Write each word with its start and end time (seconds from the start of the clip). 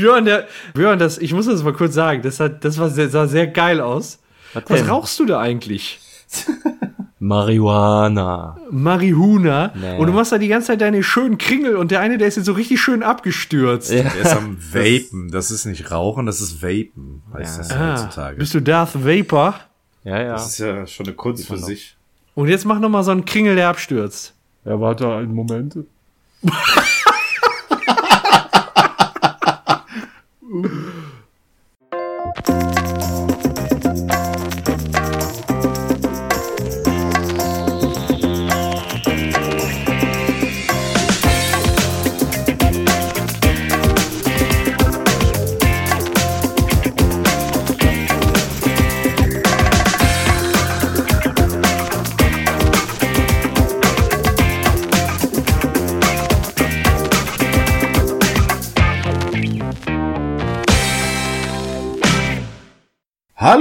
Björn, 0.00 0.24
der, 0.24 0.46
Björn, 0.74 0.98
das, 0.98 1.18
ich 1.18 1.32
muss 1.32 1.46
das 1.46 1.62
mal 1.62 1.72
kurz 1.72 1.94
sagen, 1.94 2.22
das, 2.22 2.40
hat, 2.40 2.64
das 2.64 2.78
war 2.78 2.88
sehr, 2.90 3.08
sah 3.08 3.26
sehr 3.26 3.46
geil 3.46 3.80
aus. 3.80 4.18
Was, 4.54 4.64
Was 4.68 4.88
rauchst 4.88 5.18
du 5.20 5.26
da 5.26 5.40
eigentlich? 5.40 6.00
Marihuana. 7.22 8.56
Marihuna. 8.70 9.72
Nee. 9.74 9.98
Und 9.98 10.06
du 10.06 10.12
machst 10.14 10.32
da 10.32 10.38
die 10.38 10.48
ganze 10.48 10.68
Zeit 10.68 10.80
deine 10.80 11.02
schönen 11.02 11.36
Kringel 11.36 11.76
und 11.76 11.90
der 11.90 12.00
eine, 12.00 12.16
der 12.16 12.28
ist 12.28 12.36
jetzt 12.36 12.46
so 12.46 12.52
richtig 12.52 12.80
schön 12.80 13.02
abgestürzt. 13.02 13.92
Ja. 13.92 14.04
Der 14.04 14.22
ist 14.22 14.32
am 14.34 14.56
Vapen. 14.58 15.30
Das 15.30 15.50
ist 15.50 15.66
nicht 15.66 15.90
Rauchen, 15.90 16.24
das 16.24 16.40
ist 16.40 16.62
Vapen, 16.62 17.22
heißt 17.34 17.58
ja. 17.58 17.62
das 17.62 17.70
ah, 17.72 17.92
heutzutage. 17.92 18.36
Bist 18.38 18.54
du 18.54 18.60
Darth 18.60 19.04
Vapor? 19.04 19.54
Ja, 20.02 20.22
ja. 20.22 20.32
Das 20.32 20.48
ist 20.48 20.58
ja 20.58 20.86
schon 20.86 21.06
eine 21.06 21.14
Kunst 21.14 21.46
für 21.46 21.58
sich. 21.58 21.96
Und 22.34 22.48
jetzt 22.48 22.64
mach 22.64 22.78
noch 22.78 22.88
mal 22.88 23.02
so 23.02 23.10
einen 23.10 23.26
Kringel, 23.26 23.54
der 23.54 23.68
abstürzt. 23.68 24.34
Ja, 24.64 24.80
warte 24.80 25.12
einen 25.12 25.34
Moment. 25.34 25.76
Ooh. 30.60 30.89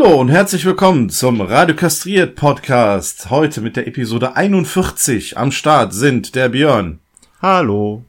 Hallo 0.02 0.22
und 0.22 0.30
herzlich 0.30 0.64
willkommen 0.64 1.10
zum 1.10 1.42
Radio 1.42 1.76
Kastriert 1.76 2.36
Podcast. 2.36 3.30
Heute 3.30 3.60
mit 3.60 3.76
der 3.76 3.86
Episode 3.86 4.34
41. 4.34 5.38
Am 5.38 5.52
Start 5.52 5.94
sind 5.94 6.36
der 6.36 6.48
Björn. 6.48 7.00
Hallo. 7.42 8.06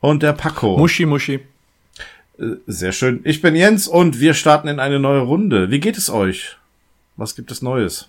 Und 0.00 0.24
der 0.24 0.32
Paco. 0.32 0.76
Muschi, 0.76 1.06
Muschi. 1.06 1.34
Äh, 2.36 2.46
sehr 2.66 2.90
schön. 2.90 3.20
Ich 3.22 3.40
bin 3.40 3.54
Jens 3.54 3.86
und 3.86 4.18
wir 4.18 4.34
starten 4.34 4.66
in 4.66 4.80
eine 4.80 4.98
neue 4.98 5.20
Runde. 5.20 5.70
Wie 5.70 5.78
geht 5.78 5.96
es 5.96 6.10
euch? 6.10 6.56
Was 7.16 7.36
gibt 7.36 7.52
es 7.52 7.62
Neues? 7.62 8.08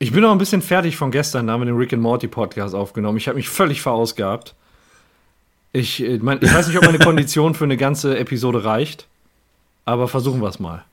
Ich 0.00 0.10
bin 0.10 0.22
noch 0.22 0.32
ein 0.32 0.38
bisschen 0.38 0.60
fertig 0.60 0.96
von 0.96 1.12
gestern, 1.12 1.46
da 1.46 1.52
haben 1.52 1.60
wir 1.60 1.66
den 1.66 1.76
Rick 1.76 1.92
and 1.92 2.02
Morty 2.02 2.26
Podcast 2.26 2.74
aufgenommen. 2.74 3.16
Ich 3.16 3.28
habe 3.28 3.36
mich 3.36 3.48
völlig 3.48 3.80
verausgabt. 3.80 4.56
Ich, 5.72 6.02
äh, 6.02 6.18
mein, 6.18 6.40
ich 6.42 6.52
weiß 6.52 6.66
nicht, 6.66 6.78
ob 6.78 6.84
meine 6.84 6.98
Kondition 7.04 7.54
für 7.54 7.64
eine 7.64 7.76
ganze 7.76 8.18
Episode 8.18 8.64
reicht, 8.64 9.06
aber 9.84 10.08
versuchen 10.08 10.40
wir 10.40 10.48
es 10.48 10.58
mal. 10.58 10.84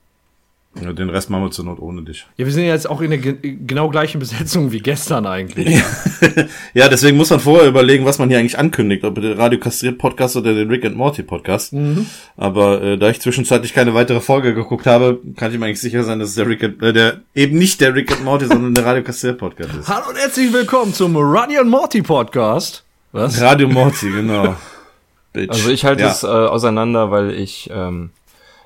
Ja, 0.81 0.91
den 0.91 1.09
Rest 1.09 1.29
machen 1.29 1.43
wir 1.43 1.51
zur 1.51 1.65
Not 1.65 1.79
ohne 1.79 2.01
dich. 2.01 2.25
Ja, 2.35 2.45
wir 2.45 2.51
sind 2.51 2.65
jetzt 2.65 2.89
auch 2.89 2.99
in 3.01 3.11
der 3.11 3.19
genau 3.19 3.89
gleichen 3.89 4.19
Besetzung 4.19 4.71
wie 4.71 4.79
gestern 4.79 5.27
eigentlich. 5.27 5.81
ja, 6.73 6.89
deswegen 6.89 7.15
muss 7.15 7.29
man 7.29 7.39
vorher 7.39 7.67
überlegen, 7.67 8.05
was 8.05 8.17
man 8.17 8.29
hier 8.29 8.39
eigentlich 8.39 8.57
ankündigt, 8.57 9.03
ob 9.03 9.21
der 9.21 9.37
Radio 9.37 9.59
Kastriert 9.59 9.99
Podcast 9.99 10.35
oder 10.35 10.55
den 10.55 10.69
Rick 10.69 10.83
and 10.83 10.97
Morty 10.97 11.21
Podcast. 11.21 11.73
Mhm. 11.73 12.07
Aber 12.37 12.81
äh, 12.81 12.97
da 12.97 13.09
ich 13.09 13.21
zwischenzeitlich 13.21 13.73
keine 13.73 13.93
weitere 13.93 14.19
Folge 14.19 14.55
geguckt 14.55 14.87
habe, 14.87 15.19
kann 15.35 15.51
ich 15.51 15.59
mir 15.59 15.67
eigentlich 15.67 15.81
sicher 15.81 16.03
sein, 16.03 16.19
dass 16.19 16.29
es 16.29 16.35
der 16.35 16.47
Rick 16.47 16.63
and, 16.63 16.81
äh, 16.81 16.91
der 16.91 17.21
eben 17.35 17.57
nicht 17.57 17.79
der 17.79 17.93
Rick 17.93 18.11
and 18.11 18.23
Morty, 18.23 18.47
sondern 18.47 18.73
der 18.73 18.85
Radio 18.85 19.03
Kastriert 19.03 19.37
Podcast 19.37 19.75
ist. 19.75 19.87
Hallo 19.87 20.09
und 20.09 20.17
herzlich 20.17 20.51
willkommen 20.51 20.91
zum 20.93 21.15
Radio 21.15 21.61
and 21.61 21.69
Morty 21.69 22.01
Podcast. 22.01 22.83
Was? 23.11 23.39
Radio 23.39 23.67
Morty, 23.67 24.09
genau. 24.09 24.55
also 25.47 25.69
ich 25.69 25.85
halte 25.85 26.01
ja. 26.01 26.09
es 26.09 26.23
äh, 26.23 26.27
auseinander, 26.27 27.11
weil 27.11 27.31
ich 27.31 27.69
ähm, 27.71 28.09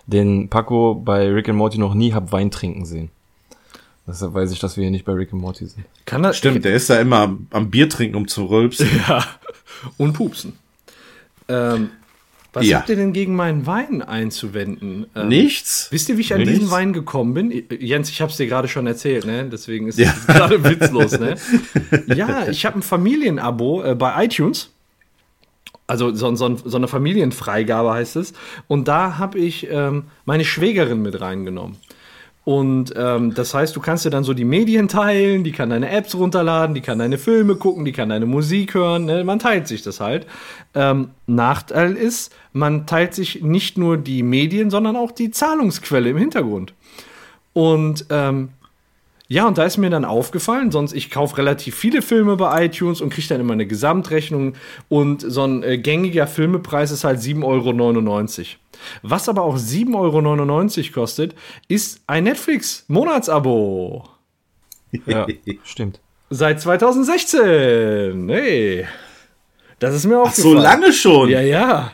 den 0.08 0.50
Paco 0.50 0.96
bei 0.96 1.30
Rick 1.30 1.50
and 1.50 1.58
Morty 1.58 1.78
noch 1.78 1.94
nie 1.94 2.14
hab 2.14 2.32
Wein 2.32 2.50
trinken 2.50 2.86
sehen. 2.86 3.10
Deshalb 4.08 4.34
weiß 4.34 4.52
ich, 4.52 4.60
dass 4.60 4.78
wir 4.78 4.84
hier 4.84 4.92
nicht 4.92 5.04
bei 5.04 5.12
Rick 5.12 5.34
and 5.34 5.42
Morty 5.42 5.66
sind. 5.66 5.86
Kann 6.06 6.24
das, 6.24 6.38
Stimmt, 6.38 6.64
der 6.64 6.74
ist 6.74 6.90
da 6.90 7.00
immer 7.00 7.18
am, 7.18 7.48
am 7.52 7.70
Bier 7.70 7.90
trinken, 7.90 8.16
um 8.16 8.28
zu 8.28 8.46
rülpsen. 8.46 8.88
Ja, 9.08 9.26
und 9.98 10.14
pupsen. 10.14 10.54
Ähm, 11.50 11.92
was 12.54 12.66
ja. 12.66 12.80
habt 12.80 12.90
ihr 12.90 12.96
denn 12.96 13.14
gegen 13.14 13.36
meinen 13.36 13.68
Wein 13.68 14.02
einzuwenden? 14.02 15.06
Ähm, 15.14 15.28
Nichts. 15.28 15.90
Wisst 15.92 16.08
ihr, 16.10 16.18
wie 16.18 16.22
ich 16.22 16.34
an 16.34 16.40
Nichts. 16.40 16.56
diesen 16.56 16.72
Wein 16.72 16.94
gekommen 16.94 17.34
bin? 17.34 17.64
Jens, 17.80 18.10
ich 18.10 18.22
hab's 18.22 18.38
dir 18.38 18.48
gerade 18.48 18.68
schon 18.68 18.88
erzählt, 18.88 19.26
ne? 19.26 19.48
Deswegen 19.52 19.88
ist 19.88 20.00
es 20.00 20.06
ja. 20.06 20.34
gerade 20.34 20.64
witzlos, 20.64 21.20
ne? 21.20 21.36
ja, 22.16 22.48
ich 22.48 22.66
habe 22.66 22.80
ein 22.80 22.82
Familienabo 22.82 23.84
äh, 23.84 23.96
bei 23.96 24.26
iTunes 24.26 24.72
also 25.88 26.14
so, 26.14 26.36
so, 26.36 26.56
so, 26.56 26.78
eine 26.78 26.88
Familienfreigabe 26.88 27.94
heißt 27.94 28.18
es. 28.18 28.34
Und 28.68 28.88
da 28.88 29.18
habe 29.18 29.40
ich 29.40 29.68
ähm, 29.72 30.04
meine 30.26 30.44
Schwägerin 30.44 31.02
mit 31.02 31.20
reingenommen. 31.20 31.78
Und 32.44 32.94
ähm, 32.96 33.34
das 33.34 33.54
heißt, 33.54 33.76
du 33.76 33.82
kannst 33.82 34.06
dir 34.06 34.10
dann 34.10 34.24
so 34.24 34.34
die 34.34 34.46
Medien 34.46 34.88
teilen, 34.88 35.44
die 35.44 35.52
kann 35.52 35.70
deine 35.70 35.90
Apps 35.90 36.16
runterladen, 36.16 36.76
die 36.76 36.82
kann 36.82 37.00
deine 37.00 37.18
Filme 37.18 37.56
gucken, 37.56 37.84
die 37.84 37.92
kann 37.92 38.08
deine 38.08 38.26
Musik 38.26 38.74
hören. 38.74 39.04
Ne? 39.04 39.26
Man 39.26 39.40
teilt 39.40 39.68
sich 39.68 39.82
das 39.82 40.00
halt. 40.00 40.26
Ähm, 40.74 41.10
Nachteil 41.26 41.98
ist, 41.98 42.34
man 42.54 42.86
teilt 42.86 43.14
sich 43.14 43.42
nicht 43.42 43.78
nur 43.78 43.98
die 43.98 44.24
Medien, 44.24 44.70
sondern 44.70 44.96
auch 44.96 45.12
die 45.12 45.30
Zahlungsquelle 45.30 46.10
im 46.10 46.18
Hintergrund. 46.18 46.74
Und 47.52 48.06
ähm, 48.12 48.50
ja, 49.30 49.46
und 49.46 49.58
da 49.58 49.66
ist 49.66 49.78
mir 49.78 49.90
dann 49.90 50.06
aufgefallen, 50.06 50.72
sonst 50.72 50.94
ich 50.94 51.12
kaufe 51.12 51.38
relativ 51.38 51.76
viele 51.76 52.02
Filme 52.02 52.38
bei 52.38 52.66
iTunes 52.66 53.02
und 53.02 53.10
kriege 53.10 53.28
dann 53.28 53.42
immer 53.42 53.54
eine 53.54 53.68
Gesamtrechnung 53.68 54.54
und 54.88 55.22
so 55.22 55.44
ein 55.44 55.64
äh, 55.64 55.78
gängiger 55.78 56.28
Filmepreis 56.28 56.92
ist 56.92 57.04
halt 57.04 57.20
7,99 57.20 57.44
Euro. 57.44 58.46
Was 59.02 59.28
aber 59.28 59.44
auch 59.44 59.58
7,99 59.58 59.94
Euro 59.96 60.94
kostet, 60.94 61.36
ist 61.68 62.02
ein 62.08 62.24
Netflix-Monatsabo. 62.24 64.08
Ja, 65.06 65.28
stimmt. 65.64 66.00
Seit 66.30 66.62
2016. 66.62 68.30
Hey. 68.30 68.86
Das 69.80 69.94
ist 69.94 70.06
mir 70.06 70.20
aufgefallen. 70.20 70.58
Ach, 70.58 70.62
so 70.62 70.64
lange 70.64 70.94
schon? 70.94 71.30
Ja, 71.30 71.42
ja. 71.42 71.92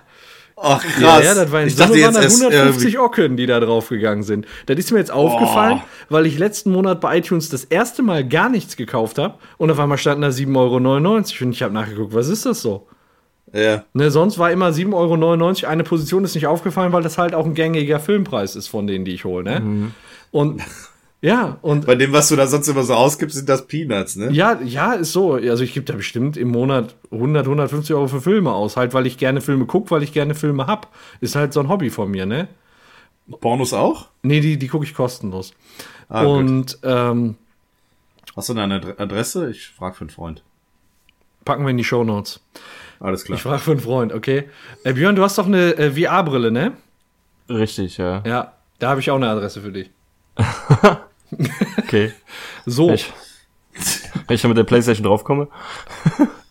Ach 0.66 0.82
krass. 0.82 1.02
Ja, 1.02 1.22
ja, 1.22 1.36
das 1.36 1.52
waren, 1.52 1.68
ich 1.68 1.76
dachte 1.76 1.98
jetzt 1.98 2.16
waren 2.16 2.24
150 2.24 2.98
Ocken, 2.98 3.36
die 3.36 3.46
da 3.46 3.60
drauf 3.60 3.90
gegangen 3.90 4.24
sind. 4.24 4.46
Das 4.66 4.78
ist 4.78 4.92
mir 4.92 5.00
jetzt 5.00 5.12
aufgefallen, 5.12 5.82
oh. 5.84 5.88
weil 6.08 6.26
ich 6.26 6.40
letzten 6.40 6.72
Monat 6.72 7.02
bei 7.02 7.18
iTunes 7.18 7.50
das 7.50 7.66
erste 7.66 8.02
Mal 8.02 8.28
gar 8.28 8.48
nichts 8.48 8.78
gekauft 8.78 9.18
habe 9.18 9.36
und 9.58 9.70
auf 9.70 9.80
einmal 9.80 9.98
standen 9.98 10.22
da 10.22 10.30
7,99 10.30 10.56
Euro 10.56 11.46
und 11.46 11.52
ich 11.52 11.64
habe 11.64 11.74
nachgeguckt, 11.74 12.14
was 12.14 12.30
ist 12.30 12.46
das 12.46 12.62
so? 12.62 12.88
Ja. 13.54 13.84
Ne, 13.94 14.10
sonst 14.10 14.40
war 14.40 14.52
immer 14.52 14.70
7,99 14.70 14.94
Euro. 15.64 15.72
Eine 15.72 15.84
Position 15.84 16.24
ist 16.24 16.34
nicht 16.34 16.48
aufgefallen, 16.48 16.94
weil 16.94 17.04
das 17.04 17.18
halt 17.18 17.36
auch 17.36 17.46
ein 17.46 17.54
gängiger 17.54 18.00
Filmpreis 18.00 18.56
ist 18.56 18.68
von 18.68 18.88
denen, 18.88 19.04
die 19.06 19.14
ich 19.14 19.26
hole. 19.26 19.44
Ne? 19.44 19.60
Mhm. 19.60 19.92
Und 20.32 20.62
ja, 21.24 21.58
und. 21.62 21.86
Bei 21.86 21.96
dem, 21.96 22.12
was 22.12 22.28
du 22.28 22.36
da 22.36 22.48
sonst 22.48 22.68
immer 22.68 22.84
so 22.84 22.96
ausgibst, 22.96 23.38
sind 23.38 23.48
das 23.48 23.66
Peanuts, 23.66 24.18
ne? 24.18 24.30
Ja, 24.32 24.60
ja, 24.62 24.92
ist 24.92 25.14
so. 25.14 25.36
Also 25.36 25.64
ich 25.64 25.74
gebe 25.74 25.86
da 25.86 25.94
bestimmt 25.94 26.36
im 26.36 26.50
Monat 26.50 26.98
100, 27.12 27.46
150 27.46 27.96
Euro 27.96 28.10
für 28.10 28.20
Filme 28.20 28.52
aus. 28.52 28.76
Halt, 28.76 28.94
weil 28.94 29.08
ich 29.08 29.18
gerne 29.18 29.40
Filme 29.40 29.66
gucke, 29.66 29.92
weil 29.92 30.04
ich 30.04 30.12
gerne 30.12 30.36
Filme 30.36 30.68
hab. 30.68 30.94
Ist 31.22 31.38
halt 31.38 31.54
so 31.54 31.62
ein 31.62 31.70
Hobby 31.70 31.90
von 31.92 32.12
mir, 32.12 32.26
ne? 32.26 32.50
Pornos 33.40 33.72
auch? 33.72 34.10
Nee, 34.22 34.42
die, 34.42 34.58
die 34.58 34.68
gucke 34.68 34.84
ich 34.84 34.94
kostenlos. 34.94 35.54
Ah, 36.10 36.24
und, 36.26 36.78
ähm, 36.84 37.36
Hast 38.36 38.50
du 38.50 38.58
eine 38.58 38.82
Adresse? 38.98 39.50
Ich 39.50 39.70
frage 39.70 39.96
für 39.96 40.02
einen 40.02 40.10
Freund. 40.10 40.44
Packen 41.46 41.64
wir 41.64 41.70
in 41.70 41.78
die 41.78 41.86
Show 41.86 42.04
Notes. 42.04 42.42
Alles 43.00 43.24
klar. 43.24 43.38
Ich 43.38 43.44
frage 43.44 43.60
für 43.60 43.72
einen 43.72 43.80
Freund, 43.80 44.12
okay. 44.12 44.50
Äh, 44.84 44.92
Björn, 44.92 45.16
du 45.16 45.24
hast 45.24 45.38
doch 45.38 45.46
eine 45.46 45.78
äh, 45.78 45.92
VR-Brille, 45.92 46.52
ne? 46.52 46.74
Richtig, 47.48 47.98
ja. 47.98 48.24
Ja, 48.26 48.54
da 48.80 48.90
habe 48.90 49.00
ich 49.00 49.10
auch 49.10 49.16
eine 49.16 49.30
Adresse 49.30 49.62
für 49.62 49.72
dich. 49.72 49.90
Okay. 51.78 52.12
So. 52.66 52.92
Ich, 52.92 53.12
wenn 54.28 54.36
ich 54.36 54.42
da 54.42 54.48
mit 54.48 54.58
der 54.58 54.64
Playstation 54.64 55.06
draufkomme. 55.06 55.48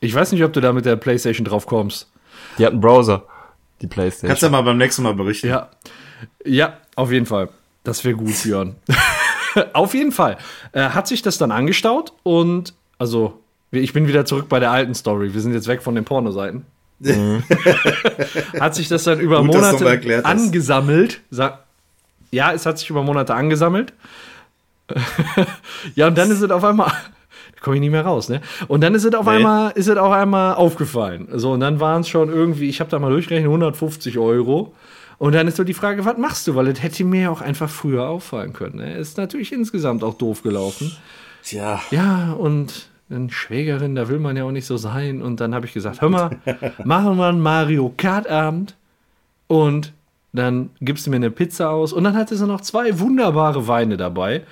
ich 0.00 0.14
weiß 0.14 0.32
nicht, 0.32 0.44
ob 0.44 0.52
du 0.52 0.60
da 0.60 0.72
mit 0.72 0.84
der 0.84 0.96
Playstation 0.96 1.44
draufkommst. 1.44 2.10
Die 2.58 2.66
hat 2.66 2.72
einen 2.72 2.80
Browser, 2.80 3.24
die 3.80 3.86
Playstation. 3.86 4.28
Kannst 4.28 4.42
du 4.42 4.46
ja 4.46 4.52
mal 4.52 4.62
beim 4.62 4.78
nächsten 4.78 5.02
Mal 5.02 5.14
berichten. 5.14 5.48
Ja. 5.48 5.70
Ja, 6.44 6.78
auf 6.96 7.10
jeden 7.10 7.26
Fall. 7.26 7.48
Das 7.84 8.04
wäre 8.04 8.14
gut, 8.14 8.42
Björn. 8.42 8.76
auf 9.72 9.94
jeden 9.94 10.12
Fall. 10.12 10.38
Äh, 10.72 10.90
hat 10.90 11.08
sich 11.08 11.22
das 11.22 11.38
dann 11.38 11.50
angestaut 11.50 12.12
und, 12.22 12.74
also, 12.98 13.40
ich 13.70 13.92
bin 13.92 14.06
wieder 14.06 14.24
zurück 14.24 14.48
bei 14.48 14.60
der 14.60 14.70
alten 14.70 14.94
Story. 14.94 15.34
Wir 15.34 15.40
sind 15.40 15.54
jetzt 15.54 15.66
weg 15.66 15.82
von 15.82 15.94
den 15.94 16.04
Pornoseiten. 16.04 16.64
Mhm. 17.00 17.42
hat 18.60 18.74
sich 18.74 18.88
das 18.88 19.04
dann 19.04 19.18
über 19.18 19.38
Gut, 19.38 19.54
Monate 19.54 20.24
angesammelt. 20.24 21.20
Ja, 22.30 22.52
es 22.52 22.64
hat 22.64 22.78
sich 22.78 22.90
über 22.90 23.02
Monate 23.02 23.34
angesammelt. 23.34 23.92
ja, 25.94 26.08
und 26.08 26.18
dann 26.18 26.30
ist 26.30 26.40
es 26.40 26.50
auf 26.50 26.64
einmal, 26.64 26.88
da 26.88 27.60
komme 27.60 27.76
ich 27.76 27.80
nicht 27.80 27.90
mehr 27.90 28.04
raus, 28.04 28.28
ne? 28.28 28.40
Und 28.68 28.82
dann 28.82 28.94
ist 28.94 29.04
es 29.04 29.14
auf 29.14 29.26
nee. 29.26 29.32
einmal, 29.32 29.72
ist 29.72 29.88
es 29.88 29.96
auf 29.96 30.12
einmal 30.12 30.54
aufgefallen. 30.54 31.28
So, 31.32 31.52
und 31.52 31.60
dann 31.60 31.80
waren 31.80 32.02
es 32.02 32.08
schon 32.08 32.28
irgendwie, 32.28 32.68
ich 32.68 32.80
habe 32.80 32.90
da 32.90 32.98
mal 32.98 33.10
durchgerechnet, 33.10 33.48
150 33.48 34.18
Euro. 34.18 34.74
Und 35.18 35.34
dann 35.34 35.46
ist 35.46 35.56
so 35.56 35.64
die 35.64 35.74
Frage, 35.74 36.04
was 36.04 36.18
machst 36.18 36.48
du? 36.48 36.56
Weil 36.56 36.66
das 36.66 36.82
hätte 36.82 37.04
mir 37.04 37.30
auch 37.30 37.40
einfach 37.40 37.70
früher 37.70 38.08
auffallen 38.08 38.52
können. 38.52 38.76
Ne? 38.76 38.96
Ist 38.96 39.18
natürlich 39.18 39.52
insgesamt 39.52 40.02
auch 40.02 40.14
doof 40.14 40.42
gelaufen. 40.42 40.96
Tja. 41.44 41.80
Ja, 41.90 42.32
und 42.32 42.88
eine 43.08 43.30
Schwägerin, 43.30 43.94
da 43.94 44.08
will 44.08 44.18
man 44.18 44.36
ja 44.36 44.44
auch 44.44 44.50
nicht 44.50 44.66
so 44.66 44.76
sein. 44.76 45.22
Und 45.22 45.40
dann 45.40 45.54
habe 45.54 45.66
ich 45.66 45.72
gesagt, 45.72 46.00
hör 46.00 46.08
mal, 46.08 46.38
machen 46.84 47.16
wir 47.16 47.26
einen 47.26 47.40
Mario 47.40 47.92
Kart 47.96 48.28
Abend 48.28 48.74
und 49.46 49.92
dann 50.32 50.70
gibst 50.80 51.06
du 51.06 51.10
mir 51.10 51.16
eine 51.16 51.30
Pizza 51.30 51.70
aus 51.70 51.92
und 51.92 52.04
dann 52.04 52.16
hatte 52.16 52.36
sie 52.36 52.46
noch 52.46 52.62
zwei 52.62 52.98
wunderbare 52.98 53.68
Weine 53.68 53.96
dabei. 53.96 54.44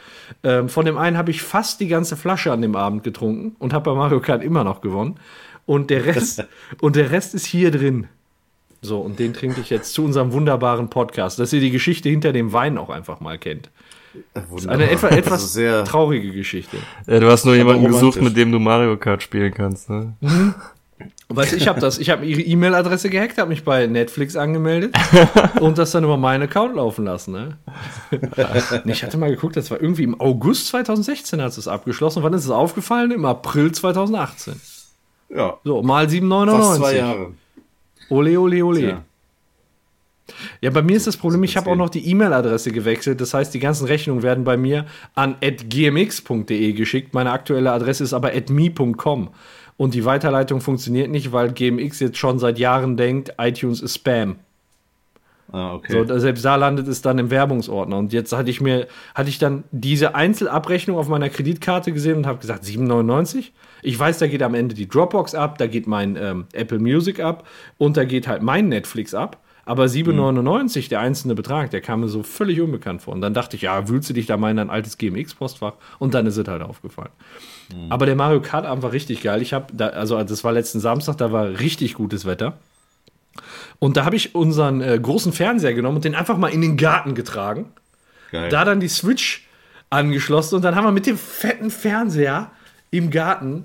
Ähm, 0.44 0.68
von 0.68 0.84
dem 0.84 0.98
einen 0.98 1.16
habe 1.16 1.30
ich 1.30 1.42
fast 1.42 1.80
die 1.80 1.88
ganze 1.88 2.16
Flasche 2.16 2.52
an 2.52 2.60
dem 2.60 2.76
Abend 2.76 3.02
getrunken 3.02 3.56
und 3.58 3.72
habe 3.72 3.90
bei 3.90 3.96
Mario 3.96 4.20
Kart 4.20 4.42
immer 4.42 4.62
noch 4.62 4.82
gewonnen. 4.82 5.18
Und 5.64 5.90
der 5.90 6.04
Rest, 6.04 6.44
und 6.80 6.96
der 6.96 7.10
Rest 7.10 7.34
ist 7.34 7.46
hier 7.46 7.70
drin. 7.70 8.08
So, 8.82 9.00
und 9.00 9.18
den 9.18 9.34
trinke 9.34 9.60
ich 9.60 9.70
jetzt 9.70 9.92
zu 9.92 10.04
unserem 10.04 10.32
wunderbaren 10.32 10.88
Podcast, 10.88 11.38
dass 11.38 11.52
ihr 11.52 11.60
die 11.60 11.70
Geschichte 11.70 12.08
hinter 12.08 12.32
dem 12.32 12.52
Wein 12.52 12.78
auch 12.78 12.90
einfach 12.90 13.20
mal 13.20 13.38
kennt. 13.38 13.70
Das 14.34 14.44
ist 14.54 14.68
eine 14.68 14.90
etwa, 14.90 15.08
etwas 15.08 15.52
sehr 15.52 15.84
traurige 15.84 16.32
Geschichte. 16.32 16.78
Ja, 17.06 17.20
du 17.20 17.30
hast 17.30 17.44
nur 17.44 17.54
jemanden 17.54 17.86
gesucht, 17.86 18.20
mit 18.20 18.36
dem 18.36 18.50
du 18.50 18.58
Mario 18.58 18.96
Kart 18.96 19.22
spielen 19.22 19.52
kannst, 19.54 19.88
ne? 19.88 20.14
Weißt 21.32 21.52
du, 21.52 21.56
ich 21.56 21.68
habe 21.68 21.78
das, 21.78 21.98
ich 21.98 22.10
habe 22.10 22.26
ihre 22.26 22.40
E-Mail-Adresse 22.40 23.08
gehackt, 23.08 23.38
habe 23.38 23.50
mich 23.50 23.62
bei 23.62 23.86
Netflix 23.86 24.34
angemeldet 24.34 24.96
und 25.60 25.78
das 25.78 25.92
dann 25.92 26.02
über 26.02 26.16
meinen 26.16 26.42
Account 26.42 26.74
laufen 26.74 27.04
lassen. 27.04 27.32
Ne? 27.32 27.58
ich 28.86 29.04
hatte 29.04 29.16
mal 29.16 29.30
geguckt, 29.30 29.56
das 29.56 29.70
war 29.70 29.80
irgendwie 29.80 30.02
im 30.02 30.20
August 30.20 30.66
2016 30.68 31.40
hat 31.40 31.56
es 31.56 31.68
abgeschlossen. 31.68 32.24
Wann 32.24 32.32
ist 32.32 32.44
es 32.44 32.50
aufgefallen? 32.50 33.12
Im 33.12 33.24
April 33.24 33.70
2018. 33.70 34.60
Ja. 35.28 35.56
So, 35.62 35.82
mal 35.82 36.06
7,99. 36.06 36.50
Fast 36.50 36.74
zwei 36.76 36.96
Jahre. 36.96 37.32
Ole, 38.08 38.40
ole, 38.40 38.64
ole. 38.64 38.80
Tja. 38.80 39.04
Ja, 40.60 40.70
bei 40.70 40.82
mir 40.82 40.96
ist 40.96 41.06
das 41.06 41.16
Problem, 41.16 41.42
ich 41.42 41.56
habe 41.56 41.70
auch 41.70 41.76
noch 41.76 41.90
die 41.90 42.08
E-Mail-Adresse 42.08 42.72
gewechselt. 42.72 43.20
Das 43.20 43.34
heißt, 43.34 43.52
die 43.54 43.58
ganzen 43.58 43.86
Rechnungen 43.86 44.22
werden 44.22 44.44
bei 44.44 44.56
mir 44.56 44.86
an 45.14 45.36
gmx.de 45.40 46.72
geschickt. 46.72 47.14
Meine 47.14 47.32
aktuelle 47.32 47.72
Adresse 47.72 48.04
ist 48.04 48.12
aber 48.12 48.32
me.com. 48.48 49.30
Und 49.80 49.94
die 49.94 50.04
Weiterleitung 50.04 50.60
funktioniert 50.60 51.10
nicht, 51.10 51.32
weil 51.32 51.52
GMX 51.54 52.00
jetzt 52.00 52.18
schon 52.18 52.38
seit 52.38 52.58
Jahren 52.58 52.98
denkt, 52.98 53.32
iTunes 53.38 53.80
ist 53.80 53.94
Spam. 53.94 54.36
Ah, 55.52 55.72
okay. 55.72 56.04
So, 56.06 56.18
selbst 56.18 56.44
da 56.44 56.56
landet 56.56 56.86
es 56.86 57.00
dann 57.00 57.18
im 57.18 57.30
Werbungsordner. 57.30 57.96
Und 57.96 58.12
jetzt 58.12 58.34
hatte 58.34 58.50
ich 58.50 58.60
mir, 58.60 58.88
hatte 59.14 59.30
ich 59.30 59.38
dann 59.38 59.64
diese 59.70 60.14
Einzelabrechnung 60.14 60.98
auf 60.98 61.08
meiner 61.08 61.30
Kreditkarte 61.30 61.92
gesehen 61.92 62.18
und 62.18 62.26
habe 62.26 62.40
gesagt, 62.40 62.64
7,99? 62.64 63.52
Ich 63.80 63.98
weiß, 63.98 64.18
da 64.18 64.26
geht 64.26 64.42
am 64.42 64.54
Ende 64.54 64.74
die 64.74 64.86
Dropbox 64.86 65.34
ab, 65.34 65.56
da 65.56 65.66
geht 65.66 65.86
mein 65.86 66.14
ähm, 66.16 66.44
Apple 66.52 66.78
Music 66.78 67.18
ab 67.18 67.48
und 67.78 67.96
da 67.96 68.04
geht 68.04 68.28
halt 68.28 68.42
mein 68.42 68.68
Netflix 68.68 69.14
ab. 69.14 69.38
Aber 69.64 69.84
7,99, 69.84 70.84
mhm. 70.84 70.88
der 70.88 71.00
einzelne 71.00 71.34
Betrag, 71.34 71.70
der 71.70 71.80
kam 71.80 72.00
mir 72.00 72.08
so 72.08 72.22
völlig 72.22 72.60
unbekannt 72.60 73.02
vor. 73.02 73.14
Und 73.14 73.20
dann 73.20 73.34
dachte 73.34 73.56
ich, 73.56 73.62
ja, 73.62 73.88
wühlst 73.88 74.08
du 74.08 74.14
dich 74.14 74.26
da 74.26 74.36
mal 74.36 74.50
in 74.50 74.58
ein 74.58 74.70
altes 74.70 74.98
GMX-Postfach? 74.98 75.74
Und 75.98 76.14
dann 76.14 76.26
ist 76.26 76.36
es 76.36 76.48
halt 76.48 76.62
aufgefallen. 76.62 77.10
Mhm. 77.74 77.92
Aber 77.92 78.06
der 78.06 78.16
Mario 78.16 78.40
Kart-Abend 78.40 78.82
war 78.82 78.92
richtig 78.92 79.22
geil. 79.22 79.42
Ich 79.42 79.52
habe, 79.52 79.66
da, 79.72 79.88
also 79.88 80.22
das 80.22 80.44
war 80.44 80.52
letzten 80.52 80.80
Samstag, 80.80 81.18
da 81.18 81.32
war 81.32 81.60
richtig 81.60 81.94
gutes 81.94 82.24
Wetter. 82.24 82.58
Und 83.78 83.96
da 83.96 84.04
habe 84.04 84.16
ich 84.16 84.34
unseren 84.34 84.80
äh, 84.80 84.98
großen 85.00 85.32
Fernseher 85.32 85.74
genommen 85.74 85.96
und 85.96 86.04
den 86.04 86.14
einfach 86.14 86.36
mal 86.36 86.48
in 86.48 86.60
den 86.60 86.76
Garten 86.76 87.14
getragen. 87.14 87.72
Geil. 88.30 88.48
Da 88.48 88.64
dann 88.64 88.80
die 88.80 88.88
Switch 88.88 89.46
angeschlossen 89.88 90.56
und 90.56 90.62
dann 90.62 90.74
haben 90.74 90.84
wir 90.84 90.92
mit 90.92 91.06
dem 91.06 91.18
fetten 91.18 91.70
Fernseher 91.70 92.50
im 92.90 93.10
Garten 93.10 93.64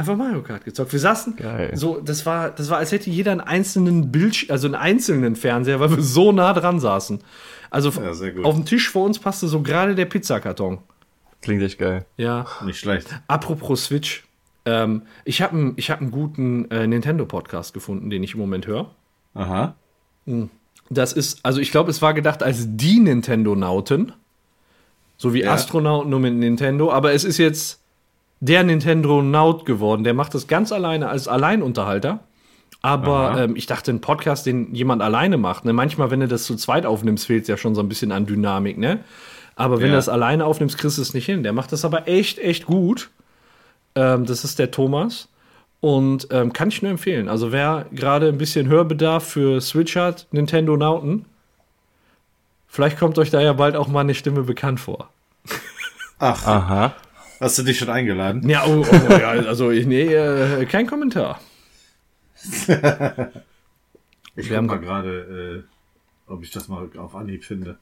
einfach 0.00 0.16
Mario 0.16 0.42
Kart 0.42 0.64
gezockt. 0.64 0.92
Wir 0.92 1.00
saßen 1.00 1.36
Geil. 1.36 1.70
so, 1.74 2.00
das 2.00 2.26
war, 2.26 2.50
das 2.50 2.68
war, 2.70 2.78
als 2.78 2.92
hätte 2.92 3.10
jeder 3.10 3.32
einen 3.32 3.40
einzelnen 3.40 4.10
Bildschirm, 4.10 4.50
also 4.50 4.66
einen 4.66 4.74
einzelnen 4.74 5.36
Fernseher, 5.36 5.80
weil 5.80 5.90
wir 5.90 6.02
so 6.02 6.32
nah 6.32 6.52
dran 6.52 6.80
saßen. 6.80 7.20
Also 7.70 7.90
ja, 7.90 8.42
auf 8.42 8.54
dem 8.56 8.64
Tisch 8.64 8.90
vor 8.90 9.04
uns 9.04 9.18
passte 9.18 9.46
so 9.46 9.62
gerade 9.62 9.94
der 9.94 10.06
Pizzakarton. 10.06 10.78
Klingt 11.40 11.62
echt 11.62 11.78
geil. 11.78 12.04
Ja. 12.16 12.46
Nicht 12.64 12.78
schlecht. 12.78 13.08
Apropos 13.28 13.84
Switch. 13.84 14.24
Ähm, 14.66 15.02
ich 15.24 15.40
habe 15.40 15.56
einen 15.56 15.76
hab 15.78 16.10
guten 16.10 16.70
äh, 16.70 16.86
Nintendo-Podcast 16.86 17.72
gefunden, 17.72 18.10
den 18.10 18.22
ich 18.22 18.34
im 18.34 18.40
Moment 18.40 18.66
höre. 18.66 18.90
Aha. 19.34 19.74
Hm. 20.26 20.50
Das 20.90 21.12
ist, 21.12 21.44
also 21.44 21.60
ich 21.60 21.70
glaube, 21.70 21.90
es 21.90 22.02
war 22.02 22.12
gedacht 22.12 22.42
als 22.42 22.66
die 22.66 22.98
Nintendo-Nauten. 22.98 24.12
So 25.16 25.32
wie 25.32 25.42
ja. 25.42 25.52
Astronauten 25.52 26.10
nur 26.10 26.20
mit 26.20 26.34
Nintendo. 26.34 26.90
Aber 26.90 27.12
es 27.12 27.24
ist 27.24 27.38
jetzt 27.38 27.80
der 28.40 28.64
Nintendo 28.64 29.22
Naut 29.22 29.66
geworden. 29.66 30.02
Der 30.02 30.14
macht 30.14 30.34
das 30.34 30.46
ganz 30.46 30.72
alleine 30.72 31.08
als 31.08 31.28
Alleinunterhalter. 31.28 32.20
Aber 32.82 33.36
ähm, 33.38 33.56
ich 33.56 33.66
dachte, 33.66 33.90
ein 33.90 34.00
Podcast, 34.00 34.46
den 34.46 34.74
jemand 34.74 35.02
alleine 35.02 35.36
macht, 35.36 35.66
ne? 35.66 35.74
manchmal, 35.74 36.10
wenn 36.10 36.20
du 36.20 36.28
das 36.28 36.44
zu 36.44 36.56
zweit 36.56 36.86
aufnimmst, 36.86 37.26
fehlt 37.26 37.42
es 37.42 37.48
ja 37.48 37.58
schon 37.58 37.74
so 37.74 37.82
ein 37.82 37.88
bisschen 37.88 38.10
an 38.10 38.24
Dynamik, 38.24 38.78
ne? 38.78 39.00
Aber 39.54 39.80
wenn 39.80 39.88
ja. 39.88 39.92
du 39.92 39.96
das 39.96 40.08
alleine 40.08 40.46
aufnimmst, 40.46 40.78
kriegst 40.78 40.96
du 40.96 41.02
es 41.02 41.12
nicht 41.12 41.26
hin. 41.26 41.42
Der 41.42 41.52
macht 41.52 41.72
das 41.72 41.84
aber 41.84 42.08
echt, 42.08 42.38
echt 42.38 42.64
gut. 42.64 43.10
Ähm, 43.94 44.24
das 44.24 44.44
ist 44.44 44.58
der 44.58 44.70
Thomas. 44.70 45.28
Und 45.80 46.28
ähm, 46.30 46.54
kann 46.54 46.68
ich 46.68 46.80
nur 46.80 46.90
empfehlen. 46.90 47.28
Also 47.28 47.52
wer 47.52 47.84
gerade 47.92 48.28
ein 48.28 48.38
bisschen 48.38 48.68
Hörbedarf 48.68 49.24
für 49.24 49.60
Switch 49.60 49.96
hat, 49.96 50.26
Nintendo 50.30 50.78
Nauten, 50.78 51.26
vielleicht 52.68 52.98
kommt 52.98 53.18
euch 53.18 53.30
da 53.30 53.42
ja 53.42 53.52
bald 53.52 53.76
auch 53.76 53.88
mal 53.88 54.00
eine 54.00 54.14
Stimme 54.14 54.44
bekannt 54.44 54.80
vor. 54.80 55.10
Ach. 56.18 56.46
Aha. 56.46 56.94
Hast 57.40 57.58
du 57.58 57.62
dich 57.62 57.78
schon 57.78 57.88
eingeladen? 57.88 58.48
Ja, 58.48 58.66
oh, 58.66 58.84
oh, 58.86 59.12
ja 59.12 59.30
also 59.30 59.70
ich, 59.70 59.86
nee, 59.86 60.12
äh, 60.12 60.66
kein 60.66 60.86
Kommentar. 60.86 61.40
ich 64.36 64.48
guck 64.48 64.62
mal 64.62 64.78
gerade, 64.78 65.64
äh, 66.28 66.30
ob 66.30 66.42
ich 66.42 66.50
das 66.50 66.68
mal 66.68 66.88
auf 66.98 67.14
Anhieb 67.14 67.44
finde. 67.44 67.78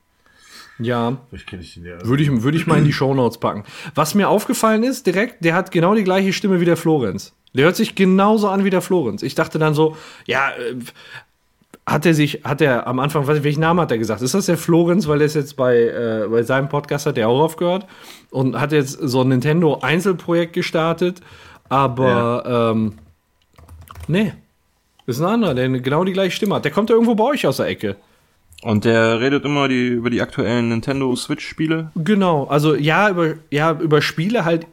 Ja. 0.78 1.18
Ich 1.32 1.50
würde 1.50 2.22
ich, 2.22 2.42
würde 2.42 2.56
ich 2.56 2.66
mal 2.66 2.78
in 2.78 2.84
die 2.84 2.92
Shownotes 2.92 3.38
packen. 3.38 3.64
Was 3.96 4.14
mir 4.14 4.28
aufgefallen 4.28 4.84
ist, 4.84 5.06
direkt, 5.06 5.44
der 5.44 5.54
hat 5.54 5.72
genau 5.72 5.94
die 5.94 6.04
gleiche 6.04 6.32
Stimme 6.32 6.60
wie 6.60 6.64
der 6.64 6.76
Florenz. 6.76 7.34
Der 7.54 7.64
hört 7.64 7.76
sich 7.76 7.94
genauso 7.94 8.48
an 8.48 8.64
wie 8.64 8.70
der 8.70 8.82
Florenz. 8.82 9.22
Ich 9.22 9.34
dachte 9.34 9.58
dann 9.58 9.74
so, 9.74 9.96
ja, 10.26 10.50
äh, 10.50 10.76
hat 11.88 12.04
er 12.04 12.12
sich, 12.12 12.42
hat 12.44 12.60
er 12.60 12.86
am 12.86 12.98
Anfang, 12.98 13.26
weiß 13.26 13.38
ich, 13.38 13.44
welchen 13.44 13.60
Namen 13.60 13.80
hat 13.80 13.90
er 13.90 13.98
gesagt? 13.98 14.20
Ist 14.20 14.34
das 14.34 14.46
der 14.46 14.58
Florenz, 14.58 15.08
weil 15.08 15.20
er 15.20 15.26
es 15.26 15.34
jetzt 15.34 15.56
bei, 15.56 15.76
äh, 15.76 16.26
bei 16.30 16.42
seinem 16.42 16.68
Podcast 16.68 17.06
hat, 17.06 17.16
der 17.16 17.28
auch 17.28 17.40
aufgehört 17.40 17.86
und 18.30 18.60
hat 18.60 18.72
jetzt 18.72 18.92
so 18.92 19.22
ein 19.22 19.28
Nintendo 19.28 19.78
Einzelprojekt 19.80 20.52
gestartet, 20.52 21.20
aber 21.68 22.42
ja. 22.44 22.70
ähm, 22.70 22.94
nee, 24.06 24.34
ist 25.06 25.20
ein 25.20 25.26
anderer, 25.26 25.54
der 25.54 25.68
genau 25.70 26.04
die 26.04 26.12
gleiche 26.12 26.36
Stimme 26.36 26.56
hat. 26.56 26.64
Der 26.64 26.72
kommt 26.72 26.90
ja 26.90 26.94
irgendwo 26.94 27.14
bei 27.14 27.24
euch 27.24 27.46
aus 27.46 27.56
der 27.56 27.66
Ecke. 27.66 27.96
Und 28.62 28.84
der 28.84 29.20
redet 29.20 29.44
immer 29.44 29.68
die, 29.68 29.88
über 29.88 30.10
die 30.10 30.20
aktuellen 30.20 30.68
Nintendo 30.68 31.14
Switch-Spiele? 31.14 31.92
Genau, 31.94 32.44
also 32.44 32.74
ja, 32.74 33.08
über, 33.08 33.34
ja, 33.50 33.72
über 33.72 34.02
Spiele 34.02 34.44
halt 34.44 34.66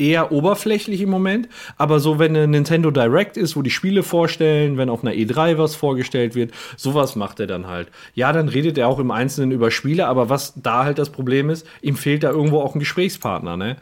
eher 0.00 0.32
oberflächlich 0.32 1.00
im 1.02 1.10
Moment, 1.10 1.48
aber 1.76 2.00
so, 2.00 2.18
wenn 2.18 2.34
eine 2.34 2.48
Nintendo 2.48 2.90
Direct 2.90 3.36
ist, 3.36 3.56
wo 3.56 3.62
die 3.62 3.70
Spiele 3.70 4.02
vorstellen, 4.02 4.76
wenn 4.78 4.88
auf 4.88 5.04
einer 5.04 5.12
E3 5.12 5.58
was 5.58 5.76
vorgestellt 5.76 6.34
wird, 6.34 6.52
sowas 6.76 7.16
macht 7.16 7.40
er 7.40 7.46
dann 7.46 7.66
halt. 7.66 7.88
Ja, 8.14 8.32
dann 8.32 8.48
redet 8.48 8.78
er 8.78 8.88
auch 8.88 8.98
im 8.98 9.10
Einzelnen 9.10 9.52
über 9.52 9.70
Spiele, 9.70 10.06
aber 10.06 10.28
was 10.28 10.54
da 10.56 10.84
halt 10.84 10.98
das 10.98 11.10
Problem 11.10 11.50
ist, 11.50 11.66
ihm 11.82 11.96
fehlt 11.96 12.22
da 12.22 12.30
irgendwo 12.30 12.60
auch 12.60 12.74
ein 12.74 12.80
Gesprächspartner, 12.80 13.56
ne? 13.56 13.76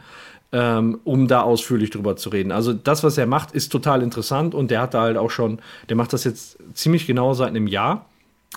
Ähm, 0.51 0.99
um 1.03 1.27
da 1.27 1.43
ausführlich 1.43 1.91
drüber 1.91 2.15
zu 2.15 2.29
reden. 2.29 2.51
Also 2.51 2.73
das, 2.73 3.03
was 3.03 3.19
er 3.19 3.27
macht, 3.27 3.51
ist 3.51 3.71
total 3.71 4.01
interessant 4.01 4.55
und 4.55 4.71
der 4.71 4.81
hat 4.81 4.95
da 4.95 5.01
halt 5.01 5.15
auch 5.15 5.29
schon, 5.29 5.59
der 5.89 5.95
macht 5.95 6.11
das 6.11 6.23
jetzt 6.23 6.57
ziemlich 6.73 7.05
genau 7.05 7.35
seit 7.35 7.49
einem 7.49 7.67
Jahr 7.67 8.08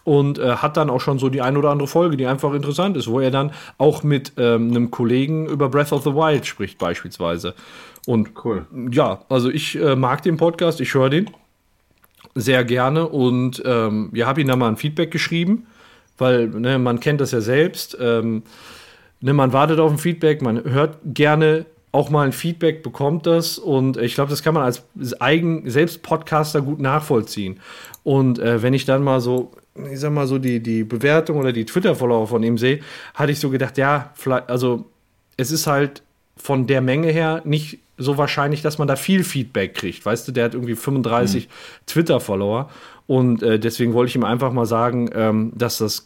und 0.05 0.39
äh, 0.39 0.57
hat 0.57 0.77
dann 0.77 0.91
auch 0.91 1.01
schon 1.01 1.19
so 1.19 1.29
die 1.29 1.43
ein 1.43 1.57
oder 1.57 1.71
andere 1.71 1.89
Folge, 1.89 2.17
die 2.17 2.27
einfach 2.27 2.53
interessant 2.55 2.97
ist, 2.97 3.09
wo 3.09 3.21
er 3.21 3.31
dann 3.31 3.53
auch 3.79 4.03
mit 4.03 4.33
ähm, 4.37 4.71
einem 4.71 4.91
Kollegen 4.91 5.47
über 5.47 5.69
Breath 5.69 5.93
of 5.93 6.03
the 6.03 6.15
Wild 6.15 6.47
spricht 6.47 6.79
beispielsweise. 6.79 7.55
Und 8.07 8.31
cool. 8.45 8.67
Ja, 8.91 9.21
also 9.29 9.49
ich 9.51 9.81
äh, 9.81 9.95
mag 9.95 10.23
den 10.23 10.37
Podcast, 10.37 10.81
ich 10.81 10.95
höre 10.95 11.11
den 11.11 11.31
sehr 12.35 12.65
gerne 12.65 13.09
und 13.09 13.63
ähm, 13.65 14.11
ja, 14.15 14.27
habe 14.27 14.41
ihm 14.41 14.49
da 14.49 14.57
mal 14.57 14.69
ein 14.69 14.77
Feedback 14.77 15.11
geschrieben, 15.11 15.67
weil 16.19 16.49
ne, 16.49 16.79
man 16.79 16.99
kennt 16.99 17.21
das 17.21 17.31
ja 17.31 17.41
selbst. 17.41 17.97
Ähm, 18.01 18.43
ne, 19.21 19.35
man 19.35 19.53
wartet 19.53 19.79
auf 19.79 19.91
ein 19.91 19.99
Feedback, 19.99 20.43
man 20.43 20.65
hört 20.65 20.99
gerne 21.05 21.67
auch 21.93 22.09
mal 22.09 22.25
ein 22.25 22.33
Feedback 22.33 22.83
bekommt 22.83 23.27
das 23.27 23.59
und 23.59 23.99
ich 23.99 24.15
glaube, 24.15 24.31
das 24.31 24.43
kann 24.43 24.55
man 24.55 24.63
als 24.63 24.83
eigen 25.21 25.69
selbst 25.69 26.03
Podcaster 26.03 26.63
gut 26.63 26.81
nachvollziehen. 26.81 27.61
Und 28.03 28.39
äh, 28.39 28.63
wenn 28.63 28.73
ich 28.73 28.87
dann 28.87 29.05
mal 29.05 29.21
so 29.21 29.53
ich 29.91 30.01
sag 30.01 30.13
mal 30.13 30.27
so, 30.27 30.39
die, 30.39 30.61
die 30.61 30.85
Bewertung 30.85 31.39
oder 31.39 31.53
die 31.53 31.65
Twitter-Follower 31.65 32.27
von 32.27 32.43
ihm 32.43 32.59
sehe, 32.59 32.81
hatte 33.15 33.33
ich 33.33 33.41
so 33.41 33.51
gedacht, 33.51 33.79
ja, 33.79 34.13
also 34.47 34.85
es 35.37 35.51
ist 35.51 35.67
halt 35.67 36.03
von 36.37 36.67
der 36.67 36.81
Menge 36.81 37.09
her 37.09 37.43
nicht 37.45 37.79
so 37.99 38.19
wahrscheinlich, 38.19 38.63
dass 38.63 38.79
man 38.79 38.89
da 38.89 38.97
viel 38.97 39.25
Feedback 39.25 39.75
kriegt. 39.75 40.05
Weißt 40.05 40.27
du, 40.27 40.33
der 40.33 40.47
hat 40.47 40.55
irgendwie 40.55 40.75
35 40.75 41.47
mhm. 41.47 41.51
Twitter-Follower 41.87 42.69
und 43.07 43.43
äh, 43.43 43.59
deswegen 43.59 43.95
wollte 43.95 44.11
ich 44.11 44.17
ihm 44.17 44.25
einfach 44.25 44.53
mal 44.53 44.67
sagen, 44.67 45.11
ähm, 45.15 45.53
dass 45.55 45.79
das 45.79 46.05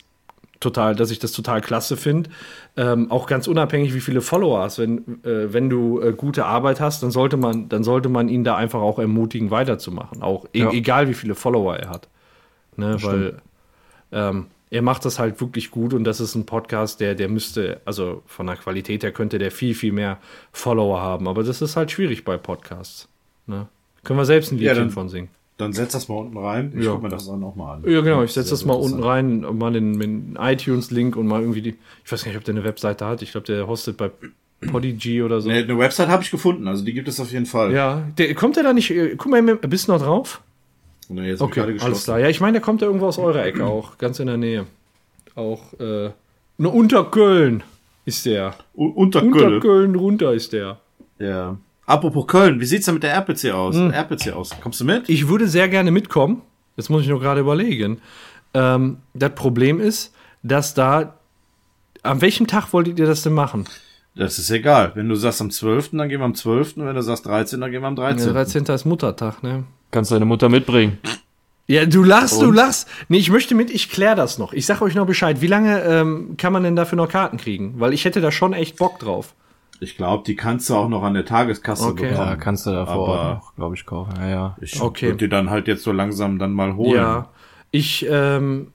total, 0.60 0.94
dass 0.94 1.10
ich 1.10 1.18
das 1.18 1.32
total 1.32 1.60
klasse 1.60 1.96
finde. 1.96 2.30
Ähm, 2.76 3.10
auch 3.10 3.26
ganz 3.26 3.46
unabhängig, 3.46 3.94
wie 3.94 4.00
viele 4.00 4.20
Follower 4.20 4.60
hast. 4.60 4.78
Wenn, 4.78 5.22
äh, 5.24 5.52
wenn 5.52 5.70
du 5.70 6.00
äh, 6.00 6.12
gute 6.12 6.46
Arbeit 6.46 6.80
hast, 6.80 7.02
dann 7.02 7.10
sollte 7.10 7.36
man, 7.36 7.68
dann 7.68 7.84
sollte 7.84 8.08
man 8.08 8.28
ihn 8.28 8.44
da 8.44 8.56
einfach 8.56 8.80
auch 8.80 8.98
ermutigen, 8.98 9.50
weiterzumachen. 9.50 10.22
Auch 10.22 10.46
e 10.52 10.60
ja. 10.60 10.70
egal, 10.70 11.08
wie 11.08 11.14
viele 11.14 11.34
Follower 11.34 11.76
er 11.76 11.90
hat. 11.90 12.08
Ne, 12.76 12.96
weil 13.02 13.38
ähm, 14.16 14.46
er 14.70 14.82
macht 14.82 15.04
das 15.04 15.18
halt 15.18 15.40
wirklich 15.40 15.70
gut 15.70 15.94
und 15.94 16.04
das 16.04 16.20
ist 16.20 16.34
ein 16.34 16.46
Podcast, 16.46 17.00
der, 17.00 17.14
der 17.14 17.28
müsste, 17.28 17.80
also 17.84 18.22
von 18.26 18.46
der 18.46 18.56
Qualität 18.56 19.04
her 19.04 19.12
könnte 19.12 19.38
der 19.38 19.52
viel, 19.52 19.74
viel 19.74 19.92
mehr 19.92 20.18
Follower 20.52 21.00
haben. 21.00 21.28
Aber 21.28 21.44
das 21.44 21.62
ist 21.62 21.76
halt 21.76 21.90
schwierig 21.92 22.24
bei 22.24 22.36
Podcasts. 22.36 23.08
Ne? 23.46 23.68
Können 24.02 24.18
wir 24.18 24.24
selbst 24.24 24.50
ein 24.50 24.58
Liedchen 24.58 24.88
ja, 24.88 24.90
von 24.90 25.08
singen. 25.08 25.28
dann 25.56 25.72
setz 25.72 25.92
das 25.92 26.08
mal 26.08 26.16
unten 26.16 26.36
rein. 26.36 26.72
Ich 26.76 26.84
ja. 26.84 26.92
guck 26.92 27.02
mir 27.02 27.08
das 27.10 27.26
dann 27.26 27.44
auch 27.44 27.54
mal 27.54 27.74
an. 27.74 27.84
Ja, 27.86 28.00
genau, 28.00 28.24
ich 28.24 28.32
setze 28.32 28.50
das 28.50 28.64
mal 28.64 28.74
unten 28.74 29.02
rein, 29.02 29.40
mal 29.56 29.72
den, 29.72 30.00
den 30.00 30.36
iTunes-Link 30.40 31.14
und 31.14 31.26
mal 31.26 31.42
irgendwie 31.42 31.62
die. 31.62 31.76
Ich 32.04 32.10
weiß 32.10 32.26
nicht, 32.26 32.36
ob 32.36 32.44
der 32.44 32.54
eine 32.54 32.64
Webseite 32.64 33.06
hat. 33.06 33.22
Ich 33.22 33.32
glaube, 33.32 33.46
der 33.46 33.68
hostet 33.68 33.96
bei 33.96 34.10
Podigy 34.66 35.22
oder 35.22 35.40
so. 35.40 35.48
Nee, 35.48 35.62
eine 35.62 35.78
Website 35.78 36.08
habe 36.08 36.22
ich 36.22 36.30
gefunden, 36.30 36.66
also 36.66 36.84
die 36.84 36.92
gibt 36.92 37.08
es 37.08 37.20
auf 37.20 37.30
jeden 37.30 37.46
Fall. 37.46 37.72
Ja, 37.72 38.02
der, 38.18 38.34
kommt 38.34 38.56
der 38.56 38.64
da 38.64 38.72
nicht. 38.72 38.90
Äh, 38.90 39.14
guck 39.16 39.30
mal, 39.30 39.42
bist 39.42 39.86
du 39.86 39.92
noch 39.92 40.02
drauf? 40.02 40.42
Nee, 41.08 41.28
jetzt 41.28 41.40
okay, 41.40 41.78
alles 41.80 42.04
klar. 42.04 42.18
Ja, 42.18 42.28
ich 42.28 42.40
meine, 42.40 42.54
der 42.54 42.60
kommt 42.62 42.80
ja 42.80 42.86
irgendwo 42.86 43.06
aus 43.06 43.18
eurer 43.18 43.44
Ecke 43.44 43.64
auch, 43.66 43.98
ganz 43.98 44.18
in 44.20 44.26
der 44.26 44.36
Nähe. 44.36 44.66
Auch, 45.34 45.72
äh, 45.78 46.10
ne, 46.58 46.68
unter 46.68 47.04
Köln 47.04 47.62
ist 48.04 48.26
der. 48.26 48.54
U 48.74 48.86
unter 48.86 49.20
Köln? 49.20 49.32
Unter 49.34 49.60
Köln 49.60 49.94
runter 49.94 50.32
ist 50.32 50.52
der. 50.52 50.78
Ja. 51.18 51.56
Apropos 51.86 52.26
Köln, 52.26 52.60
wie 52.60 52.64
sieht's 52.64 52.86
denn 52.86 52.94
mit 52.94 53.04
der 53.04 53.14
RPC 53.14 53.52
aus? 53.52 53.76
Hm. 53.76 53.92
RPC 53.92 54.32
aus. 54.32 54.50
Kommst 54.60 54.80
du 54.80 54.84
mit? 54.84 55.08
Ich 55.08 55.28
würde 55.28 55.46
sehr 55.46 55.68
gerne 55.68 55.90
mitkommen. 55.90 56.42
Das 56.74 56.88
muss 56.88 57.02
ich 57.02 57.08
nur 57.08 57.20
gerade 57.20 57.40
überlegen. 57.40 58.00
Ähm, 58.54 58.98
das 59.14 59.34
Problem 59.34 59.80
ist, 59.80 60.12
dass 60.42 60.74
da. 60.74 61.14
An 62.02 62.20
welchem 62.20 62.46
Tag 62.46 62.72
wolltet 62.72 62.98
ihr 62.98 63.06
das 63.06 63.22
denn 63.22 63.32
machen? 63.32 63.66
Das 64.14 64.38
ist 64.38 64.50
egal. 64.50 64.92
Wenn 64.94 65.08
du 65.08 65.14
sagst 65.14 65.40
am 65.40 65.50
12., 65.50 65.90
dann 65.92 66.08
gehen 66.08 66.20
wir 66.20 66.24
am 66.24 66.34
12. 66.34 66.76
Wenn 66.76 66.94
du 66.94 67.02
sagst 67.02 67.26
13., 67.26 67.60
dann 67.60 67.70
gehen 67.70 67.82
wir 67.82 67.88
am 67.88 67.96
13. 67.96 68.28
Ja, 68.28 68.32
13. 68.32 68.64
ist 68.64 68.84
Muttertag, 68.84 69.42
ne? 69.42 69.64
Kannst 69.90 70.10
deine 70.10 70.24
Mutter 70.24 70.48
mitbringen. 70.48 70.98
Ja, 71.68 71.84
du 71.84 72.04
lachst, 72.04 72.34
Und? 72.34 72.44
du 72.44 72.52
lachst. 72.52 72.88
Nee, 73.08 73.18
ich 73.18 73.30
möchte 73.30 73.54
mit, 73.54 73.70
ich 73.70 73.90
klär 73.90 74.14
das 74.14 74.38
noch. 74.38 74.52
Ich 74.52 74.66
sag 74.66 74.80
euch 74.82 74.94
noch 74.94 75.06
Bescheid. 75.06 75.40
Wie 75.40 75.48
lange 75.48 75.82
ähm, 75.82 76.36
kann 76.36 76.52
man 76.52 76.62
denn 76.62 76.76
dafür 76.76 76.96
noch 76.96 77.08
Karten 77.08 77.38
kriegen? 77.38 77.74
Weil 77.78 77.92
ich 77.92 78.04
hätte 78.04 78.20
da 78.20 78.30
schon 78.30 78.52
echt 78.52 78.76
Bock 78.76 78.98
drauf. 79.00 79.34
Ich 79.80 79.96
glaube, 79.96 80.22
die 80.24 80.36
kannst 80.36 80.70
du 80.70 80.76
auch 80.76 80.88
noch 80.88 81.02
an 81.02 81.14
der 81.14 81.24
Tageskasse 81.24 81.88
okay. 81.88 82.08
bekommen. 82.08 82.28
Ja, 82.28 82.36
kannst 82.36 82.66
du 82.66 82.70
da 82.70 82.86
vor 82.86 83.08
Ort 83.08 83.34
noch, 83.34 83.54
glaube 83.56 83.74
ich, 83.74 83.84
kaufen. 83.84 84.14
Ja, 84.16 84.28
ja. 84.28 84.56
Ich 84.60 84.80
okay. 84.80 85.06
würde 85.06 85.18
die 85.18 85.28
dann 85.28 85.50
halt 85.50 85.68
jetzt 85.68 85.82
so 85.82 85.92
langsam 85.92 86.38
dann 86.38 86.52
mal 86.52 86.76
holen. 86.76 86.94
Ja, 86.94 87.28
ich 87.72 88.06
ähm, 88.08 88.68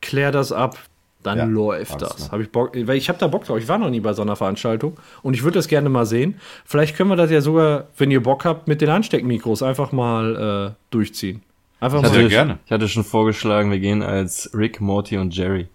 klär 0.00 0.32
das 0.32 0.50
ab. 0.50 0.78
Dann 1.22 1.38
ja, 1.38 1.44
läuft 1.44 2.00
das. 2.00 2.30
Hab 2.30 2.40
ich 2.40 2.50
Bock, 2.50 2.74
weil 2.74 2.96
ich 2.96 3.08
habe 3.08 3.18
da 3.18 3.26
Bock 3.26 3.44
drauf. 3.44 3.58
Ich 3.58 3.68
war 3.68 3.78
noch 3.78 3.90
nie 3.90 4.00
bei 4.00 4.12
so 4.12 4.22
einer 4.22 4.36
Veranstaltung 4.36 4.98
und 5.22 5.34
ich 5.34 5.42
würde 5.42 5.56
das 5.58 5.66
gerne 5.66 5.88
mal 5.88 6.06
sehen. 6.06 6.40
Vielleicht 6.64 6.96
können 6.96 7.10
wir 7.10 7.16
das 7.16 7.30
ja 7.30 7.40
sogar, 7.40 7.88
wenn 7.96 8.10
ihr 8.10 8.22
Bock 8.22 8.44
habt, 8.44 8.68
mit 8.68 8.80
den 8.80 8.88
Ansteckmikros 8.88 9.62
einfach 9.62 9.90
mal 9.90 10.70
äh, 10.70 10.74
durchziehen. 10.90 11.42
Einfach 11.80 12.02
mal. 12.02 12.20
Ich, 12.20 12.28
gerne. 12.28 12.58
Ich 12.66 12.72
hatte 12.72 12.88
schon 12.88 13.04
vorgeschlagen, 13.04 13.70
wir 13.70 13.80
gehen 13.80 14.02
als 14.02 14.50
Rick, 14.54 14.80
Morty 14.80 15.16
und 15.18 15.36
Jerry. 15.36 15.68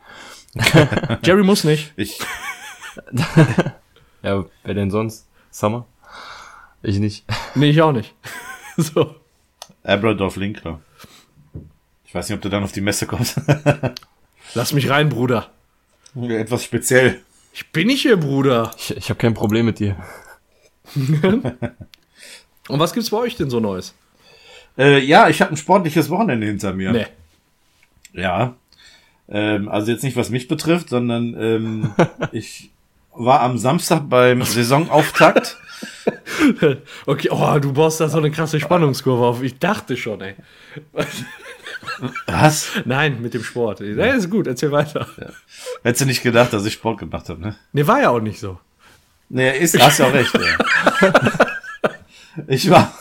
Jerry 1.23 1.43
muss 1.43 1.63
nicht. 1.63 1.93
Ich. 1.95 2.19
Ja, 4.23 4.45
wer 4.63 4.73
denn 4.73 4.89
sonst? 4.89 5.27
Summer? 5.51 5.85
Ich 6.81 6.97
nicht. 6.97 7.25
Nee, 7.55 7.69
ich 7.69 7.81
auch 7.81 7.91
nicht. 7.91 8.15
so. 8.77 9.15
Abradorf 9.83 10.37
Linkler. 10.37 10.79
Ich 12.05 12.15
weiß 12.15 12.29
nicht, 12.29 12.37
ob 12.37 12.41
du 12.41 12.49
dann 12.49 12.63
auf 12.63 12.71
die 12.71 12.81
Messe 12.81 13.05
kommst. 13.05 13.39
Lass 14.55 14.73
mich 14.73 14.89
rein, 14.89 15.09
Bruder. 15.09 15.49
Etwas 16.15 16.63
speziell. 16.63 17.19
Ich 17.53 17.71
bin 17.71 17.87
nicht 17.87 18.01
hier, 18.01 18.17
Bruder. 18.17 18.71
Ich, 18.77 18.95
ich 18.95 19.09
habe 19.09 19.17
kein 19.17 19.33
Problem 19.33 19.65
mit 19.65 19.79
dir. 19.79 19.95
Und 20.95 22.79
was 22.79 22.93
gibt's 22.93 23.09
bei 23.09 23.17
euch 23.17 23.35
denn 23.35 23.49
so 23.49 23.59
Neues? 23.59 23.93
Äh, 24.77 24.99
ja, 24.99 25.29
ich 25.29 25.41
habe 25.41 25.51
ein 25.51 25.57
sportliches 25.57 26.09
Wochenende 26.09 26.47
hinter 26.47 26.73
mir. 26.73 26.91
Nee. 26.91 27.07
Ja. 28.13 28.55
Ähm, 29.29 29.69
also 29.69 29.91
jetzt 29.91 30.03
nicht, 30.03 30.17
was 30.17 30.29
mich 30.29 30.47
betrifft, 30.47 30.89
sondern 30.89 31.35
ähm, 31.39 31.93
ich 32.31 32.69
war 33.13 33.41
am 33.41 33.57
Samstag 33.57 34.09
beim 34.09 34.43
Saisonauftakt. 34.43 35.57
okay, 37.05 37.29
oh, 37.29 37.59
du 37.59 37.73
baust 37.73 37.99
da 37.99 38.09
so 38.09 38.17
eine 38.17 38.31
krasse 38.31 38.59
Spannungskurve 38.59 39.25
auf. 39.25 39.43
Ich 39.43 39.59
dachte 39.59 39.97
schon, 39.97 40.21
ey. 40.21 40.35
Was? 42.27 42.69
Nein, 42.85 43.21
mit 43.21 43.33
dem 43.33 43.43
Sport. 43.43 43.79
Ja, 43.81 44.05
ist 44.05 44.29
gut, 44.29 44.47
erzähl 44.47 44.71
weiter. 44.71 45.07
Ja. 45.19 45.27
Hättest 45.83 46.01
du 46.01 46.05
nicht 46.05 46.23
gedacht, 46.23 46.53
dass 46.53 46.65
ich 46.65 46.73
Sport 46.73 46.99
gemacht 46.99 47.29
habe, 47.29 47.41
ne? 47.41 47.55
Ne, 47.71 47.87
war 47.87 48.01
ja 48.01 48.09
auch 48.09 48.19
nicht 48.19 48.39
so. 48.39 48.59
Nee, 49.29 49.57
ist, 49.57 49.79
hast 49.81 49.99
ja 49.99 50.07
auch 50.07 50.13
recht, 50.13 50.33
ja. 50.33 51.31
Ich 52.47 52.69
war 52.69 52.91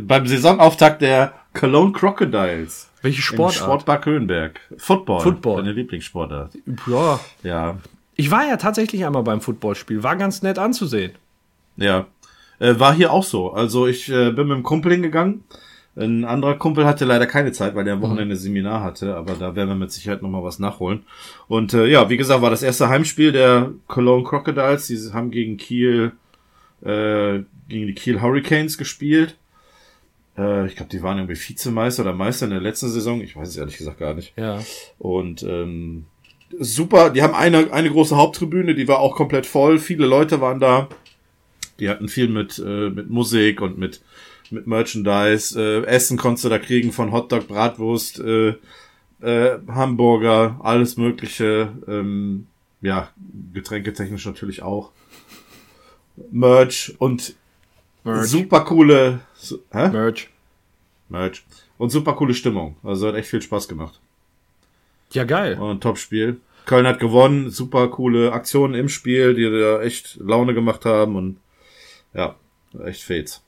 beim 0.00 0.26
Saisonauftakt 0.26 1.02
der 1.02 1.32
Cologne 1.52 1.92
Crocodiles. 1.92 2.90
Welche 3.02 3.22
Sportart? 3.22 3.62
Sportbar 3.62 4.04
Höhenberg. 4.04 4.60
Football. 4.76 5.20
Football. 5.20 5.62
Deine 5.62 5.72
Lieblingssportart. 5.72 6.52
Ja. 6.86 7.20
Ja. 7.42 7.76
Ich 8.16 8.30
war 8.30 8.46
ja 8.46 8.56
tatsächlich 8.56 9.04
einmal 9.04 9.22
beim 9.22 9.40
Footballspiel, 9.40 10.02
war 10.02 10.16
ganz 10.16 10.42
nett 10.42 10.58
anzusehen. 10.58 11.12
Ja, 11.76 12.06
äh, 12.60 12.78
war 12.78 12.94
hier 12.94 13.12
auch 13.12 13.24
so. 13.24 13.52
Also 13.52 13.86
ich 13.86 14.08
äh, 14.08 14.30
bin 14.30 14.48
mit 14.48 14.56
dem 14.56 14.62
Kumpel 14.62 14.92
hingegangen. 14.92 15.44
Ein 15.96 16.24
anderer 16.24 16.56
Kumpel 16.56 16.86
hatte 16.86 17.04
leider 17.04 17.26
keine 17.26 17.52
Zeit, 17.52 17.76
weil 17.76 17.84
der 17.84 17.94
am 17.94 18.02
Wochenende 18.02 18.36
Seminar 18.36 18.82
hatte, 18.82 19.14
aber 19.14 19.34
da 19.34 19.54
werden 19.54 19.68
wir 19.68 19.76
mit 19.76 19.92
Sicherheit 19.92 20.22
nochmal 20.22 20.42
was 20.42 20.58
nachholen. 20.58 21.04
Und 21.46 21.72
äh, 21.72 21.86
ja, 21.86 22.10
wie 22.10 22.16
gesagt, 22.16 22.42
war 22.42 22.50
das 22.50 22.64
erste 22.64 22.88
Heimspiel 22.88 23.30
der 23.30 23.72
Cologne 23.86 24.24
Crocodiles. 24.24 24.88
Die 24.88 24.98
haben 25.12 25.30
gegen 25.30 25.56
Kiel, 25.56 26.12
äh, 26.82 27.40
gegen 27.68 27.86
die 27.86 27.94
Kiel 27.94 28.20
Hurricanes 28.20 28.76
gespielt. 28.76 29.36
Äh, 30.36 30.66
ich 30.66 30.76
glaube, 30.76 30.90
die 30.90 31.02
waren 31.02 31.18
irgendwie 31.18 31.40
Vizemeister 31.40 32.02
oder 32.02 32.12
Meister 32.12 32.46
in 32.46 32.50
der 32.50 32.60
letzten 32.60 32.88
Saison. 32.88 33.20
Ich 33.20 33.36
weiß 33.36 33.48
es 33.48 33.56
ehrlich 33.56 33.76
gesagt 33.76 33.98
gar 33.98 34.14
nicht. 34.14 34.32
Ja. 34.36 34.60
Und 34.98 35.44
ähm, 35.44 36.06
super. 36.58 37.10
Die 37.10 37.22
haben 37.22 37.34
eine, 37.34 37.72
eine 37.72 37.90
große 37.90 38.16
Haupttribüne, 38.16 38.74
die 38.74 38.88
war 38.88 38.98
auch 38.98 39.14
komplett 39.14 39.46
voll. 39.46 39.78
Viele 39.78 40.06
Leute 40.06 40.40
waren 40.40 40.60
da. 40.60 40.88
Die 41.80 41.88
hatten 41.88 42.08
viel 42.08 42.28
mit, 42.28 42.58
äh, 42.58 42.90
mit 42.90 43.10
Musik 43.10 43.60
und 43.60 43.78
mit, 43.78 44.00
mit 44.54 44.66
Merchandise. 44.66 45.60
Äh, 45.60 45.84
Essen 45.86 46.16
konntest 46.16 46.44
du 46.44 46.48
da 46.48 46.58
kriegen 46.58 46.92
von 46.92 47.12
Hotdog, 47.12 47.48
Bratwurst, 47.48 48.20
äh, 48.20 48.54
äh, 49.20 49.58
Hamburger, 49.68 50.60
alles 50.62 50.96
Mögliche. 50.96 51.72
Ähm, 51.86 52.46
ja, 52.80 53.10
getränketechnisch 53.52 54.26
natürlich 54.26 54.62
auch. 54.62 54.90
Merch 56.30 56.94
und 56.98 57.34
Merch. 58.04 58.26
super 58.26 58.60
coole 58.64 59.20
hä? 59.72 59.88
Merch. 59.88 60.28
Merch. 61.08 61.44
Und 61.78 61.90
super 61.90 62.14
coole 62.14 62.34
Stimmung. 62.34 62.76
Also 62.82 63.08
hat 63.08 63.14
echt 63.14 63.28
viel 63.28 63.42
Spaß 63.42 63.68
gemacht. 63.68 64.00
Ja, 65.12 65.24
geil. 65.24 65.58
Und 65.58 65.82
Top-Spiel. 65.82 66.40
Köln 66.66 66.86
hat 66.86 66.98
gewonnen, 66.98 67.50
super 67.50 67.88
coole 67.88 68.32
Aktionen 68.32 68.74
im 68.74 68.88
Spiel, 68.88 69.34
die 69.34 69.44
da 69.44 69.82
echt 69.82 70.16
Laune 70.16 70.54
gemacht 70.54 70.84
haben 70.86 71.14
und 71.16 71.36
ja, 72.14 72.36
echt 72.84 73.02
Fates. 73.02 73.43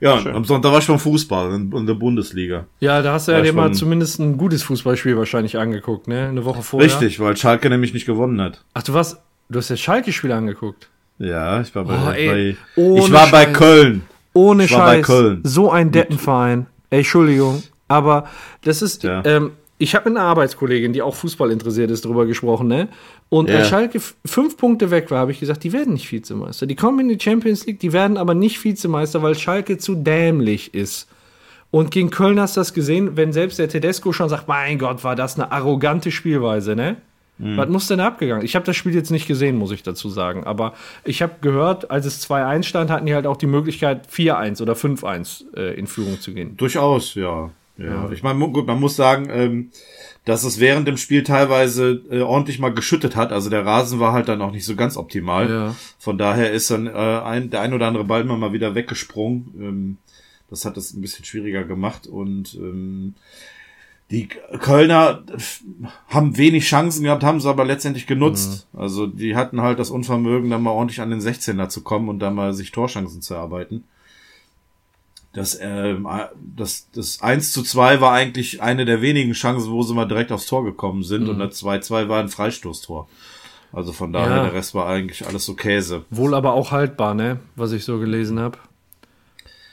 Ja, 0.00 0.18
Schön. 0.20 0.34
am 0.34 0.44
Sonntag 0.44 0.72
war 0.72 0.78
ich 0.78 0.86
beim 0.86 0.98
Fußball 0.98 1.54
in, 1.54 1.86
der 1.86 1.94
Bundesliga. 1.94 2.66
Ja, 2.80 3.00
da 3.00 3.14
hast 3.14 3.28
du 3.28 3.32
ja 3.32 3.40
dir 3.40 3.52
mal 3.52 3.72
zumindest 3.72 4.20
ein 4.20 4.36
gutes 4.36 4.62
Fußballspiel 4.62 5.16
wahrscheinlich 5.16 5.58
angeguckt, 5.58 6.06
ne? 6.06 6.28
Eine 6.28 6.44
Woche 6.44 6.62
vorher. 6.62 6.86
Richtig, 6.86 7.18
weil 7.18 7.36
Schalke 7.36 7.70
nämlich 7.70 7.94
nicht 7.94 8.04
gewonnen 8.04 8.40
hat. 8.40 8.62
Ach, 8.74 8.82
du 8.82 8.92
warst, 8.92 9.18
du 9.48 9.58
hast 9.58 9.70
das 9.70 9.80
Schalke-Spiel 9.80 10.32
angeguckt. 10.32 10.90
Ja, 11.18 11.60
ich 11.62 11.74
war 11.74 11.84
bei, 11.84 11.94
oh, 11.94 12.10
ey, 12.10 12.56
bei 12.76 12.80
ich 12.98 13.12
war 13.12 13.22
Scheiß. 13.22 13.30
bei 13.30 13.46
Köln. 13.46 14.02
Ohne 14.34 14.64
ich 14.64 14.70
Scheiß. 14.70 15.06
So 15.44 15.70
ein 15.70 15.90
Deppenverein. 15.90 16.66
Ey, 16.90 16.98
Entschuldigung. 16.98 17.62
Aber 17.88 18.28
das 18.64 18.82
ist, 18.82 19.02
ja. 19.02 19.22
ähm, 19.24 19.52
ich 19.78 19.94
habe 19.94 20.08
mit 20.08 20.18
einer 20.18 20.26
Arbeitskollegin, 20.26 20.92
die 20.92 21.02
auch 21.02 21.14
Fußball 21.14 21.50
interessiert 21.50 21.90
ist, 21.90 22.04
darüber 22.04 22.26
gesprochen, 22.26 22.68
ne? 22.68 22.88
Und 23.28 23.50
ja. 23.50 23.56
als 23.56 23.68
Schalke 23.68 24.00
fünf 24.24 24.56
Punkte 24.56 24.90
weg 24.90 25.10
war, 25.10 25.18
habe 25.18 25.32
ich 25.32 25.40
gesagt, 25.40 25.64
die 25.64 25.72
werden 25.72 25.92
nicht 25.92 26.10
Vizemeister. 26.10 26.66
Die 26.66 26.76
kommen 26.76 27.00
in 27.00 27.08
die 27.08 27.22
Champions 27.22 27.66
League, 27.66 27.80
die 27.80 27.92
werden 27.92 28.16
aber 28.16 28.34
nicht 28.34 28.62
Vizemeister, 28.62 29.22
weil 29.22 29.34
Schalke 29.34 29.78
zu 29.78 29.94
dämlich 29.94 30.74
ist. 30.74 31.08
Und 31.70 31.90
gegen 31.90 32.10
Köln 32.10 32.40
hast 32.40 32.56
du 32.56 32.60
das 32.60 32.72
gesehen, 32.72 33.16
wenn 33.16 33.32
selbst 33.32 33.58
der 33.58 33.68
Tedesco 33.68 34.12
schon 34.12 34.28
sagt, 34.28 34.48
mein 34.48 34.78
Gott, 34.78 35.04
war 35.04 35.16
das 35.16 35.34
eine 35.34 35.52
arrogante 35.52 36.10
Spielweise, 36.10 36.74
ne? 36.74 36.96
Mhm. 37.38 37.56
Was 37.58 37.68
muss 37.68 37.86
denn 37.88 38.00
abgegangen? 38.00 38.44
Ich 38.44 38.54
habe 38.54 38.64
das 38.64 38.76
Spiel 38.76 38.94
jetzt 38.94 39.10
nicht 39.10 39.26
gesehen, 39.26 39.56
muss 39.56 39.70
ich 39.70 39.82
dazu 39.82 40.08
sagen. 40.08 40.44
Aber 40.44 40.72
ich 41.04 41.20
habe 41.20 41.34
gehört, 41.42 41.90
als 41.90 42.06
es 42.06 42.26
2-1 42.26 42.62
stand, 42.62 42.90
hatten 42.90 43.04
die 43.04 43.14
halt 43.14 43.26
auch 43.26 43.36
die 43.36 43.46
Möglichkeit, 43.46 44.08
4-1 44.08 44.62
oder 44.62 44.72
5-1 44.72 45.54
äh, 45.54 45.78
in 45.78 45.86
Führung 45.86 46.18
zu 46.20 46.32
gehen. 46.32 46.56
Durchaus, 46.56 47.14
ja. 47.14 47.50
Ja, 47.78 48.10
ich 48.10 48.22
meine, 48.22 48.38
gut, 48.50 48.66
man 48.66 48.80
muss 48.80 48.96
sagen, 48.96 49.28
ähm, 49.30 49.70
dass 50.24 50.44
es 50.44 50.58
während 50.58 50.88
dem 50.88 50.96
Spiel 50.96 51.22
teilweise 51.22 52.02
äh, 52.10 52.20
ordentlich 52.20 52.58
mal 52.58 52.72
geschüttet 52.72 53.16
hat. 53.16 53.32
Also 53.32 53.50
der 53.50 53.66
Rasen 53.66 54.00
war 54.00 54.12
halt 54.12 54.28
dann 54.28 54.42
auch 54.42 54.50
nicht 54.50 54.64
so 54.64 54.74
ganz 54.74 54.96
optimal. 54.96 55.50
Ja. 55.50 55.76
Von 55.98 56.18
daher 56.18 56.52
ist 56.52 56.70
dann 56.70 56.86
äh, 56.86 56.90
ein, 56.90 57.50
der 57.50 57.60
ein 57.60 57.74
oder 57.74 57.86
andere 57.86 58.04
Ball 58.04 58.24
mal 58.24 58.52
wieder 58.52 58.74
weggesprungen. 58.74 59.54
Ähm, 59.58 59.98
das 60.48 60.64
hat 60.64 60.76
es 60.76 60.94
ein 60.94 61.00
bisschen 61.00 61.24
schwieriger 61.24 61.64
gemacht 61.64 62.06
und 62.06 62.54
ähm, 62.54 63.14
die 64.10 64.28
Kölner 64.28 65.24
haben 66.08 66.36
wenig 66.36 66.64
Chancen 66.64 67.02
gehabt, 67.02 67.24
haben 67.24 67.38
es 67.38 67.46
aber 67.46 67.64
letztendlich 67.64 68.06
genutzt. 68.06 68.68
Mhm. 68.72 68.80
Also 68.80 69.06
die 69.06 69.34
hatten 69.34 69.60
halt 69.60 69.80
das 69.80 69.90
Unvermögen, 69.90 70.50
dann 70.50 70.62
mal 70.62 70.70
ordentlich 70.70 71.00
an 71.00 71.10
den 71.10 71.20
16er 71.20 71.68
zu 71.68 71.82
kommen 71.82 72.08
und 72.08 72.20
dann 72.20 72.34
mal 72.34 72.54
sich 72.54 72.70
Torchancen 72.70 73.20
zu 73.20 73.34
erarbeiten. 73.34 73.84
Das, 75.36 75.58
ähm, 75.60 76.08
das, 76.56 76.88
das 76.94 77.20
1 77.20 77.52
zu 77.52 77.62
2 77.62 78.00
war 78.00 78.12
eigentlich 78.12 78.62
eine 78.62 78.86
der 78.86 79.02
wenigen 79.02 79.32
Chancen, 79.32 79.70
wo 79.70 79.82
sie 79.82 79.92
mal 79.92 80.06
direkt 80.06 80.32
aufs 80.32 80.46
Tor 80.46 80.64
gekommen 80.64 81.02
sind 81.02 81.24
mhm. 81.24 81.28
und 81.28 81.38
das 81.40 81.62
2-2 81.62 82.08
war 82.08 82.20
ein 82.20 82.30
Freistoßtor. 82.30 83.06
Also 83.70 83.92
von 83.92 84.14
daher, 84.14 84.36
ja. 84.36 84.42
der 84.44 84.54
Rest 84.54 84.74
war 84.74 84.88
eigentlich 84.88 85.26
alles 85.26 85.44
so 85.44 85.52
Käse. 85.52 86.06
Wohl 86.08 86.34
aber 86.34 86.54
auch 86.54 86.70
haltbar, 86.70 87.12
ne? 87.12 87.38
Was 87.54 87.72
ich 87.72 87.84
so 87.84 87.98
gelesen 87.98 88.40
habe. 88.40 88.56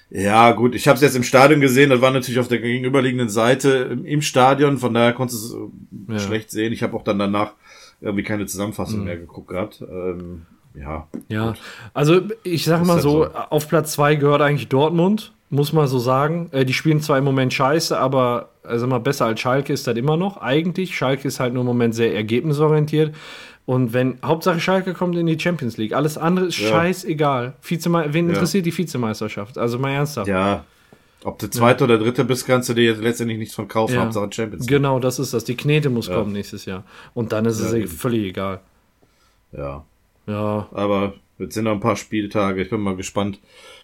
Ja, 0.10 0.51
gut, 0.51 0.75
ich 0.75 0.89
habe 0.89 0.98
es 0.98 1.01
jetzt 1.01 1.15
im 1.15 1.24
Stadion 1.24 1.62
gesehen, 1.62 1.91
das 1.91 2.01
war 2.01 2.12
natürlich 2.12 2.41
auf 2.41 2.50
der 2.50 2.60
gegenüberliegenden 2.60 3.29
Seite 3.29 3.98
im 4.03 4.22
Stadion, 4.22 4.79
von 4.79 4.93
daher 4.93 5.13
konntest 5.13 5.53
du 5.53 5.72
es 6.10 6.22
ja. 6.22 6.27
schlecht 6.27 6.51
sehen. 6.51 6.74
Ich 6.74 6.84
habe 6.84 6.98
auch 6.98 7.05
dann 7.05 7.20
danach 7.20 7.53
irgendwie 8.01 8.24
keine 8.24 8.46
Zusammenfassung 8.48 9.00
mhm. 9.00 9.05
mehr 9.05 9.17
geguckt 9.17 9.48
gehabt. 9.48 9.82
Ähm, 9.82 10.46
ja. 10.75 11.08
Ja, 11.29 11.48
gut. 11.48 11.62
also 11.93 12.22
ich 12.43 12.65
sag 12.65 12.86
mal 12.86 12.96
halt 12.96 13.01
so, 13.01 13.24
so, 13.24 13.32
auf 13.32 13.70
Platz 13.70 13.93
zwei 13.93 14.15
gehört 14.15 14.41
eigentlich 14.41 14.67
Dortmund, 14.67 15.32
muss 15.53 15.72
man 15.72 15.88
so 15.88 16.00
sagen. 16.00 16.50
Äh, 16.51 16.65
die 16.65 16.74
spielen 16.74 17.00
zwar 17.00 17.17
im 17.17 17.24
Moment 17.24 17.53
scheiße, 17.53 17.98
aber 17.98 18.50
also 18.63 18.88
mal 18.88 19.00
besser 19.00 19.25
als 19.25 19.39
Schalke 19.39 19.72
ist 19.72 19.86
das 19.86 19.95
immer 19.95 20.17
noch. 20.17 20.38
Eigentlich, 20.38 20.95
Schalke 20.95 21.27
ist 21.27 21.39
halt 21.39 21.53
nur 21.53 21.62
im 21.62 21.67
Moment 21.67 21.93
sehr 21.93 22.13
ergebnisorientiert. 22.15 23.13
Und 23.65 23.93
wenn, 23.93 24.17
Hauptsache 24.25 24.60
Schalke 24.60 24.93
kommt 24.93 25.15
in 25.15 25.27
die 25.27 25.39
Champions 25.39 25.77
League, 25.77 25.93
alles 25.93 26.17
andere 26.17 26.48
ist 26.48 26.57
ja. 26.57 26.69
scheißegal. 26.69 27.53
Vizeme 27.62 28.05
wen 28.12 28.27
ja. 28.27 28.33
interessiert 28.33 28.65
die 28.65 28.77
Vizemeisterschaft? 28.77 29.57
Also 29.57 29.77
mal 29.77 29.91
ernsthaft. 29.91 30.27
Ja. 30.27 30.65
Ob 31.24 31.39
du 31.39 31.50
zweite 31.50 31.86
ja. 31.86 31.86
oder 31.86 32.03
dritte 32.03 32.25
bist, 32.25 32.45
kannst 32.45 32.67
du 32.67 32.74
dir 32.74 32.83
jetzt 32.83 33.01
letztendlich 33.01 33.38
nichts 33.38 33.55
von 33.55 33.67
kaufen. 33.67 33.98
Hauptsache 33.98 34.27
Champions 34.33 34.63
League. 34.63 34.75
Genau, 34.75 35.00
das 35.00 35.19
ist 35.19 35.33
das. 35.33 35.45
Die 35.45 35.55
Knete 35.55 35.89
muss 35.89 36.10
kommen 36.10 36.33
nächstes 36.33 36.65
Jahr. 36.65 36.83
Und 37.13 37.31
dann 37.31 37.45
ist 37.45 37.60
es 37.60 37.72
eben. 37.72 37.88
völlig 37.88 38.25
egal. 38.25 38.60
Ja. 39.51 39.86
Ja. 40.25 40.67
Aber 40.72 41.13
jetzt 41.38 41.53
sind 41.53 41.65
noch 41.65 41.72
ein 41.74 41.79
paar 41.79 41.95
Spieltage. 41.95 42.63
Ich 42.63 42.69
bin 42.69 42.81
mal 42.81 42.95
gespannt. 42.95 43.39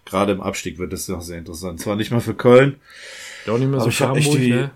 Gerade 0.10 0.32
im 0.32 0.42
Abstieg 0.42 0.80
wird 0.80 0.92
das 0.92 1.08
noch 1.08 1.22
sehr 1.22 1.38
interessant. 1.38 1.80
Zwar 1.80 1.96
nicht 1.96 2.12
mal 2.12 2.20
für 2.20 2.34
Köln. 2.34 2.78
Ja, 3.46 3.54
auch 3.54 3.58
nicht 3.58 3.70
mehr 3.70 3.80
so 3.80 3.92
für 3.92 4.08
Hamburg, 4.08 4.38
die, 4.38 4.52
ne? 4.52 4.72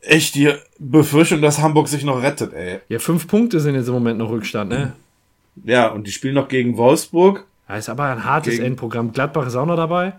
echt 0.00 0.34
die 0.34 0.52
Befürchtung, 0.78 1.40
dass 1.40 1.60
Hamburg 1.60 1.88
sich 1.88 2.04
noch 2.04 2.22
rettet, 2.22 2.52
ey. 2.52 2.80
Ja, 2.88 2.98
fünf 2.98 3.28
Punkte 3.28 3.60
sind 3.60 3.74
jetzt 3.74 3.86
im 3.86 3.94
Moment 3.94 4.18
noch 4.18 4.30
Rückstand, 4.30 4.70
ne? 4.70 4.94
Ja, 5.64 5.88
und 5.88 6.06
die 6.06 6.10
spielen 6.10 6.34
noch 6.34 6.48
gegen 6.48 6.76
Wolfsburg. 6.76 7.46
Ja, 7.68 7.76
ist 7.76 7.88
aber 7.88 8.04
ein 8.04 8.24
hartes 8.24 8.54
gegen, 8.54 8.64
Endprogramm. 8.64 9.12
Gladbach 9.12 9.46
ist 9.46 9.54
auch 9.54 9.66
noch 9.66 9.76
dabei. 9.76 10.14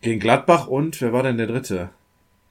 Gegen 0.00 0.20
Gladbach 0.20 0.66
und 0.66 1.00
wer 1.00 1.12
war 1.12 1.22
denn 1.22 1.36
der 1.36 1.46
dritte? 1.46 1.90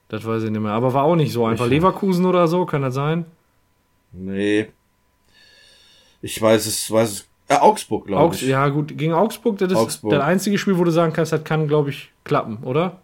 Das 0.08 0.24
weiß 0.24 0.44
ich 0.44 0.50
nicht 0.50 0.60
mehr. 0.60 0.72
Aber 0.72 0.94
war 0.94 1.04
auch 1.04 1.16
nicht 1.16 1.32
so 1.32 1.44
einfach. 1.44 1.66
Ich, 1.66 1.70
Leverkusen 1.70 2.24
oder 2.24 2.48
so, 2.48 2.64
kann 2.66 2.82
das 2.82 2.94
sein? 2.94 3.26
Nee. 4.12 4.68
Ich 6.22 6.40
weiß 6.40 6.66
es, 6.66 6.90
weiß 6.90 7.10
es. 7.10 7.27
Äh, 7.48 7.54
Augsburg, 7.54 8.06
glaube 8.06 8.22
Augs 8.22 8.42
ich. 8.42 8.48
Ja, 8.48 8.68
gut. 8.68 8.96
Gegen 8.96 9.14
Augsburg, 9.14 9.58
das 9.58 9.72
ist 9.72 9.78
Augsburg. 9.78 10.12
das 10.12 10.22
einzige 10.22 10.58
Spiel, 10.58 10.76
wo 10.76 10.84
du 10.84 10.90
sagen 10.90 11.14
kannst, 11.14 11.32
das 11.32 11.44
kann, 11.44 11.66
glaube 11.66 11.90
ich, 11.90 12.10
klappen, 12.24 12.58
oder? 12.62 13.00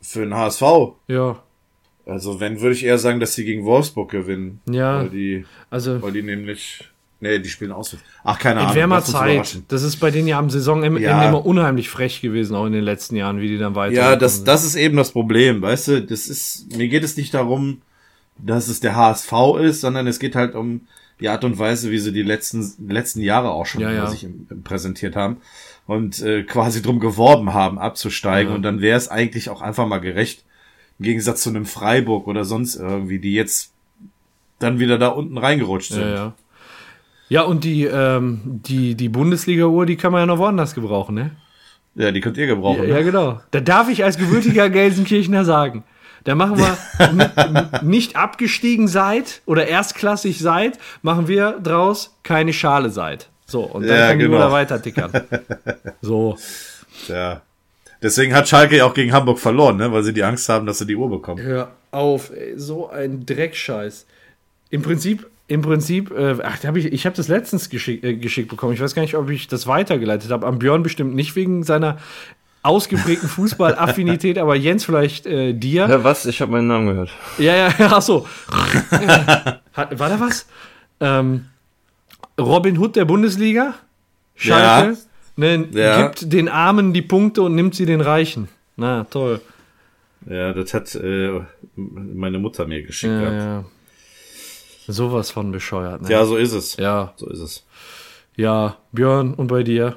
Für 0.00 0.20
den 0.20 0.34
HSV? 0.34 0.62
Ja. 1.08 1.42
Also 2.06 2.40
wenn, 2.40 2.60
würde 2.60 2.74
ich 2.74 2.84
eher 2.84 2.98
sagen, 2.98 3.20
dass 3.20 3.34
sie 3.34 3.44
gegen 3.44 3.64
Wolfsburg 3.64 4.10
gewinnen. 4.10 4.60
Ja. 4.70 5.00
Weil 5.00 5.08
die, 5.10 5.44
also, 5.70 6.00
weil 6.00 6.12
die 6.12 6.22
nämlich, 6.22 6.84
nee, 7.20 7.38
die 7.40 7.48
spielen 7.48 7.72
aus. 7.72 7.96
Ach, 8.24 8.38
keine 8.38 8.60
Ahnung. 8.60 8.74
Wäre 8.74 8.86
mal 8.88 9.02
Zeit. 9.02 9.62
Das 9.68 9.82
ist 9.82 9.96
bei 9.96 10.10
denen 10.10 10.28
ja 10.28 10.38
am 10.38 10.50
Saisonende 10.50 11.00
ja. 11.00 11.28
immer 11.28 11.44
unheimlich 11.44 11.88
frech 11.88 12.20
gewesen, 12.20 12.54
auch 12.54 12.66
in 12.66 12.72
den 12.72 12.84
letzten 12.84 13.16
Jahren, 13.16 13.40
wie 13.40 13.48
die 13.48 13.58
dann 13.58 13.74
weiter. 13.74 13.94
Ja, 13.94 14.16
das, 14.16 14.44
das 14.44 14.64
ist 14.64 14.76
eben 14.76 14.96
das 14.96 15.12
Problem, 15.12 15.62
weißt 15.62 15.88
du, 15.88 16.02
das 16.02 16.26
ist, 16.26 16.76
mir 16.76 16.88
geht 16.88 17.04
es 17.04 17.16
nicht 17.16 17.34
darum, 17.34 17.82
dass 18.38 18.68
es 18.68 18.80
der 18.80 18.96
HSV 18.96 19.32
ist, 19.60 19.80
sondern 19.80 20.06
es 20.06 20.18
geht 20.18 20.34
halt 20.34 20.54
um 20.54 20.82
die 21.22 21.28
Art 21.28 21.44
und 21.44 21.58
Weise, 21.58 21.90
wie 21.90 21.98
sie 21.98 22.12
die 22.12 22.22
letzten, 22.22 22.74
letzten 22.88 23.20
Jahre 23.20 23.50
auch 23.50 23.66
schon 23.66 23.80
ja, 23.80 23.92
ja. 23.92 24.06
sich 24.08 24.26
präsentiert 24.64 25.16
haben 25.16 25.38
und 25.86 26.20
äh, 26.20 26.42
quasi 26.42 26.82
drum 26.82 27.00
geworben 27.00 27.54
haben, 27.54 27.78
abzusteigen. 27.78 28.50
Ja. 28.50 28.56
Und 28.56 28.62
dann 28.62 28.80
wäre 28.80 28.96
es 28.96 29.08
eigentlich 29.08 29.48
auch 29.50 29.62
einfach 29.62 29.86
mal 29.86 29.98
gerecht, 29.98 30.44
im 30.98 31.04
Gegensatz 31.04 31.42
zu 31.42 31.50
einem 31.50 31.64
Freiburg 31.64 32.26
oder 32.26 32.44
sonst 32.44 32.76
irgendwie, 32.76 33.18
die 33.18 33.34
jetzt 33.34 33.72
dann 34.58 34.78
wieder 34.78 34.98
da 34.98 35.08
unten 35.08 35.38
reingerutscht 35.38 35.92
sind. 35.92 36.02
Ja, 36.02 36.34
ja. 37.28 37.42
und 37.42 37.64
die, 37.64 37.84
ähm, 37.84 38.40
die, 38.44 38.94
die 38.94 39.08
Bundesliga-Uhr, 39.08 39.86
die 39.86 39.96
kann 39.96 40.12
man 40.12 40.20
ja 40.20 40.26
noch 40.26 40.38
woanders 40.38 40.74
gebrauchen, 40.74 41.14
ne? 41.14 41.30
Ja, 41.94 42.10
die 42.10 42.20
könnt 42.20 42.38
ihr 42.38 42.46
gebrauchen. 42.46 42.82
Ja, 42.82 42.88
ne? 42.88 42.90
ja 42.90 43.02
genau. 43.02 43.40
Da 43.50 43.60
darf 43.60 43.88
ich 43.88 44.04
als 44.04 44.16
gebürtiger 44.16 44.70
Gelsenkirchener 44.70 45.44
sagen. 45.44 45.84
Da 46.24 46.34
machen 46.34 46.58
wir 46.58 47.80
nicht 47.82 48.16
abgestiegen 48.16 48.88
seid 48.88 49.42
oder 49.46 49.66
erstklassig 49.66 50.38
seid, 50.38 50.78
machen 51.02 51.28
wir 51.28 51.58
draus 51.62 52.14
keine 52.22 52.52
Schale 52.52 52.90
seid. 52.90 53.28
So, 53.46 53.62
und 53.62 53.82
dann 53.86 53.98
ja, 53.98 54.08
kann 54.08 54.18
genau. 54.18 54.38
die 54.38 54.44
Uhr 54.44 54.52
weiter 54.52 54.80
tickern. 54.80 55.12
So. 56.00 56.36
Ja. 57.08 57.42
Deswegen 58.02 58.34
hat 58.34 58.48
Schalke 58.48 58.84
auch 58.84 58.94
gegen 58.94 59.12
Hamburg 59.12 59.38
verloren, 59.38 59.76
ne? 59.76 59.92
weil 59.92 60.02
sie 60.02 60.12
die 60.12 60.24
Angst 60.24 60.48
haben, 60.48 60.66
dass 60.66 60.78
sie 60.78 60.86
die 60.86 60.96
Uhr 60.96 61.08
bekommen. 61.08 61.40
Hör 61.40 61.70
auf, 61.92 62.30
ey, 62.34 62.58
so 62.58 62.90
ein 62.90 63.24
Dreckscheiß. 63.24 64.06
Im 64.70 64.82
Prinzip, 64.82 65.26
im 65.46 65.62
Prinzip, 65.62 66.10
äh, 66.10 66.36
ach, 66.42 66.64
hab 66.64 66.76
ich, 66.76 66.86
ich 66.86 67.06
habe 67.06 67.14
das 67.14 67.28
letztens 67.28 67.70
geschick, 67.70 68.02
äh, 68.02 68.14
geschickt 68.14 68.48
bekommen. 68.48 68.72
Ich 68.72 68.80
weiß 68.80 68.94
gar 68.94 69.02
nicht, 69.02 69.14
ob 69.14 69.30
ich 69.30 69.46
das 69.46 69.66
weitergeleitet 69.66 70.30
habe. 70.30 70.46
Am 70.46 70.58
Björn 70.58 70.82
bestimmt 70.82 71.14
nicht 71.14 71.36
wegen 71.36 71.62
seiner 71.62 71.98
ausgeprägten 72.62 73.28
Fußballaffinität, 73.28 74.38
aber 74.38 74.54
Jens 74.54 74.84
vielleicht 74.84 75.26
äh, 75.26 75.52
dir. 75.52 75.88
Ja, 75.88 76.04
was? 76.04 76.26
Ich 76.26 76.40
habe 76.40 76.52
meinen 76.52 76.68
Namen 76.68 76.86
gehört. 76.86 77.10
Ja, 77.38 77.56
ja, 77.56 77.70
ach 77.78 78.02
so. 78.02 78.26
Hat, 79.72 79.98
war 79.98 80.08
da 80.08 80.20
was? 80.20 80.46
Ähm, 81.00 81.46
Robin 82.38 82.78
Hood 82.78 82.96
der 82.96 83.04
Bundesliga? 83.04 83.74
Schalke? 84.36 84.92
Ja. 84.92 84.96
Ne, 85.34 85.68
ja. 85.72 86.02
Gibt 86.02 86.32
den 86.32 86.48
Armen 86.48 86.92
die 86.92 87.02
Punkte 87.02 87.42
und 87.42 87.54
nimmt 87.54 87.74
sie 87.74 87.86
den 87.86 88.00
Reichen. 88.00 88.48
Na, 88.76 89.04
toll. 89.04 89.40
Ja, 90.26 90.52
das 90.52 90.72
hat 90.74 90.94
äh, 90.94 91.40
meine 91.74 92.38
Mutter 92.38 92.66
mir 92.66 92.82
geschickt. 92.82 93.12
Ja, 93.12 93.32
ja. 93.32 93.64
Sowas 94.86 95.30
von 95.30 95.50
bescheuert. 95.52 96.02
Ne? 96.02 96.10
Ja, 96.10 96.24
so 96.24 96.36
ist 96.36 96.52
es. 96.52 96.76
Ja. 96.76 97.12
So 97.16 97.28
ist 97.28 97.40
es. 97.40 97.64
Ja, 98.36 98.76
Björn, 98.92 99.34
und 99.34 99.48
bei 99.48 99.62
dir? 99.62 99.96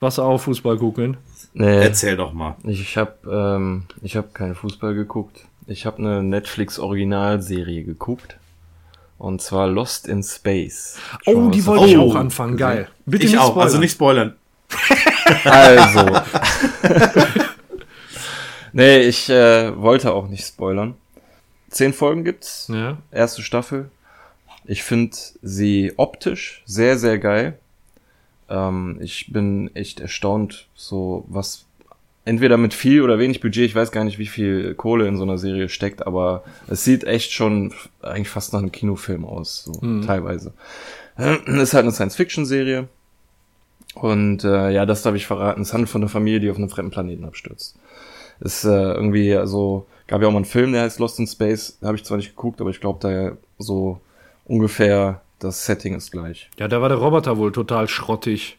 Was 0.00 0.18
auch 0.18 0.38
Fußball 0.38 0.76
gucken? 0.78 1.16
Nee. 1.54 1.82
Erzähl 1.82 2.16
doch 2.16 2.32
mal. 2.32 2.56
Ich, 2.64 2.80
ich 2.80 2.96
habe 2.96 3.14
ähm, 3.30 3.84
ich 4.02 4.16
hab 4.16 4.34
keinen 4.34 4.56
Fußball 4.56 4.94
geguckt. 4.94 5.46
Ich 5.66 5.86
habe 5.86 5.98
eine 5.98 6.22
Netflix 6.22 6.78
Originalserie 6.78 7.84
geguckt. 7.84 8.36
Und 9.18 9.40
zwar 9.40 9.68
Lost 9.68 10.08
in 10.08 10.22
Space. 10.22 10.98
Oh, 11.24 11.48
die 11.48 11.64
wollte 11.64 11.86
ich 11.86 11.96
auch 11.96 12.16
anfangen. 12.16 12.56
Geil. 12.56 12.88
Bitte 13.06 13.26
ich 13.26 13.32
nicht 13.32 13.40
auch. 13.40 13.50
Spoilern. 13.50 13.66
Also 13.66 13.78
nicht 13.78 13.92
spoilern. 13.92 14.34
Also. 15.44 16.10
nee, 18.72 18.98
ich 18.98 19.30
äh, 19.30 19.80
wollte 19.80 20.12
auch 20.12 20.26
nicht 20.26 20.44
spoilern. 20.44 20.94
Zehn 21.70 21.92
Folgen 21.92 22.24
gibt's. 22.24 22.68
Ja. 22.72 22.98
Erste 23.12 23.42
Staffel. 23.42 23.90
Ich 24.64 24.82
finde 24.82 25.16
sie 25.42 25.92
optisch 25.96 26.62
sehr, 26.66 26.98
sehr 26.98 27.18
geil. 27.18 27.58
Ähm, 28.54 28.98
ich 29.00 29.32
bin 29.32 29.74
echt 29.74 30.00
erstaunt, 30.00 30.68
so 30.74 31.24
was 31.28 31.66
entweder 32.24 32.56
mit 32.56 32.72
viel 32.72 33.02
oder 33.02 33.18
wenig 33.18 33.40
Budget, 33.40 33.66
ich 33.66 33.74
weiß 33.74 33.92
gar 33.92 34.04
nicht, 34.04 34.18
wie 34.18 34.26
viel 34.26 34.74
Kohle 34.74 35.06
in 35.06 35.16
so 35.16 35.24
einer 35.24 35.38
Serie 35.38 35.68
steckt, 35.68 36.06
aber 36.06 36.44
es 36.68 36.84
sieht 36.84 37.04
echt 37.04 37.32
schon 37.32 37.74
eigentlich 38.00 38.30
fast 38.30 38.52
nach 38.52 38.60
einem 38.60 38.72
Kinofilm 38.72 39.24
aus, 39.24 39.64
so 39.64 39.84
mhm. 39.84 40.06
teilweise. 40.06 40.52
ist 41.16 41.74
halt 41.74 41.84
eine 41.84 41.92
Science-Fiction-Serie. 41.92 42.88
Und 43.94 44.42
äh, 44.42 44.70
ja, 44.70 44.86
das 44.86 45.02
darf 45.02 45.14
ich 45.14 45.26
verraten. 45.26 45.62
Es 45.62 45.72
handelt 45.72 45.88
von 45.88 46.02
einer 46.02 46.08
Familie, 46.08 46.40
die 46.40 46.50
auf 46.50 46.56
einem 46.56 46.68
fremden 46.68 46.90
Planeten 46.90 47.24
abstürzt. 47.24 47.76
Ist 48.40 48.64
äh, 48.64 48.68
irgendwie, 48.68 49.36
also, 49.36 49.86
gab 50.08 50.20
ja 50.20 50.26
auch 50.26 50.32
mal 50.32 50.38
einen 50.38 50.44
Film, 50.44 50.72
der 50.72 50.82
heißt 50.82 50.98
Lost 50.98 51.20
in 51.20 51.28
Space. 51.28 51.78
Habe 51.80 51.96
ich 51.96 52.04
zwar 52.04 52.16
nicht 52.16 52.30
geguckt, 52.30 52.60
aber 52.60 52.70
ich 52.70 52.80
glaube, 52.80 52.98
da 53.00 53.36
so 53.58 54.00
ungefähr 54.46 55.22
das 55.44 55.64
Setting 55.64 55.94
ist 55.94 56.10
gleich. 56.10 56.50
Ja, 56.58 56.68
da 56.68 56.80
war 56.80 56.88
der 56.88 56.98
Roboter 56.98 57.36
wohl 57.36 57.52
total 57.52 57.88
schrottig. 57.88 58.58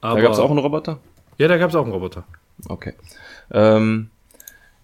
Aber 0.00 0.16
da 0.16 0.22
gab 0.22 0.32
es 0.32 0.38
auch 0.38 0.50
einen 0.50 0.58
Roboter? 0.58 0.98
Ja, 1.38 1.48
da 1.48 1.56
gab 1.56 1.70
es 1.70 1.76
auch 1.76 1.84
einen 1.84 1.92
Roboter. 1.92 2.24
Okay. 2.68 2.94
Ähm, 3.50 4.10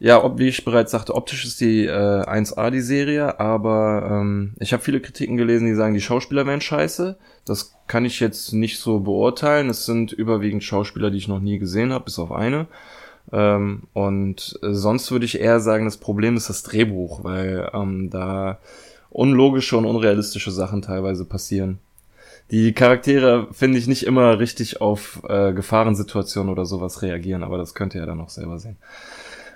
ja, 0.00 0.22
ob, 0.22 0.38
wie 0.38 0.48
ich 0.48 0.64
bereits 0.64 0.92
sagte, 0.92 1.14
optisch 1.14 1.44
ist 1.44 1.60
die 1.60 1.86
äh, 1.86 1.90
1A 1.90 2.70
die 2.70 2.80
Serie, 2.80 3.40
aber 3.40 4.08
ähm, 4.10 4.54
ich 4.60 4.72
habe 4.72 4.82
viele 4.82 5.00
Kritiken 5.00 5.36
gelesen, 5.36 5.66
die 5.66 5.74
sagen, 5.74 5.94
die 5.94 6.00
Schauspieler 6.00 6.46
wären 6.46 6.60
scheiße. 6.60 7.18
Das 7.44 7.74
kann 7.88 8.04
ich 8.04 8.20
jetzt 8.20 8.52
nicht 8.52 8.78
so 8.78 9.00
beurteilen. 9.00 9.68
Es 9.68 9.86
sind 9.86 10.12
überwiegend 10.12 10.62
Schauspieler, 10.62 11.10
die 11.10 11.18
ich 11.18 11.28
noch 11.28 11.40
nie 11.40 11.58
gesehen 11.58 11.92
habe, 11.92 12.04
bis 12.04 12.18
auf 12.20 12.30
eine. 12.30 12.68
Ähm, 13.32 13.82
und 13.92 14.58
äh, 14.62 14.72
sonst 14.72 15.10
würde 15.10 15.24
ich 15.24 15.40
eher 15.40 15.58
sagen, 15.58 15.84
das 15.84 15.96
Problem 15.96 16.36
ist 16.36 16.48
das 16.48 16.62
Drehbuch, 16.62 17.24
weil 17.24 17.68
ähm, 17.74 18.08
da 18.08 18.58
unlogische 19.10 19.76
und 19.76 19.84
unrealistische 19.84 20.50
Sachen 20.50 20.82
teilweise 20.82 21.24
passieren. 21.24 21.78
Die 22.50 22.72
Charaktere 22.72 23.48
finde 23.52 23.78
ich 23.78 23.86
nicht 23.86 24.06
immer 24.06 24.38
richtig 24.38 24.80
auf 24.80 25.22
äh, 25.28 25.52
Gefahrensituationen 25.52 26.50
oder 26.50 26.64
sowas 26.64 27.02
reagieren, 27.02 27.42
aber 27.42 27.58
das 27.58 27.74
könnt 27.74 27.94
ihr 27.94 28.00
ja 28.00 28.06
dann 28.06 28.20
auch 28.20 28.30
selber 28.30 28.58
sehen. 28.58 28.76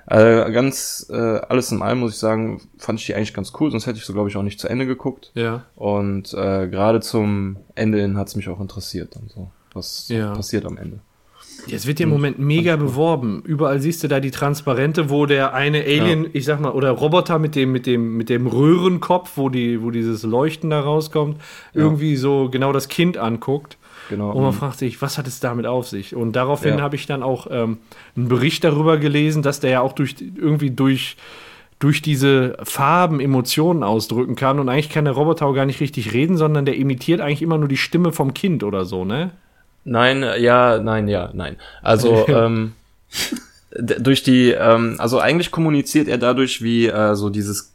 Äh, 0.07 0.51
ganz 0.51 1.07
äh, 1.11 1.15
alles 1.17 1.71
in 1.71 1.81
allem 1.81 2.01
muss 2.01 2.15
ich 2.15 2.19
sagen, 2.19 2.61
fand 2.77 2.99
ich 2.99 3.07
die 3.07 3.15
eigentlich 3.15 3.35
ganz 3.35 3.53
cool, 3.61 3.71
sonst 3.71 3.87
hätte 3.87 3.99
ich 3.99 4.05
so 4.05 4.13
glaube 4.13 4.29
ich 4.29 4.37
auch 4.37 4.43
nicht 4.43 4.61
zu 4.61 4.69
Ende 4.69 4.87
geguckt. 4.87 5.31
Ja. 5.35 5.65
Und 5.75 6.35
äh, 6.35 6.69
gerade 6.69 7.01
zum 7.01 7.57
Ende 7.75 8.01
hin 8.01 8.19
hat 8.19 8.29
es 8.29 8.37
mich 8.37 8.49
auch 8.49 8.61
interessiert 8.61 9.17
und 9.17 9.31
so, 9.31 9.51
was 9.73 10.09
ja. 10.09 10.35
passiert 10.35 10.67
am 10.67 10.77
Ende. 10.77 11.01
Jetzt 11.67 11.87
wird 11.87 12.01
ja 12.01 12.05
im 12.05 12.11
Moment 12.11 12.39
mega 12.39 12.77
beworben. 12.77 13.43
Überall 13.45 13.81
siehst 13.81 14.03
du 14.03 14.09
da 14.09 14.19
die 14.21 14.31
Transparente, 14.33 15.11
wo 15.11 15.27
der 15.27 15.55
eine 15.55 15.79
Alien, 15.83 16.25
ja. 16.25 16.31
ich 16.33 16.45
sag 16.45 16.61
mal, 16.61 16.73
oder 16.73 16.91
Roboter 16.91 17.39
mit 17.39 17.55
dem, 17.55 17.71
mit 17.73 17.87
dem, 17.87 18.17
mit 18.17 18.29
dem 18.29 18.47
Röhrenkopf, 18.47 19.33
wo 19.37 19.49
die, 19.49 19.83
wo 19.83 19.91
dieses 19.91 20.23
Leuchten 20.25 20.71
da 20.71 20.81
rauskommt, 20.81 21.39
ja. 21.73 21.83
irgendwie 21.83 22.17
so 22.17 22.49
genau 22.51 22.73
das 22.73 22.89
Kind 22.89 23.17
anguckt. 23.17 23.79
Genau. 24.11 24.31
Und 24.33 24.43
man 24.43 24.53
Mhm. 24.53 24.59
fragt 24.59 24.79
sich, 24.79 25.01
was 25.01 25.17
hat 25.17 25.27
es 25.29 25.39
damit 25.41 25.65
auf 25.67 25.87
sich? 25.89 26.17
Und 26.17 26.35
daraufhin 26.35 26.79
Ja. 26.79 26.83
habe 26.83 26.97
ich 26.97 27.07
dann 27.07 27.23
auch 27.23 27.47
ähm, 27.51 27.79
einen 28.17 28.29
Bericht 28.29 28.65
darüber 28.65 28.99
gelesen, 28.99 29.43
dass 29.43 29.61
der 29.61 29.71
ja 29.71 29.81
auch 29.81 29.93
durch 29.93 30.17
irgendwie 30.21 30.71
durch 30.71 31.17
durch 31.79 32.01
diese 32.01 32.57
Farben 32.63 33.19
Emotionen 33.19 33.83
ausdrücken 33.83 34.37
kann 34.37 34.61
und 34.61 34.69
eigentlich 34.69 34.89
kann 34.89 35.05
der 35.05 35.15
Roboter 35.15 35.47
auch 35.47 35.53
gar 35.55 35.67
nicht 35.67 35.81
richtig 35.81 36.13
reden, 36.13 36.37
sondern 36.37 36.65
der 36.65 36.77
imitiert 36.77 37.21
eigentlich 37.21 37.43
immer 37.43 37.59
nur 37.59 37.67
die 37.67 37.77
Stimme 37.77 38.13
vom 38.13 38.35
Kind 38.35 38.63
oder 38.63 38.85
so, 38.85 39.05
ne? 39.05 39.31
Nein, 39.85 40.23
äh, 40.23 40.39
ja, 40.41 40.79
nein, 40.79 41.09
ja, 41.09 41.31
nein. 41.33 41.57
Also 41.83 42.27
ähm, 42.29 42.73
durch 43.71 44.23
die, 44.23 44.51
ähm, 44.51 44.97
also 44.99 45.19
eigentlich 45.19 45.51
kommuniziert 45.51 46.09
er 46.09 46.19
dadurch, 46.19 46.63
wie 46.63 46.87
äh, 46.87 47.15
so 47.15 47.31
dieses 47.31 47.73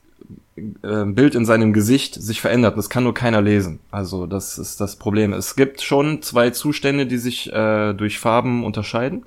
äh, 0.55 1.05
Bild 1.05 1.35
in 1.35 1.45
seinem 1.45 1.73
Gesicht 1.73 2.15
sich 2.15 2.41
verändert. 2.41 2.77
Das 2.77 2.89
kann 2.89 3.03
nur 3.03 3.13
keiner 3.13 3.41
lesen. 3.41 3.79
Also 3.91 4.25
das 4.25 4.57
ist 4.57 4.79
das 4.79 4.95
Problem. 4.95 5.33
Es 5.33 5.55
gibt 5.55 5.81
schon 5.81 6.21
zwei 6.21 6.49
Zustände, 6.51 7.05
die 7.05 7.17
sich 7.17 7.51
äh, 7.51 7.93
durch 7.93 8.19
Farben 8.19 8.63
unterscheiden. 8.63 9.25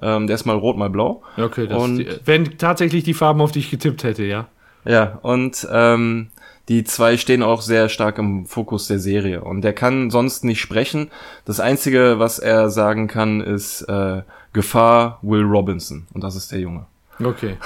Ähm, 0.00 0.26
der 0.28 0.34
ist 0.34 0.44
mal 0.46 0.56
rot, 0.56 0.76
mal 0.76 0.90
blau. 0.90 1.22
Okay, 1.36 1.66
das 1.66 1.82
Und- 1.82 1.98
die, 1.98 2.08
wenn 2.24 2.56
tatsächlich 2.58 3.02
die 3.04 3.14
Farben 3.14 3.40
auf 3.40 3.50
die 3.52 3.58
ich 3.60 3.70
getippt 3.70 4.04
hätte, 4.04 4.24
ja. 4.24 4.48
Ja, 4.84 5.18
und 5.22 5.66
ähm, 5.70 6.28
die 6.68 6.84
zwei 6.84 7.16
stehen 7.16 7.42
auch 7.42 7.62
sehr 7.62 7.88
stark 7.88 8.18
im 8.18 8.44
Fokus 8.46 8.86
der 8.86 8.98
Serie. 8.98 9.42
Und 9.42 9.62
der 9.62 9.72
kann 9.72 10.10
sonst 10.10 10.44
nicht 10.44 10.60
sprechen. 10.60 11.10
Das 11.44 11.60
Einzige, 11.60 12.18
was 12.18 12.38
er 12.38 12.70
sagen 12.70 13.08
kann, 13.08 13.40
ist 13.40 13.82
äh, 13.82 14.22
Gefahr 14.52 15.18
Will 15.22 15.42
Robinson. 15.42 16.06
Und 16.12 16.22
das 16.22 16.36
ist 16.36 16.52
der 16.52 16.60
Junge. 16.60 16.86
Okay. 17.22 17.56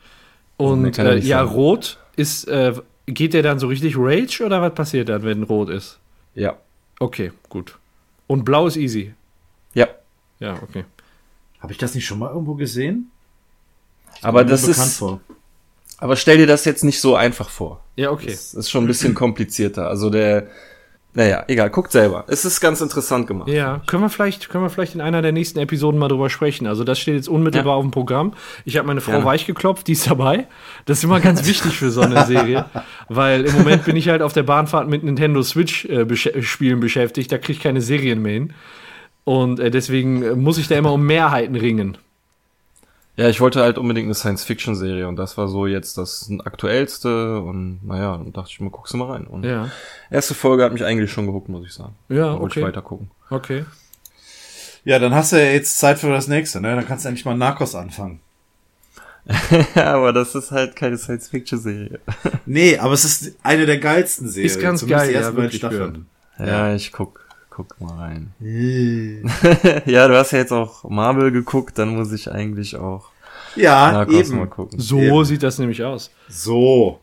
Und 0.56 0.98
er 0.98 1.12
äh, 1.12 1.18
ja, 1.18 1.44
sagen. 1.44 1.50
rot 1.50 1.98
ist, 2.16 2.48
äh, 2.48 2.72
geht 3.06 3.34
der 3.34 3.42
dann 3.42 3.58
so 3.58 3.66
richtig 3.66 3.94
Rage 3.98 4.42
oder 4.44 4.62
was 4.62 4.74
passiert 4.74 5.10
dann, 5.10 5.22
wenn 5.22 5.42
rot 5.42 5.68
ist? 5.68 5.98
Ja. 6.34 6.56
Okay, 6.98 7.32
gut. 7.50 7.76
Und 8.26 8.44
blau 8.44 8.66
ist 8.66 8.76
easy. 8.76 9.12
Ja. 9.74 9.88
Ja, 10.40 10.54
okay. 10.62 10.84
Habe 11.60 11.72
ich 11.72 11.78
das 11.78 11.94
nicht 11.94 12.06
schon 12.06 12.18
mal 12.18 12.30
irgendwo 12.30 12.54
gesehen? 12.54 13.10
Aber 14.22 14.44
das 14.44 14.62
nur 14.62 14.70
bekannt 14.70 14.88
ist. 14.88 14.96
vor. 14.96 15.20
Aber 15.98 16.16
stell 16.16 16.36
dir 16.38 16.46
das 16.46 16.64
jetzt 16.64 16.84
nicht 16.84 17.00
so 17.00 17.16
einfach 17.16 17.48
vor. 17.48 17.82
Ja, 17.96 18.10
okay. 18.10 18.26
Das 18.30 18.52
ist 18.54 18.70
schon 18.70 18.84
ein 18.84 18.86
bisschen 18.86 19.14
komplizierter. 19.14 19.88
Also 19.88 20.10
der. 20.10 20.46
Naja, 21.14 21.44
egal, 21.48 21.70
guckt 21.70 21.92
selber. 21.92 22.24
Es 22.28 22.44
ist 22.44 22.60
ganz 22.60 22.82
interessant 22.82 23.26
gemacht. 23.26 23.48
Ja, 23.48 23.80
können 23.86 24.02
wir 24.02 24.10
vielleicht, 24.10 24.50
können 24.50 24.64
wir 24.64 24.68
vielleicht 24.68 24.94
in 24.94 25.00
einer 25.00 25.22
der 25.22 25.32
nächsten 25.32 25.58
Episoden 25.58 25.98
mal 25.98 26.08
drüber 26.08 26.28
sprechen. 26.28 26.66
Also 26.66 26.84
das 26.84 26.98
steht 26.98 27.14
jetzt 27.14 27.30
unmittelbar 27.30 27.72
Ja. 27.72 27.76
auf 27.78 27.84
dem 27.84 27.90
Programm. 27.90 28.34
Ich 28.66 28.76
habe 28.76 28.86
meine 28.86 29.00
Frau 29.00 29.12
Gerne. 29.12 29.24
weich 29.24 29.46
geklopft, 29.46 29.86
die 29.88 29.92
ist 29.92 30.10
dabei. 30.10 30.46
Das 30.84 30.98
ist 30.98 31.04
immer 31.04 31.20
ganz 31.20 31.46
wichtig 31.48 31.78
für 31.78 31.90
so 31.90 32.02
eine 32.02 32.26
Serie, 32.26 32.66
weil 33.08 33.46
im 33.46 33.54
Moment 33.54 33.86
bin 33.86 33.96
ich 33.96 34.10
halt 34.10 34.20
auf 34.20 34.34
der 34.34 34.42
Bahnfahrt 34.42 34.88
mit 34.90 35.04
Nintendo 35.04 35.42
Switch 35.42 35.86
äh, 35.86 36.04
besch 36.04 36.28
Spielen 36.42 36.80
beschäftigt. 36.80 37.32
Da 37.32 37.38
kriege 37.38 37.52
ich 37.54 37.60
keine 37.62 37.80
Serien 37.80 38.20
mehr 38.20 38.34
hin. 38.34 38.52
Und 39.24 39.58
äh, 39.58 39.70
deswegen 39.70 40.22
äh, 40.22 40.34
muss 40.34 40.58
ich 40.58 40.68
da 40.68 40.76
immer 40.76 40.92
um 40.92 41.06
Mehrheiten 41.06 41.56
ringen. 41.56 41.96
Ja, 43.16 43.28
ich 43.30 43.40
wollte 43.40 43.62
halt 43.62 43.78
unbedingt 43.78 44.06
eine 44.06 44.14
Science-Fiction-Serie 44.14 45.08
und 45.08 45.16
das 45.16 45.38
war 45.38 45.48
so 45.48 45.66
jetzt 45.66 45.96
das 45.96 46.30
aktuellste 46.44 47.40
und 47.40 47.80
naja, 47.86 48.16
dann 48.18 48.32
dachte 48.32 48.50
ich 48.50 48.60
mir, 48.60 48.70
guckst 48.70 48.92
du 48.92 48.98
mal 48.98 49.10
rein. 49.12 49.26
Und 49.26 49.44
Ja, 49.44 49.70
erste 50.10 50.34
Folge 50.34 50.64
hat 50.64 50.72
mich 50.74 50.84
eigentlich 50.84 51.10
schon 51.10 51.26
gehuckt, 51.26 51.48
muss 51.48 51.64
ich 51.66 51.72
sagen. 51.72 51.94
ja, 52.10 52.26
Da 52.26 52.32
wollte 52.32 52.44
okay, 52.44 52.60
ich 52.60 52.66
weiter 52.66 52.82
gucken. 52.82 53.10
okay. 53.30 53.64
Ja, 54.84 54.98
dann 55.00 55.14
hast 55.14 55.32
du 55.32 55.36
ja 55.44 55.50
jetzt 55.50 55.78
Zeit 55.78 55.98
für 55.98 56.10
das 56.10 56.28
nächste, 56.28 56.60
ne? 56.60 56.76
Dann 56.76 56.86
kannst 56.86 57.04
du 57.04 57.08
endlich 57.08 57.24
mal 57.24 57.36
Narcos 57.36 57.74
anfangen. 57.74 58.20
Ja, 59.74 59.94
aber 59.94 60.12
das 60.12 60.34
ist 60.36 60.52
halt 60.52 60.76
keine 60.76 60.96
Science-Fiction-Serie. 60.98 61.98
Nee, 62.44 62.78
aber 62.78 62.92
es 62.94 63.04
ist 63.04 63.34
eine 63.42 63.66
der 63.66 63.78
geilsten 63.78 64.28
Serien. 64.28 64.46
Ist 64.46 64.60
ganz 64.60 64.80
Zumindest 64.80 65.00
geil, 65.04 65.08
die 65.08 65.14
ja, 65.14 65.20
ersten 65.20 65.34
beiden 65.36 65.44
wirklich 65.44 65.58
Staffeln. 65.60 66.06
Ja, 66.38 66.74
ich 66.74 66.92
guck, 66.92 67.25
guck 67.56 67.80
mal 67.80 67.96
rein. 67.96 68.32
ja, 69.86 70.08
du 70.08 70.16
hast 70.16 70.32
ja 70.32 70.38
jetzt 70.38 70.52
auch 70.52 70.84
Marvel 70.84 71.30
geguckt, 71.32 71.78
dann 71.78 71.96
muss 71.96 72.12
ich 72.12 72.30
eigentlich 72.30 72.76
auch 72.76 73.06
Ja, 73.54 73.92
Narcos 73.92 74.28
mal 74.30 74.40
eben. 74.42 74.50
gucken. 74.50 74.78
So 74.78 74.98
Eben. 75.00 75.24
sieht 75.24 75.42
das 75.42 75.58
nämlich 75.58 75.82
aus. 75.82 76.10
So. 76.28 77.00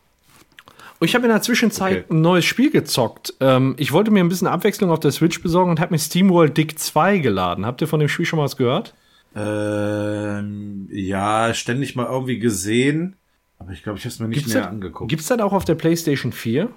Und 1.00 1.08
ich 1.08 1.14
habe 1.16 1.24
in 1.26 1.32
der 1.32 1.42
Zwischenzeit 1.42 2.04
Okay. 2.04 2.14
ein 2.14 2.20
neues 2.20 2.44
Spiel 2.44 2.70
gezockt. 2.70 3.34
Ähm, 3.40 3.74
ich 3.78 3.90
wollte 3.92 4.10
mir 4.12 4.20
ein 4.20 4.28
bisschen 4.28 4.46
Abwechslung 4.46 4.90
auf 4.90 5.00
der 5.00 5.10
Switch 5.10 5.42
besorgen 5.42 5.70
und 5.72 5.80
habe 5.80 5.92
mir 5.92 5.98
SteamWorld 5.98 6.56
Dick 6.56 6.78
2 6.78 7.18
geladen. 7.18 7.66
Habt 7.66 7.80
ihr 7.80 7.88
von 7.88 7.98
dem 8.00 8.08
Spiel 8.08 8.24
schon 8.24 8.36
mal 8.38 8.44
was 8.44 8.56
gehört? 8.56 8.94
Ähm, 9.34 10.88
ja, 10.92 11.52
ständig 11.52 11.96
mal 11.96 12.06
irgendwie 12.06 12.38
gesehen. 12.38 13.16
Aber 13.58 13.72
ich 13.72 13.82
glaube, 13.82 13.98
ich 13.98 14.04
habe 14.04 14.12
es 14.12 14.20
mir 14.20 14.28
nicht 14.28 14.36
Gibt's 14.38 14.52
näher 14.54 14.62
das, 14.62 14.70
angeguckt. 14.70 15.08
gibt's 15.10 15.26
das 15.26 15.40
auch 15.40 15.52
auf 15.52 15.64
der 15.64 15.74
PlayStation 15.74 16.32
4? 16.32 16.68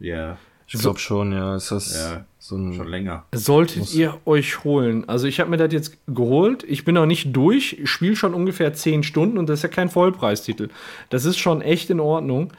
Ja, 0.00 0.38
Ich 0.68 0.80
glaube 0.80 0.98
schon, 0.98 1.32
ja. 1.32 1.56
Ist 1.56 1.70
das 1.70 1.94
Ja, 1.94 2.24
so 2.38 2.56
ein 2.56 2.74
schon 2.74 2.88
länger. 2.88 3.24
Solltet 3.32 3.94
ihr 3.94 4.18
euch 4.24 4.64
holen. 4.64 5.08
Also 5.08 5.26
ich 5.26 5.38
habe 5.40 5.50
mir 5.50 5.56
das 5.56 5.72
jetzt 5.72 5.96
geholt. 6.08 6.64
Ich 6.64 6.84
bin 6.84 6.94
noch 6.96 7.06
nicht 7.06 7.34
durch. 7.34 7.78
Ich 7.80 7.90
spiele 7.90 8.16
schon 8.16 8.34
ungefähr 8.34 8.74
10 8.74 9.02
Stunden 9.02 9.38
und 9.38 9.48
das 9.48 9.60
ist 9.60 9.62
ja 9.62 9.68
kein 9.68 9.88
Vollpreistitel. 9.88 10.68
Das 11.10 11.24
ist 11.24 11.38
schon 11.38 11.62
echt 11.62 11.90
in 11.90 12.00
Ordnung. 12.00 12.52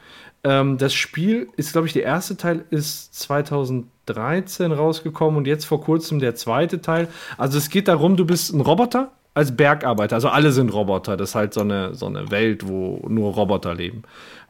Ähm, 0.44 0.78
das 0.78 0.94
Spiel 0.94 1.48
ist, 1.56 1.72
glaube 1.72 1.86
ich, 1.86 1.92
der 1.92 2.04
erste 2.04 2.36
Teil 2.36 2.64
ist 2.70 3.14
2013 3.14 4.72
rausgekommen 4.72 5.36
und 5.36 5.46
jetzt 5.46 5.64
vor 5.64 5.80
kurzem 5.80 6.18
der 6.18 6.34
zweite 6.34 6.80
Teil. 6.80 7.08
Also 7.36 7.58
es 7.58 7.68
geht 7.68 7.88
darum, 7.88 8.16
du 8.16 8.24
bist 8.24 8.52
ein 8.52 8.60
Roboter 8.60 9.10
als 9.34 9.54
Bergarbeiter. 9.54 10.16
Also 10.16 10.28
alle 10.28 10.52
sind 10.52 10.72
Roboter. 10.72 11.16
Das 11.16 11.30
ist 11.30 11.34
halt 11.34 11.54
so 11.54 11.60
eine, 11.60 11.94
so 11.94 12.06
eine 12.06 12.30
Welt, 12.30 12.66
wo 12.66 13.04
nur 13.08 13.34
Roboter 13.34 13.74
leben. 13.74 14.02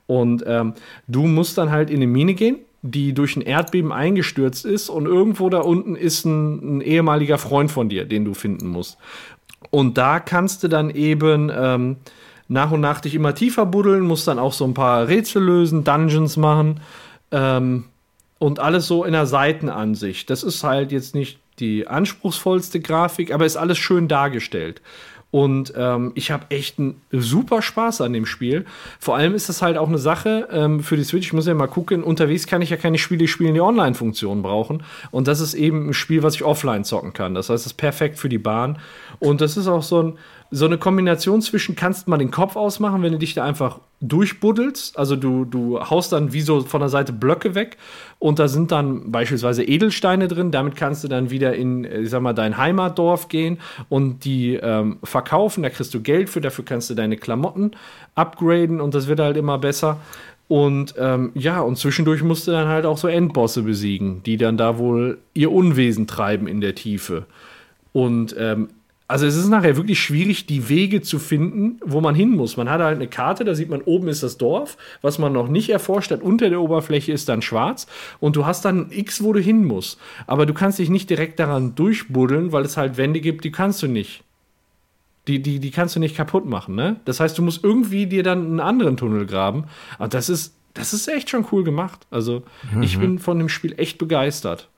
Und 0.07 0.43
ähm, 0.47 0.75
du 1.07 1.27
musst 1.27 1.59
dann 1.59 1.71
halt 1.71 1.91
in 1.91 1.97
eine 1.97 2.07
Mine 2.07 2.35
gehen, 2.35 2.57
die 2.83 3.13
durch 3.13 3.37
ein 3.37 3.43
Erdbeben 3.43 3.93
eingestürzt 3.93 4.65
ist 4.65 4.89
und 4.89 5.07
irgendwo 5.07 5.51
da 5.51 5.61
unten 5.61 5.97
ist 5.97 6.25
ein, 6.25 6.79
ein 6.79 6.81
ehemaliger 6.81 7.39
Freund 7.39 7.71
von 7.71 7.89
dir, 7.89 8.05
den 8.05 8.25
du 8.25 8.35
finden 8.35 8.69
musst. 8.69 8.99
Und 9.71 9.99
da 9.99 10.21
kannst 10.21 10.63
du 10.63 10.69
dann 10.69 10.91
eben 10.91 11.51
ähm, 11.55 11.97
nach 12.47 12.71
und 12.71 12.81
nach 12.81 13.01
dich 13.01 13.15
immer 13.15 13.35
tiefer 13.35 13.67
buddeln, 13.67 14.03
musst 14.03 14.29
dann 14.29 14.39
auch 14.39 14.53
so 14.53 14.65
ein 14.65 14.75
paar 14.75 15.09
Rätsel 15.09 15.43
lösen, 15.43 15.85
Dungeons 15.85 16.37
machen 16.37 16.81
ähm, 17.33 17.85
und 18.39 18.61
alles 18.61 18.87
so 18.87 19.05
in 19.05 19.13
der 19.13 19.27
Seitenansicht. 19.27 20.31
Das 20.31 20.43
ist 20.43 20.63
halt 20.63 20.93
jetzt 20.93 21.15
nicht 21.15 21.41
die 21.59 21.89
anspruchsvollste 21.89 22.81
Grafik, 22.81 23.33
aber 23.33 23.45
ist 23.45 23.57
alles 23.57 23.79
schön 23.79 24.07
dargestellt. 24.07 24.81
Und 25.31 25.75
ähm, 25.77 26.13
ich 26.15 26.31
habe 26.31 26.47
echt 26.49 26.79
einen 26.79 27.03
super 27.13 27.61
Spaß 27.61 28.01
an 28.01 28.15
dem 28.15 28.25
Spiel. 28.25 28.65
Vor 28.99 29.17
allem 29.17 29.35
ist 29.35 29.51
das 29.51 29.61
halt 29.61 29.77
auch 29.77 29.89
eine 29.89 29.99
Sache 29.99 30.49
ähm, 30.51 30.81
für 30.81 30.97
die 30.97 31.05
Switch. 31.05 31.27
Ich 31.27 31.33
muss 31.35 31.47
ja 31.47 31.53
mal 31.53 31.67
gucken, 31.67 32.03
unterwegs 32.03 32.47
kann 32.47 32.63
ich 32.63 32.71
ja 32.71 32.79
keine 32.79 32.97
Spiele 32.97 33.29
spielen, 33.29 33.53
die 33.53 33.61
Online-Funktionen 33.61 34.43
brauchen. 34.43 34.83
Und 35.11 35.29
das 35.29 35.41
ist 35.41 35.53
eben 35.53 35.91
ein 35.91 35.95
Spiel, 35.95 36.23
was 36.23 36.35
ich 36.35 36.45
offline 36.45 36.85
zocken 36.85 37.13
kann. 37.13 37.35
Das 37.35 37.51
heißt, 37.51 37.67
es 37.67 37.73
ist 37.73 37.79
perfekt 37.79 38.19
für 38.19 38.31
die 38.31 38.39
Bahn. 38.39 38.79
Und 39.19 39.43
das 39.43 39.59
ist 39.59 39.69
auch 39.69 39.83
so, 39.83 40.03
ein, 40.03 40.19
so 40.51 40.65
eine 40.65 40.79
Kombination 40.79 41.43
zwischen, 41.43 41.77
kannst 41.77 42.07
du 42.07 42.11
mal 42.11 42.17
den 42.17 42.31
Kopf 42.31 42.57
ausmachen, 42.57 43.03
wenn 43.03 43.13
du 43.13 43.19
dich 43.19 43.35
da 43.35 43.45
einfach 43.45 43.81
durchbuddelst. 44.01 44.99
Also 44.99 45.17
du, 45.17 45.45
du 45.45 45.79
haust 45.81 46.13
dann 46.13 46.33
wie 46.33 46.41
so 46.41 46.61
von 46.63 46.81
der 46.81 46.89
Seite 46.89 47.13
Blöcke 47.13 47.55
weg 47.55 47.77
und 48.19 48.39
da 48.39 48.49
sind 48.49 48.73
dann 48.73 49.13
beispielsweise 49.13 49.63
Edelsteine 49.63 50.27
drin. 50.27 50.51
Damit 50.51 50.77
kannst 50.77 51.05
du 51.05 51.09
dann 51.09 51.31
wieder 51.31 51.55
in, 51.55 51.85
äh, 51.85 52.01
ich 52.01 52.11
sag 52.11 52.23
mal, 52.23 52.33
dein 52.33 52.57
Heimatdorf 52.57 53.29
gehen 53.29 53.59
und 53.89 54.25
die 54.25 54.55
ähm, 54.55 54.99
verkaufen. 55.05 55.63
Da 55.63 55.71
kriegst 55.71 55.93
du 55.93 56.01
Geld 56.01 56.31
für, 56.31 56.41
dafür 56.41 56.65
kannst 56.65 56.89
du 56.89 56.95
deine 56.95 57.17
Klamotten 57.17 57.73
upgraden 58.15 58.81
und 58.81 58.95
das 58.95 59.07
wird 59.07 59.21
halt 59.21 59.37
immer 59.37 59.59
besser. 59.59 59.99
Und 60.49 60.95
ähm, 60.97 61.33
ja, 61.35 61.61
und 61.61 61.77
zwischendurch 61.77 62.23
musst 62.23 62.49
du 62.49 62.53
dann 62.53 62.69
halt 62.69 62.87
auch 62.87 62.97
so 62.97 63.07
Endbosse 63.07 63.63
besiegen, 63.63 64.23
die 64.23 64.39
dann 64.39 64.57
da 64.57 64.79
wohl 64.79 65.19
ihr 65.35 65.53
Unwesen 65.53 66.07
treiben 66.07 66.49
in 66.49 66.63
der 66.63 66.75
Tiefe. 66.75 67.27
Und 67.93 68.35
ähm, 68.39 68.69
also 69.11 69.25
es 69.27 69.37
ist 69.37 69.49
nachher 69.49 69.79
wirklich 69.79 69.99
schwierig, 69.99 70.45
die 70.45 70.69
Wege 70.69 71.01
zu 71.01 71.19
finden, 71.19 71.81
wo 71.83 72.03
man 72.03 72.15
hin 72.15 72.31
muss. 72.31 72.59
Man 72.59 72.69
hat 72.69 72.83
halt 72.83 72.97
eine 72.97 73.09
Karte, 73.09 73.43
da 73.45 73.55
sieht 73.55 73.71
man, 73.71 73.81
oben 73.81 74.09
ist 74.09 74.23
das 74.23 74.37
Dorf, 74.37 74.77
was 75.01 75.19
man 75.19 75.33
noch 75.33 75.49
nicht 75.49 75.71
erforscht 75.71 76.11
hat, 76.11 76.21
unter 76.21 76.51
der 76.51 76.61
Oberfläche 76.61 77.13
ist 77.13 77.27
dann 77.31 77.41
schwarz 77.41 77.87
und 78.21 78.37
du 78.37 78.45
hast 78.45 78.67
dann 78.67 78.81
ein 78.81 78.93
X, 78.93 79.23
wo 79.23 79.33
du 79.33 79.41
hin 79.41 79.65
musst. 79.65 79.99
Aber 80.27 80.45
du 80.45 80.53
kannst 80.53 80.79
dich 80.79 80.91
nicht 80.91 81.09
direkt 81.09 81.41
daran 81.41 81.75
durchbuddeln, 81.75 82.53
weil 82.53 82.67
es 82.67 82.77
halt 82.77 82.99
Wände 82.99 83.21
gibt, 83.21 83.45
die 83.45 83.51
kannst 83.51 83.83
du 83.83 83.87
nicht. 83.89 84.25
Die, 85.27 85.41
die, 85.43 85.59
die 85.59 85.71
kannst 85.71 85.97
du 85.97 86.01
nicht 86.01 86.17
kaputt 86.17 86.45
machen, 86.47 86.75
ne? 86.75 86.97
Das 87.07 87.19
heißt, 87.21 87.37
du 87.37 87.43
musst 87.43 87.65
irgendwie 87.65 88.07
dir 88.07 88.23
dann 88.23 88.45
einen 88.45 88.61
anderen 88.61 88.97
Tunnel 88.99 89.27
graben. 89.27 89.65
Aber 89.99 90.09
das 90.09 90.29
ist, 90.29 90.55
das 90.75 90.93
ist 90.93 91.09
echt 91.09 91.29
schon 91.31 91.47
cool 91.53 91.65
gemacht. 91.65 92.07
Also, 92.11 92.45
ich 92.81 92.99
bin 92.99 93.19
von 93.19 93.39
dem 93.39 93.49
Spiel 93.51 93.75
echt 93.79 93.99
begeistert. 93.99 94.69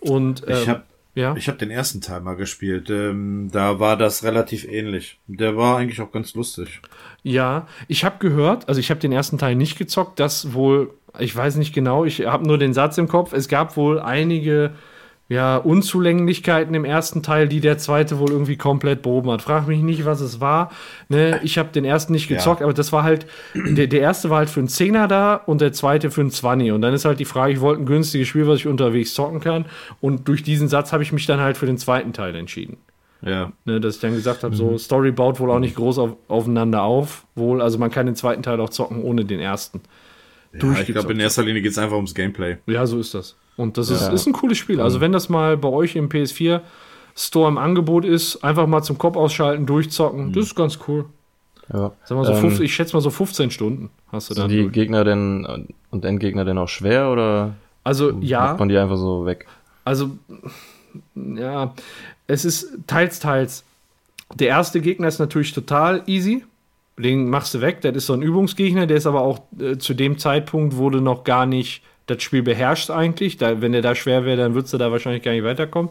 Und 0.00 0.42
Ich 0.46 0.62
ähm, 0.62 0.68
habe 0.68 0.82
ja. 1.14 1.34
ich 1.36 1.48
hab 1.48 1.58
den 1.58 1.70
ersten 1.70 2.00
Teil 2.00 2.20
mal 2.20 2.36
gespielt. 2.36 2.90
Ähm, 2.90 3.50
da 3.52 3.80
war 3.80 3.96
das 3.96 4.24
relativ 4.24 4.64
ähnlich. 4.64 5.18
Der 5.26 5.56
war 5.56 5.78
eigentlich 5.78 6.00
auch 6.00 6.12
ganz 6.12 6.34
lustig. 6.34 6.80
Ja, 7.22 7.66
ich 7.88 8.04
habe 8.04 8.16
gehört, 8.18 8.68
also 8.68 8.80
ich 8.80 8.90
habe 8.90 9.00
den 9.00 9.12
ersten 9.12 9.38
Teil 9.38 9.54
nicht 9.54 9.78
gezockt, 9.78 10.20
dass 10.20 10.54
wohl, 10.54 10.94
ich 11.18 11.34
weiß 11.34 11.56
nicht 11.56 11.74
genau, 11.74 12.04
ich 12.04 12.26
habe 12.26 12.46
nur 12.46 12.58
den 12.58 12.74
Satz 12.74 12.98
im 12.98 13.08
Kopf, 13.08 13.32
es 13.32 13.48
gab 13.48 13.76
wohl 13.76 14.00
einige 14.00 14.72
ja, 15.28 15.56
Unzulänglichkeiten 15.56 16.74
im 16.74 16.84
ersten 16.84 17.22
Teil, 17.22 17.48
die 17.48 17.60
der 17.60 17.78
zweite 17.78 18.18
wohl 18.18 18.30
irgendwie 18.30 18.56
komplett 18.56 19.02
behoben 19.02 19.30
hat. 19.30 19.40
Frag 19.40 19.66
mich 19.66 19.80
nicht, 19.80 20.04
was 20.04 20.20
es 20.20 20.40
war. 20.40 20.70
Ne, 21.08 21.40
ich 21.42 21.56
habe 21.56 21.70
den 21.70 21.84
ersten 21.84 22.12
nicht 22.12 22.28
gezockt, 22.28 22.60
ja. 22.60 22.66
aber 22.66 22.74
das 22.74 22.92
war 22.92 23.02
halt, 23.02 23.26
der, 23.54 23.86
der 23.86 24.00
erste 24.00 24.28
war 24.28 24.38
halt 24.38 24.50
für 24.50 24.60
einen 24.60 24.68
Zehner 24.68 25.08
da 25.08 25.36
und 25.36 25.60
der 25.60 25.72
zweite 25.72 26.10
für 26.10 26.20
einen 26.20 26.30
Zwanni. 26.30 26.70
Und 26.70 26.82
dann 26.82 26.92
ist 26.92 27.04
halt 27.04 27.18
die 27.18 27.24
Frage, 27.24 27.52
ich 27.52 27.60
wollte 27.60 27.82
ein 27.82 27.86
günstiges 27.86 28.28
Spiel, 28.28 28.46
was 28.46 28.58
ich 28.60 28.66
unterwegs 28.66 29.14
zocken 29.14 29.40
kann. 29.40 29.64
Und 30.00 30.28
durch 30.28 30.42
diesen 30.42 30.68
Satz 30.68 30.92
habe 30.92 31.02
ich 31.02 31.12
mich 31.12 31.24
dann 31.24 31.40
halt 31.40 31.56
für 31.56 31.66
den 31.66 31.78
zweiten 31.78 32.12
Teil 32.12 32.34
entschieden. 32.34 32.76
Ja. 33.22 33.52
Ne, 33.64 33.80
dass 33.80 33.94
ich 33.94 34.00
dann 34.00 34.14
gesagt 34.14 34.42
habe, 34.42 34.52
mhm. 34.52 34.58
so, 34.58 34.78
Story 34.78 35.12
baut 35.12 35.40
wohl 35.40 35.50
auch 35.50 35.60
nicht 35.60 35.76
groß 35.76 35.98
auf, 35.98 36.16
aufeinander 36.28 36.82
auf. 36.82 37.26
Wohl, 37.36 37.62
also 37.62 37.78
man 37.78 37.90
kann 37.90 38.06
den 38.06 38.16
zweiten 38.16 38.42
Teil 38.42 38.60
auch 38.60 38.70
zocken 38.70 39.02
ohne 39.02 39.24
den 39.24 39.40
ersten. 39.40 39.80
Ja, 40.52 40.78
ich 40.78 40.86
glaube, 40.88 41.12
in 41.12 41.20
erster 41.20 41.42
Linie 41.42 41.62
geht 41.62 41.72
es 41.72 41.78
einfach 41.78 41.96
ums 41.96 42.14
Gameplay. 42.14 42.58
Ja, 42.66 42.84
so 42.86 42.98
ist 42.98 43.14
das. 43.14 43.36
Und 43.56 43.76
das 43.76 43.90
ist, 43.90 44.08
ist 44.08 44.26
ein 44.26 44.32
cooles 44.32 44.58
Spiel. 44.58 44.80
Also, 44.80 45.00
wenn 45.00 45.12
das 45.12 45.28
mal 45.28 45.56
bei 45.56 45.68
euch 45.68 45.96
im 45.96 46.08
PS4 46.08 46.60
Store 47.14 47.48
im 47.48 47.58
Angebot 47.58 48.04
ist, 48.04 48.42
einfach 48.42 48.66
mal 48.66 48.82
zum 48.82 48.96
Kopf 48.96 49.16
ausschalten, 49.16 49.66
durchzocken, 49.66 50.28
mhm. 50.28 50.32
das 50.32 50.46
ist 50.46 50.54
ganz 50.54 50.78
cool. 50.88 51.04
Ja. 51.72 51.92
Sag 52.04 52.16
mal 52.16 52.24
so 52.24 52.32
ähm, 52.32 52.40
15, 52.40 52.64
ich 52.64 52.74
schätze 52.74 52.94
mal 52.94 53.00
so 53.00 53.10
15 53.10 53.50
Stunden 53.50 53.90
hast 54.12 54.30
du 54.30 54.34
dann. 54.34 54.50
Sind 54.50 54.58
die 54.58 54.68
Gegner 54.68 55.04
denn 55.04 55.68
und 55.90 56.04
Endgegner 56.04 56.44
denn 56.44 56.58
auch 56.58 56.68
schwer 56.68 57.10
oder? 57.10 57.54
Also 57.84 58.12
ja. 58.20 58.40
Macht 58.40 58.60
man 58.60 58.68
die 58.68 58.76
einfach 58.76 58.96
so 58.96 59.26
weg? 59.26 59.46
Also 59.84 60.10
ja, 61.14 61.74
es 62.26 62.44
ist 62.44 62.78
teils, 62.86 63.18
teils. 63.18 63.64
Der 64.34 64.48
erste 64.48 64.80
Gegner 64.80 65.08
ist 65.08 65.18
natürlich 65.18 65.52
total 65.52 66.02
easy. 66.06 66.44
Den 66.98 67.30
machst 67.30 67.54
du 67.54 67.60
weg. 67.60 67.80
Das 67.80 67.96
ist 67.96 68.06
so 68.06 68.12
ein 68.12 68.22
Übungsgegner. 68.22 68.86
Der 68.86 68.98
ist 68.98 69.06
aber 69.06 69.22
auch 69.22 69.40
äh, 69.58 69.78
zu 69.78 69.94
dem 69.94 70.18
Zeitpunkt 70.18 70.76
wurde 70.76 71.00
noch 71.00 71.24
gar 71.24 71.46
nicht 71.46 71.82
das 72.06 72.22
Spiel 72.22 72.42
beherrscht 72.42 72.90
eigentlich. 72.90 73.36
Da, 73.36 73.60
wenn 73.60 73.72
der 73.72 73.82
da 73.82 73.94
schwer 73.94 74.24
wäre, 74.24 74.36
dann 74.36 74.54
würdest 74.54 74.72
du 74.74 74.78
da 74.78 74.90
wahrscheinlich 74.90 75.22
gar 75.22 75.32
nicht 75.32 75.44
weiterkommen. 75.44 75.90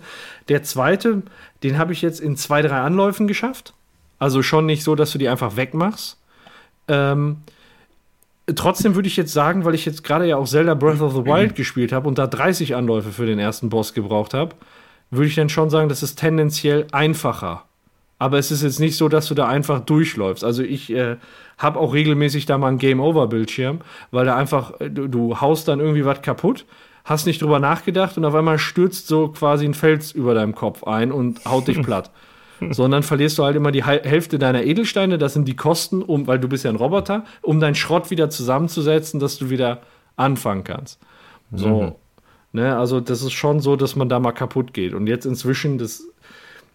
Der 0.50 0.64
zweite, 0.64 1.24
den 1.64 1.78
habe 1.78 1.94
ich 1.94 2.02
jetzt 2.02 2.20
in 2.20 2.38
zwei, 2.38 2.62
drei 2.62 2.80
Anläufen 2.82 3.28
geschafft. 3.28 3.74
Also 4.20 4.44
schon 4.44 4.66
nicht 4.66 4.84
so, 4.84 4.96
dass 4.96 5.12
du 5.12 5.18
die 5.18 5.30
einfach 5.30 5.56
wegmachst. 5.56 6.18
Ähm, 6.88 7.38
trotzdem 8.56 8.96
würde 8.96 9.08
ich 9.08 9.18
jetzt 9.18 9.34
sagen, 9.34 9.66
weil 9.66 9.76
ich 9.76 9.86
jetzt 9.86 10.04
gerade 10.04 10.28
ja 10.28 10.38
auch 10.38 10.48
Zelda 10.48 10.74
Breath 10.74 11.02
of 11.02 11.14
the 11.14 11.26
Wild 11.26 11.56
gespielt 11.56 11.92
habe 11.92 12.08
und 12.08 12.18
da 12.18 12.28
30 12.28 12.76
Anläufe 12.76 13.12
für 13.12 13.26
den 13.26 13.40
ersten 13.40 13.70
Boss 13.70 13.94
gebraucht 13.94 14.34
habe, 14.34 14.56
würde 15.10 15.28
ich 15.28 15.36
dann 15.36 15.50
schon 15.50 15.70
sagen, 15.70 15.90
das 15.90 16.04
ist 16.04 16.18
tendenziell 16.18 16.88
einfacher. 16.92 17.66
Aber 18.22 18.38
es 18.38 18.52
ist 18.52 18.62
jetzt 18.62 18.80
nicht 18.80 18.98
so, 18.98 19.10
dass 19.10 19.26
du 19.30 19.34
da 19.34 19.48
einfach 19.48 19.80
durchläufst. 19.80 20.44
Also 20.44 20.62
ich 20.62 20.94
äh, 20.94 21.16
habe 21.58 21.80
auch 21.80 21.92
regelmäßig 21.92 22.46
da 22.46 22.60
mal 22.60 22.68
einen 22.68 22.78
Game-Over-Bildschirm, 22.78 23.80
weil 24.12 24.26
da 24.28 24.36
einfach, 24.36 24.80
äh, 24.80 24.92
du, 24.92 25.08
du 25.08 25.42
haust 25.42 25.68
dann 25.68 25.80
irgendwie 25.80 26.06
was 26.06 26.22
kaputt, 26.22 26.68
hast 27.04 27.26
nicht 27.26 27.42
drüber 27.42 27.58
nachgedacht 27.58 28.20
und 28.20 28.26
auf 28.26 28.36
einmal 28.36 28.60
stürzt 28.60 29.08
so 29.08 29.30
quasi 29.30 29.66
ein 29.66 29.74
Fels 29.74 30.12
über 30.12 30.36
deinem 30.36 30.54
Kopf 30.54 30.84
ein 30.84 31.12
und 31.12 31.44
haut 31.46 31.68
dich 31.68 31.82
platt. 31.84 32.12
Sondern 32.70 33.02
verlierst 33.02 33.40
du 33.40 33.44
halt 33.44 33.56
immer 33.56 33.72
die 33.72 33.84
Hälfte 33.84 34.38
deiner 34.38 34.62
Edelsteine, 34.66 35.18
das 35.18 35.34
sind 35.34 35.48
die 35.48 35.56
Kosten, 35.56 36.04
um, 36.04 36.28
weil 36.28 36.38
du 36.38 36.48
bist 36.48 36.64
ja 36.64 36.70
ein 36.70 36.76
Roboter, 36.76 37.26
um 37.42 37.60
deinen 37.60 37.74
Schrott 37.74 38.12
wieder 38.12 38.30
zusammenzusetzen, 38.30 39.20
dass 39.20 39.40
du 39.40 39.50
wieder 39.50 39.82
anfangen 40.16 40.64
kannst. 40.64 41.00
So. 41.52 41.82
Mhm. 41.82 41.92
Ne, 42.52 42.78
also 42.78 43.00
das 43.00 43.24
ist 43.24 43.32
schon 43.32 43.62
so, 43.62 43.76
dass 43.78 43.96
man 43.96 44.10
da 44.10 44.20
mal 44.20 44.32
kaputt 44.32 44.76
geht. 44.76 44.94
Und 44.94 45.08
jetzt 45.08 45.26
inzwischen, 45.26 45.80
das, 45.80 46.04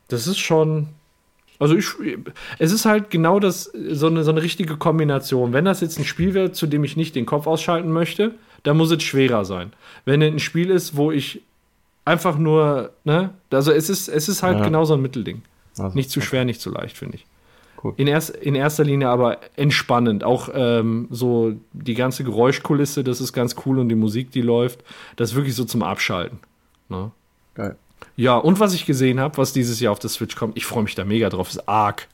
das 0.08 0.26
ist 0.26 0.38
schon, 0.38 0.88
also 1.58 1.76
ich, 1.76 1.86
es 2.58 2.72
ist 2.72 2.84
halt 2.84 3.10
genau 3.10 3.40
das, 3.40 3.64
so 3.64 4.06
eine, 4.08 4.24
so 4.24 4.30
eine 4.30 4.42
richtige 4.42 4.76
Kombination. 4.76 5.52
Wenn 5.52 5.64
das 5.64 5.80
jetzt 5.80 5.98
ein 5.98 6.04
Spiel 6.04 6.34
wäre, 6.34 6.52
zu 6.52 6.66
dem 6.66 6.84
ich 6.84 6.96
nicht 6.96 7.14
den 7.14 7.26
Kopf 7.26 7.46
ausschalten 7.46 7.92
möchte, 7.92 8.34
dann 8.62 8.76
muss 8.76 8.90
es 8.90 9.02
schwerer 9.02 9.44
sein. 9.44 9.72
Wenn 10.04 10.22
es 10.22 10.32
ein 10.32 10.38
Spiel 10.38 10.70
ist, 10.70 10.96
wo 10.96 11.12
ich 11.12 11.42
einfach 12.04 12.38
nur, 12.38 12.90
ne, 13.04 13.30
also 13.50 13.72
es 13.72 13.88
ist, 13.90 14.08
es 14.08 14.28
ist 14.28 14.42
halt 14.42 14.58
ja. 14.58 14.64
genau 14.64 14.84
so 14.84 14.94
ein 14.94 15.02
Mittelding. 15.02 15.42
Also, 15.78 15.94
nicht 15.94 16.10
zu 16.10 16.20
schwer, 16.20 16.44
nicht 16.44 16.60
zu 16.60 16.70
leicht, 16.70 16.96
finde 16.96 17.16
ich. 17.16 17.26
Cool. 17.82 17.92
In, 17.96 18.06
erst, 18.06 18.30
in 18.30 18.54
erster 18.54 18.84
Linie 18.84 19.08
aber 19.08 19.38
entspannend. 19.56 20.24
Auch 20.24 20.48
ähm, 20.54 21.08
so 21.10 21.54
die 21.72 21.94
ganze 21.94 22.24
Geräuschkulisse, 22.24 23.04
das 23.04 23.20
ist 23.20 23.32
ganz 23.32 23.56
cool 23.66 23.78
und 23.78 23.88
die 23.88 23.94
Musik, 23.94 24.30
die 24.30 24.40
läuft, 24.40 24.82
das 25.16 25.30
ist 25.30 25.36
wirklich 25.36 25.54
so 25.54 25.64
zum 25.64 25.82
Abschalten. 25.82 26.38
Ne? 26.88 27.10
Geil. 27.54 27.76
Ja, 28.16 28.36
und 28.36 28.60
was 28.60 28.72
ich 28.72 28.86
gesehen 28.86 29.20
habe, 29.20 29.36
was 29.36 29.52
dieses 29.52 29.78
Jahr 29.80 29.92
auf 29.92 29.98
der 29.98 30.10
Switch 30.10 30.36
kommt, 30.36 30.56
ich 30.56 30.64
freue 30.64 30.82
mich 30.82 30.94
da 30.94 31.04
mega 31.04 31.28
drauf, 31.28 31.50
ist 31.50 31.68
Ark. 31.68 32.08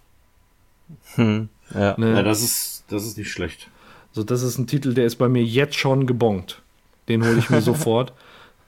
Hm, 1.14 1.48
ja. 1.74 1.94
Ne? 1.96 2.14
ja, 2.14 2.22
das 2.22 2.42
ist, 2.42 2.84
das 2.88 3.06
ist 3.06 3.16
nicht 3.16 3.30
schlecht. 3.30 3.68
So, 4.12 4.22
das 4.24 4.42
ist 4.42 4.58
ein 4.58 4.66
Titel, 4.66 4.94
der 4.94 5.06
ist 5.06 5.16
bei 5.16 5.28
mir 5.28 5.42
jetzt 5.42 5.76
schon 5.76 6.06
gebongt. 6.06 6.60
Den 7.08 7.24
hole 7.24 7.38
ich 7.38 7.50
mir 7.50 7.60
sofort. 7.62 8.12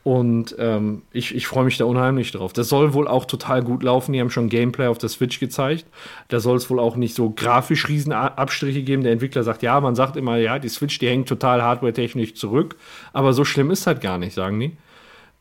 Und 0.05 0.55
ähm, 0.59 1.01
ich, 1.13 1.35
ich 1.35 1.47
freue 1.47 1.65
mich 1.65 1.79
da 1.79 1.87
unheimlich 1.87 2.31
drauf. 2.31 2.53
Das 2.53 2.69
soll 2.69 2.93
wohl 2.93 3.09
auch 3.09 3.25
total 3.25 3.63
gut 3.63 3.83
laufen. 3.83 4.13
Die 4.13 4.21
haben 4.21 4.31
schon 4.31 4.51
Gameplay 4.51 4.87
auf 4.87 4.99
der 4.99 5.09
Switch 5.09 5.41
gezeigt. 5.41 5.87
Da 6.29 6.41
soll 6.41 6.59
es 6.59 6.69
wohl 6.69 6.79
auch 6.79 6.97
nicht 6.97 7.15
so 7.15 7.31
grafisch 7.31 7.89
Riesenabstriche 7.89 8.83
geben. 8.83 9.03
Der 9.03 9.13
Entwickler 9.13 9.43
sagt, 9.45 9.63
ja, 9.63 9.81
man 9.81 9.95
sagt 9.95 10.17
immer, 10.17 10.37
ja, 10.37 10.59
die 10.59 10.69
Switch, 10.69 10.99
die 10.99 11.09
hängt 11.09 11.27
total 11.27 11.63
hardware-technisch 11.63 12.35
zurück. 12.35 12.77
Aber 13.15 13.33
so 13.33 13.47
schlimm 13.47 13.71
ist 13.71 13.87
halt 13.87 14.03
gar 14.03 14.19
nicht, 14.19 14.35
sagen 14.35 14.61
die. 14.61 14.77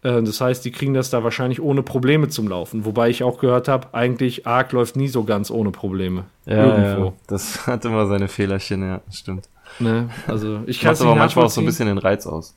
Äh, 0.03 0.21
das 0.21 0.39
heißt, 0.39 0.63
die 0.63 0.71
kriegen 0.71 0.93
das 0.93 1.09
da 1.09 1.23
wahrscheinlich 1.23 1.61
ohne 1.61 1.81
Probleme 1.81 2.27
zum 2.27 2.47
Laufen. 2.47 2.85
Wobei 2.85 3.09
ich 3.09 3.23
auch 3.23 3.39
gehört 3.39 3.67
habe, 3.67 3.93
eigentlich 3.93 4.45
Arc 4.45 4.71
läuft 4.73 4.95
nie 4.95 5.07
so 5.07 5.23
ganz 5.23 5.49
ohne 5.49 5.71
Probleme. 5.71 6.25
Ja. 6.45 6.97
Ja, 6.97 7.13
das 7.27 7.65
hat 7.67 7.85
immer 7.85 8.05
seine 8.05 8.27
Fehlerchen, 8.27 8.83
ja, 8.83 9.01
stimmt. 9.11 9.49
Ne? 9.79 10.09
Also 10.27 10.59
ich 10.67 10.81
kann 10.81 10.93
es 10.93 11.01
aber 11.01 11.15
manchmal 11.15 11.45
auch 11.45 11.49
so 11.49 11.61
ein 11.61 11.65
bisschen 11.65 11.87
den 11.87 11.97
Reiz 11.97 12.27
aus. 12.27 12.55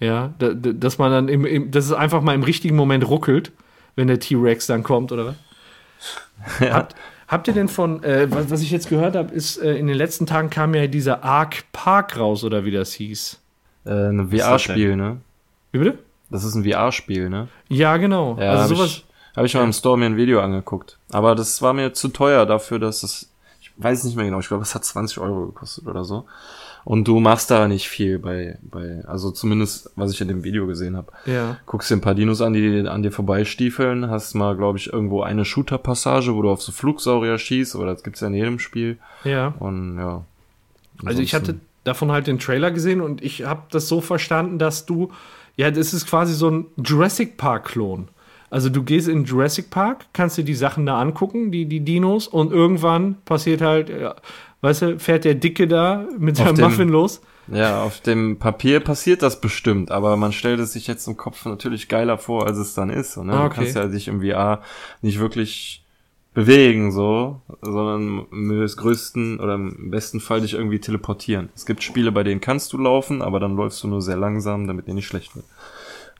Ja, 0.00 0.32
da, 0.38 0.52
dass 0.52 0.98
man 0.98 1.10
dann 1.10 1.28
im, 1.28 1.44
im, 1.44 1.70
dass 1.70 1.86
es 1.86 1.92
einfach 1.92 2.20
mal 2.20 2.34
im 2.34 2.42
richtigen 2.42 2.76
Moment 2.76 3.08
ruckelt, 3.08 3.52
wenn 3.96 4.06
der 4.06 4.20
T-Rex 4.20 4.66
dann 4.66 4.82
kommt, 4.82 5.12
oder 5.12 5.26
was? 5.26 5.34
Ja. 6.60 6.74
Habt, 6.74 6.94
habt 7.26 7.48
ihr 7.48 7.54
denn 7.54 7.66
von, 7.66 8.04
äh, 8.04 8.28
was, 8.30 8.48
was 8.48 8.62
ich 8.62 8.70
jetzt 8.70 8.88
gehört 8.88 9.16
habe, 9.16 9.34
ist, 9.34 9.56
äh, 9.56 9.74
in 9.74 9.88
den 9.88 9.96
letzten 9.96 10.24
Tagen 10.24 10.50
kam 10.50 10.72
ja 10.72 10.86
dieser 10.86 11.24
Ark 11.24 11.64
Park 11.72 12.16
raus, 12.16 12.44
oder 12.44 12.64
wie 12.64 12.70
das 12.70 12.92
hieß? 12.92 13.40
Äh, 13.86 13.90
ein 13.90 14.30
VR-Spiel, 14.30 14.94
ne? 14.94 15.16
Wie 15.72 15.78
bitte? 15.78 15.98
Das 16.30 16.44
ist 16.44 16.54
ein 16.54 16.64
VR-Spiel, 16.64 17.30
ne? 17.30 17.48
Ja, 17.68 17.96
genau. 17.96 18.36
Ja, 18.38 18.52
also 18.52 18.74
sowas. 18.74 18.88
Ich, 18.88 19.04
habe 19.36 19.46
ich 19.46 19.54
mal 19.54 19.64
im 19.64 19.72
Store 19.72 19.96
mir 19.96 20.06
ein 20.06 20.16
Video 20.16 20.40
angeguckt. 20.40 20.98
Aber 21.10 21.34
das 21.34 21.62
war 21.62 21.72
mir 21.72 21.92
zu 21.92 22.08
teuer 22.08 22.44
dafür, 22.44 22.78
dass 22.78 23.02
es, 23.02 23.30
ich 23.60 23.70
weiß 23.76 24.04
nicht 24.04 24.16
mehr 24.16 24.24
genau, 24.24 24.40
ich 24.40 24.48
glaube, 24.48 24.62
es 24.62 24.74
hat 24.74 24.84
20 24.84 25.18
Euro 25.18 25.46
gekostet 25.46 25.86
oder 25.86 26.04
so. 26.04 26.24
Und 26.84 27.06
du 27.06 27.20
machst 27.20 27.50
da 27.50 27.68
nicht 27.68 27.88
viel 27.88 28.18
bei, 28.18 28.58
bei, 28.62 29.04
also 29.06 29.30
zumindest, 29.30 29.90
was 29.94 30.10
ich 30.10 30.20
in 30.20 30.28
dem 30.28 30.42
Video 30.42 30.66
gesehen 30.66 30.96
habe. 30.96 31.12
Ja. 31.26 31.58
Guckst 31.66 31.90
dir 31.90 31.96
ein 31.96 32.00
paar 32.00 32.14
Dinos 32.14 32.40
an, 32.40 32.52
die 32.52 32.88
an 32.88 33.02
dir 33.02 33.12
vorbeistiefeln, 33.12 34.10
hast 34.10 34.34
mal, 34.34 34.56
glaube 34.56 34.78
ich, 34.78 34.92
irgendwo 34.92 35.22
eine 35.22 35.44
Shooter-Passage, 35.44 36.34
wo 36.34 36.42
du 36.42 36.50
auf 36.50 36.62
so 36.62 36.72
Flugsaurier 36.72 37.38
schießt, 37.38 37.76
oder 37.76 37.92
das 37.92 38.02
gibt's 38.02 38.20
ja 38.20 38.28
in 38.28 38.34
jedem 38.34 38.58
Spiel. 38.58 38.98
Ja. 39.24 39.54
Und 39.58 39.98
ja. 39.98 40.24
Also 41.04 41.20
ich 41.20 41.34
hatte 41.34 41.60
davon 41.84 42.10
halt 42.10 42.26
den 42.26 42.38
Trailer 42.38 42.70
gesehen 42.70 43.00
und 43.00 43.22
ich 43.22 43.44
habe 43.44 43.62
das 43.70 43.88
so 43.88 44.00
verstanden, 44.00 44.58
dass 44.58 44.86
du 44.86 45.12
ja, 45.58 45.72
das 45.72 45.92
ist 45.92 46.06
quasi 46.06 46.34
so 46.34 46.48
ein 46.48 46.66
Jurassic 46.82 47.36
Park-Klon. 47.36 48.08
Also 48.48 48.70
du 48.70 48.84
gehst 48.84 49.08
in 49.08 49.24
Jurassic 49.24 49.70
Park, 49.70 50.06
kannst 50.12 50.38
dir 50.38 50.44
die 50.44 50.54
Sachen 50.54 50.86
da 50.86 50.98
angucken, 51.00 51.50
die, 51.50 51.66
die 51.66 51.80
Dinos, 51.80 52.28
und 52.28 52.52
irgendwann 52.52 53.16
passiert 53.24 53.60
halt, 53.60 53.90
ja, 53.90 54.14
weißt 54.60 54.82
du, 54.82 54.98
fährt 55.00 55.24
der 55.24 55.34
Dicke 55.34 55.66
da 55.66 56.06
mit 56.16 56.36
seinem 56.36 56.54
dem, 56.54 56.64
Muffin 56.64 56.88
los. 56.88 57.20
Ja, 57.48 57.82
auf 57.82 58.00
dem 58.00 58.38
Papier 58.38 58.78
passiert 58.78 59.20
das 59.20 59.40
bestimmt, 59.40 59.90
aber 59.90 60.16
man 60.16 60.32
stellt 60.32 60.60
es 60.60 60.72
sich 60.74 60.86
jetzt 60.86 61.08
im 61.08 61.16
Kopf 61.16 61.44
natürlich 61.44 61.88
geiler 61.88 62.18
vor, 62.18 62.46
als 62.46 62.56
es 62.56 62.74
dann 62.74 62.88
ist. 62.88 63.16
Ne? 63.16 63.32
okay. 63.32 63.48
Du 63.48 63.54
kannst 63.56 63.74
ja 63.74 63.88
dich 63.88 64.06
im 64.06 64.22
VR 64.22 64.62
nicht 65.02 65.18
wirklich 65.18 65.84
bewegen, 66.38 66.92
so, 66.92 67.40
sondern 67.62 68.26
mit 68.30 68.76
größten 68.76 69.40
oder 69.40 69.54
im 69.54 69.90
besten 69.90 70.20
Fall 70.20 70.40
dich 70.40 70.54
irgendwie 70.54 70.78
teleportieren. 70.78 71.48
Es 71.56 71.66
gibt 71.66 71.82
Spiele, 71.82 72.12
bei 72.12 72.22
denen 72.22 72.40
kannst 72.40 72.72
du 72.72 72.78
laufen, 72.78 73.22
aber 73.22 73.40
dann 73.40 73.56
läufst 73.56 73.82
du 73.82 73.88
nur 73.88 74.00
sehr 74.00 74.16
langsam, 74.16 74.68
damit 74.68 74.86
dir 74.86 74.94
nicht 74.94 75.08
schlecht 75.08 75.34
wird. 75.34 75.44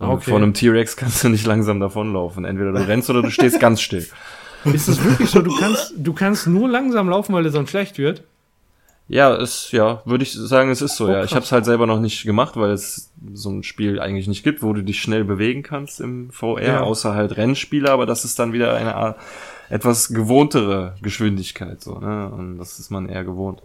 Okay. 0.00 0.30
Vor 0.30 0.38
einem 0.38 0.54
T-Rex 0.54 0.96
kannst 0.96 1.22
du 1.22 1.28
nicht 1.28 1.46
langsam 1.46 1.78
davonlaufen. 1.78 2.44
Entweder 2.44 2.72
du 2.72 2.88
rennst 2.88 3.08
oder 3.10 3.22
du 3.22 3.30
stehst 3.30 3.60
ganz 3.60 3.80
still. 3.80 4.08
Ist 4.64 4.88
es 4.88 5.04
wirklich 5.04 5.30
so, 5.30 5.40
du 5.40 5.56
kannst, 5.56 5.94
du 5.96 6.12
kannst 6.12 6.48
nur 6.48 6.68
langsam 6.68 7.08
laufen, 7.08 7.32
weil 7.32 7.44
dir 7.44 7.50
sonst 7.52 7.70
schlecht 7.70 7.96
wird? 7.96 8.24
Ja, 9.08 9.34
es, 9.34 9.72
ja, 9.72 10.02
würde 10.04 10.22
ich 10.22 10.34
sagen, 10.34 10.70
es 10.70 10.82
ist 10.82 10.96
so, 10.96 11.06
oh, 11.06 11.10
ja. 11.10 11.24
Ich 11.24 11.34
habe 11.34 11.42
es 11.42 11.50
halt 11.50 11.64
selber 11.64 11.86
noch 11.86 11.98
nicht 11.98 12.24
gemacht, 12.24 12.56
weil 12.56 12.72
es 12.72 13.10
so 13.32 13.50
ein 13.50 13.62
Spiel 13.62 14.00
eigentlich 14.00 14.28
nicht 14.28 14.44
gibt, 14.44 14.62
wo 14.62 14.74
du 14.74 14.82
dich 14.82 15.00
schnell 15.00 15.24
bewegen 15.24 15.62
kannst 15.62 16.00
im 16.00 16.30
VR, 16.30 16.62
ja. 16.62 16.80
außer 16.82 17.14
halt 17.14 17.36
Rennspiele, 17.38 17.90
aber 17.90 18.04
das 18.04 18.26
ist 18.26 18.38
dann 18.38 18.52
wieder 18.52 18.74
eine 18.74 18.94
Art, 18.94 19.18
etwas 19.70 20.08
gewohntere 20.08 20.94
Geschwindigkeit, 21.00 21.82
so, 21.82 21.98
ne? 21.98 22.30
Und 22.30 22.58
das 22.58 22.78
ist 22.78 22.90
man 22.90 23.08
eher 23.08 23.24
gewohnt. 23.24 23.62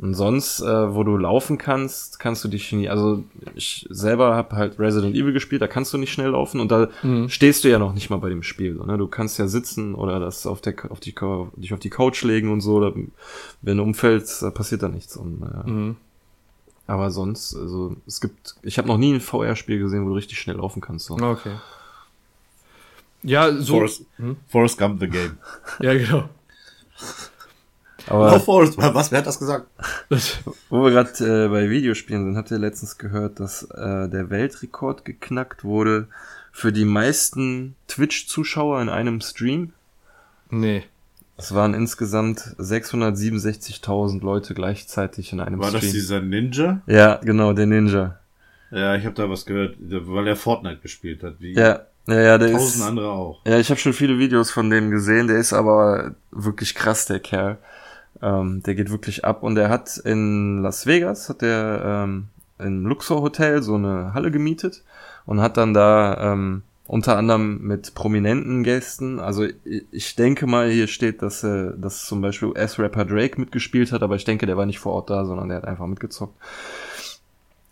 Und 0.00 0.14
sonst, 0.14 0.60
äh, 0.60 0.94
wo 0.94 1.04
du 1.04 1.18
laufen 1.18 1.58
kannst, 1.58 2.18
kannst 2.18 2.42
du 2.42 2.48
dich 2.48 2.72
nie. 2.72 2.88
Also 2.88 3.22
ich 3.54 3.86
selber 3.90 4.34
habe 4.34 4.56
halt 4.56 4.78
Resident 4.78 5.14
Evil 5.14 5.34
gespielt, 5.34 5.60
da 5.60 5.66
kannst 5.66 5.92
du 5.92 5.98
nicht 5.98 6.10
schnell 6.10 6.30
laufen 6.30 6.58
und 6.58 6.72
da 6.72 6.88
mhm. 7.02 7.28
stehst 7.28 7.64
du 7.64 7.68
ja 7.68 7.78
noch 7.78 7.92
nicht 7.92 8.08
mal 8.08 8.16
bei 8.16 8.30
dem 8.30 8.42
Spiel. 8.42 8.74
Ne? 8.74 8.96
Du 8.96 9.08
kannst 9.08 9.38
ja 9.38 9.46
sitzen 9.46 9.94
oder 9.94 10.18
das 10.18 10.46
auf 10.46 10.62
der 10.62 10.74
auf 10.90 11.00
die 11.00 11.14
dich 11.56 11.74
auf 11.74 11.80
die 11.80 11.90
Couch 11.90 12.22
legen 12.22 12.50
und 12.50 12.62
so. 12.62 12.76
Oder 12.76 12.94
wenn 13.60 13.76
du 13.76 13.82
umfällst, 13.82 14.42
da 14.42 14.50
passiert 14.50 14.82
da 14.82 14.88
nichts. 14.88 15.18
Und, 15.18 15.42
äh, 15.42 15.70
mhm. 15.70 15.96
Aber 16.86 17.10
sonst, 17.10 17.54
also 17.54 17.94
es 18.06 18.22
gibt, 18.22 18.56
ich 18.62 18.78
habe 18.78 18.88
noch 18.88 18.96
nie 18.96 19.12
ein 19.12 19.20
VR-Spiel 19.20 19.78
gesehen, 19.78 20.04
wo 20.04 20.08
du 20.08 20.14
richtig 20.14 20.40
schnell 20.40 20.56
laufen 20.56 20.80
kannst. 20.80 21.06
So. 21.06 21.14
Okay. 21.14 21.52
Ja, 23.22 23.52
so. 23.52 23.74
Forrest, 23.74 24.06
Forrest 24.48 24.78
Gump 24.78 24.98
the 24.98 25.08
Game. 25.08 25.36
Ja, 25.80 25.92
genau. 25.92 26.28
Aber 28.06 28.30
No 28.30 28.46
was, 28.94 29.12
wer 29.12 29.18
hat 29.18 29.26
das 29.26 29.38
gesagt? 29.38 29.66
Das, 30.08 30.38
wo 30.68 30.82
wir 30.84 30.90
gerade 30.90 31.44
äh, 31.44 31.48
bei 31.48 31.68
Videospielen 31.70 32.24
sind, 32.24 32.36
habt 32.36 32.50
ihr 32.50 32.58
letztens 32.58 32.98
gehört, 32.98 33.40
dass 33.40 33.62
äh, 33.64 34.08
der 34.08 34.30
Weltrekord 34.30 35.04
geknackt 35.04 35.64
wurde 35.64 36.08
für 36.52 36.72
die 36.72 36.84
meisten 36.84 37.74
Twitch-Zuschauer 37.88 38.80
in 38.82 38.88
einem 38.88 39.20
Stream? 39.20 39.72
nee. 40.50 40.84
Es 41.36 41.54
waren 41.54 41.72
insgesamt 41.72 42.40
667.000 42.58 44.22
Leute 44.22 44.52
gleichzeitig 44.52 45.32
in 45.32 45.40
einem 45.40 45.58
War 45.58 45.70
das 45.70 45.78
Stream. 45.80 45.92
dieser 45.94 46.20
Ninja? 46.20 46.82
ja, 46.86 47.16
genau, 47.16 47.54
der 47.54 47.64
Ninja. 47.64 48.18
Ja, 48.70 48.94
ich 48.94 49.04
habe 49.06 49.14
da 49.14 49.28
was 49.30 49.46
gehört, 49.46 49.76
weil 49.80 50.28
er 50.28 50.36
Fortnite 50.36 50.80
gespielt 50.82 51.22
hat, 51.22 51.36
wie 51.38 51.54
Ja, 51.54 51.80
ja, 52.06 52.20
ja, 52.20 52.38
der 52.38 52.52
tausend 52.52 52.82
ist. 52.82 52.88
andere 52.88 53.10
auch. 53.10 53.40
Ja, 53.46 53.58
ich 53.58 53.70
habe 53.70 53.80
schon 53.80 53.92
viele 53.92 54.18
Videos 54.18 54.50
von 54.50 54.70
dem 54.70 54.90
gesehen. 54.90 55.28
Der 55.28 55.38
ist 55.38 55.52
aber 55.52 56.14
wirklich 56.30 56.74
krass, 56.74 57.06
der 57.06 57.20
Kerl. 57.20 57.58
Ähm, 58.22 58.62
der 58.62 58.74
geht 58.74 58.90
wirklich 58.90 59.24
ab 59.24 59.42
und 59.42 59.56
er 59.56 59.68
hat 59.70 59.96
in 59.98 60.62
Las 60.62 60.86
Vegas 60.86 61.28
hat 61.28 61.42
der 61.42 61.82
ähm, 62.04 62.28
im 62.58 62.86
Luxor 62.86 63.22
Hotel 63.22 63.62
so 63.62 63.76
eine 63.76 64.12
Halle 64.12 64.30
gemietet 64.30 64.82
und 65.26 65.40
hat 65.40 65.56
dann 65.56 65.72
da 65.72 66.32
ähm, 66.32 66.62
unter 66.86 67.16
anderem 67.16 67.60
mit 67.62 67.94
prominenten 67.94 68.62
Gästen, 68.64 69.20
also 69.20 69.44
ich- 69.44 69.84
ich 69.92 70.16
denke 70.16 70.46
mal, 70.46 70.68
hier 70.70 70.88
steht, 70.88 71.22
dass, 71.22 71.44
äh, 71.44 71.70
dass 71.78 72.04
zum 72.04 72.20
Beispiel 72.20 72.48
US-Rapper 72.48 73.04
Drake 73.04 73.40
mitgespielt 73.40 73.92
hat, 73.92 74.02
aber 74.02 74.16
ich 74.16 74.24
denke, 74.24 74.44
der 74.46 74.56
war 74.56 74.66
nicht 74.66 74.80
vor 74.80 74.92
Ort 74.94 75.08
da, 75.08 75.24
sondern 75.24 75.48
der 75.48 75.58
hat 75.58 75.64
einfach 75.66 75.86
mitgezockt. 75.86 76.34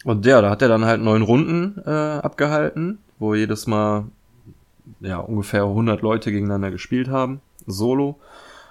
Und 0.05 0.25
ja, 0.27 0.41
da 0.41 0.51
hat 0.51 0.63
er 0.63 0.69
dann 0.69 0.85
halt 0.85 1.03
neun 1.03 1.23
Runden 1.23 1.83
äh, 1.85 1.91
abgehalten, 1.91 2.99
wo 3.19 3.35
jedes 3.35 3.67
Mal 3.67 4.05
ja 5.01 5.19
ungefähr 5.19 5.65
100 5.65 6.03
Leute 6.03 6.31
gegeneinander 6.31 6.71
gespielt 6.71 7.09
haben, 7.09 7.41
solo. 7.67 8.19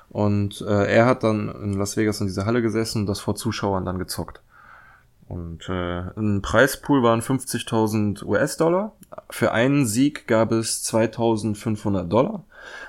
Und 0.10 0.62
äh, 0.62 0.86
er 0.86 1.06
hat 1.06 1.24
dann 1.24 1.50
in 1.62 1.74
Las 1.74 1.98
Vegas 1.98 2.22
in 2.22 2.28
dieser 2.28 2.46
Halle 2.46 2.62
gesessen 2.62 3.02
und 3.02 3.06
das 3.08 3.20
vor 3.20 3.36
Zuschauern 3.36 3.86
dann 3.86 4.00
gezockt. 4.00 4.42
Und 5.28 5.68
äh, 5.68 6.04
ein 6.18 6.42
Preispool 6.42 7.04
waren 7.04 7.22
50.000 7.22 8.24
US-Dollar. 8.24 8.94
Für 9.30 9.52
einen 9.52 9.86
Sieg 9.86 10.26
gab 10.28 10.54
es 10.54 10.86
2.500 10.90 12.04
Dollar. 12.04 12.44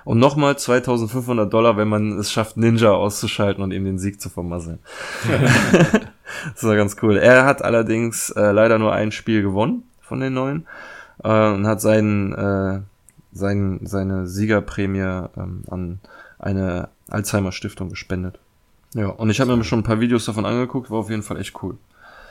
Und 0.05 0.19
nochmal 0.19 0.55
2.500 0.55 1.47
Dollar, 1.47 1.77
wenn 1.77 1.89
man 1.89 2.19
es 2.19 2.31
schafft, 2.31 2.57
Ninja 2.57 2.93
auszuschalten 2.93 3.63
und 3.63 3.73
ihm 3.73 3.85
den 3.85 3.99
Sieg 3.99 4.21
zu 4.21 4.29
vermasseln. 4.29 4.79
das 6.55 6.63
war 6.63 6.77
ganz 6.77 6.97
cool. 7.03 7.17
Er 7.17 7.45
hat 7.45 7.63
allerdings 7.63 8.31
äh, 8.31 8.53
leider 8.53 8.79
nur 8.79 8.93
ein 8.93 9.11
Spiel 9.11 9.43
gewonnen 9.43 9.83
von 10.01 10.21
den 10.21 10.35
neuen 10.35 10.67
äh, 11.25 11.51
und 11.51 11.67
hat 11.67 11.81
seinen, 11.81 12.35
äh, 12.35 12.81
sein, 13.33 13.81
seine 13.83 14.29
Siegerprämie 14.29 15.27
ähm, 15.37 15.65
an 15.69 15.99
eine 16.39 16.89
Alzheimer-Stiftung 17.09 17.89
gespendet. 17.91 18.39
Ja, 18.95 19.09
und 19.09 19.31
ich 19.31 19.41
habe 19.41 19.55
mir 19.57 19.65
schon 19.65 19.81
ein 19.81 19.85
paar 19.85 20.01
Videos 20.01 20.25
davon 20.25 20.47
angeguckt, 20.47 20.91
war 20.91 20.99
auf 20.99 21.11
jeden 21.11 21.23
Fall 21.23 21.39
echt 21.41 21.63
cool. 21.63 21.77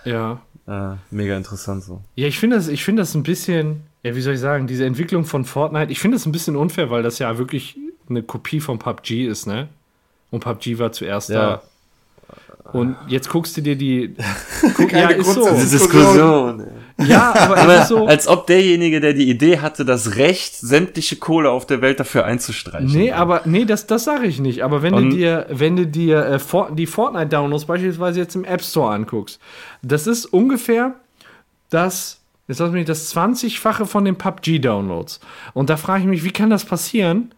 Ja. 0.06 0.42
Äh, 0.68 0.96
mega 1.12 1.38
interessant 1.38 1.84
so. 1.84 2.02
Ja, 2.16 2.28
ich 2.28 2.40
finde 2.40 2.56
das, 2.56 2.68
ich 2.68 2.84
finde 2.84 3.02
das 3.02 3.14
ein 3.16 3.24
bisschen, 3.24 3.84
ja, 4.04 4.16
wie 4.16 4.22
soll 4.22 4.34
ich 4.34 4.40
sagen, 4.40 4.68
diese 4.68 4.86
Entwicklung 4.86 5.24
von 5.26 5.46
Fortnite, 5.46 5.92
ich 5.92 6.00
finde 6.00 6.18
das 6.18 6.26
ein 6.26 6.32
bisschen 6.32 6.56
unfair, 6.56 6.90
weil 6.90 7.04
das 7.04 7.20
ja 7.20 7.38
wirklich 7.38 7.78
eine 8.10 8.24
Kopie 8.24 8.60
von 8.60 8.80
PUBG 8.80 9.28
ist, 9.28 9.46
ne? 9.46 9.68
Und 10.32 10.42
PUBG 10.44 10.78
war 10.80 10.92
zuerst 10.92 11.30
Ja. 11.30 11.36
da. 11.58 11.64
Und 12.74 12.96
jetzt 13.08 13.30
guckst 13.30 13.56
du 13.58 13.62
dir 13.62 13.76
die. 13.76 14.16
Guck, 14.76 14.92
ja, 14.92 15.10
ist 15.10 15.34
so. 15.34 15.50
Diskussion. 15.50 16.64
Ja, 17.00 17.34
aber 17.36 17.58
Aber 17.58 17.86
so. 17.86 18.08
als 18.08 18.28
ob 18.28 18.48
derjenige, 18.48 19.00
der 19.00 19.14
die 19.14 19.30
Idee 19.30 19.60
hatte, 19.60 19.86
das 19.86 20.16
Recht, 20.16 20.56
sämtliche 20.56 21.16
Kohle 21.18 21.52
auf 21.52 21.68
der 21.68 21.82
Welt 21.82 22.00
dafür 22.00 22.26
einzustreichen. 22.26 22.90
Nee, 22.92 23.12
aber 23.12 23.42
nee, 23.46 23.66
das, 23.66 23.86
das 23.86 24.04
sage 24.04 24.26
ich 24.26 24.40
nicht. 24.40 24.64
Aber 24.64 24.82
wenn 24.82 24.94
Und- 24.96 25.12
du 25.12 25.16
dir, 25.16 25.46
wenn 25.50 25.76
du 25.76 25.86
dir 25.86 26.26
äh, 26.26 26.40
For 26.40 26.72
die 26.74 26.88
Fortnite-Downloads 26.88 27.66
beispielsweise 27.66 28.20
jetzt 28.20 28.36
im 28.36 28.44
App 28.46 28.64
Store 28.64 28.94
anguckst, 28.94 29.40
das 29.84 30.08
ist 30.08 30.26
ungefähr 30.26 30.96
das, 31.70 32.20
jetzt 32.48 32.60
lass 32.60 32.72
mich 32.72 32.86
das 32.86 33.14
20-fache 33.16 33.86
von 33.86 34.06
den 34.06 34.16
PUBG-Downloads. 34.18 35.20
Und 35.54 35.70
da 35.70 35.78
frage 35.78 36.02
ich 36.02 36.08
mich, 36.08 36.24
wie 36.24 36.32
kann 36.32 36.50
das 36.50 36.66
passieren, 36.66 37.34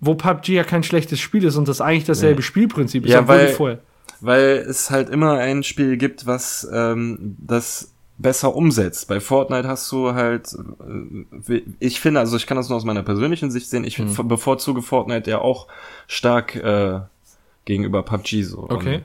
wo 0.00 0.14
PUBG 0.14 0.52
ja 0.54 0.64
kein 0.64 0.82
schlechtes 0.82 1.18
Spiel 1.18 1.44
ist 1.44 1.56
und 1.56 1.66
das 1.66 1.80
eigentlich 1.80 2.04
dasselbe 2.04 2.42
Spielprinzip 2.42 3.04
ist, 3.06 3.12
Ja, 3.12 3.26
weil- 3.26 3.48
vorher. 3.48 3.78
Weil 4.20 4.64
es 4.68 4.90
halt 4.90 5.10
immer 5.10 5.34
ein 5.38 5.62
Spiel 5.62 5.96
gibt, 5.96 6.26
was 6.26 6.68
ähm, 6.72 7.36
das 7.38 7.92
besser 8.18 8.54
umsetzt. 8.54 9.06
Bei 9.08 9.20
Fortnite 9.20 9.68
hast 9.68 9.90
du 9.92 10.14
halt, 10.14 10.56
äh, 11.48 11.62
ich 11.78 12.00
finde, 12.00 12.20
also 12.20 12.36
ich 12.36 12.46
kann 12.46 12.56
das 12.56 12.68
nur 12.68 12.76
aus 12.76 12.84
meiner 12.84 13.02
persönlichen 13.02 13.50
Sicht 13.50 13.70
sehen, 13.70 13.84
ich 13.84 13.98
Mhm. 13.98 14.28
bevorzuge 14.28 14.82
Fortnite 14.82 15.30
ja 15.30 15.38
auch 15.38 15.68
stark 16.08 16.56
äh, 16.56 17.00
gegenüber 17.64 18.02
PUBG 18.02 18.42
so. 18.42 18.64
Okay. 18.68 18.96
Und 18.96 19.02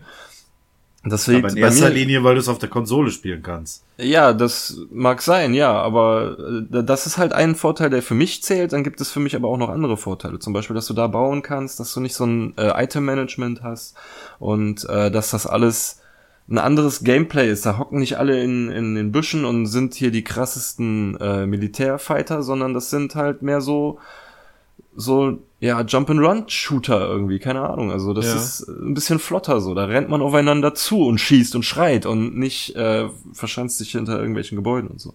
das 1.06 1.28
liegt 1.28 1.44
Aber 1.44 1.54
in 1.54 1.58
erster 1.58 1.90
mir, 1.90 1.96
Linie, 1.96 2.24
weil 2.24 2.36
du 2.36 2.40
es 2.40 2.48
auf 2.48 2.60
der 2.60 2.70
Konsole 2.70 3.12
spielen 3.12 3.44
kannst. 3.44 3.84
Ja, 3.98 4.32
das 4.32 4.80
mag 4.90 5.22
sein, 5.22 5.54
ja, 5.54 5.74
aber 5.74 6.38
äh, 6.72 6.84
das 6.84 7.06
ist 7.06 7.18
halt 7.18 7.34
ein 7.34 7.56
Vorteil, 7.56 7.90
der 7.90 8.02
für 8.02 8.16
mich 8.16 8.42
zählt. 8.42 8.72
Dann 8.72 8.86
gibt 8.86 9.02
es 9.02 9.12
für 9.12 9.20
mich 9.20 9.36
aber 9.36 9.50
auch 9.50 9.58
noch 9.58 9.70
andere 9.70 9.98
Vorteile. 9.98 10.40
Zum 10.40 10.54
Beispiel, 10.54 10.76
dass 10.76 10.88
du 10.88 10.94
da 10.94 11.08
bauen 11.08 11.42
kannst, 11.42 11.80
dass 11.82 11.94
du 11.94 12.00
nicht 12.00 12.16
so 12.16 12.26
ein 12.26 12.58
äh, 12.58 12.84
Item-Management 12.84 13.64
hast 13.64 13.96
und 14.40 14.88
äh, 14.90 15.12
dass 15.12 15.32
das 15.32 15.46
alles 15.46 16.00
ein 16.50 16.58
anderes 16.58 17.04
Gameplay 17.04 17.50
ist. 17.50 17.66
Da 17.66 17.78
hocken 17.78 18.00
nicht 18.00 18.18
alle 18.18 18.42
in, 18.42 18.70
in 18.70 18.96
den 18.96 19.12
Büschen 19.12 19.44
und 19.44 19.66
sind 19.66 19.94
hier 19.96 20.12
die 20.12 20.24
krassesten 20.24 21.18
äh, 21.20 21.46
Militärfighter, 21.46 22.44
sondern 22.44 22.74
das 22.74 22.90
sind 22.90 23.16
halt 23.16 23.42
mehr 23.42 23.60
so 23.60 24.00
so 24.96 25.40
ja 25.60 25.82
Jump-and-Run-Shooter 25.82 27.08
irgendwie, 27.08 27.40
keine 27.40 27.62
Ahnung. 27.70 27.92
Also 27.92 28.14
das 28.14 28.26
Ja. 28.26 28.36
ist 28.36 28.68
ein 28.68 28.94
bisschen 28.94 29.20
flotter 29.20 29.62
so. 29.62 29.74
Da 29.74 29.86
rennt 29.86 30.10
man 30.10 30.22
aufeinander 30.22 30.74
zu 30.76 31.06
und 31.06 31.20
schießt 31.20 31.56
und 31.56 31.64
schreit 31.64 32.06
und 32.06 32.38
nicht 32.38 32.76
äh, 32.76 33.08
verschanzt 33.32 33.78
sich 33.78 33.92
hinter 33.92 34.18
irgendwelchen 34.20 34.56
Gebäuden 34.56 34.90
und 34.90 35.00
so. 35.02 35.14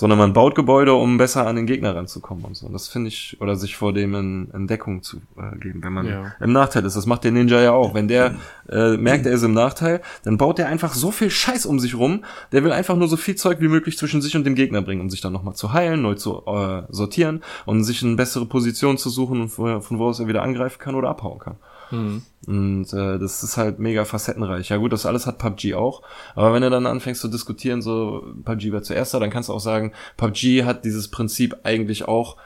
Sondern 0.00 0.18
man 0.18 0.32
baut 0.32 0.54
Gebäude, 0.54 0.94
um 0.94 1.18
besser 1.18 1.46
an 1.46 1.56
den 1.56 1.66
Gegner 1.66 1.94
ranzukommen 1.94 2.42
und 2.46 2.56
so. 2.56 2.64
Und 2.66 2.72
das 2.72 2.88
finde 2.88 3.08
ich, 3.08 3.36
oder 3.38 3.54
sich 3.54 3.76
vor 3.76 3.92
dem 3.92 4.14
in, 4.14 4.50
in 4.54 4.66
Deckung 4.66 5.02
zu 5.02 5.18
äh, 5.36 5.58
geben, 5.58 5.82
wenn 5.84 5.92
man 5.92 6.06
Ja. 6.06 6.32
im 6.40 6.52
Nachteil 6.52 6.86
ist. 6.86 6.96
Das 6.96 7.04
macht 7.04 7.22
der 7.24 7.32
Ninja 7.32 7.60
ja 7.60 7.72
auch. 7.72 7.92
Wenn 7.92 8.08
der 8.08 8.34
äh, 8.70 8.96
merkt, 8.96 9.26
er 9.26 9.32
ist 9.32 9.42
im 9.42 9.52
Nachteil, 9.52 10.00
dann 10.24 10.38
baut 10.38 10.58
er 10.58 10.68
einfach 10.68 10.94
so 10.94 11.10
viel 11.10 11.28
Scheiß 11.30 11.66
um 11.66 11.78
sich 11.78 11.94
rum. 11.96 12.24
Der 12.50 12.64
will 12.64 12.72
einfach 12.72 12.96
nur 12.96 13.08
so 13.08 13.18
viel 13.18 13.34
Zeug 13.34 13.60
wie 13.60 13.68
möglich 13.68 13.98
zwischen 13.98 14.22
sich 14.22 14.34
und 14.36 14.44
dem 14.44 14.54
Gegner 14.54 14.80
bringen, 14.80 15.02
um 15.02 15.10
sich 15.10 15.20
dann 15.20 15.34
nochmal 15.34 15.54
zu 15.54 15.74
heilen, 15.74 16.00
neu 16.00 16.14
zu 16.14 16.42
äh, 16.46 16.82
sortieren 16.88 17.42
und 17.66 17.84
sich 17.84 18.02
eine 18.02 18.16
bessere 18.16 18.46
Position 18.46 18.96
zu 18.96 19.10
suchen, 19.10 19.48
von, 19.50 19.82
von 19.82 19.98
wo 19.98 20.06
aus 20.06 20.18
er 20.18 20.28
wieder 20.28 20.42
angreifen 20.42 20.78
kann 20.78 20.94
oder 20.94 21.10
abhauen 21.10 21.38
kann. 21.38 21.56
Mhm. 21.90 22.22
Und 22.46 22.92
äh, 22.92 23.18
das 23.18 23.42
ist 23.42 23.56
halt 23.56 23.78
mega 23.78 24.04
facettenreich. 24.04 24.68
Ja 24.68 24.76
gut, 24.76 24.92
das 24.92 25.06
alles 25.06 25.26
hat 25.26 25.38
PUBG 25.38 25.74
auch. 25.74 26.02
Aber 26.34 26.52
wenn 26.52 26.62
du 26.62 26.70
dann 26.70 26.86
anfängst 26.86 27.20
zu 27.20 27.28
diskutieren, 27.28 27.82
so 27.82 28.24
PUBG 28.44 28.72
war 28.72 28.82
zuerst 28.82 29.14
da, 29.14 29.20
dann 29.20 29.30
kannst 29.30 29.48
du 29.48 29.52
auch 29.52 29.60
sagen, 29.60 29.92
PUBG 30.16 30.64
hat 30.64 30.84
dieses 30.84 31.08
Prinzip 31.08 31.58
eigentlich 31.64 32.08
auch 32.08 32.36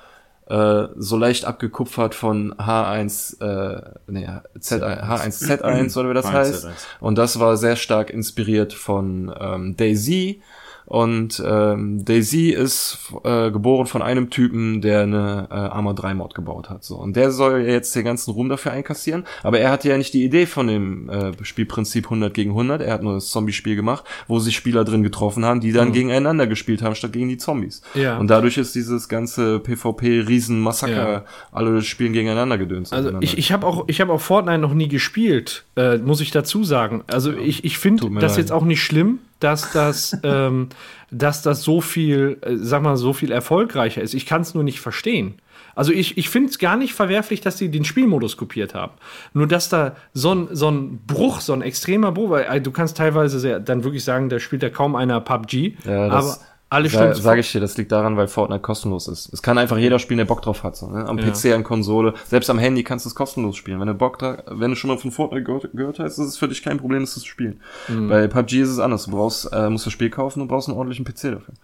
äh, 0.47 0.89
so 0.97 1.17
leicht 1.17 1.47
abgekupfert 1.47 2.15
von 2.15 2.55
H1, 2.55 3.41
äh, 3.41 3.83
nee, 4.09 4.29
Z1, 4.59 5.03
H1Z1 5.03 5.99
oder 5.99 6.11
wie 6.11 6.15
das 6.15 6.27
H1Z1. 6.27 6.33
heißt. 6.33 6.69
Und 7.01 7.17
das 7.17 7.41
war 7.41 7.57
sehr 7.57 7.77
stark 7.77 8.11
inspiriert 8.11 8.73
von 8.73 9.35
ähm, 9.39 9.77
Daisy. 9.77 10.43
Und 10.87 11.43
ähm, 11.47 12.05
Daisy 12.05 12.51
ist 12.51 12.99
äh, 13.25 13.51
geboren 13.51 13.87
von 13.87 14.03
einem 14.03 14.31
Typen, 14.31 14.81
der 14.83 15.03
eine 15.03 15.49
äh, 15.51 15.55
Arma 15.55 15.95
3 15.95 16.15
Mod 16.15 16.35
gebaut 16.35 16.69
hat. 16.69 16.85
So. 16.85 16.97
Und 16.97 17.17
der 17.17 17.31
soll 17.31 17.63
jetzt 17.63 17.95
den 17.97 18.05
ganzen 18.05 18.31
Ruhm 18.33 18.49
dafür 18.49 18.73
einkassieren. 18.73 19.25
Aber 19.43 19.59
er 19.59 19.71
hatte 19.71 19.89
ja 19.89 19.97
nicht 19.97 20.13
die 20.13 20.25
Idee 20.25 20.47
von 20.47 20.67
dem 20.67 21.09
äh, 21.09 21.33
Spielprinzip 21.43 22.05
100 22.07 22.35
gegen 22.35 22.51
100. 22.51 22.83
Er 22.83 22.93
hat 22.95 23.03
nur 23.03 23.15
das 23.15 23.29
Zombie-Spiel 23.31 23.77
gemacht, 23.77 24.05
wo 24.29 24.39
sich 24.39 24.55
Spieler 24.57 24.85
drin 24.85 25.03
getroffen 25.03 25.45
haben, 25.45 25.61
die 25.61 25.73
dann 25.73 25.93
gegeneinander 25.93 26.47
gespielt 26.47 26.83
haben, 26.83 26.95
statt 26.95 27.13
gegen 27.13 27.29
die 27.29 27.39
Zombies. 27.39 27.81
Ja. 27.95 28.19
Und 28.19 28.29
dadurch 28.29 28.59
ist 28.59 28.75
dieses 28.75 29.09
ganze 29.09 29.61
PvP-Riesen-Massaker, 29.61 31.13
Ja. 31.13 31.25
alle 31.53 31.83
spielen 31.83 32.13
gegeneinander 32.13 32.59
gedöns. 32.59 32.93
Also 32.93 33.13
ich, 33.21 33.39
ich 33.39 33.53
habe 33.53 33.67
auch, 33.67 33.85
ich 33.87 34.01
hab 34.01 34.11
auch 34.11 34.21
Fortnite 34.21 34.59
noch 34.59 34.75
nie 34.75 34.89
gespielt, 34.89 35.65
äh, 35.77 35.99
muss 35.99 36.21
ich 36.21 36.31
dazu 36.31 36.65
sagen. 36.65 37.03
Also 37.07 37.33
ich, 37.33 37.65
ich 37.65 37.79
finde 37.79 38.09
das 38.21 38.33
leid. 38.33 38.39
jetzt 38.39 38.53
auch 38.53 38.65
nicht 38.65 38.83
schlimm, 38.83 39.19
dass 39.41 39.73
das, 39.73 40.17
ähm, 40.23 40.69
dass 41.11 41.43
das 41.43 41.63
so 41.63 41.81
viel, 41.81 42.39
äh, 42.43 42.57
sag 42.57 42.83
mal, 42.83 42.97
so 42.97 43.13
viel 43.13 43.33
erfolgreicher 43.33 44.03
ist. 44.03 44.15
Ich 44.15 44.27
kann 44.27 44.43
es 44.43 44.55
nur 44.55 44.65
nicht 44.65 44.81
verstehen. 44.81 45.35
Also 45.75 45.93
ich, 45.93 46.17
ich 46.19 46.29
finde 46.29 46.51
es 46.51 46.59
gar 46.59 46.77
nicht 46.77 46.95
verwerflich, 46.95 47.41
dass 47.41 47.59
sie 47.59 47.71
den 47.71 47.85
Spielmodus 47.85 48.37
kopiert 48.37 48.75
haben. 48.75 48.93
Nur 49.33 49.47
dass 49.47 49.69
da 49.69 49.97
so 50.13 50.35
ein, 50.35 50.49
so 50.53 50.71
ein 50.71 51.01
Bruch, 51.07 51.41
so 51.41 51.53
ein 51.53 51.63
extremer 51.63 52.13
Bruch, 52.13 52.31
weil 52.31 52.45
äh, 52.45 52.61
du 52.61 52.71
kannst 52.71 52.97
teilweise 52.97 53.41
sehr, 53.41 53.61
dann 53.61 53.85
wirklich 53.85 54.05
sagen, 54.05 54.29
da 54.29 54.39
spielt 54.39 54.63
ja 54.63 54.71
kaum 54.71 54.95
einer 54.95 55.21
PUBG, 55.21 55.77
Ja, 55.85 56.07
aber 56.07 56.17
das 56.17 56.41
alle 56.71 56.89
stimmen 56.91 57.15
sage 57.15 57.41
ich 57.41 57.53
dir, 57.53 57.61
das 57.61 57.77
liegt 57.77 57.93
daran, 57.93 58.17
weil 58.17 58.27
Fortnite 58.27 58.61
kostenlos 58.63 59.07
ist. 59.09 59.33
Es 59.33 59.43
kann 59.43 59.59
einfach 59.59 59.79
jeder 59.79 59.99
spielen, 59.99 60.19
der 60.19 60.25
Bock 60.25 60.43
drauf 60.43 60.63
hat. 60.65 60.77
So, 60.77 60.89
ne? 60.89 61.07
Am 61.07 61.19
Ja. 61.19 61.31
PC, 61.31 61.53
an 61.55 61.63
Konsole, 61.63 62.15
selbst 62.27 62.51
am 62.51 62.59
Handy 62.59 62.83
kannst 62.83 63.05
du 63.05 63.09
es 63.11 63.15
kostenlos 63.15 63.57
spielen. 63.57 63.79
Wenn 63.81 63.87
du 63.87 63.95
Bock 63.95 64.19
da, 64.19 64.43
wenn 64.49 64.71
du 64.71 64.77
schon 64.77 64.89
mal 64.89 64.99
von 64.99 65.11
Fortnite 65.13 65.45
gehört, 65.45 65.69
gehört 65.73 65.99
hast, 66.01 66.19
ist 66.19 66.27
es 66.27 66.39
für 66.39 66.49
dich 66.49 66.63
kein 66.63 66.79
Problem, 66.79 67.03
das 67.03 67.15
zu 67.15 67.27
spielen. 67.27 67.61
Mhm. 67.89 68.09
Bei 68.09 68.27
PUBG 68.27 68.63
ist 68.63 68.71
es 68.71 68.79
anders. 68.79 69.05
Du 69.05 69.13
brauchst, 69.13 69.53
äh, 69.53 69.71
musst 69.71 69.87
das 69.87 69.93
Spiel 69.93 70.11
kaufen 70.11 70.41
und 70.41 70.49
brauchst 70.49 70.69
einen 70.69 70.77
ordentlichen 70.77 71.05
PC 71.05 71.31
dafür. 71.33 71.55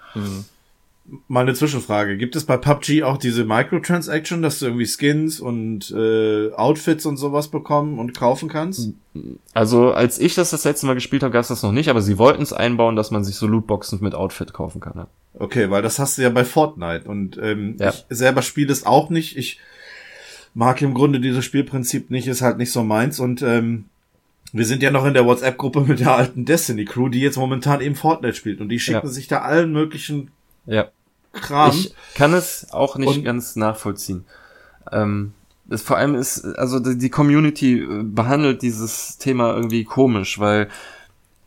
Mal 1.29 1.41
eine 1.41 1.55
Zwischenfrage. 1.55 2.17
Gibt 2.17 2.37
es 2.37 2.45
bei 2.45 2.57
PUBG 2.57 3.03
auch 3.03 3.17
diese 3.17 3.45
Microtransaction, 3.45 4.43
dass 4.43 4.59
du 4.59 4.67
irgendwie 4.67 4.87
Skins 4.87 5.41
und 5.41 5.91
äh, 5.91 6.53
Outfits 6.53 7.07
und 7.07 7.17
sowas 7.17 7.49
bekommen 7.49 7.99
und 7.99 8.15
kaufen 8.15 8.49
kannst? 8.49 8.93
Also 9.53 9.93
als 9.93 10.19
ich 10.19 10.35
das 10.35 10.51
das 10.51 10.65
letzte 10.65 10.87
Mal 10.87 10.95
gespielt 10.95 11.23
habe, 11.23 11.33
gab 11.33 11.43
es 11.43 11.49
das 11.49 11.63
noch 11.63 11.73
nicht, 11.73 11.89
aber 11.89 12.01
sie 12.01 12.19
wollten 12.19 12.43
es 12.43 12.53
einbauen, 12.53 12.97
dass 12.97 13.11
man 13.11 13.25
sich 13.25 13.37
so 13.37 13.47
Lootboxen 13.47 13.99
mit 14.03 14.15
Outfit 14.15 14.53
kaufen 14.53 14.81
kann. 14.81 14.95
Ja. 14.97 15.07
Okay, 15.39 15.71
weil 15.71 15.83
das 15.83 15.99
hast 15.99 16.19
du 16.19 16.23
ja 16.23 16.31
bei 16.31 16.45
Fortnite 16.45 17.09
und 17.09 17.39
ähm, 17.43 17.77
ja. 17.79 17.91
ich 17.91 18.05
selber 18.09 18.43
spiele 18.43 18.73
es 18.73 18.87
auch 18.87 19.11
nicht. 19.11 19.37
Ich 19.37 19.59
mag 20.55 20.81
im 20.83 20.95
Grunde 20.95 21.21
dieses 21.21 21.45
Spielprinzip 21.45 22.11
nicht, 22.11 22.27
ist 22.27 22.43
halt 22.43 22.59
nicht 22.59 22.73
so 22.73 22.83
meins 22.83 23.21
und 23.21 23.43
ähm, 23.43 23.87
wir 24.53 24.67
sind 24.67 24.83
ja 24.83 24.91
noch 24.91 25.05
in 25.05 25.15
der 25.15 25.27
WhatsApp-Gruppe 25.27 25.83
mit 25.83 26.01
der 26.01 26.15
alten 26.17 26.45
Destiny-Crew, 26.45 27.09
die 27.09 27.21
jetzt 27.21 27.37
momentan 27.37 27.81
eben 27.81 27.95
Fortnite 27.95 28.35
spielt 28.35 28.61
und 28.61 28.69
die 28.69 28.81
schicken 28.81 29.07
ja. 29.07 29.13
sich 29.13 29.29
da 29.29 29.43
allen 29.43 29.73
möglichen 29.73 30.31
ja. 30.67 30.89
Kram. 31.33 31.71
Ich 31.71 31.95
kann 32.15 32.33
es 32.33 32.73
auch 32.73 32.97
nicht 32.97 33.19
und 33.19 33.25
ganz 33.25 33.57
nachvollziehen. 33.57 34.25
Ähm, 34.91 35.33
das 35.67 35.83
vor 35.83 35.97
allem 35.97 36.17
ist, 36.17 36.45
also 36.59 36.81
die 36.81 37.11
Community 37.11 37.81
äh, 37.81 38.03
behandelt 38.03 38.63
dieses 38.63 39.19
Thema 39.19 39.55
irgendwie 39.55 39.85
komisch, 39.85 40.41
weil 40.41 40.69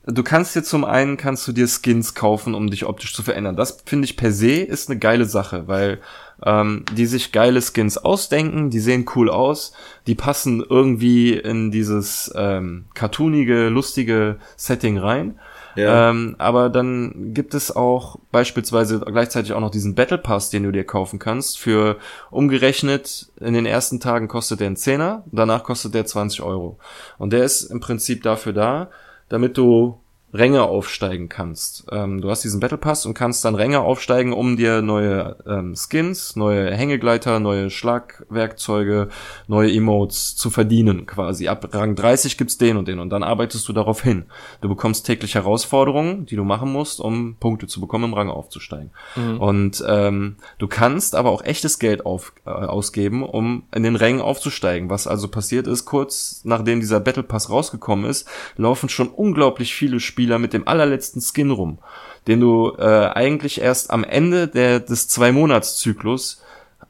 du 0.06 0.24
kannst 0.24 0.56
dir 0.56 0.64
zum 0.64 0.86
einen 0.86 1.18
kannst 1.18 1.48
du 1.48 1.52
dir 1.52 1.68
Skins 1.68 2.14
kaufen, 2.14 2.56
um 2.56 2.70
dich 2.70 2.86
optisch 2.86 3.14
zu 3.14 3.24
verändern. 3.24 3.58
Das 3.58 3.84
finde 3.86 4.06
ich 4.06 4.16
per 4.16 4.32
se 4.32 4.62
ist 4.62 4.90
eine 4.90 5.00
geile 5.00 5.26
Sache, 5.26 5.68
weil 5.68 6.00
ähm, 6.46 6.86
die 6.96 7.06
sich 7.06 7.32
geile 7.32 7.62
Skins 7.62 7.98
ausdenken, 7.98 8.70
die 8.70 8.80
sehen 8.80 9.06
cool 9.16 9.30
aus, 9.30 9.74
die 10.08 10.16
passen 10.16 10.64
irgendwie 10.68 11.34
in 11.34 11.72
dieses 11.72 12.32
ähm, 12.36 12.86
cartoonige, 12.94 13.68
lustige 13.68 14.38
Setting 14.56 14.98
rein. 14.98 15.40
Ja. 15.76 16.10
Ähm, 16.10 16.36
aber 16.38 16.70
dann 16.70 17.34
gibt 17.34 17.54
es 17.54 17.76
auch 17.76 18.18
beispielsweise 18.32 19.00
gleichzeitig 19.00 19.54
auch 19.54 19.60
noch 19.60 19.72
diesen 19.72 19.96
Battle 19.96 20.18
Pass, 20.18 20.50
den 20.50 20.64
du 20.64 20.72
dir 20.72 20.86
kaufen 20.86 21.20
kannst. 21.20 21.60
Für 21.60 21.98
umgerechnet, 22.32 23.32
in 23.40 23.54
den 23.54 23.66
ersten 23.66 24.00
Tagen 24.00 24.28
kostet 24.28 24.60
der 24.60 24.68
einen 24.68 24.76
Zehner, 24.76 25.24
danach 25.32 25.64
kostet 25.64 25.94
der 25.94 26.06
20 26.06 26.42
Euro. 26.42 26.78
Und 27.18 27.34
der 27.34 27.44
ist 27.44 27.64
im 27.64 27.80
Prinzip 27.80 28.24
dafür 28.24 28.54
da, 28.54 28.90
damit 29.30 29.58
du 29.58 30.00
Ränge 30.34 30.64
aufsteigen 30.64 31.30
kannst. 31.30 31.86
Ähm, 31.92 32.20
du 32.20 32.30
hast 32.30 32.44
diesen 32.44 32.60
Battle 32.60 32.80
Pass 32.80 33.06
und 33.06 33.14
kannst 33.14 33.46
dann 33.46 33.54
Ränge 33.54 33.82
aufsteigen, 33.82 34.34
um 34.34 34.58
dir 34.58 34.82
neue 34.82 35.38
ähm, 35.48 35.76
Skins, 35.76 36.36
neue 36.36 36.74
Hängegleiter, 36.76 37.40
neue 37.40 37.70
Schlagwerkzeuge, 37.70 39.10
neue 39.48 39.72
Emotes 39.72 40.36
zu 40.36 40.50
verdienen 40.50 41.06
quasi. 41.06 41.48
Ab 41.48 41.70
Rang 41.72 41.96
30 41.96 42.38
gibt's 42.38 42.58
den 42.58 42.78
und 42.78 42.88
den 42.88 43.00
und 43.00 43.12
dann 43.12 43.22
arbeitest 43.22 43.68
du 43.70 43.74
darauf 43.74 44.02
hin. 44.02 44.26
Du 44.62 44.70
bekommst 44.70 45.06
täglich 45.06 45.36
Herausforderungen, 45.36 46.26
die 46.26 46.36
du 46.36 46.44
machen 46.44 46.72
musst, 46.72 47.00
um 47.00 47.36
Punkte 47.40 47.68
zu 47.68 47.80
bekommen, 47.80 48.06
im 48.06 48.14
Rang 48.16 48.30
aufzusteigen. 48.30 48.90
Mhm. 49.16 49.40
Und 49.40 49.84
ähm, 49.88 50.38
du 50.58 50.68
kannst 50.68 51.14
aber 51.16 51.30
auch 51.30 51.44
echtes 51.44 51.78
Geld 51.78 52.08
auf, 52.08 52.34
äh, 52.46 52.50
ausgeben, 52.50 53.22
um 53.22 53.64
in 53.74 53.84
den 53.84 53.96
Rängen 53.96 54.22
aufzusteigen. 54.22 54.90
Was 54.90 55.06
also 55.06 55.28
passiert 55.28 55.68
ist, 55.68 55.86
kurz 55.86 56.42
nachdem 56.44 56.80
dieser 56.80 57.00
Battle 57.00 57.22
Pass 57.22 57.52
rausgekommen 57.52 58.10
ist, 58.10 58.28
laufen 58.58 58.90
schon 58.90 59.10
unglaublich 59.10 59.76
viele 59.76 60.00
Spiele 60.00 60.23
Spieler 60.24 60.40
mit 60.40 60.54
dem 60.54 60.70
allerletzten 60.70 61.22
Skin 61.22 61.52
rum, 61.52 61.80
den 62.28 62.40
du 62.40 62.72
äh, 62.78 63.10
eigentlich 63.14 63.60
erst 63.60 63.92
am 63.92 64.06
Ende 64.06 64.48
der, 64.48 64.80
des 64.80 65.10
Zwei-Monats-Zyklus 65.10 66.42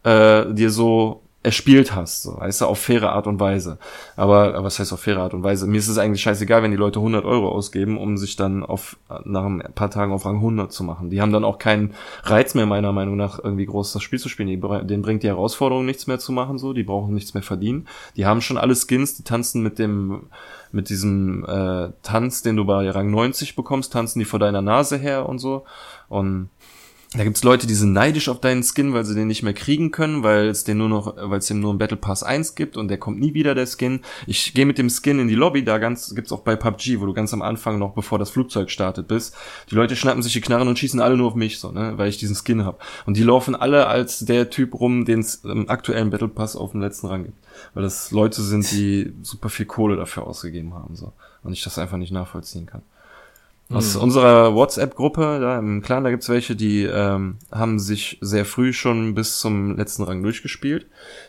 äh, 0.04 0.54
dir 0.54 0.70
so 0.70 1.24
erspielt 1.42 1.94
hast, 1.94 2.24
so, 2.24 2.38
weißt 2.40 2.62
du, 2.62 2.66
auf 2.66 2.80
faire 2.80 3.12
Art 3.12 3.28
und 3.28 3.40
Weise. 3.40 3.78
Aber, 4.16 4.54
aber 4.54 4.64
was 4.64 4.80
heißt 4.80 4.94
auf 4.94 5.02
faire 5.02 5.20
Art 5.20 5.34
und 5.34 5.44
Weise? 5.44 5.68
Mir 5.68 5.78
ist 5.80 5.90
es 5.90 5.98
eigentlich 5.98 6.22
scheißegal, 6.22 6.64
wenn 6.64 6.72
die 6.72 6.78
Leute 6.78 7.00
100 7.00 7.26
Euro 7.26 7.50
ausgeben, 7.50 7.98
um 7.98 8.18
sich 8.18 8.36
dann 8.38 8.64
auf, 8.64 8.98
nach 9.26 9.44
ein 9.46 9.62
paar 9.76 9.90
Tagen 9.90 10.14
auf 10.14 10.26
Rang 10.26 10.38
100 10.38 10.72
zu 10.72 10.84
machen. 10.84 11.10
Die 11.10 11.22
haben 11.22 11.34
dann 11.34 11.44
auch 11.44 11.58
keinen 11.58 11.96
Reiz 12.24 12.56
mehr, 12.56 12.66
meiner 12.66 12.94
Meinung 12.94 13.18
nach, 13.18 13.44
irgendwie 13.44 13.66
groß 13.66 13.92
das 13.92 14.04
Spiel 14.04 14.20
zu 14.20 14.30
spielen. 14.30 14.48
Die, 14.48 14.60
denen 14.88 15.02
bringt 15.02 15.24
die 15.24 15.28
Herausforderung 15.28 15.86
nichts 15.86 16.08
mehr 16.08 16.20
zu 16.20 16.32
machen, 16.32 16.60
so. 16.60 16.72
Die 16.72 16.84
brauchen 16.84 17.14
nichts 17.14 17.34
mehr 17.34 17.44
verdienen. 17.44 17.88
Die 18.16 18.26
haben 18.26 18.40
schon 18.40 18.58
alle 18.58 18.76
Skins, 18.76 19.16
die 19.18 19.24
tanzen 19.24 19.62
mit 19.62 19.80
dem, 19.80 20.28
mit 20.74 20.90
diesem 20.90 21.46
äh, 21.46 21.92
Tanz, 22.02 22.42
den 22.42 22.56
du 22.56 22.66
bei 22.66 22.90
Rang 22.90 23.12
90 23.12 23.56
bekommst, 23.56 23.94
tanzen 23.94 24.20
die 24.20 24.26
vor 24.26 24.40
deiner 24.40 24.62
Nase 24.62 24.98
her 24.98 25.30
und 25.30 25.40
so. 25.40 25.64
Und 26.10 26.50
da 27.16 27.24
gibt's 27.24 27.44
Leute, 27.44 27.68
die 27.68 27.76
sind 27.76 27.94
neidisch 27.94 28.28
auf 28.28 28.40
deinen 28.40 28.64
Skin, 28.64 28.94
weil 28.94 29.06
sie 29.06 29.14
den 29.14 29.28
nicht 29.28 29.44
mehr 29.44 29.54
kriegen 29.54 29.92
können, 29.92 30.24
weil 30.24 30.48
es 30.48 30.64
den 30.64 30.80
nur 30.80 30.90
noch, 30.90 31.16
weil 31.16 31.40
es 31.40 31.46
den 31.46 31.60
nur 31.60 31.72
im 31.72 31.78
Battle 31.78 31.98
Pass 31.98 32.24
1 32.24 32.56
gibt 32.56 32.76
und 32.76 32.88
der 32.88 32.98
kommt 32.98 33.20
nie 33.20 33.36
wieder, 33.36 33.54
der 33.54 33.68
Skin. 33.68 34.02
Ich 34.26 34.54
gehe 34.54 34.66
mit 34.66 34.80
dem 34.80 34.90
Skin 34.90 35.20
in 35.20 35.28
die 35.28 35.36
Lobby, 35.36 35.64
da 35.64 35.78
ganz 35.78 36.16
gibt's 36.16 36.32
auch 36.32 36.42
bei 36.42 36.56
PUBG, 36.56 37.00
wo 37.00 37.06
du 37.06 37.14
ganz 37.14 37.32
am 37.34 37.44
Anfang 37.44 37.78
noch, 37.78 37.94
bevor 37.94 38.18
das 38.18 38.32
Flugzeug 38.32 38.72
startet 38.72 39.08
bist, 39.08 39.36
die 39.70 39.76
Leute 39.76 39.96
schnappen 39.96 40.24
sich 40.24 40.34
die 40.34 40.42
Knarren 40.42 40.68
und 40.68 40.80
schießen 40.80 41.00
alle 41.00 41.16
nur 41.16 41.28
auf 41.28 41.36
mich, 41.36 41.60
so, 41.60 41.72
ne, 41.72 41.94
weil 41.98 42.10
ich 42.10 42.18
diesen 42.18 42.36
Skin 42.36 42.66
hab. 42.66 42.82
Und 43.06 43.16
die 43.16 43.24
laufen 43.24 43.56
alle 43.56 43.88
als 43.88 44.20
der 44.20 44.50
Typ 44.50 44.80
rum, 44.80 45.06
den 45.06 45.20
es 45.20 45.36
im 45.44 45.70
aktuellen 45.70 46.10
Battle 46.10 46.30
Pass 46.30 46.56
auf 46.56 46.72
dem 46.72 46.82
letzten 46.82 47.08
Rang 47.08 47.26
gibt. 47.26 47.38
Weil 47.76 47.84
das 47.84 48.10
Leute 48.12 48.42
sind, 48.42 48.70
die 48.72 49.14
super 49.22 49.50
viel 49.50 49.68
Kohle 49.68 49.96
dafür 49.96 50.26
ausgegeben 50.26 50.74
haben, 50.74 50.96
so. 50.96 51.14
Und 51.44 51.54
ich 51.54 51.64
das 51.64 51.78
einfach 51.78 51.98
nicht 51.98 52.12
nachvollziehen 52.12 52.66
kann. 52.66 52.82
Aus 53.70 53.96
mhm. 53.96 54.02
unserer 54.04 54.54
WhatsApp-Gruppe, 54.56 55.40
da 55.40 55.58
im 55.58 55.82
Clan, 55.82 56.04
da 56.04 56.12
gibt's 56.12 56.30
welche, 56.30 56.56
die 56.56 56.84
ähm, 56.84 57.38
haben 57.52 57.80
sich 57.80 58.18
sehr 58.22 58.46
früh 58.46 58.74
schon 58.74 59.16
bis 59.16 59.40
zum 59.40 59.78
letzten 59.78 60.04
Rang 60.04 60.22
durchgespielt. 60.22 60.88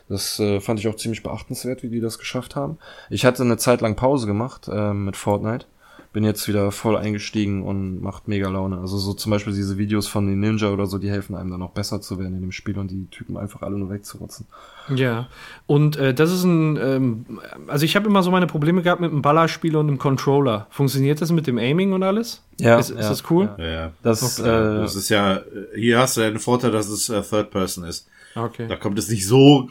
Das 0.08 0.38
äh, 0.40 0.60
fand 0.60 0.80
ich 0.80 0.88
auch 0.88 0.96
ziemlich 0.96 1.22
beachtenswert, 1.22 1.82
wie 1.82 1.90
die 1.90 2.00
das 2.00 2.18
geschafft 2.18 2.56
haben. 2.56 2.78
Ich 3.08 3.24
hatte 3.24 3.42
eine 3.42 3.56
Zeit 3.56 3.80
lang 3.80 3.94
Pause 3.94 4.26
gemacht 4.26 4.68
äh, 4.68 4.92
mit 4.92 5.16
Fortnite 5.16 5.66
bin 6.14 6.22
jetzt 6.22 6.46
wieder 6.46 6.70
voll 6.70 6.96
eingestiegen 6.96 7.64
und 7.64 8.00
macht 8.00 8.28
mega 8.28 8.48
Laune. 8.48 8.78
Also 8.78 8.98
so 8.98 9.14
zum 9.14 9.30
Beispiel 9.30 9.52
diese 9.52 9.78
Videos 9.78 10.06
von 10.06 10.28
den 10.28 10.38
Ninja 10.38 10.70
oder 10.70 10.86
so, 10.86 10.98
die 10.98 11.10
helfen 11.10 11.34
einem 11.34 11.50
dann 11.50 11.60
auch 11.60 11.72
besser 11.72 12.00
zu 12.00 12.20
werden 12.20 12.36
in 12.36 12.40
dem 12.40 12.52
Spiel 12.52 12.78
und 12.78 12.88
die 12.88 13.06
Typen 13.10 13.36
einfach 13.36 13.62
alle 13.62 13.76
nur 13.76 13.90
wegzurotzen. 13.90 14.46
Ja, 14.94 15.26
und 15.66 15.96
äh, 15.96 16.14
das 16.14 16.30
ist 16.30 16.44
ein, 16.44 16.76
ähm, 16.76 17.40
also 17.66 17.84
ich 17.84 17.96
habe 17.96 18.06
immer 18.06 18.22
so 18.22 18.30
meine 18.30 18.46
Probleme 18.46 18.82
gehabt 18.82 19.00
mit 19.00 19.10
dem 19.10 19.22
Ballerspiel 19.22 19.74
und 19.74 19.88
dem 19.88 19.98
Controller. 19.98 20.68
Funktioniert 20.70 21.20
das 21.20 21.32
mit 21.32 21.48
dem 21.48 21.58
Aiming 21.58 21.92
und 21.92 22.04
alles? 22.04 22.44
Ja. 22.60 22.78
Ist, 22.78 22.90
ist 22.90 23.00
ja, 23.00 23.08
das 23.08 23.30
cool? 23.30 23.50
Ja, 23.58 23.64
ja. 23.64 23.90
Das, 24.04 24.38
okay. 24.38 24.48
äh, 24.48 24.78
das 24.82 24.94
ist 24.94 25.08
ja, 25.08 25.40
hier 25.74 25.98
hast 25.98 26.16
du 26.16 26.20
ja 26.20 26.30
den 26.30 26.38
Vorteil, 26.38 26.70
dass 26.70 26.88
es 26.88 27.08
äh, 27.08 27.22
Third 27.22 27.50
Person 27.50 27.82
ist. 27.82 28.06
Okay. 28.36 28.66
Da 28.66 28.76
kommt 28.76 28.98
es 28.98 29.08
nicht 29.08 29.26
so, 29.26 29.68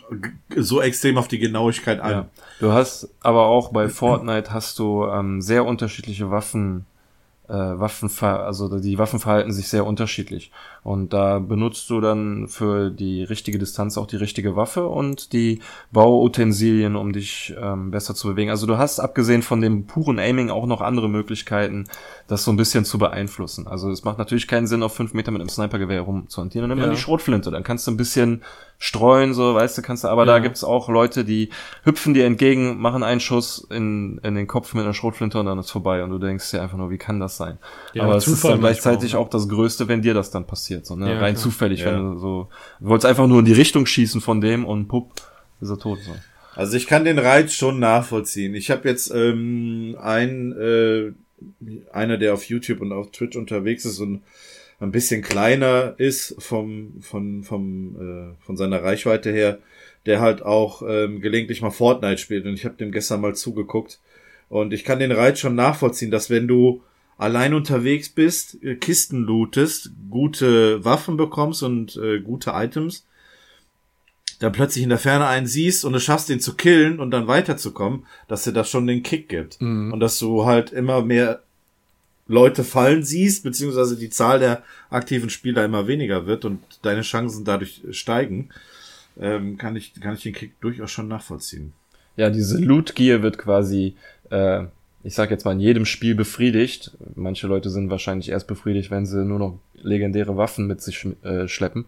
so 0.55 0.81
extrem 0.81 1.17
auf 1.17 1.27
die 1.27 1.39
Genauigkeit 1.39 1.99
an. 1.99 2.11
Ja. 2.11 2.25
Du 2.59 2.71
hast 2.71 3.09
aber 3.21 3.45
auch 3.45 3.71
bei 3.71 3.89
Fortnite 3.89 4.53
hast 4.53 4.79
du 4.79 5.05
ähm, 5.05 5.41
sehr 5.41 5.65
unterschiedliche 5.65 6.31
Waffen 6.31 6.85
äh, 7.49 7.53
Waffen, 7.53 8.09
also 8.21 8.79
die 8.79 8.97
Waffen 8.97 9.19
verhalten 9.19 9.51
sich 9.51 9.67
sehr 9.67 9.85
unterschiedlich. 9.85 10.51
Und 10.83 11.13
da 11.13 11.39
benutzt 11.39 11.89
du 11.89 12.01
dann 12.01 12.47
für 12.49 12.89
die 12.89 13.23
richtige 13.23 13.57
Distanz 13.57 13.97
auch 13.97 14.07
die 14.07 14.17
richtige 14.17 14.55
Waffe 14.55 14.87
und 14.87 15.31
die 15.31 15.59
Bauutensilien, 15.91 16.95
um 16.97 17.13
dich 17.13 17.53
ähm, 17.57 17.91
besser 17.91 18.15
zu 18.15 18.27
bewegen. 18.27 18.49
Also 18.49 18.67
du 18.67 18.77
hast 18.77 18.99
abgesehen 18.99 19.43
von 19.43 19.61
dem 19.61 19.85
puren 19.85 20.19
Aiming 20.19 20.49
auch 20.49 20.65
noch 20.65 20.81
andere 20.81 21.09
Möglichkeiten, 21.09 21.85
das 22.27 22.43
so 22.43 22.51
ein 22.51 22.57
bisschen 22.57 22.83
zu 22.83 22.97
beeinflussen. 22.97 23.67
Also 23.67 23.89
es 23.91 24.03
macht 24.03 24.17
natürlich 24.17 24.47
keinen 24.47 24.67
Sinn, 24.67 24.83
auf 24.83 24.93
fünf 24.93 25.13
Meter 25.13 25.31
mit 25.31 25.41
einem 25.41 25.49
Snipergewehr 25.49 26.01
rumzuhantieren. 26.01 26.69
Dann 26.69 26.77
nimm 26.77 26.87
ja. 26.87 26.93
die 26.93 26.99
Schrotflinte, 26.99 27.49
dann 27.49 27.63
kannst 27.63 27.87
du 27.87 27.91
ein 27.91 27.97
bisschen 27.97 28.41
streuen, 28.83 29.33
so, 29.33 29.55
weißt 29.55 29.77
du, 29.77 29.81
kannst 29.81 30.03
du, 30.03 30.09
aber 30.09 30.25
ja. 30.25 30.33
da 30.33 30.39
gibt's 30.39 30.63
auch 30.63 30.89
Leute, 30.89 31.23
die 31.23 31.49
hüpfen 31.83 32.13
dir 32.13 32.25
entgegen, 32.25 32.81
machen 32.81 33.01
einen 33.01 33.21
Schuss 33.21 33.65
in, 33.69 34.19
in 34.23 34.35
den 34.35 34.45
Kopf 34.45 34.73
mit 34.73 34.83
einer 34.83 34.93
Schrotflinte 34.93 35.39
und 35.39 35.45
dann 35.45 35.57
ist 35.57 35.71
vorbei 35.71 36.03
und 36.03 36.09
du 36.09 36.17
denkst 36.17 36.51
dir 36.51 36.61
einfach 36.61 36.77
nur, 36.77 36.89
wie 36.89 36.97
kann 36.97 37.19
das 37.21 37.37
sein? 37.37 37.59
Ja, 37.93 38.03
aber 38.03 38.17
es 38.17 38.27
ist 38.27 38.43
dann 38.43 38.59
gleichzeitig 38.59 39.15
auch 39.15 39.29
das 39.29 39.47
Größte, 39.47 39.87
wenn 39.87 40.01
dir 40.01 40.13
das 40.13 40.31
dann 40.31 40.45
passiert, 40.45 40.72
so, 40.81 40.95
ne? 40.95 41.09
Ja, 41.09 41.19
rein 41.19 41.33
klar. 41.33 41.43
zufällig, 41.43 41.85
wenn 41.85 41.95
du 41.97 42.19
so, 42.19 42.49
du 42.79 42.87
wolltest 42.87 43.05
einfach 43.05 43.27
nur 43.27 43.39
in 43.39 43.45
die 43.45 43.53
Richtung 43.53 43.85
schießen 43.85 44.21
von 44.21 44.41
dem 44.41 44.65
und 44.65 44.87
pupp, 44.87 45.11
ist 45.61 45.69
er 45.69 45.79
tot, 45.79 45.99
so. 45.99 46.11
Also 46.55 46.77
ich 46.77 46.87
kann 46.87 47.03
den 47.03 47.17
Reiz 47.17 47.53
schon 47.53 47.79
nachvollziehen. 47.79 48.53
Ich 48.53 48.69
habe 48.69 48.87
jetzt 48.87 49.11
ähm, 49.13 49.97
ein 49.99 50.51
äh, 50.51 51.11
einer, 51.91 52.17
der 52.17 52.33
auf 52.33 52.45
YouTube 52.45 52.81
und 52.81 52.91
auf 52.91 53.11
Twitch 53.11 53.35
unterwegs 53.35 53.85
ist 53.85 53.99
und 53.99 54.21
ein 54.79 54.91
bisschen 54.91 55.21
kleiner 55.21 55.95
ist 55.97 56.35
vom, 56.39 57.01
von, 57.01 57.43
vom, 57.43 57.95
äh, 57.95 58.45
von 58.45 58.57
seiner 58.57 58.83
Reichweite 58.83 59.31
her, 59.31 59.59
der 60.05 60.19
halt 60.19 60.41
auch 60.41 60.83
ähm, 60.87 61.21
gelegentlich 61.21 61.61
mal 61.61 61.71
Fortnite 61.71 62.17
spielt. 62.17 62.45
Und 62.45 62.53
ich 62.53 62.65
habe 62.65 62.75
dem 62.75 62.91
gestern 62.91 63.21
mal 63.21 63.35
zugeguckt. 63.35 63.99
Und 64.49 64.73
ich 64.73 64.83
kann 64.83 64.99
den 64.99 65.11
Reiz 65.11 65.39
schon 65.39 65.55
nachvollziehen, 65.55 66.11
dass 66.11 66.29
wenn 66.29 66.47
du 66.47 66.83
allein 67.23 67.53
unterwegs 67.53 68.09
bist, 68.09 68.61
äh, 68.63 68.75
Kisten 68.75 69.23
lootest, 69.23 69.91
gute 70.09 70.83
Waffen 70.83 71.17
bekommst 71.17 71.63
und 71.63 71.95
äh, 71.95 72.19
gute 72.19 72.51
Items, 72.51 73.05
dann 74.39 74.51
plötzlich 74.51 74.83
in 74.83 74.89
der 74.89 74.97
Ferne 74.97 75.27
einen 75.27 75.47
siehst 75.47 75.85
und 75.85 75.93
du 75.93 75.99
schaffst, 75.99 76.27
den 76.27 76.41
zu 76.41 76.55
killen 76.55 76.99
und 76.99 77.11
dann 77.11 77.27
weiterzukommen, 77.27 78.05
dass 78.27 78.43
dir 78.43 78.51
das 78.51 78.69
schon 78.69 78.87
den 78.87 79.03
Kick 79.03 79.29
gibt. 79.29 79.61
Mhm. 79.61 79.93
Und 79.93 80.01
dass 80.01 80.19
du 80.19 80.45
halt 80.45 80.73
immer 80.73 81.01
mehr 81.01 81.41
Leute 82.27 82.65
fallen 82.65 83.03
siehst, 83.03 83.43
beziehungsweise 83.43 83.97
die 83.97 84.09
Zahl 84.09 84.39
der 84.39 84.63
aktiven 84.89 85.29
Spieler 85.29 85.63
immer 85.63 85.87
weniger 85.87 86.25
wird 86.25 86.43
und 86.43 86.61
deine 86.81 87.01
Chancen 87.01 87.45
dadurch 87.45 87.81
steigen, 87.91 88.49
ähm, 89.17 89.57
kann 89.57 89.75
ich, 89.77 89.93
kann 89.99 90.15
ich 90.15 90.23
den 90.23 90.33
Kick 90.33 90.59
durchaus 90.59 90.91
schon 90.91 91.07
nachvollziehen. 91.07 91.73
Ja, 92.17 92.29
diese 92.29 92.57
Loot 92.57 92.95
Gear 92.95 93.23
wird 93.23 93.37
quasi, 93.37 93.95
äh, 94.29 94.65
ich 95.03 95.15
sag 95.15 95.31
jetzt 95.31 95.43
mal, 95.43 95.51
in 95.51 95.59
jedem 95.59 95.85
Spiel 95.85 96.15
befriedigt. 96.15 96.97
Manche 97.15 97.47
Leute 97.47 97.69
sind 97.69 97.89
wahrscheinlich 97.89 98.29
erst 98.29 98.47
befriedigt, 98.47 98.89
wenn 98.89 99.05
sie 99.05 99.25
nur 99.25 99.37
noch 99.37 99.59
legendäre 99.73 100.37
Waffen 100.37 100.65
mit 100.65 100.81
sich 100.81 101.05
äh, 101.23 101.47
schleppen. 101.49 101.85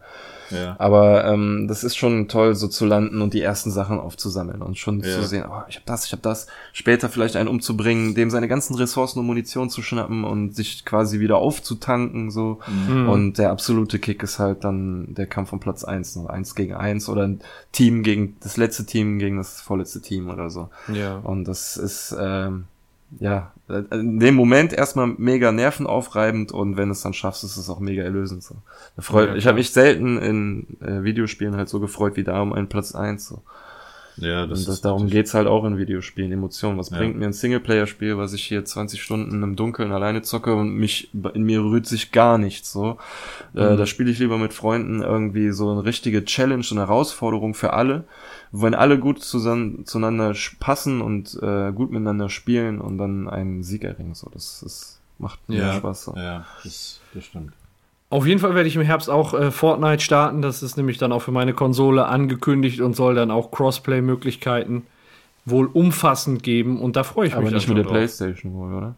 Ja. 0.52 0.76
Aber 0.80 1.26
ähm, 1.26 1.66
das 1.70 1.86
ist 1.86 1.96
schon 1.96 2.28
toll, 2.28 2.56
so 2.56 2.68
zu 2.68 2.86
landen 2.86 3.22
und 3.22 3.34
die 3.34 3.42
ersten 3.42 3.72
Sachen 3.72 4.02
aufzusammeln 4.02 4.62
und 4.62 4.78
schon 4.78 5.00
ja. 5.00 5.06
zu 5.06 5.24
sehen, 5.24 5.46
oh, 5.50 5.62
ich 5.70 5.78
habe 5.78 5.86
das, 5.86 6.06
ich 6.06 6.12
habe 6.12 6.22
das, 6.22 6.48
später 6.74 7.08
vielleicht 7.08 7.38
einen 7.38 7.48
umzubringen, 7.48 8.16
dem 8.16 8.30
seine 8.30 8.50
ganzen 8.50 8.76
Ressourcen 8.76 9.20
und 9.20 9.26
Munition 9.26 9.70
zu 9.70 9.82
schnappen 9.82 10.26
und 10.26 10.54
sich 10.54 10.84
quasi 10.84 11.22
wieder 11.22 11.38
aufzutanken, 11.38 12.32
so. 12.32 12.60
Mhm. 12.68 13.08
Und 13.10 13.38
der 13.38 13.52
absolute 13.52 13.98
Kick 13.98 14.24
ist 14.24 14.40
halt 14.40 14.66
dann 14.66 15.14
der 15.16 15.26
Kampf 15.26 15.54
um 15.54 15.62
Platz 15.62 15.86
eins, 15.86 16.18
ne? 16.18 16.30
eins 16.30 16.54
gegen 16.54 16.74
eins 16.74 17.08
oder 17.08 17.24
ein 17.24 17.40
Team 17.72 18.04
gegen 18.04 18.36
das 18.42 18.58
letzte 18.58 18.86
Team 18.86 19.20
gegen 19.20 19.38
das 19.38 19.62
vorletzte 19.62 20.02
Team 20.02 20.30
oder 20.30 20.50
so. 20.50 20.70
Ja. 20.94 21.16
Und 21.20 21.46
das 21.46 21.78
ist 21.78 22.14
ähm, 22.20 22.66
ja, 23.20 23.54
in 23.92 24.20
dem 24.20 24.36
Moment 24.36 24.74
erstmal 24.74 25.08
mega 25.08 25.52
nervenaufreibend 25.52 26.52
und 26.52 26.78
wenn 26.78 26.92
es 26.92 27.02
dann 27.02 27.14
schaffst, 27.14 27.44
ist 27.44 27.58
es 27.58 27.70
auch 27.70 27.80
mega 27.80 28.04
erlösend. 28.04 28.44
So. 28.44 28.56
Freut, 29.00 29.30
ja, 29.30 29.36
ich 29.36 29.48
habe 29.48 29.58
mich 29.58 29.72
selten 29.72 30.18
in 30.18 30.68
äh, 30.82 31.04
Videospielen 31.04 31.56
halt 31.56 31.70
so 31.70 31.80
gefreut 31.80 32.16
wie 32.16 32.24
da 32.24 32.42
um 32.42 32.54
einen 32.54 32.68
Platz 32.68 32.94
eins. 32.94 33.28
So. 33.28 33.42
Ja, 34.18 34.46
das, 34.46 34.60
und 34.60 34.68
das 34.70 34.82
darum 34.82 35.08
geht's 35.10 35.34
halt 35.34 35.48
auch 35.48 35.66
in 35.66 35.78
Videospielen, 35.78 36.32
Emotionen. 36.32 36.78
Was 36.78 36.90
ja. 36.90 36.98
bringt 36.98 37.18
mir 37.18 37.26
ein 37.26 37.34
Singleplayer-Spiel, 37.34 38.18
was 38.18 38.34
ich 38.34 38.44
hier 38.44 38.64
20 38.64 39.02
Stunden 39.02 39.44
im 39.44 39.56
Dunkeln 39.56 39.92
alleine 39.92 40.22
zocke 40.22 40.54
und 40.54 40.74
mich 40.74 41.10
in 41.34 41.44
mir 41.44 41.62
rührt 41.62 41.86
sich 41.86 42.12
gar 42.12 42.38
nichts 42.38 42.72
so. 42.72 42.98
Äh, 43.56 43.62
mhm. 43.62 43.74
Äh, 43.74 43.78
da 43.78 43.86
spiele 43.86 44.12
ich 44.12 44.20
lieber 44.20 44.38
mit 44.38 44.54
Freunden 44.54 45.02
irgendwie 45.02 45.52
so 45.52 45.72
eine 45.72 45.86
richtige 45.86 46.24
Challenge, 46.24 46.66
eine 46.72 46.82
Herausforderung 46.82 47.54
für 47.54 47.74
alle 47.74 48.06
wenn 48.62 48.74
alle 48.74 49.00
gut 49.00 49.22
zusammen, 49.22 49.86
zueinander 49.86 50.34
passen 50.60 51.02
und 51.02 51.38
äh, 51.42 51.72
gut 51.72 51.92
miteinander 51.92 52.30
spielen 52.30 52.80
und 52.80 52.98
dann 52.98 53.30
einen 53.30 53.64
Sieg 53.64 53.84
erringen. 53.84 54.14
So, 54.14 54.30
das, 54.34 54.62
das 54.64 55.00
macht 55.18 55.48
mir 55.50 55.60
ja, 55.60 55.74
Spaß. 55.74 56.04
So. 56.04 56.14
Ja, 56.16 56.46
das, 56.64 57.00
das 57.14 57.26
stimmt. 57.26 57.54
Auf 58.10 58.26
jeden 58.26 58.40
Fall 58.40 58.56
werde 58.56 58.68
ich 58.70 58.76
im 58.76 58.82
Herbst 58.84 59.10
auch 59.10 59.34
äh, 59.34 59.52
Fortnite 59.52 60.04
starten. 60.04 60.42
Das 60.42 60.64
ist 60.64 60.78
nämlich 60.78 60.98
dann 60.98 61.12
auch 61.12 61.22
für 61.22 61.32
meine 61.32 61.54
Konsole 61.54 62.06
angekündigt 62.06 62.80
und 62.82 62.96
soll 62.96 63.16
dann 63.16 63.32
auch 63.32 63.52
Crossplay-Möglichkeiten 63.52 64.84
wohl 65.44 65.68
umfassend 65.68 66.44
geben. 66.44 66.80
Und 66.80 66.96
da 66.96 67.04
freue 67.04 67.28
ich 67.28 67.34
Aber 67.34 67.44
mich. 67.44 67.50
Aber 67.50 67.56
nicht 67.56 67.68
mit 67.68 67.78
der 67.78 67.84
drauf. 67.84 67.94
PlayStation 67.94 68.54
wohl, 68.54 68.74
oder? 68.74 68.96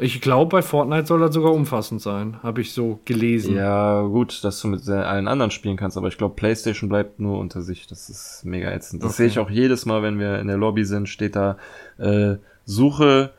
Ich 0.00 0.20
glaube, 0.20 0.50
bei 0.50 0.62
Fortnite 0.62 1.06
soll 1.06 1.20
das 1.20 1.34
sogar 1.34 1.52
umfassend 1.52 2.00
sein, 2.00 2.42
habe 2.42 2.60
ich 2.60 2.72
so 2.72 3.00
gelesen. 3.04 3.56
Ja, 3.56 4.02
gut, 4.02 4.44
dass 4.44 4.60
du 4.60 4.68
mit 4.68 4.88
allen 4.88 5.26
anderen 5.26 5.50
spielen 5.50 5.76
kannst, 5.76 5.96
aber 5.96 6.08
ich 6.08 6.18
glaube, 6.18 6.36
PlayStation 6.36 6.88
bleibt 6.88 7.18
nur 7.18 7.38
unter 7.38 7.62
sich. 7.62 7.86
Das 7.86 8.08
ist 8.08 8.44
mega 8.44 8.70
ätzend. 8.70 9.02
Das 9.02 9.10
okay. 9.10 9.16
sehe 9.16 9.26
ich 9.26 9.38
auch 9.38 9.50
jedes 9.50 9.86
Mal, 9.86 10.02
wenn 10.02 10.18
wir 10.18 10.38
in 10.38 10.46
der 10.46 10.56
Lobby 10.56 10.84
sind, 10.84 11.08
steht 11.08 11.34
da 11.34 11.56
äh, 11.98 12.36
Suche 12.64 13.32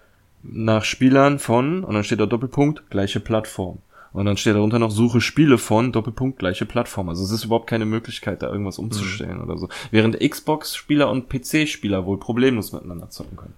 nach 0.44 0.84
Spielern 0.84 1.40
von 1.40 1.84
und 1.84 1.94
dann 1.94 2.04
steht 2.04 2.20
da 2.20 2.26
Doppelpunkt 2.26 2.90
gleiche 2.90 3.20
Plattform. 3.20 3.80
Und 4.12 4.26
dann 4.26 4.38
steht 4.38 4.56
darunter 4.56 4.80
noch 4.80 4.92
Suche 4.92 5.22
Spiele 5.22 5.58
von 5.58 5.92
Doppelpunkt 5.92 6.40
gleiche 6.40 6.66
Plattform. 6.66 7.10
Also 7.10 7.24
es 7.24 7.32
ist 7.32 7.46
überhaupt 7.46 7.68
keine 7.68 7.86
Möglichkeit, 7.86 8.42
da 8.42 8.50
irgendwas 8.50 8.80
umzustellen 8.80 9.38
mhm. 9.38 9.44
oder 9.44 9.58
so. 9.58 9.70
Während 9.92 10.20
Xbox-Spieler 10.20 11.10
und 11.10 11.30
PC-Spieler 11.30 12.06
wohl 12.06 12.18
problemlos 12.18 12.72
miteinander 12.72 13.10
zocken 13.10 13.38
können. 13.38 13.54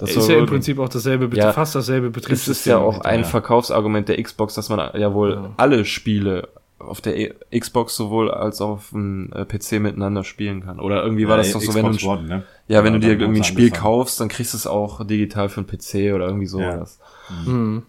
Das 0.00 0.16
ist 0.16 0.28
ja 0.28 0.38
im 0.38 0.46
Prinzip 0.46 0.78
auch 0.78 0.88
dasselbe, 0.88 1.34
ja, 1.36 1.52
fast 1.52 1.74
dasselbe 1.74 2.10
Betriebssystem. 2.10 2.52
Es 2.52 2.58
ist 2.60 2.66
ja 2.66 2.78
auch 2.78 3.00
ein 3.00 3.20
ja. 3.20 3.26
Verkaufsargument 3.26 4.08
der 4.08 4.22
Xbox, 4.22 4.54
dass 4.54 4.68
man 4.68 4.98
ja 4.98 5.12
wohl 5.14 5.32
ja. 5.34 5.50
alle 5.56 5.84
Spiele 5.84 6.48
auf 6.78 7.00
der 7.00 7.34
Xbox 7.56 7.94
sowohl 7.94 8.30
als 8.30 8.60
auch 8.60 8.70
auf 8.70 8.90
dem 8.90 9.30
äh, 9.34 9.44
PC 9.44 9.80
miteinander 9.80 10.24
spielen 10.24 10.64
kann. 10.64 10.80
Oder 10.80 11.02
irgendwie 11.02 11.28
war 11.28 11.36
das 11.36 11.52
doch 11.52 11.60
so, 11.60 11.74
wenn 11.74 11.92
du, 11.92 12.06
One, 12.06 12.22
ne? 12.22 12.42
ja, 12.68 12.82
wenn 12.82 12.94
du 12.94 13.00
dir 13.00 13.18
irgendwie 13.18 13.40
ein 13.40 13.44
Spiel 13.44 13.66
angefangen. 13.66 13.82
kaufst, 13.82 14.20
dann 14.20 14.28
kriegst 14.28 14.54
du 14.54 14.56
es 14.56 14.66
auch 14.66 15.06
digital 15.06 15.48
für 15.50 15.62
den 15.62 15.66
PC 15.66 16.14
oder 16.14 16.26
irgendwie 16.26 16.46
sowas. 16.46 16.98
Mhm. 17.44 17.52
Mhm. 17.52 17.82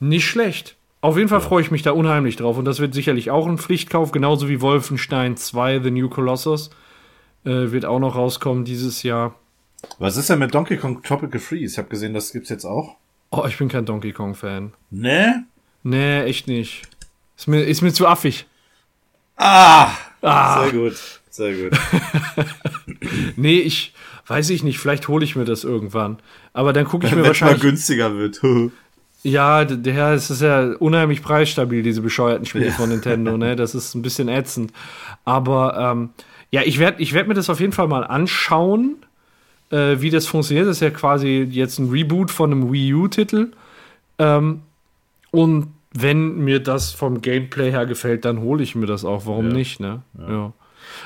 Nicht 0.00 0.26
schlecht. 0.26 0.76
Auf 1.00 1.16
jeden 1.16 1.28
Fall 1.28 1.40
freue 1.40 1.62
ich 1.62 1.70
mich 1.70 1.82
da 1.82 1.92
unheimlich 1.92 2.36
drauf 2.36 2.56
und 2.58 2.64
das 2.64 2.80
wird 2.80 2.94
sicherlich 2.94 3.30
auch 3.30 3.46
ein 3.46 3.58
Pflichtkauf, 3.58 4.10
genauso 4.10 4.48
wie 4.48 4.60
Wolfenstein 4.62 5.36
2 5.36 5.80
The 5.80 5.90
New 5.90 6.08
Colossus 6.08 6.70
äh, 7.44 7.70
wird 7.72 7.84
auch 7.84 7.98
noch 7.98 8.16
rauskommen 8.16 8.64
dieses 8.64 9.02
Jahr. 9.02 9.34
Was 9.98 10.16
ist 10.16 10.30
denn 10.30 10.38
mit 10.38 10.54
Donkey 10.54 10.76
Kong 10.76 11.02
Tropical 11.02 11.40
Freeze? 11.40 11.72
Ich 11.72 11.78
habe 11.78 11.88
gesehen, 11.88 12.14
das 12.14 12.32
gibt's 12.32 12.50
jetzt 12.50 12.64
auch. 12.64 12.96
Oh, 13.30 13.44
ich 13.46 13.58
bin 13.58 13.68
kein 13.68 13.84
Donkey 13.84 14.12
Kong 14.12 14.34
Fan. 14.34 14.72
Nee? 14.90 15.26
Nee, 15.82 16.22
echt 16.22 16.46
nicht. 16.46 16.82
Ist 17.36 17.48
mir, 17.48 17.62
ist 17.62 17.82
mir 17.82 17.92
zu 17.92 18.06
affig. 18.06 18.46
Ah, 19.36 19.90
ah. 20.22 20.62
Sehr 20.62 20.72
gut. 20.72 21.20
Sehr 21.30 21.54
gut. 21.54 21.78
nee, 23.36 23.58
ich 23.58 23.92
weiß 24.26 24.50
ich 24.50 24.62
nicht, 24.62 24.78
vielleicht 24.78 25.08
hole 25.08 25.24
ich 25.24 25.36
mir 25.36 25.44
das 25.44 25.64
irgendwann. 25.64 26.18
Aber 26.52 26.72
dann 26.72 26.84
gucke 26.84 27.06
ich 27.06 27.12
mir 27.12 27.22
Wenn 27.22 27.26
wahrscheinlich. 27.26 27.62
mal 27.62 27.70
günstiger 27.70 28.16
wird. 28.16 28.40
ja, 29.22 29.64
der 29.64 30.12
es 30.12 30.30
ist 30.30 30.42
ja 30.42 30.72
unheimlich 30.78 31.22
preisstabil, 31.22 31.82
diese 31.82 32.02
bescheuerten 32.02 32.46
Spiele 32.46 32.66
ja. 32.66 32.72
von 32.72 32.88
Nintendo, 32.88 33.36
ne? 33.36 33.56
Das 33.56 33.74
ist 33.74 33.94
ein 33.94 34.02
bisschen 34.02 34.28
ätzend. 34.28 34.72
Aber 35.24 35.76
ähm, 35.76 36.10
ja, 36.50 36.62
ich 36.62 36.78
werde 36.78 37.02
ich 37.02 37.12
werd 37.12 37.26
mir 37.26 37.34
das 37.34 37.50
auf 37.50 37.60
jeden 37.60 37.72
Fall 37.72 37.88
mal 37.88 38.04
anschauen 38.04 38.96
äh, 39.74 40.00
wie 40.00 40.10
das 40.10 40.26
funktioniert. 40.26 40.68
Das 40.68 40.76
ist 40.76 40.82
ja 40.82 40.90
quasi 40.90 41.46
jetzt 41.50 41.78
ein 41.78 41.90
Reboot 41.90 42.30
von 42.30 42.52
einem 42.52 42.72
Wii 42.72 42.94
U-Titel. 42.94 43.50
Ähm, 44.18 44.62
und 45.32 45.68
wenn 45.92 46.38
mir 46.38 46.60
das 46.60 46.92
vom 46.92 47.20
Gameplay 47.20 47.70
her 47.70 47.86
gefällt, 47.86 48.24
dann 48.24 48.40
hole 48.40 48.62
ich 48.62 48.74
mir 48.74 48.86
das 48.86 49.04
auch. 49.04 49.26
Warum 49.26 49.48
ja. 49.48 49.52
nicht, 49.52 49.80
ne? 49.80 50.02
Ja. 50.18 50.30
ja. 50.30 50.52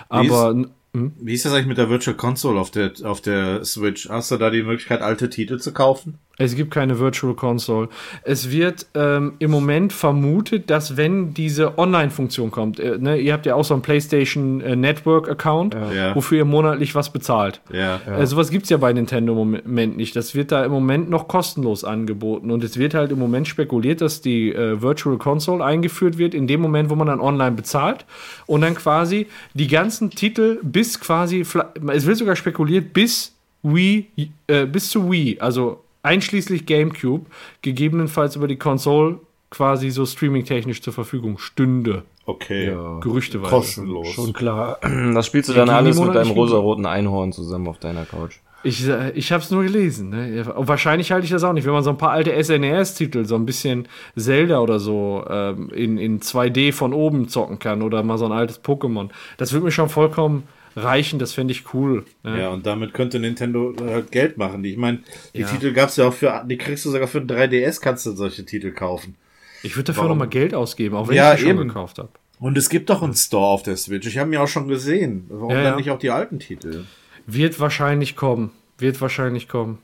Aber. 0.08 0.54
Wie 0.54 0.60
ist, 0.62 0.68
hm? 0.94 1.12
wie 1.20 1.34
ist 1.34 1.44
das 1.44 1.52
eigentlich 1.52 1.66
mit 1.66 1.78
der 1.78 1.90
Virtual 1.90 2.16
Console 2.16 2.60
auf 2.60 2.70
der, 2.70 2.92
auf 3.04 3.20
der 3.20 3.64
Switch? 3.64 4.08
Hast 4.08 4.30
du 4.30 4.36
da 4.36 4.50
die 4.50 4.62
Möglichkeit, 4.62 5.00
alte 5.00 5.30
Titel 5.30 5.58
zu 5.58 5.72
kaufen? 5.72 6.18
Es 6.38 6.54
gibt 6.54 6.70
keine 6.70 7.00
Virtual 7.00 7.34
Console. 7.34 7.88
Es 8.22 8.50
wird 8.50 8.86
ähm, 8.94 9.34
im 9.40 9.50
Moment 9.50 9.92
vermutet, 9.92 10.70
dass 10.70 10.96
wenn 10.96 11.34
diese 11.34 11.78
Online-Funktion 11.78 12.52
kommt, 12.52 12.78
äh, 12.78 12.96
ne, 12.96 13.18
ihr 13.18 13.32
habt 13.32 13.44
ja 13.44 13.56
auch 13.56 13.64
so 13.64 13.74
einen 13.74 13.82
PlayStation 13.82 14.60
äh, 14.60 14.76
Network-Account, 14.76 15.74
ja. 15.74 16.14
wofür 16.14 16.38
ihr 16.38 16.44
monatlich 16.44 16.94
was 16.94 17.12
bezahlt. 17.12 17.60
Ja, 17.72 18.00
ja. 18.06 18.18
Äh, 18.18 18.26
sowas 18.26 18.50
gibt 18.50 18.64
es 18.64 18.70
ja 18.70 18.76
bei 18.76 18.92
Nintendo 18.92 19.32
im 19.32 19.50
Moment 19.50 19.96
nicht. 19.96 20.14
Das 20.14 20.36
wird 20.36 20.52
da 20.52 20.64
im 20.64 20.70
Moment 20.70 21.10
noch 21.10 21.26
kostenlos 21.26 21.82
angeboten. 21.82 22.52
Und 22.52 22.62
es 22.62 22.78
wird 22.78 22.94
halt 22.94 23.10
im 23.10 23.18
Moment 23.18 23.48
spekuliert, 23.48 24.00
dass 24.00 24.20
die 24.20 24.52
äh, 24.52 24.80
Virtual 24.80 25.18
Console 25.18 25.64
eingeführt 25.64 26.18
wird, 26.18 26.34
in 26.34 26.46
dem 26.46 26.60
Moment, 26.60 26.88
wo 26.88 26.94
man 26.94 27.08
dann 27.08 27.20
online 27.20 27.56
bezahlt. 27.56 28.06
Und 28.46 28.60
dann 28.60 28.76
quasi 28.76 29.26
die 29.54 29.66
ganzen 29.66 30.10
Titel 30.10 30.60
bis 30.62 31.00
quasi, 31.00 31.40
es 31.40 32.06
wird 32.06 32.16
sogar 32.16 32.36
spekuliert, 32.36 32.92
bis 32.92 33.34
Wii, 33.64 34.06
äh, 34.46 34.66
bis 34.66 34.90
zu 34.90 35.10
Wii, 35.10 35.40
also 35.40 35.82
einschließlich 36.08 36.64
GameCube, 36.64 37.26
gegebenenfalls 37.60 38.34
über 38.36 38.48
die 38.48 38.56
Konsole 38.56 39.20
quasi 39.50 39.90
so 39.90 40.06
streaming-technisch 40.06 40.82
zur 40.82 40.92
Verfügung 40.92 41.38
stünde. 41.38 42.04
Okay. 42.24 42.68
Ja. 42.68 42.98
Gerüchteweise. 43.00 43.50
Kostenlos. 43.50 44.08
Schon 44.08 44.32
klar. 44.32 44.78
Das 45.14 45.26
spielst 45.26 45.48
du 45.50 45.54
dann 45.54 45.70
alles 45.70 45.98
mit 45.98 46.14
deinem 46.14 46.30
rosaroten 46.30 46.86
Einhorn 46.86 47.32
zusammen 47.32 47.68
auf 47.68 47.78
deiner 47.78 48.04
Couch. 48.04 48.36
Ich, 48.64 48.86
äh, 48.88 49.10
ich 49.12 49.32
habe 49.32 49.42
es 49.42 49.50
nur 49.50 49.62
gelesen. 49.62 50.10
Ne? 50.10 50.44
Wahrscheinlich 50.56 51.12
halte 51.12 51.24
ich 51.24 51.30
das 51.30 51.44
auch 51.44 51.52
nicht. 51.52 51.64
Wenn 51.64 51.72
man 51.72 51.84
so 51.84 51.90
ein 51.90 51.98
paar 51.98 52.10
alte 52.10 52.32
SNES-Titel, 52.42 53.24
so 53.24 53.36
ein 53.36 53.46
bisschen 53.46 53.86
Zelda 54.16 54.60
oder 54.60 54.80
so, 54.80 55.24
ähm, 55.28 55.70
in, 55.70 55.96
in 55.96 56.20
2D 56.20 56.72
von 56.72 56.92
oben 56.92 57.28
zocken 57.28 57.58
kann 57.58 57.82
oder 57.82 58.02
mal 58.02 58.18
so 58.18 58.26
ein 58.26 58.32
altes 58.32 58.62
Pokémon, 58.62 59.08
das 59.36 59.52
würde 59.52 59.66
mir 59.66 59.70
schon 59.70 59.88
vollkommen 59.88 60.48
reichen, 60.78 61.18
das 61.18 61.32
fände 61.32 61.52
ich 61.52 61.74
cool. 61.74 62.04
Ne? 62.22 62.40
Ja, 62.40 62.48
und 62.48 62.66
damit 62.66 62.94
könnte 62.94 63.18
Nintendo 63.18 63.74
halt 63.80 64.10
Geld 64.10 64.38
machen. 64.38 64.64
Ich 64.64 64.76
meine, 64.76 65.00
die 65.34 65.40
ja. 65.40 65.46
Titel 65.46 65.72
gab's 65.72 65.96
ja 65.96 66.08
auch 66.08 66.14
für, 66.14 66.44
die 66.46 66.58
kriegst 66.58 66.84
du 66.84 66.90
sogar 66.90 67.08
für 67.08 67.18
ein 67.18 67.26
3DS, 67.26 67.80
kannst 67.80 68.06
du 68.06 68.12
solche 68.12 68.44
Titel 68.44 68.72
kaufen. 68.72 69.16
Ich 69.62 69.76
würde 69.76 69.92
dafür 69.92 70.08
nochmal 70.08 70.28
Geld 70.28 70.54
ausgeben, 70.54 70.96
auch 70.96 71.08
wenn 71.08 71.16
ja, 71.16 71.34
ich 71.34 71.40
die 71.40 71.46
schon 71.46 71.56
gekauft 71.56 71.98
habe. 71.98 72.10
Und 72.40 72.56
es 72.56 72.68
gibt 72.68 72.90
doch 72.90 73.02
einen 73.02 73.14
Store 73.14 73.48
auf 73.48 73.62
der 73.62 73.76
Switch. 73.76 74.06
Ich 74.06 74.18
habe 74.18 74.30
mir 74.30 74.40
auch 74.40 74.48
schon 74.48 74.68
gesehen. 74.68 75.26
Warum 75.28 75.50
ja, 75.50 75.62
dann 75.62 75.76
nicht 75.76 75.90
auch 75.90 75.98
die 75.98 76.10
alten 76.10 76.38
Titel? 76.38 76.84
Wird 77.26 77.58
wahrscheinlich 77.58 78.14
kommen. 78.14 78.52
Wird 78.78 79.00
wahrscheinlich 79.00 79.48
kommen. 79.48 79.78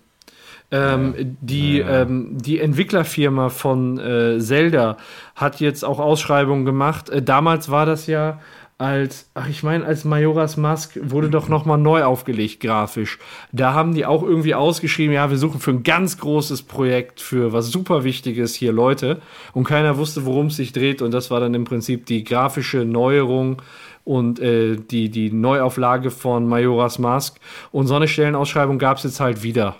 Ähm, 0.70 1.14
ja. 1.16 1.24
die, 1.40 1.78
ja. 1.78 2.03
Ähm, 2.03 2.38
die 2.38 2.61
Entwicklerfirma 2.61 3.49
von 3.49 3.99
äh, 3.99 4.38
Zelda 4.40 4.97
hat 5.34 5.61
jetzt 5.61 5.84
auch 5.84 5.99
Ausschreibungen 5.99 6.64
gemacht. 6.64 7.11
Äh, 7.11 7.22
damals 7.22 7.70
war 7.70 7.86
das 7.86 8.07
ja 8.07 8.40
als, 8.77 9.31
ach 9.35 9.49
ich 9.49 9.62
meine, 9.62 9.85
als 9.85 10.05
Majoras 10.05 10.57
Mask 10.57 10.99
wurde 11.01 11.31
doch 11.31 11.49
nochmal 11.49 11.79
neu 11.79 12.03
aufgelegt, 12.03 12.61
grafisch. 12.61 13.18
Da 13.53 13.72
haben 13.72 13.95
die 13.95 14.05
auch 14.05 14.22
irgendwie 14.22 14.55
ausgeschrieben, 14.55 15.14
ja, 15.14 15.31
wir 15.31 15.39
suchen 15.39 15.61
für 15.61 15.70
ein 15.70 15.85
ganz 15.85 16.18
großes 16.18 16.62
Projekt, 16.62 17.20
für 17.20 17.53
was 17.53 17.68
super 17.68 18.03
Wichtiges 18.03 18.55
hier 18.55 18.72
Leute. 18.72 19.20
Und 19.53 19.64
keiner 19.64 19.97
wusste, 19.97 20.27
worum 20.27 20.47
es 20.47 20.57
sich 20.57 20.72
dreht. 20.72 21.03
Und 21.03 21.14
das 21.14 21.31
war 21.31 21.39
dann 21.39 21.55
im 21.55 21.64
Prinzip 21.64 22.07
die 22.07 22.25
grafische 22.25 22.85
Neuerung 22.85 23.62
und 24.03 24.41
äh, 24.41 24.77
die, 24.77 25.09
die 25.09 25.31
Neuauflage 25.31 26.11
von 26.11 26.49
Majoras 26.49 26.99
Mask. 26.99 27.39
Und 27.70 27.87
so 27.87 27.95
eine 27.95 28.09
Stellenausschreibung 28.09 28.79
gab 28.79 28.99
es 28.99 29.05
jetzt 29.05 29.20
halt 29.20 29.43
wieder. 29.45 29.77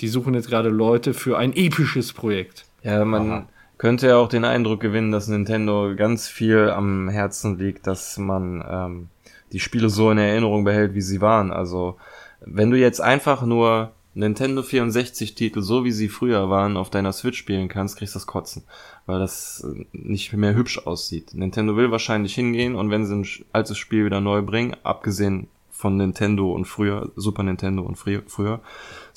Die 0.00 0.08
suchen 0.08 0.32
jetzt 0.34 0.48
gerade 0.48 0.70
Leute 0.70 1.12
für 1.12 1.36
ein 1.36 1.54
episches 1.54 2.12
Projekt. 2.14 2.64
Ja, 2.82 3.04
man. 3.04 3.30
Aha 3.30 3.46
könnte 3.78 4.08
ja 4.08 4.16
auch 4.16 4.28
den 4.28 4.44
Eindruck 4.44 4.80
gewinnen, 4.80 5.12
dass 5.12 5.28
Nintendo 5.28 5.94
ganz 5.96 6.28
viel 6.28 6.70
am 6.70 7.08
Herzen 7.08 7.58
liegt, 7.58 7.86
dass 7.86 8.18
man 8.18 8.64
ähm, 8.68 9.08
die 9.52 9.60
Spiele 9.60 9.88
so 9.88 10.10
in 10.10 10.18
Erinnerung 10.18 10.64
behält, 10.64 10.94
wie 10.94 11.00
sie 11.00 11.20
waren. 11.20 11.52
Also 11.52 11.96
wenn 12.40 12.70
du 12.70 12.76
jetzt 12.76 13.00
einfach 13.00 13.42
nur 13.42 13.92
Nintendo 14.14 14.62
64 14.62 15.36
Titel, 15.36 15.62
so 15.62 15.84
wie 15.84 15.92
sie 15.92 16.08
früher 16.08 16.50
waren, 16.50 16.76
auf 16.76 16.90
deiner 16.90 17.12
Switch 17.12 17.38
spielen 17.38 17.68
kannst, 17.68 17.96
kriegst 17.96 18.14
du 18.14 18.18
das 18.18 18.26
Kotzen. 18.26 18.64
Weil 19.06 19.20
das 19.20 19.64
äh, 19.64 19.86
nicht 19.92 20.32
mehr 20.32 20.54
hübsch 20.54 20.78
aussieht. 20.86 21.34
Nintendo 21.34 21.76
will 21.76 21.90
wahrscheinlich 21.90 22.34
hingehen 22.34 22.74
und 22.74 22.90
wenn 22.90 23.06
sie 23.06 23.14
ein 23.14 23.44
altes 23.52 23.78
Spiel 23.78 24.04
wieder 24.04 24.20
neu 24.20 24.42
bringen, 24.42 24.76
abgesehen 24.82 25.46
von 25.70 25.96
Nintendo 25.96 26.50
und 26.52 26.64
früher, 26.64 27.12
Super 27.14 27.44
Nintendo 27.44 27.82
und 27.82 27.94
früher, 27.94 28.60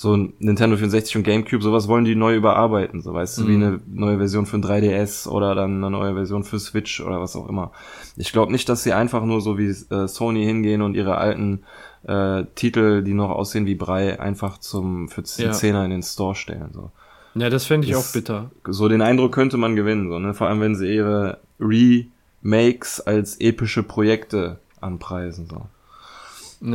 so 0.01 0.17
Nintendo 0.17 0.77
64 0.77 1.17
und 1.17 1.23
Gamecube, 1.23 1.61
sowas 1.61 1.87
wollen 1.87 2.05
die 2.05 2.15
neu 2.15 2.35
überarbeiten, 2.35 3.03
so 3.03 3.13
weißt 3.13 3.37
du, 3.37 3.47
wie 3.47 3.55
mhm. 3.55 3.63
eine 3.63 3.79
neue 3.85 4.17
Version 4.17 4.47
für 4.47 4.57
ein 4.57 4.63
3DS 4.63 5.27
oder 5.27 5.53
dann 5.53 5.75
eine 5.75 5.91
neue 5.91 6.15
Version 6.15 6.43
für 6.43 6.57
Switch 6.57 7.01
oder 7.01 7.21
was 7.21 7.35
auch 7.35 7.47
immer. 7.47 7.71
Ich 8.17 8.31
glaube 8.31 8.51
nicht, 8.51 8.67
dass 8.67 8.81
sie 8.81 8.93
einfach 8.93 9.23
nur 9.23 9.41
so 9.41 9.59
wie 9.59 9.67
äh, 9.67 10.07
Sony 10.07 10.43
hingehen 10.43 10.81
und 10.81 10.95
ihre 10.95 11.19
alten 11.19 11.65
äh, 12.07 12.45
Titel, 12.55 13.03
die 13.03 13.13
noch 13.13 13.29
aussehen 13.29 13.67
wie 13.67 13.75
Brei, 13.75 14.19
einfach 14.19 14.57
zum 14.57 15.07
für 15.07 15.21
10 15.21 15.45
ja. 15.45 15.51
Zehner 15.51 15.85
in 15.85 15.91
den 15.91 16.01
Store 16.01 16.33
stellen. 16.33 16.71
So. 16.73 16.89
Ja, 17.35 17.51
das 17.51 17.65
fände 17.65 17.85
ich 17.85 17.93
das, 17.93 18.09
auch 18.09 18.11
bitter. 18.11 18.49
So 18.67 18.89
den 18.89 19.03
Eindruck 19.03 19.31
könnte 19.33 19.57
man 19.57 19.75
gewinnen, 19.75 20.09
so, 20.09 20.17
ne? 20.17 20.33
Vor 20.33 20.47
allem, 20.47 20.61
wenn 20.61 20.75
sie 20.75 20.95
ihre 20.95 21.37
Remakes 21.59 23.01
als 23.01 23.39
epische 23.39 23.83
Projekte 23.83 24.57
anpreisen. 24.79 25.45
So. 25.47 25.67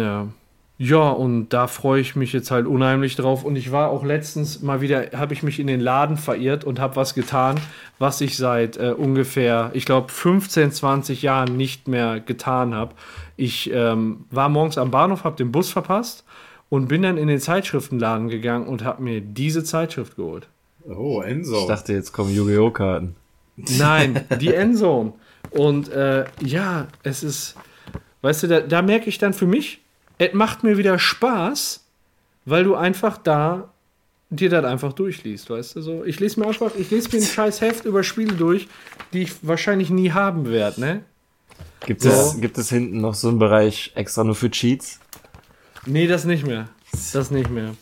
Ja. 0.00 0.28
Ja, 0.78 1.08
und 1.08 1.48
da 1.50 1.68
freue 1.68 2.02
ich 2.02 2.16
mich 2.16 2.34
jetzt 2.34 2.50
halt 2.50 2.66
unheimlich 2.66 3.16
drauf. 3.16 3.44
Und 3.44 3.56
ich 3.56 3.72
war 3.72 3.90
auch 3.90 4.04
letztens 4.04 4.60
mal 4.60 4.82
wieder, 4.82 5.10
habe 5.14 5.32
ich 5.32 5.42
mich 5.42 5.58
in 5.58 5.66
den 5.66 5.80
Laden 5.80 6.18
verirrt 6.18 6.64
und 6.64 6.80
habe 6.80 6.96
was 6.96 7.14
getan, 7.14 7.58
was 7.98 8.20
ich 8.20 8.36
seit 8.36 8.76
äh, 8.76 8.92
ungefähr, 8.96 9.70
ich 9.72 9.86
glaube, 9.86 10.12
15, 10.12 10.72
20 10.72 11.22
Jahren 11.22 11.56
nicht 11.56 11.88
mehr 11.88 12.20
getan 12.20 12.74
habe. 12.74 12.94
Ich 13.36 13.70
ähm, 13.72 14.26
war 14.30 14.50
morgens 14.50 14.76
am 14.76 14.90
Bahnhof, 14.90 15.24
habe 15.24 15.36
den 15.36 15.50
Bus 15.50 15.70
verpasst 15.70 16.24
und 16.68 16.88
bin 16.88 17.02
dann 17.02 17.16
in 17.16 17.28
den 17.28 17.40
Zeitschriftenladen 17.40 18.28
gegangen 18.28 18.66
und 18.66 18.84
habe 18.84 19.02
mir 19.02 19.22
diese 19.22 19.64
Zeitschrift 19.64 20.16
geholt. 20.16 20.46
Oh, 20.86 21.22
Enzo. 21.22 21.60
Ich 21.60 21.66
dachte, 21.66 21.94
jetzt 21.94 22.12
kommen 22.12 22.34
Yu-Gi-Oh! 22.34 22.70
Karten. 22.70 23.16
Nein, 23.56 24.24
die 24.40 24.52
Endzone. 24.52 25.14
Und 25.50 25.88
äh, 25.88 26.26
ja, 26.40 26.88
es 27.02 27.22
ist, 27.22 27.56
weißt 28.20 28.42
du, 28.42 28.46
da, 28.48 28.60
da 28.60 28.82
merke 28.82 29.08
ich 29.08 29.16
dann 29.16 29.32
für 29.32 29.46
mich, 29.46 29.80
es 30.18 30.32
macht 30.32 30.62
mir 30.62 30.78
wieder 30.78 30.98
Spaß, 30.98 31.84
weil 32.44 32.64
du 32.64 32.74
einfach 32.74 33.18
da 33.18 33.68
dir 34.30 34.50
das 34.50 34.64
einfach 34.64 34.92
durchliest, 34.92 35.50
weißt 35.50 35.76
du 35.76 35.82
so. 35.82 36.04
Ich 36.04 36.18
lese 36.18 36.40
mir 36.40 36.46
einfach, 36.46 36.72
ich 36.76 36.90
lese 36.90 37.08
mir 37.12 37.22
ein 37.22 37.26
scheiß 37.26 37.60
Heft 37.60 37.84
über 37.84 38.02
Spiele 38.02 38.34
durch, 38.34 38.68
die 39.12 39.22
ich 39.22 39.32
wahrscheinlich 39.42 39.90
nie 39.90 40.10
haben 40.10 40.48
werde, 40.48 40.80
ne? 40.80 41.02
Gibt, 41.84 42.02
so. 42.02 42.08
es, 42.08 42.40
gibt 42.40 42.58
es 42.58 42.70
hinten 42.70 43.00
noch 43.00 43.14
so 43.14 43.28
einen 43.28 43.38
Bereich 43.38 43.92
extra 43.94 44.24
nur 44.24 44.34
für 44.34 44.50
Cheats? 44.50 44.98
Nee, 45.84 46.06
das 46.06 46.24
nicht 46.24 46.44
mehr. 46.44 46.68
Das 47.12 47.30
nicht 47.30 47.50
mehr. 47.50 47.74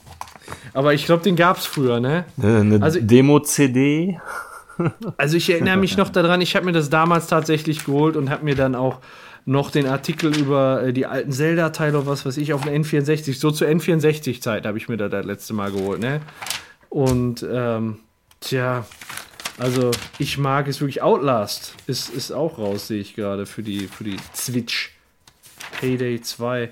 Aber 0.75 0.93
ich 0.93 1.07
glaube, 1.07 1.23
den 1.23 1.37
gab 1.37 1.57
es 1.57 1.67
früher, 1.67 2.01
ne? 2.01 2.27
Eine 2.37 2.83
also, 2.83 3.01
Demo-CD? 3.01 4.19
Also 5.17 5.37
ich 5.37 5.49
erinnere 5.51 5.77
mich 5.77 5.97
noch 5.97 6.09
daran, 6.09 6.41
ich 6.41 6.57
habe 6.57 6.67
mir 6.67 6.73
das 6.73 6.91
damals 6.91 7.29
tatsächlich 7.29 7.85
geholt 7.85 8.17
und 8.17 8.29
habe 8.29 8.45
mir 8.45 8.57
dann 8.57 8.75
auch 8.75 8.99
noch 9.47 9.71
den 9.71 9.87
Artikel 9.87 10.37
über 10.37 10.83
äh, 10.83 10.93
die 10.93 11.07
alten 11.07 11.33
Zelda-Teile 11.33 12.07
was 12.07 12.25
weiß 12.25 12.37
ich 12.39 12.53
auf 12.53 12.63
den 12.63 12.85
N64. 12.85 13.39
So 13.39 13.51
zur 13.51 13.69
N64-Zeit 13.69 14.67
habe 14.67 14.79
ich 14.79 14.89
mir 14.89 14.97
da 14.97 15.09
das 15.09 15.25
letzte 15.25 15.53
Mal 15.55 15.71
geholt, 15.71 16.01
ne? 16.01 16.21
Und, 16.89 17.45
ähm, 17.51 17.99
tja, 18.41 18.87
also 19.59 19.91
ich 20.19 20.39
mag 20.39 20.69
es 20.69 20.81
wirklich. 20.81 21.03
Outlast 21.03 21.75
ist, 21.87 22.09
ist 22.09 22.33
auch 22.33 22.59
raus, 22.59 22.89
sehe 22.89 23.01
ich 23.01 23.15
gerade, 23.15 23.47
für 23.47 23.63
die, 23.63 23.87
für 23.89 24.05
die 24.05 24.17
Switch. 24.35 24.93
Payday 25.81 26.21
2. 26.21 26.71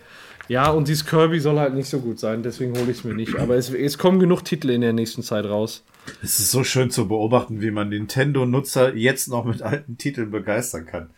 Ja, 0.49 0.71
und 0.71 0.89
dieses 0.89 1.07
Kirby 1.07 1.41
soll 1.41 1.59
halt 1.59 1.75
nicht 1.75 1.89
so 1.89 2.01
gut 2.01 2.19
sein, 2.19 2.43
deswegen 2.43 2.73
hole 2.73 2.91
ich 2.91 2.99
es 2.99 3.05
mir 3.05 3.15
nicht. 3.15 3.39
Aber 3.39 3.57
es, 3.57 3.71
es 3.71 3.99
kommen 3.99 4.19
genug 4.21 4.45
Titel 4.45 4.71
in 4.71 4.81
der 4.81 4.93
nächsten 4.93 5.23
Zeit 5.23 5.45
raus. 5.45 5.83
Es 6.23 6.39
ist 6.39 6.51
so 6.51 6.65
schön 6.65 6.91
zu 6.91 7.09
beobachten, 7.09 7.61
wie 7.61 7.71
man 7.71 7.89
Nintendo-Nutzer 7.89 8.95
jetzt 8.95 9.29
noch 9.29 9.45
mit 9.45 9.63
alten 9.63 9.99
Titeln 9.99 10.31
begeistern 10.31 10.87
kann. 10.87 11.11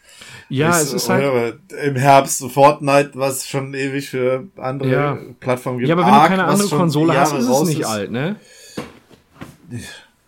Ja, 0.49 0.71
ich 0.71 0.77
es 0.77 0.93
ist 0.93 1.09
halt. 1.09 1.59
Im 1.83 1.97
Herbst 1.97 2.45
Fortnite, 2.51 3.13
was 3.15 3.47
schon 3.47 3.75
ewig 3.75 4.11
für 4.11 4.49
andere 4.57 4.91
ja. 4.91 5.19
Plattformen 5.41 5.79
gibt. 5.79 5.89
Ja, 5.89 5.95
aber 5.95 6.07
wenn 6.07 6.13
Arc, 6.13 6.25
du 6.25 6.37
keine 6.37 6.45
andere 6.45 6.69
Konsole 6.69 7.19
hast, 7.19 7.33
ist 7.33 7.49
es 7.49 7.63
nicht 7.65 7.81
ist. 7.81 7.87
alt, 7.87 8.11
ne? 8.11 8.37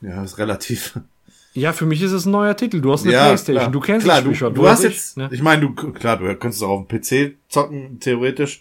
Ja, 0.00 0.24
ist 0.24 0.38
relativ. 0.38 0.98
Ja, 1.52 1.72
für 1.72 1.86
mich 1.86 2.02
ist 2.02 2.12
es 2.12 2.26
ein 2.26 2.32
neuer 2.32 2.56
Titel. 2.56 2.80
Du 2.82 2.92
hast 2.92 3.04
eine 3.04 3.14
ja, 3.14 3.26
Playstation, 3.28 3.62
klar. 3.62 3.70
du 3.72 3.80
kennst 3.80 4.04
klar, 4.04 4.22
das 4.22 4.36
schon. 4.36 4.54
Du, 4.54 4.62
du 4.62 4.68
hast 4.68 4.82
jetzt, 4.82 5.16
ne? 5.16 5.28
ich 5.32 5.42
meine, 5.42 5.62
du, 5.62 5.72
klar, 5.92 6.18
du 6.18 6.34
könntest 6.36 6.62
auch 6.62 6.68
auf 6.68 6.86
dem 6.86 7.00
PC 7.00 7.36
zocken, 7.48 7.98
theoretisch. 7.98 8.60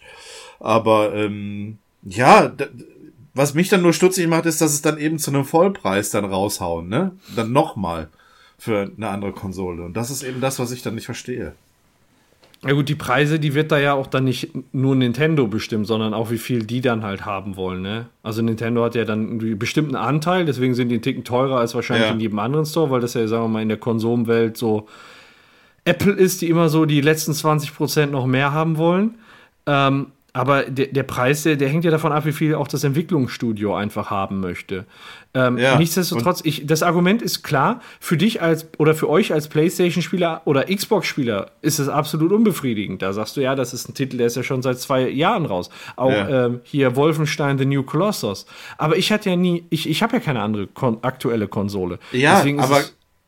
Aber, 0.59 1.13
ähm, 1.13 1.77
ja, 2.03 2.53
was 3.35 3.53
mich 3.53 3.69
dann 3.69 3.81
nur 3.81 3.93
stutzig 3.93 4.27
macht, 4.27 4.45
ist, 4.45 4.61
dass 4.61 4.73
es 4.73 4.81
dann 4.81 4.97
eben 4.97 5.19
zu 5.19 5.29
einem 5.29 5.45
Vollpreis 5.45 6.09
dann 6.09 6.25
raushauen, 6.25 6.87
ne? 6.87 7.11
Dann 7.35 7.51
nochmal 7.51 8.07
für 8.57 8.91
eine 8.95 9.09
andere 9.09 9.33
Konsole. 9.33 9.83
Und 9.83 9.95
das 9.95 10.09
ist 10.09 10.23
eben 10.23 10.39
das, 10.39 10.57
was 10.57 10.71
ich 10.71 10.81
dann 10.81 10.95
nicht 10.95 11.05
verstehe. 11.05 11.53
Ja 12.65 12.73
gut, 12.73 12.87
die 12.87 12.95
Preise, 12.95 13.37
die 13.37 13.53
wird 13.53 13.71
da 13.71 13.77
ja 13.77 13.93
auch 13.93 14.07
dann 14.07 14.23
nicht 14.23 14.51
nur 14.71 14.95
Nintendo 14.95 15.47
bestimmt, 15.47 15.85
sondern 15.85 16.13
auch 16.13 16.31
wie 16.31 16.37
viel 16.37 16.63
die 16.63 16.79
dann 16.79 17.03
halt 17.03 17.25
haben 17.25 17.57
wollen, 17.57 17.81
ne? 17.81 18.07
Also 18.23 18.41
Nintendo 18.41 18.83
hat 18.85 18.95
ja 18.95 19.03
dann 19.03 19.41
einen 19.41 19.59
bestimmten 19.59 19.95
Anteil, 19.95 20.45
deswegen 20.45 20.73
sind 20.73 20.87
die 20.87 20.95
einen 20.95 21.03
Ticken 21.03 21.25
teurer 21.25 21.59
als 21.59 21.75
wahrscheinlich 21.75 22.07
ja. 22.07 22.13
in 22.13 22.21
jedem 22.21 22.39
anderen 22.39 22.65
Store, 22.65 22.89
weil 22.89 23.01
das 23.01 23.13
ja, 23.13 23.27
sagen 23.27 23.43
wir 23.43 23.49
mal, 23.49 23.61
in 23.61 23.69
der 23.69 23.77
Konsumwelt 23.77 24.57
so 24.57 24.87
Apple 25.83 26.13
ist, 26.13 26.41
die 26.41 26.49
immer 26.49 26.69
so 26.69 26.85
die 26.85 27.01
letzten 27.01 27.33
20% 27.33 28.07
noch 28.07 28.25
mehr 28.25 28.53
haben 28.53 28.77
wollen. 28.77 29.15
Ähm, 29.67 30.07
aber 30.35 30.63
der, 30.63 30.87
der 30.87 31.03
Preis, 31.03 31.43
der, 31.43 31.55
der, 31.55 31.69
hängt 31.69 31.85
ja 31.85 31.91
davon 31.91 32.11
ab, 32.11 32.25
wie 32.25 32.33
viel 32.33 32.55
auch 32.55 32.67
das 32.67 32.83
Entwicklungsstudio 32.83 33.73
einfach 33.73 34.09
haben 34.09 34.41
möchte. 34.41 34.85
Ähm, 35.33 35.57
ja, 35.57 35.77
nichtsdestotrotz, 35.77 36.41
ich, 36.43 36.65
das 36.65 36.83
Argument 36.83 37.21
ist 37.21 37.41
klar, 37.41 37.79
für 38.01 38.17
dich 38.17 38.41
als 38.41 38.67
oder 38.77 38.95
für 38.95 39.09
euch 39.09 39.31
als 39.31 39.47
PlayStation-Spieler 39.47 40.41
oder 40.43 40.65
Xbox-Spieler 40.65 41.51
ist 41.61 41.79
es 41.79 41.87
absolut 41.87 42.33
unbefriedigend. 42.33 43.01
Da 43.01 43.13
sagst 43.13 43.37
du, 43.37 43.41
ja, 43.41 43.55
das 43.55 43.73
ist 43.73 43.87
ein 43.87 43.93
Titel, 43.93 44.17
der 44.17 44.27
ist 44.27 44.35
ja 44.35 44.43
schon 44.43 44.61
seit 44.61 44.77
zwei 44.77 45.07
Jahren 45.07 45.45
raus. 45.45 45.69
Auch 45.95 46.11
ja. 46.11 46.47
ähm, 46.47 46.59
hier 46.63 46.97
Wolfenstein 46.97 47.57
The 47.57 47.65
New 47.65 47.83
Colossus. 47.83 48.45
Aber 48.77 48.97
ich 48.97 49.13
hatte 49.13 49.29
ja 49.29 49.37
nie, 49.37 49.63
ich, 49.69 49.89
ich 49.89 50.03
habe 50.03 50.17
ja 50.17 50.19
keine 50.19 50.41
andere 50.41 50.67
kon 50.67 50.97
aktuelle 51.01 51.47
Konsole. 51.47 51.97
Ja, 52.11 52.39
Deswegen 52.39 52.59
aber 52.59 52.83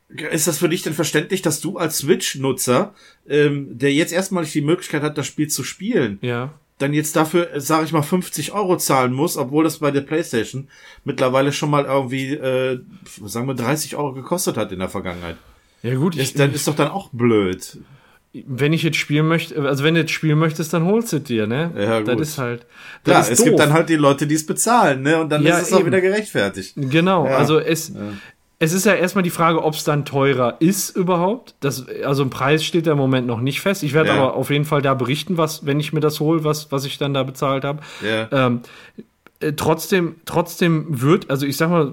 ist 0.10 0.46
das 0.46 0.58
für 0.58 0.68
dich 0.68 0.82
denn 0.82 0.94
verständlich, 0.94 1.42
dass 1.42 1.62
du 1.62 1.78
als 1.78 2.00
Switch-Nutzer, 2.00 2.94
ähm, 3.30 3.78
der 3.78 3.94
jetzt 3.94 4.12
erstmalig 4.12 4.52
die 4.52 4.62
Möglichkeit 4.62 5.04
hat, 5.04 5.18
das 5.18 5.26
Spiel 5.26 5.48
zu 5.48 5.64
spielen, 5.64 6.20
ja 6.22 6.52
dann 6.78 6.94
jetzt 6.94 7.16
dafür, 7.16 7.50
sage 7.56 7.86
ich 7.86 7.92
mal, 7.92 8.04
50 8.04 8.52
Euro 8.54 8.78
zahlen 8.78 9.14
muss, 9.14 9.38
obwohl 9.38 9.64
das 9.64 9.80
bei 9.80 9.92
der 9.92 10.02
PlayStation 10.02 10.68
mittlerweile 11.04 11.52
schon 11.52 11.70
mal 11.70 11.86
irgendwie, 11.86 12.34
äh, 12.34 12.80
sagen 13.26 13.48
wir, 13.48 13.56
30 13.56 13.96
Euro 13.96 14.14
gekostet 14.14 14.58
hat 14.58 14.72
in 14.72 14.80
der 14.80 14.90
Vergangenheit. 14.90 15.38
Ja 15.82 15.96
gut, 15.96 16.16
ich, 16.16 16.22
ist, 16.22 16.40
dann 16.40 16.54
ist 16.54 16.68
doch 16.68 16.76
dann 16.76 16.90
auch 16.90 17.10
blöd. 17.12 17.80
Wenn 18.34 18.74
ich 18.74 18.84
jetzt 18.84 18.98
spielen 18.98 19.28
möchte, 19.28 19.60
also 19.60 19.84
wenn 19.84 19.96
du 19.96 20.02
jetzt 20.02 20.12
spielen 20.12 20.38
möchtest, 20.38 20.72
dann 20.74 20.86
holst 20.86 21.14
du 21.14 21.20
dir, 21.20 21.48
ne? 21.48 21.72
Ja, 21.76 22.00
gut. 22.00 22.10
Das 22.10 22.30
ist 22.30 22.38
halt. 22.38 22.66
Das 23.04 23.14
ja, 23.14 23.22
ist 23.22 23.30
es 23.30 23.38
doof. 23.38 23.46
gibt 23.46 23.60
dann 23.60 23.74
halt 23.74 23.90
die 23.90 23.96
Leute, 23.96 24.28
die 24.28 24.36
es 24.36 24.46
bezahlen, 24.46 25.02
ne? 25.02 25.20
Und 25.20 25.30
dann 25.30 25.42
ja, 25.44 25.58
ist 25.58 25.68
es 25.68 25.74
auch 25.74 25.86
wieder 25.86 26.02
gerechtfertigt. 26.02 26.74
Genau, 26.76 27.26
ja. 27.26 27.38
also 27.38 27.58
es, 27.58 27.90
ja 27.90 27.96
es 28.60 28.74
ist 28.74 28.86
ja 28.86 28.94
erstmal 28.96 29.24
die 29.24 29.30
Frage, 29.30 29.64
ob 29.64 29.76
es 29.76 29.84
dann 29.84 30.04
teurer 30.04 30.56
ist 30.60 30.96
überhaupt. 30.96 31.54
Das, 31.60 31.86
also 32.04 32.24
ein 32.24 32.32
Preis 32.32 32.64
steht 32.64 32.88
da 32.88 32.94
im 32.94 32.98
Moment 32.98 33.28
noch 33.28 33.40
nicht 33.40 33.62
fest. 33.62 33.84
Ich 33.84 33.94
werde 33.94 34.10
ja. 34.10 34.16
aber 34.16 34.34
auf 34.34 34.50
jeden 34.50 34.66
Fall 34.66 34.82
da 34.82 34.96
berichten, 34.96 35.38
was, 35.38 35.66
wenn 35.66 35.80
ich 35.80 35.94
mir 35.94 36.00
das 36.00 36.20
hole, 36.20 36.44
was, 36.44 36.72
was 36.72 36.86
ich 36.86 36.98
dann 36.98 37.14
da 37.14 37.22
bezahlt 37.22 37.64
habe. 37.64 37.82
Ja. 38.04 38.28
Ähm, 38.32 38.62
äh, 39.40 39.54
trotzdem, 39.54 40.16
trotzdem 40.26 41.02
wird, 41.02 41.30
also 41.30 41.46
ich 41.46 41.56
sag 41.56 41.70
mal, 41.70 41.92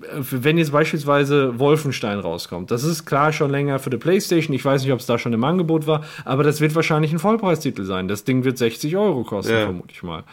äh, 0.00 0.04
wenn 0.18 0.58
jetzt 0.58 0.72
beispielsweise 0.72 1.60
Wolfenstein 1.60 2.18
rauskommt, 2.18 2.72
das 2.72 2.82
ist 2.82 3.06
klar 3.06 3.32
schon 3.32 3.52
länger 3.52 3.78
für 3.78 3.90
die 3.90 3.98
PlayStation. 3.98 4.56
Ich 4.56 4.64
weiß 4.64 4.82
nicht, 4.82 4.92
ob 4.92 4.98
es 4.98 5.06
da 5.06 5.16
schon 5.16 5.32
im 5.32 5.44
Angebot 5.44 5.86
war, 5.86 6.02
aber 6.24 6.42
das 6.42 6.60
wird 6.60 6.74
wahrscheinlich 6.74 7.12
ein 7.12 7.20
Vollpreistitel 7.20 7.84
sein. 7.84 8.08
Das 8.08 8.24
Ding 8.24 8.42
wird 8.42 8.58
60 8.58 8.96
Euro 8.96 9.22
kosten, 9.22 9.52
ja. 9.52 9.60
vermute 9.60 9.92
ich 9.92 10.02
mal 10.02 10.24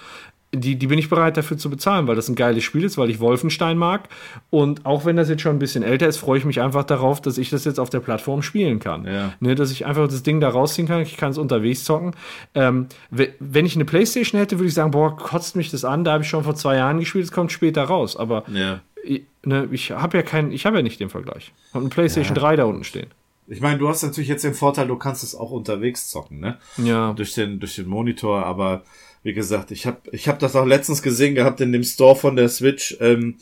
die, 0.56 0.76
die 0.76 0.88
bin 0.88 0.99
ich 0.99 1.10
bereit 1.10 1.38
dafür 1.38 1.58
zu 1.58 1.70
bezahlen, 1.70 2.08
weil 2.08 2.16
das 2.16 2.30
ein 2.30 2.36
geiles 2.36 2.64
Spiel 2.64 2.84
ist, 2.84 2.97
weil 2.97 3.10
ich 3.10 3.20
Wolfenstein 3.20 3.78
mag. 3.78 4.10
Und 4.49 4.86
auch 4.86 5.06
wenn 5.06 5.16
das 5.16 5.30
jetzt 5.30 5.41
schon 5.41 5.56
ein 5.56 5.60
bisschen 5.60 5.84
älter 5.84 6.08
ist, 6.08 6.18
freue 6.18 6.38
ich 6.38 6.45
mich 6.45 6.62
einfach 6.62 6.84
darauf, 6.84 7.22
dass 7.22 7.38
ich 7.38 7.49
das 7.49 7.66
jetzt 7.66 7.80
auf 7.80 7.89
der 7.89 7.99
Plattform 7.99 8.41
spielen 8.41 8.80
kann. 8.80 9.06
Ja. 9.06 9.34
Ne, 9.39 9.56
dass 9.56 9.72
ich 9.72 9.86
einfach 9.86 10.08
das 10.08 10.24
Ding 10.24 10.39
da 10.39 10.49
rausziehen 10.49 10.88
kann, 10.88 11.01
ich 11.01 11.18
kann 11.18 11.32
es 11.32 11.38
unterwegs 11.38 11.84
zocken. 11.84 12.12
Ähm, 12.53 12.88
wenn 13.10 13.66
ich 13.66 13.76
eine 13.76 13.86
Playstation 13.86 14.39
hätte, 14.39 14.58
würde 14.60 14.68
ich 14.68 14.74
sagen, 14.74 14.91
boah, 14.91 15.16
kotzt 15.16 15.56
mich 15.56 15.72
das 15.72 15.86
an, 15.86 16.03
da 16.03 16.14
habe 16.14 16.24
ich 16.24 16.30
schon 16.30 16.43
vor 16.43 16.56
zwei 16.56 16.78
Jahren 16.78 16.99
gespielt, 16.99 17.26
es 17.26 17.32
kommt 17.32 17.51
später 17.51 17.84
raus. 17.84 18.18
Aber 18.18 18.43
ja. 18.51 18.82
ich, 19.03 19.24
ne, 19.43 19.68
ich 19.72 19.91
habe 19.91 20.18
ja 20.18 20.24
keinen, 20.24 20.51
ich 20.51 20.66
habe 20.66 20.78
ja 20.78 20.84
nicht 20.84 20.99
den 20.99 21.10
Vergleich. 21.10 21.53
Und 21.74 21.82
eine 21.82 21.89
Playstation 21.89 22.36
ja. 22.36 22.41
3 22.41 22.56
da 22.58 22.66
unten 22.66 22.84
stehen. 22.84 23.08
Ich 23.47 23.62
meine, 23.62 23.78
du 23.78 23.88
hast 23.88 24.01
natürlich 24.01 24.28
jetzt 24.28 24.43
den 24.43 24.56
Vorteil, 24.56 24.88
du 24.88 24.95
kannst 24.95 25.24
es 25.24 25.36
auch 25.36 25.51
unterwegs 25.51 26.10
zocken, 26.10 26.39
ne? 26.39 26.58
Ja. 26.78 27.14
Durch 27.14 27.34
den, 27.36 27.60
durch 27.60 27.76
den 27.76 27.88
Monitor, 27.88 28.43
aber 28.43 28.84
wie 29.26 29.34
gesagt, 29.34 29.71
ich 29.71 29.88
habe 29.88 29.97
ich 30.11 30.28
hab 30.28 30.38
das 30.38 30.55
auch 30.55 30.65
letztens 30.65 31.01
gesehen 31.01 31.34
gehabt 31.34 31.59
in 31.59 31.71
dem 31.71 31.84
Store 31.84 32.15
von 32.15 32.36
der 32.36 32.47
Switch. 32.47 32.95
Ähm, 33.01 33.36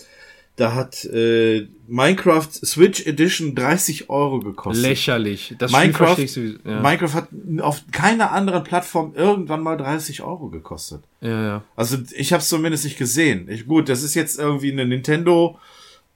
Da 0.56 0.76
hat 0.76 1.04
äh, 1.06 1.68
Minecraft 1.88 2.48
Switch 2.52 3.08
Edition 3.08 3.56
30 3.56 4.10
Euro 4.10 4.40
gekostet. 4.40 4.84
Lächerlich. 4.84 5.56
Das 5.58 5.72
Minecraft, 5.72 6.20
ich, 6.20 6.36
ja. 6.36 6.80
Minecraft 6.80 7.14
hat 7.16 7.28
auf 7.60 7.82
keiner 7.92 8.32
anderen 8.32 8.64
Plattform 8.64 9.14
irgendwann 9.16 9.62
mal 9.62 9.78
30 9.78 10.22
Euro 10.22 10.50
gekostet. 10.50 11.02
ja, 11.22 11.42
ja. 11.44 11.64
Also 11.76 11.98
ich 12.16 12.32
habe 12.32 12.42
es 12.42 12.50
zumindest 12.50 12.84
nicht 12.86 12.98
gesehen. 12.98 13.50
Ich, 13.50 13.66
gut, 13.68 13.90
das 13.90 14.04
ist 14.04 14.14
jetzt 14.14 14.38
irgendwie 14.40 14.72
eine 14.72 14.86
Nintendo 14.86 15.60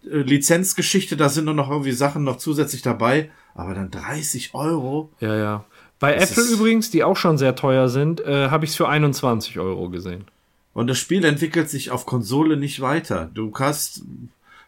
äh, 0.06 0.18
Lizenzgeschichte, 0.18 1.18
da 1.18 1.30
sind 1.30 1.46
nur 1.46 1.56
noch 1.56 1.70
irgendwie 1.72 1.92
Sachen 1.92 2.24
noch 2.24 2.38
zusätzlich 2.38 2.84
dabei, 2.84 3.32
aber 3.56 3.74
dann 3.74 3.90
30 3.90 4.54
Euro. 4.54 5.10
Ja, 5.20 5.36
ja. 5.36 5.66
Bei 6.00 6.16
Das 6.16 6.32
Apple 6.32 6.44
übrigens, 6.54 6.92
die 6.92 7.04
auch 7.04 7.18
schon 7.18 7.38
sehr 7.38 7.56
teuer 7.56 7.90
sind, 7.90 8.22
äh, 8.22 8.50
habe 8.50 8.66
ich 8.66 8.72
es 8.72 8.78
für 8.78 8.88
21 8.88 9.60
Euro 9.60 9.90
gesehen. 9.90 10.26
Und 10.74 10.88
das 10.88 11.00
Spiel 11.00 11.26
entwickelt 11.26 11.70
sich 11.70 11.90
auf 11.92 12.06
Konsole 12.06 12.56
nicht 12.56 12.82
weiter. 12.82 13.30
Du 13.34 13.52
hast, 13.58 14.04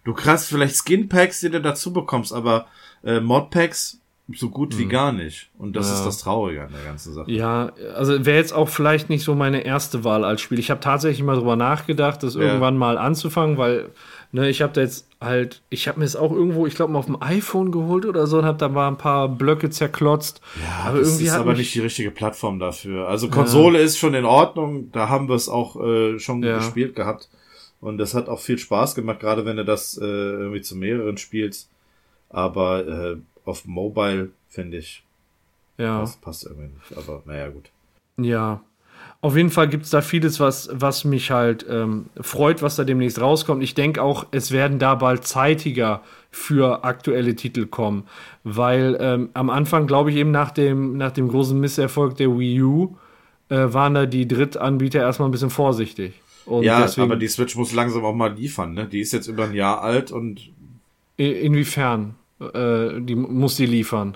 du 0.06 0.18
hast 0.18 0.48
vielleicht 0.48 0.76
Skinpacks, 0.76 1.40
die 1.42 1.52
du 1.52 1.62
dazu 1.62 1.94
bekommst, 1.94 2.34
aber 2.34 2.66
äh, 3.04 3.20
Modpacks 3.20 4.00
so 4.36 4.50
gut 4.50 4.78
wie 4.78 4.86
gar 4.86 5.12
nicht. 5.12 5.50
Und 5.58 5.76
das. 5.76 5.88
Ja. 5.88 5.96
ist 5.96 6.06
das 6.06 6.18
Traurige 6.20 6.64
an 6.64 6.72
der 6.72 6.84
ganzen 6.84 7.14
Sache. 7.14 7.32
Ja, 7.32 7.72
also 7.96 8.26
wäre 8.26 8.38
jetzt 8.38 8.54
auch 8.54 8.70
vielleicht 8.70 9.10
nicht 9.10 9.24
so 9.24 9.34
meine 9.34 9.62
erste 9.62 10.04
Wahl 10.04 10.24
als 10.24 10.42
Spiel. 10.42 10.60
Ich 10.60 10.70
habe 10.70 10.80
tatsächlich 10.82 11.24
mal 11.24 11.36
drüber 11.36 11.56
nachgedacht, 11.56 12.22
das 12.22 12.36
Ja. 12.36 12.42
irgendwann 12.42 12.78
mal 12.78 12.98
anzufangen, 13.00 13.58
weil 13.58 13.90
ne, 14.32 14.50
ich 14.50 14.62
habe 14.62 14.74
da 14.74 14.82
jetzt 14.82 15.08
halt, 15.22 15.62
ich 15.70 15.88
habe 15.88 16.00
mir 16.00 16.06
es 16.06 16.16
auch 16.16 16.32
irgendwo, 16.32 16.66
ich 16.68 16.76
glaube 16.76 16.94
mal 16.94 17.00
auf 17.00 17.06
dem 17.08 17.22
iPhone 17.22 17.72
geholt 17.72 18.06
oder 18.06 18.26
so 18.28 18.40
und 18.40 18.46
habe 18.46 18.58
da 18.58 18.70
mal 18.70 18.88
ein 18.88 18.98
paar 18.98 19.28
Blöcke 19.30 19.70
zerklotzt. 19.70 20.42
Ja, 20.62 20.86
aber 20.90 21.00
das 21.00 21.08
irgendwie 21.10 21.26
ist 21.26 21.34
aber 21.34 21.54
nicht 21.54 21.74
die 21.76 21.80
richtige 21.82 22.12
Plattform 22.12 22.60
dafür. 22.60 23.08
Also 23.08 23.30
Konsole 23.30 23.80
ist 23.80 23.98
schon 23.98 24.14
in 24.14 24.26
Ordnung, 24.26 24.92
da 24.92 25.10
haben 25.10 25.28
wir 25.28 25.36
es 25.36 25.50
auch 25.50 25.76
äh, 25.82 26.20
schon 26.20 26.42
Ja. 26.44 26.58
gespielt 26.58 26.96
gehabt. 26.96 27.30
Und 27.82 27.98
das 27.98 28.14
hat 28.14 28.28
auch 28.28 28.40
viel 28.40 28.58
Spaß 28.58 28.94
gemacht, 28.96 29.20
gerade 29.22 29.46
wenn 29.46 29.56
du 29.58 29.64
das 29.66 29.98
äh, 29.98 30.04
irgendwie 30.06 30.62
zu 30.62 30.76
mehreren 30.76 31.18
spielst. 31.18 31.70
Aber 32.30 32.86
äh, 32.88 33.18
auf 33.46 33.66
Mobile 33.66 34.32
finde 34.50 34.78
ich, 34.78 35.04
Ja. 35.78 36.02
das 36.02 36.18
passt 36.18 36.44
irgendwie 36.46 36.70
nicht. 36.74 36.98
Aber 36.98 37.22
naja, 37.26 37.48
gut. 37.50 37.70
Ja. 38.18 38.62
Auf 39.22 39.36
jeden 39.36 39.50
Fall 39.50 39.68
gibt 39.68 39.84
es 39.84 39.90
da 39.90 40.02
vieles, 40.02 40.40
was, 40.40 40.70
was 40.72 41.04
mich 41.04 41.30
halt 41.30 41.66
ähm, 41.70 42.06
freut, 42.22 42.62
was 42.62 42.78
da 42.78 42.86
demnächst 42.86 43.20
rauskommt. 43.20 43.62
Ich 43.62 43.74
denke 43.74 44.02
auch, 44.02 44.26
es 44.32 44.52
werden 44.52 44.80
da 44.80 44.96
bald 44.96 45.26
zeitiger 45.26 46.02
für 46.32 46.86
aktuelle 46.86 47.36
Titel 47.36 47.66
kommen. 47.66 48.04
Weil 48.46 48.98
ähm, 49.02 49.30
am 49.34 49.50
Anfang, 49.50 49.88
glaube 49.88 50.12
ich, 50.12 50.16
eben 50.16 50.32
nach 50.32 50.52
dem, 50.52 50.96
nach 50.96 51.12
dem 51.12 51.28
großen 51.28 51.60
Misserfolg 51.60 52.16
der 52.16 52.38
Wii 52.40 52.62
U, 52.62 52.96
äh, 53.50 53.74
waren 53.74 53.94
da 53.96 54.06
die 54.06 54.26
Drittanbieter 54.26 55.00
erstmal 55.00 55.28
ein 55.28 55.32
bisschen 55.34 55.50
vorsichtig. 55.50 56.14
Und 56.46 56.64
ja, 56.64 56.82
deswegen, 56.82 57.12
aber 57.12 57.18
die 57.18 57.28
Switch 57.28 57.56
muss 57.58 57.74
langsam 57.74 58.06
auch 58.06 58.16
mal 58.16 58.34
liefern, 58.34 58.74
ne? 58.74 58.88
Die 58.88 59.02
ist 59.02 59.12
jetzt 59.12 59.28
über 59.28 59.44
ein 59.46 59.54
Jahr 59.54 59.82
alt 59.82 60.12
und 60.12 60.50
inwiefern 61.18 62.16
äh, 62.40 63.02
die 63.02 63.16
muss 63.16 63.58
die 63.58 63.66
liefern? 63.66 64.16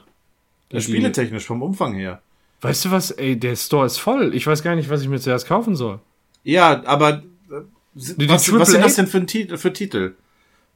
Die- 0.71 0.81
spieletechnisch 0.81 1.45
vom 1.45 1.61
Umfang 1.61 1.93
her. 1.93 2.21
Weißt 2.63 2.85
du 2.85 2.91
was? 2.91 3.11
Ey, 3.11 3.37
der 3.39 3.55
Store 3.55 3.85
ist 3.85 3.97
voll. 3.97 4.33
Ich 4.35 4.47
weiß 4.47 4.63
gar 4.63 4.75
nicht, 4.75 4.89
was 4.89 5.01
ich 5.01 5.07
mir 5.09 5.19
zuerst 5.19 5.47
kaufen 5.47 5.75
soll. 5.75 5.99
Ja, 6.43 6.83
aber 6.85 7.09
äh, 7.09 7.21
Die- 7.93 8.15
die 8.17 8.29
was, 8.29 8.51
was 8.53 8.69
sind 8.71 8.83
das 8.83 8.95
denn 8.95 9.07
für, 9.07 9.25
Titel, 9.25 9.57
für 9.57 9.71
Titel? 9.73 10.13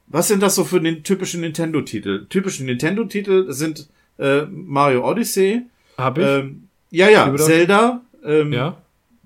Was 0.06 0.28
sind 0.28 0.42
das 0.42 0.54
so 0.54 0.64
für 0.64 0.80
den 0.80 1.02
typischen 1.02 1.40
Nintendo-Titel? 1.42 2.26
Typische 2.28 2.64
Nintendo-Titel 2.64 3.50
sind 3.52 3.88
äh, 4.18 4.42
Mario 4.46 5.06
Odyssey, 5.08 5.62
Hab 5.98 6.16
ich? 6.18 6.24
ähm, 6.24 6.68
ja, 6.90 7.08
ja, 7.08 7.34
Zelda, 7.36 8.00
ähm, 8.24 8.52
ja, 8.52 8.76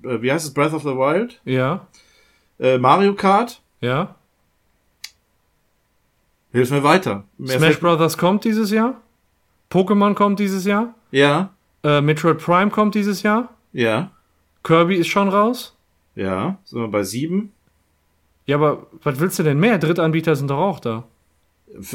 äh, 0.02 0.20
wie 0.20 0.32
heißt 0.32 0.44
es, 0.46 0.52
Breath 0.52 0.72
of 0.72 0.82
the 0.82 0.88
Wild, 0.88 1.40
ja, 1.44 1.86
äh, 2.58 2.78
Mario 2.78 3.14
Kart, 3.14 3.60
ja. 3.80 4.16
hilf 6.52 6.70
mir 6.70 6.82
weiter. 6.82 7.24
Mehr 7.38 7.58
Smash 7.58 7.78
Brothers 7.80 8.18
kommt 8.18 8.44
dieses 8.44 8.70
Jahr. 8.70 9.00
Pokémon 9.70 10.14
kommt 10.14 10.38
dieses 10.40 10.64
Jahr. 10.64 10.94
Ja, 11.12 11.50
Äh, 11.84 12.00
Metroid 12.00 12.38
Prime 12.38 12.70
kommt 12.70 12.94
dieses 12.94 13.22
Jahr. 13.22 13.48
ja, 13.72 14.10
Kirby 14.64 14.94
ist 14.96 15.08
schon 15.08 15.28
raus. 15.28 15.74
ja, 16.14 16.58
sind 16.64 16.80
wir 16.80 16.88
bei 16.88 17.02
sieben. 17.02 17.52
Ja, 18.46 18.56
aber 18.56 18.86
was 19.02 19.18
willst 19.20 19.38
du 19.38 19.42
denn 19.42 19.58
mehr? 19.58 19.78
Drittanbieter 19.78 20.36
sind 20.36 20.48
doch 20.50 20.58
auch 20.58 20.80
da. 20.80 21.04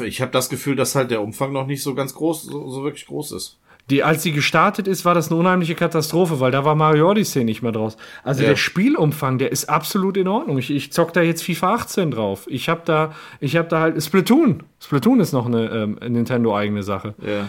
Ich 0.04 0.20
habe 0.20 0.32
das 0.32 0.48
Gefühl, 0.48 0.76
dass 0.76 0.94
halt 0.94 1.10
der 1.10 1.22
Umfang 1.22 1.52
noch 1.52 1.66
nicht 1.66 1.82
so 1.82 1.94
ganz 1.94 2.14
groß, 2.14 2.42
so, 2.44 2.68
so 2.68 2.84
wirklich 2.84 3.06
groß 3.06 3.32
ist. 3.32 3.58
Die, 3.90 4.02
als 4.02 4.22
sie 4.22 4.32
gestartet 4.32 4.86
ist, 4.86 5.04
war 5.06 5.14
das 5.14 5.30
eine 5.30 5.40
unheimliche 5.40 5.74
Katastrophe, 5.74 6.40
weil 6.40 6.50
da 6.50 6.62
war 6.64 6.74
Mario 6.74 7.10
Odyssey 7.10 7.44
nicht 7.44 7.62
mehr 7.62 7.72
draus. 7.72 7.96
Also 8.22 8.42
Ja. 8.42 8.50
der 8.50 8.56
Spielumfang, 8.56 9.38
der 9.38 9.50
ist 9.52 9.70
absolut 9.70 10.16
in 10.18 10.28
Ordnung. 10.28 10.58
Ich, 10.58 10.70
ich 10.70 10.92
zock 10.92 11.12
da 11.14 11.22
jetzt 11.22 11.42
FIFA 11.42 11.74
18 11.74 12.10
drauf. 12.10 12.44
Ich 12.50 12.68
habe 12.68 12.82
da, 12.84 13.14
ich 13.40 13.56
habe 13.56 13.68
da 13.68 13.80
halt 13.80 14.02
Splatoon. 14.02 14.62
Splatoon 14.80 15.20
ist 15.20 15.32
noch 15.32 15.46
eine 15.46 15.70
ähm, 15.70 15.98
Nintendo-eigene 16.06 16.82
Sache. 16.82 17.14
Ja. 17.24 17.48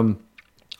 ähm, 0.00 0.16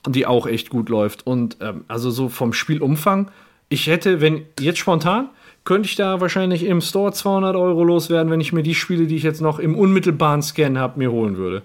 die 0.09 0.27
auch 0.27 0.47
echt 0.47 0.71
gut 0.71 0.89
läuft. 0.89 1.27
Und 1.27 1.59
ähm, 1.61 1.85
also 1.89 2.11
so 2.11 2.29
vom 2.29 2.53
Spielumfang, 2.53 3.31
ich 3.69 3.87
hätte, 3.87 4.21
wenn 4.21 4.47
jetzt 4.59 4.79
spontan, 4.79 5.31
könnte 5.65 5.89
ich 5.89 5.97
da 5.97 6.21
wahrscheinlich 6.21 6.65
im 6.65 6.81
Store 6.81 7.13
200 7.13 7.55
Euro 7.55 7.85
loswerden, 7.85 8.33
wenn 8.33 8.41
ich 8.41 8.53
mir 8.53 8.63
die 8.63 8.75
Spiele, 8.75 9.07
die 9.07 9.17
ich 9.17 9.23
jetzt 9.23 9.41
noch 9.41 9.59
im 9.59 9.77
unmittelbaren 9.77 10.43
Scan 10.43 10.79
habe, 10.79 10.99
mir 10.99 11.13
holen 11.13 11.37
würde. 11.37 11.63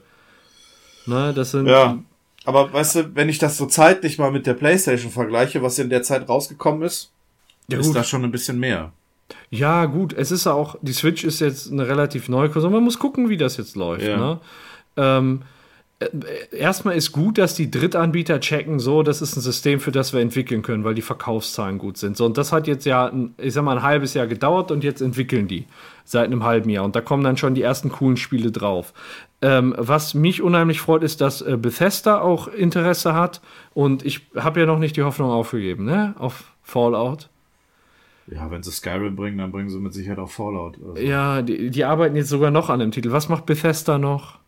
Ne, 1.06 1.34
das 1.34 1.52
sind. 1.52 1.68
Ja. 1.68 1.98
Aber 2.46 2.74
weißt 2.74 2.96
du, 2.96 3.16
wenn 3.16 3.30
ich 3.30 3.40
das 3.40 3.58
so 3.58 3.66
zeitlich 3.66 4.18
mal 4.18 4.32
mit 4.32 4.46
der 4.46 4.54
Playstation 4.54 5.12
vergleiche, 5.12 5.62
was 5.62 5.80
in 5.80 5.90
der 5.90 6.04
Zeit 6.04 6.28
rausgekommen 6.28 6.82
ist, 6.82 7.12
Ja, 7.70 7.80
ist 7.80 7.96
da 7.96 8.04
schon 8.04 8.26
ein 8.26 8.32
bisschen 8.32 8.60
mehr. 8.60 8.92
Ja, 9.50 9.86
gut, 9.86 10.14
es 10.14 10.32
ist 10.32 10.48
auch, 10.48 10.76
die 10.82 10.92
Switch 10.92 11.24
ist 11.24 11.40
jetzt 11.40 11.72
eine 11.72 11.88
relativ 11.88 12.28
neue 12.28 12.50
Konsole. 12.50 12.74
Man 12.74 12.84
muss 12.84 13.00
gucken, 13.00 13.30
wie 13.30 13.38
das 13.38 13.56
jetzt 13.58 13.76
läuft. 13.76 14.06
Ja. 14.06 14.18
Ne? 14.18 14.40
Ähm, 14.98 15.42
äh, 15.42 15.46
erstmal 16.52 16.96
ist 16.96 17.12
gut, 17.12 17.38
dass 17.38 17.56
die 17.56 17.70
Drittanbieter 17.70 18.40
checken, 18.40 18.80
so, 18.80 19.04
das 19.04 19.22
ist 19.22 19.36
ein 19.36 19.42
System, 19.42 19.80
für 19.80 19.92
das 19.92 20.14
wir 20.14 20.22
entwickeln 20.22 20.62
können, 20.62 20.84
weil 20.84 20.96
die 20.96 21.02
Verkaufszahlen 21.02 21.78
gut 21.78 21.98
sind. 21.98 22.18
So, 22.18 22.26
und 22.26 22.38
das 22.38 22.52
hat 22.52 22.68
jetzt 22.68 22.86
ja, 22.86 23.08
ein, 23.08 23.36
ich 23.38 23.54
sag 23.54 23.64
mal, 23.64 23.78
ein 23.78 23.84
halbes 23.84 24.14
Jahr 24.14 24.28
gedauert 24.28 24.72
und 24.72 24.84
jetzt 24.84 25.02
entwickeln 25.02 25.48
die 25.48 25.66
seit 26.06 26.26
einem 26.26 26.44
halben 26.44 26.70
Jahr. 26.70 26.86
Und 26.86 26.96
da 26.96 27.02
kommen 27.02 27.24
dann 27.24 27.38
schon 27.38 27.56
die 27.56 27.62
ersten 27.62 27.90
coolen 27.90 28.18
Spiele 28.18 28.52
drauf. 28.52 28.94
Ähm, 29.42 29.74
was 29.78 30.14
mich 30.14 30.42
unheimlich 30.42 30.80
freut, 30.80 31.04
ist, 31.04 31.22
dass 31.22 31.42
äh, 31.42 31.58
Bethesda 31.58 32.22
auch 32.22 32.48
Interesse 32.48 33.14
hat. 33.14 33.42
Und 33.74 34.06
ich 34.06 34.28
habe 34.36 34.60
ja 34.62 34.66
noch 34.66 34.80
nicht 34.80 34.96
die 34.96 35.04
Hoffnung 35.04 35.30
aufgegeben, 35.30 35.86
ne? 35.86 36.16
Auf 36.18 36.54
Fallout. 36.62 37.30
Ja, 38.28 38.50
wenn 38.50 38.64
sie 38.64 38.72
Skyrim 38.72 39.16
bringen, 39.16 39.38
dann 39.38 39.52
bringen 39.52 39.70
sie 39.70 39.80
mit 39.80 39.94
Sicherheit 39.94 40.20
auch 40.20 40.30
Fallout. 40.30 40.78
Also 40.82 41.02
Ja, 41.02 41.42
die, 41.42 41.70
die 41.70 41.84
arbeiten 41.84 42.16
jetzt 42.16 42.30
sogar 42.30 42.52
noch 42.52 42.70
an 42.70 42.80
dem 42.80 42.92
Titel. 42.92 43.12
Was 43.12 43.28
macht 43.28 43.46
Bethesda 43.46 43.98
noch? 43.98 44.40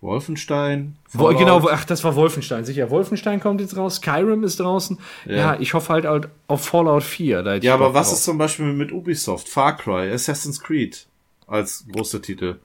Wolfenstein. 0.00 0.96
Wo, 1.12 1.26
genau, 1.34 1.68
ach, 1.68 1.84
das 1.84 2.04
war 2.04 2.14
Wolfenstein, 2.14 2.64
sicher. 2.64 2.88
Wolfenstein 2.90 3.40
kommt 3.40 3.60
jetzt 3.60 3.76
raus, 3.76 3.96
Skyrim 3.96 4.44
ist 4.44 4.60
draußen. 4.60 4.98
Ja, 5.26 5.34
Ja. 5.34 5.56
ich 5.58 5.74
hoffe 5.74 5.92
halt, 5.92 6.04
halt 6.04 6.28
auf 6.46 6.64
Fallout 6.64 7.02
4. 7.02 7.42
Da 7.42 7.54
hätte 7.54 7.66
Ja, 7.66 7.74
aber 7.74 7.94
was 7.94 8.08
drauf. 8.08 8.18
ist 8.18 8.24
zum 8.24 8.38
Beispiel 8.38 8.66
mit 8.72 8.92
Ubisoft? 8.92 9.48
Far 9.48 9.76
Cry, 9.76 10.12
Assassin's 10.12 10.60
Creed 10.60 11.06
als 11.48 11.84
große 11.92 12.22
Titel. 12.22 12.56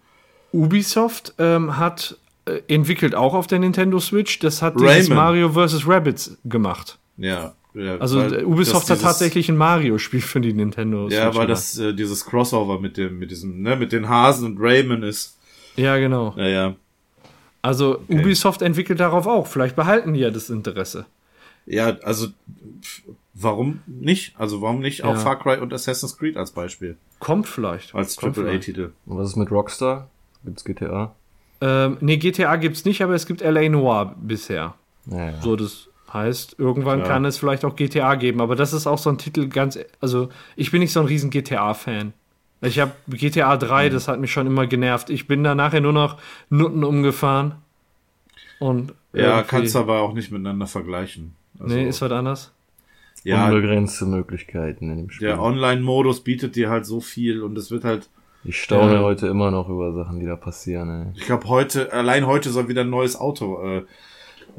Ubisoft 0.51 1.33
ähm, 1.39 1.77
hat 1.77 2.17
äh, 2.45 2.59
entwickelt 2.67 3.15
auch 3.15 3.33
auf 3.33 3.47
der 3.47 3.59
Nintendo 3.59 3.99
Switch. 3.99 4.37
Das 4.39 4.61
hat 4.61 4.79
dieses. 4.79 5.09
Mario 5.09 5.49
vs. 5.53 5.87
Rabbids 5.87 6.37
gemacht. 6.45 6.99
Ja. 7.17 7.53
ja 7.73 7.97
Also 7.97 8.21
äh, 8.21 8.43
Ubisoft 8.43 8.89
hat 8.91 9.01
tatsächlich 9.01 9.49
ein 9.49 9.57
Mario-Spiel 9.57 10.21
für 10.21 10.41
die 10.41 10.53
Nintendo 10.53 11.07
Ja, 11.09 11.33
weil 11.33 11.47
das 11.47 11.77
äh, 11.79 11.93
dieses 11.93 12.25
Crossover 12.25 12.79
mit 12.79 12.97
dem, 12.97 13.17
mit 13.17 13.31
diesem, 13.31 13.61
ne, 13.63 13.75
mit 13.75 13.91
den 13.91 14.07
Hasen 14.07 14.45
und 14.51 14.57
Rayman 14.59 15.01
ist. 15.01 15.39
Ja, 15.75 15.97
genau. 15.97 16.35
Ja, 16.37 16.47
ja. 16.47 16.75
Also 17.63 18.03
Ubisoft 18.09 18.61
entwickelt 18.61 18.99
darauf 18.99 19.25
auch. 19.25 19.47
Vielleicht 19.47 19.75
behalten 19.75 20.13
die 20.13 20.19
ja 20.19 20.29
das 20.29 20.49
Interesse. 20.51 21.05
Ja, 21.65 21.97
also 22.03 22.27
warum 23.33 23.81
nicht? 23.87 24.35
Also 24.37 24.61
warum 24.61 24.79
nicht 24.81 25.03
auch 25.03 25.13
Ja. 25.15 25.19
Far 25.19 25.39
Cry 25.39 25.57
und 25.59 25.73
Assassin's 25.73 26.17
Creed 26.17 26.37
als 26.37 26.51
Beispiel? 26.51 26.97
Kommt 27.19 27.47
vielleicht. 27.47 27.95
Als. 27.95 28.17
AAA-Titel. 28.21 28.91
Und 29.05 29.17
was 29.17 29.29
ist 29.29 29.35
mit 29.37 29.49
Rockstar? 29.49 30.09
Gibt's 30.43 30.65
GTA? 30.65 31.15
Ähm, 31.61 31.97
nee, 32.01 32.17
GTA 32.17 32.57
gibt's 32.57 32.83
nicht, 32.83 33.01
aber 33.01 33.13
es 33.13 33.25
gibt 33.25 33.41
LA 33.41 33.69
Noir 33.69 34.13
bisher. 34.21 34.73
Ja, 35.05 35.29
ja. 35.31 35.41
So, 35.41 35.55
das 35.55 35.87
heißt, 36.11 36.55
irgendwann 36.59 36.99
Ja. 36.99 37.05
kann 37.05 37.23
es 37.23 37.37
vielleicht 37.37 37.63
auch 37.63 37.77
GTA 37.77 38.15
geben, 38.15 38.41
aber 38.41 38.57
das 38.57 38.73
ist 38.73 38.85
auch 38.85 38.97
so 38.97 39.09
ein 39.09 39.17
Titel 39.17 39.47
ganz, 39.47 39.79
also 40.01 40.27
ich 40.57 40.69
bin 40.71 40.81
nicht 40.81 40.91
so 40.91 40.99
ein 40.99 41.05
riesen 41.05 41.29
GTA-Fan. 41.29 42.13
Ich 42.63 42.79
habe 42.79 42.91
GTA 43.09 43.57
3, 43.57 43.89
Mhm. 43.89 43.93
das 43.93 44.07
hat 44.07 44.19
mich 44.19 44.31
schon 44.31 44.47
immer 44.47 44.67
genervt. 44.67 45.09
Ich 45.09 45.27
bin 45.27 45.43
da 45.43 45.53
nachher 45.55 45.81
nur 45.81 45.93
noch 45.93 46.17
Nutten 46.49 46.83
umgefahren. 46.83 47.55
Und 48.59 48.93
Ja, 49.13 49.43
kannst 49.43 49.75
du 49.75 49.79
aber 49.79 49.99
auch 50.01 50.13
nicht 50.13 50.31
miteinander 50.31 50.67
vergleichen. 50.67 51.35
Also, 51.59 51.75
Nee, 51.75 51.87
ist 51.87 52.01
was 52.01 52.11
anderes. 52.11 52.51
ja, 53.23 53.45
Unbegrenzte 53.47 54.05
Möglichkeiten 54.05 54.89
in 54.89 54.97
dem 54.97 55.09
Spiel. 55.09 55.27
der 55.27 55.41
Online-Modus 55.41 56.21
bietet 56.21 56.55
dir 56.55 56.69
halt 56.69 56.85
so 56.85 56.99
viel 57.01 57.41
und 57.43 57.57
es 57.57 57.69
wird 57.71 57.83
halt, 57.83 58.09
ich 58.43 58.61
staune 58.61 58.95
Ja. 58.95 59.01
heute 59.01 59.27
immer 59.27 59.51
noch 59.51 59.69
über 59.69 59.93
Sachen, 59.93 60.19
die 60.19 60.25
da 60.25 60.35
passieren. 60.35 60.89
Ey. 61.13 61.19
ich 61.19 61.25
glaube 61.25 61.47
heute, 61.47 61.91
allein 61.93 62.25
heute 62.27 62.49
soll 62.49 62.67
wieder 62.69 62.81
ein 62.81 62.89
neues 62.89 63.15
Auto 63.19 63.61
äh, 63.61 63.83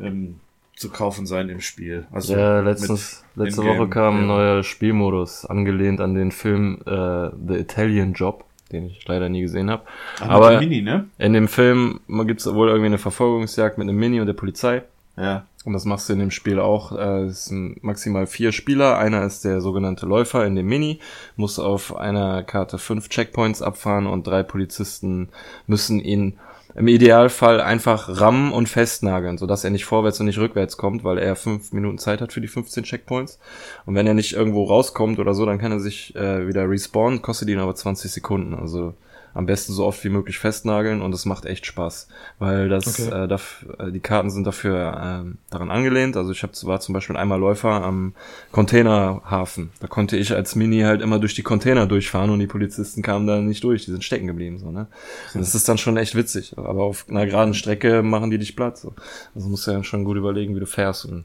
ähm, 0.01 0.41
zu 0.77 0.91
kaufen 0.91 1.27
sein 1.27 1.49
im 1.49 1.61
Spiel. 1.61 2.07
Also 2.13 2.35
Ja, 2.35 2.61
letztens, 2.61 3.25
letzte 3.37 3.65
Woche 3.65 3.89
kam 3.89 4.17
ein 4.17 4.21
ja. 4.23 4.27
neuer 4.27 4.63
Spielmodus, 4.63 5.47
angelehnt 5.47 6.01
an 6.01 6.15
den 6.15 6.33
Film 6.33 6.81
äh, 6.87 7.31
The 7.47 7.55
Italian 7.55 8.13
Job. 8.13 8.45
den 8.73 8.87
ich 8.87 9.07
leider 9.07 9.29
nie 9.29 9.43
gesehen 9.43 9.71
habe. 9.71 9.83
Aber 10.21 10.59
Mini, 10.59 10.83
ne? 10.83 11.07
in 11.19 11.33
dem 11.33 11.49
Film 11.49 12.01
gibt 12.27 12.41
es 12.41 12.53
wohl 12.53 12.69
irgendwie 12.69 12.87
eine 12.87 12.99
Verfolgungsjagd 12.99 13.79
mit 13.79 13.89
einem 13.89 13.99
Mini 13.99 14.21
und 14.21 14.27
der 14.27 14.35
Polizei. 14.35 14.83
Ja. 15.17 15.47
Und 15.65 15.73
das 15.73 15.85
machst 15.85 16.09
du 16.09 16.13
in 16.13 16.19
dem 16.19 16.31
Spiel 16.31 16.59
auch. 16.59 16.93
Äh, 16.93 17.25
es 17.25 17.47
sind 17.47 17.83
maximal 17.83 18.27
vier 18.27 18.53
Spieler. 18.53 18.99
Einer 18.99 19.25
ist 19.25 19.45
der 19.45 19.61
sogenannte 19.61 20.07
Läufer 20.07 20.45
in 20.45 20.57
dem 20.57 20.67
Mini, 20.67 20.99
muss 21.37 21.59
auf 21.59 21.97
einer 21.97 22.43
Karte 22.43 22.79
fünf 22.79 23.09
Checkpoints 23.09 23.63
abfahren 23.63 24.07
und 24.07 24.27
drei 24.27 24.43
Polizisten 24.43 25.29
müssen 25.67 26.01
ihn 26.01 26.39
im 26.75 26.89
Idealfall 26.89 27.61
einfach 27.61 28.21
rammen 28.21 28.53
und 28.53 28.69
festnageln, 28.69 29.39
sodass 29.39 29.65
er 29.65 29.71
nicht 29.71 29.85
vorwärts 29.85 30.19
und 30.21 30.27
nicht 30.27 30.39
rückwärts 30.39 30.77
kommt, 30.77 31.05
weil 31.05 31.19
er 31.19 31.37
fünf 31.37 31.73
Minuten 31.73 31.99
Zeit 31.99 32.21
hat 32.21 32.33
für 32.33 32.41
die 32.41 32.49
15 32.49 32.85
Checkpoints. 32.85 33.39
Und 33.87 33.95
wenn 33.95 34.07
er 34.07 34.15
nicht 34.15 34.33
irgendwo 34.33 34.65
rauskommt 34.65 35.19
oder 35.19 35.35
so, 35.35 35.47
dann 35.47 35.59
kann 35.59 35.73
er 35.73 35.81
sich 35.81 36.15
äh, 36.17 36.49
wieder 36.49 36.69
respawnen, 36.69 37.23
kostet 37.23 37.49
ihn 37.49 37.61
aber 37.61 37.75
20 37.75 38.11
Sekunden. 38.11 38.55
Also 38.55 38.95
am 39.35 39.47
besten 39.47 39.73
so 39.73 39.85
oft 39.85 40.03
wie 40.05 40.09
möglich 40.09 40.39
festnageln 40.39 41.03
und 41.03 41.13
es 41.13 41.27
macht 41.27 41.45
echt 41.45 41.67
Spaß, 41.67 42.09
weil 42.39 42.69
das 42.69 42.87
okay. 42.87 43.25
äh, 43.25 43.29
darf, 43.29 43.67
äh, 43.79 43.91
die 43.91 44.01
Karten 44.01 44.31
sind 44.31 44.47
dafür 44.47 45.25
äh, 45.27 45.37
daran 45.51 45.71
angelehnt. 45.71 46.17
Also 46.17 46.31
ich 46.31 46.43
hab, 46.43 46.51
war 46.65 46.81
zum 46.81 46.93
Beispiel 46.93 47.17
einmal 47.17 47.39
Läufer 47.39 47.71
am 47.71 48.15
Containerhafen. 48.53 49.71
Da 49.81 49.89
konnte 49.89 50.17
ich 50.17 50.33
als 50.33 50.55
Mini 50.55 50.83
halt 50.83 51.03
immer 51.03 51.19
durch 51.19 51.35
die 51.35 51.43
Container 51.43 51.87
durchfahren 51.87 52.31
und 52.31 52.39
die 52.39 52.47
Polizisten 52.47 53.03
kamen 53.03 53.27
da 53.27 53.41
nicht 53.41 53.65
durch, 53.65 53.85
die 53.85 53.91
sind 53.91 54.05
stecken 54.05 54.29
geblieben 54.29 54.59
so 54.59 54.71
ne. 54.71 54.87
Und 55.35 55.41
das 55.41 55.55
ist 55.55 55.69
dann 55.69 55.79
schon 55.79 55.97
echt 55.97 56.15
witzig. 56.15 56.55
Aber 56.57 56.85
auf 56.85 57.07
einer 57.09 57.27
geraden 57.27 57.55
Strecke 57.55 58.03
machen 58.03 58.31
die 58.31 58.39
dich 58.39 58.55
platt. 58.55 58.79
So. 58.79 58.95
Also 59.35 59.49
musst 59.49 59.67
du 59.67 59.73
ja 59.73 59.83
schon 59.83 60.05
gut 60.05 60.17
überlegen, 60.17 60.55
wie 60.55 60.61
du 60.61 60.67
fährst 60.67 61.05
und 61.07 61.25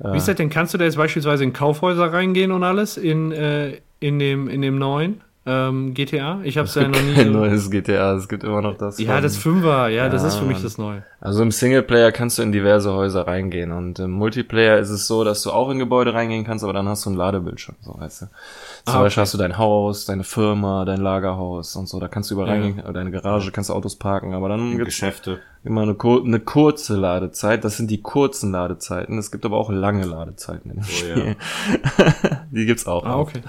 äh, 0.00 0.12
wie 0.12 0.16
ist 0.18 0.28
das 0.28 0.36
denn? 0.36 0.50
Kannst 0.50 0.74
du 0.74 0.78
da 0.78 0.84
jetzt 0.84 0.96
beispielsweise 0.96 1.44
in 1.44 1.52
Kaufhäuser 1.52 2.12
reingehen 2.12 2.52
und 2.52 2.62
alles 2.64 2.96
in, 2.96 3.32
äh, 3.32 3.80
in, 4.00 4.18
dem, 4.18 4.48
in 4.48 4.62
dem 4.62 4.78
neuen? 4.78 5.22
Ähm, 5.46 5.94
GTA. 5.94 6.40
Ich 6.42 6.58
habe 6.58 6.66
es 6.66 6.74
ja 6.74 6.88
noch 6.88 7.00
nie. 7.00 7.14
Kein 7.14 7.30
neues 7.30 7.70
GTA, 7.70 8.14
es 8.14 8.28
gibt 8.28 8.42
immer 8.42 8.62
noch 8.62 8.76
das. 8.76 8.98
Ja, 8.98 9.14
von, 9.14 9.22
das 9.22 9.36
Fünfer, 9.36 9.88
ja, 9.88 10.04
ja, 10.04 10.08
das 10.08 10.24
ist 10.24 10.36
für 10.36 10.44
mich 10.44 10.60
das 10.60 10.76
Neue. 10.76 11.04
Also 11.20 11.42
im 11.42 11.52
Singleplayer 11.52 12.10
kannst 12.10 12.38
du 12.38 12.42
in 12.42 12.50
diverse 12.50 12.92
Häuser 12.92 13.26
reingehen 13.26 13.70
und 13.70 13.98
im 14.00 14.10
Multiplayer 14.10 14.78
ist 14.78 14.90
es 14.90 15.06
so, 15.06 15.22
dass 15.22 15.42
du 15.42 15.52
auch 15.52 15.70
in 15.70 15.78
Gebäude 15.78 16.14
reingehen 16.14 16.44
kannst, 16.44 16.64
aber 16.64 16.72
dann 16.72 16.88
hast 16.88 17.06
du 17.06 17.10
einen 17.10 17.18
Ladebildschirm, 17.18 17.76
so 17.80 17.96
weißt 17.96 18.22
du. 18.22 18.26
Zum 18.86 18.94
ah, 18.96 19.00
Beispiel 19.02 19.22
hast 19.22 19.34
du 19.34 19.38
dein 19.38 19.56
Haus, 19.56 20.04
deine 20.04 20.24
Firma, 20.24 20.84
dein 20.84 21.00
Lagerhaus 21.00 21.76
und 21.76 21.88
so, 21.88 22.00
da 22.00 22.08
kannst 22.08 22.30
du 22.30 22.34
überall 22.34 22.56
ja. 22.56 22.62
reingehen, 22.62 22.92
deine 22.92 23.10
Garage 23.12 23.52
kannst 23.52 23.70
du 23.70 23.74
Autos 23.74 23.96
parken, 23.96 24.34
aber 24.34 24.48
dann 24.48 24.72
gibt's 24.72 24.86
Geschäfte. 24.86 25.38
Immer 25.64 25.82
eine, 25.82 25.96
eine 26.00 26.40
kurze 26.40 26.94
Ladezeit, 26.96 27.64
das 27.64 27.76
sind 27.76 27.90
die 27.90 28.00
kurzen 28.00 28.52
Ladezeiten. 28.52 29.18
Es 29.18 29.32
gibt 29.32 29.44
aber 29.44 29.56
auch 29.56 29.70
lange 29.70 30.04
Ladezeiten 30.04 30.70
in 30.70 30.76
dem 30.76 30.84
oh, 30.84 30.90
Spiel. 30.90 31.36
Ja. 31.98 32.40
die 32.52 32.66
gibt's 32.66 32.86
auch. 32.86 33.04
Ah, 33.04 33.18
okay. 33.18 33.40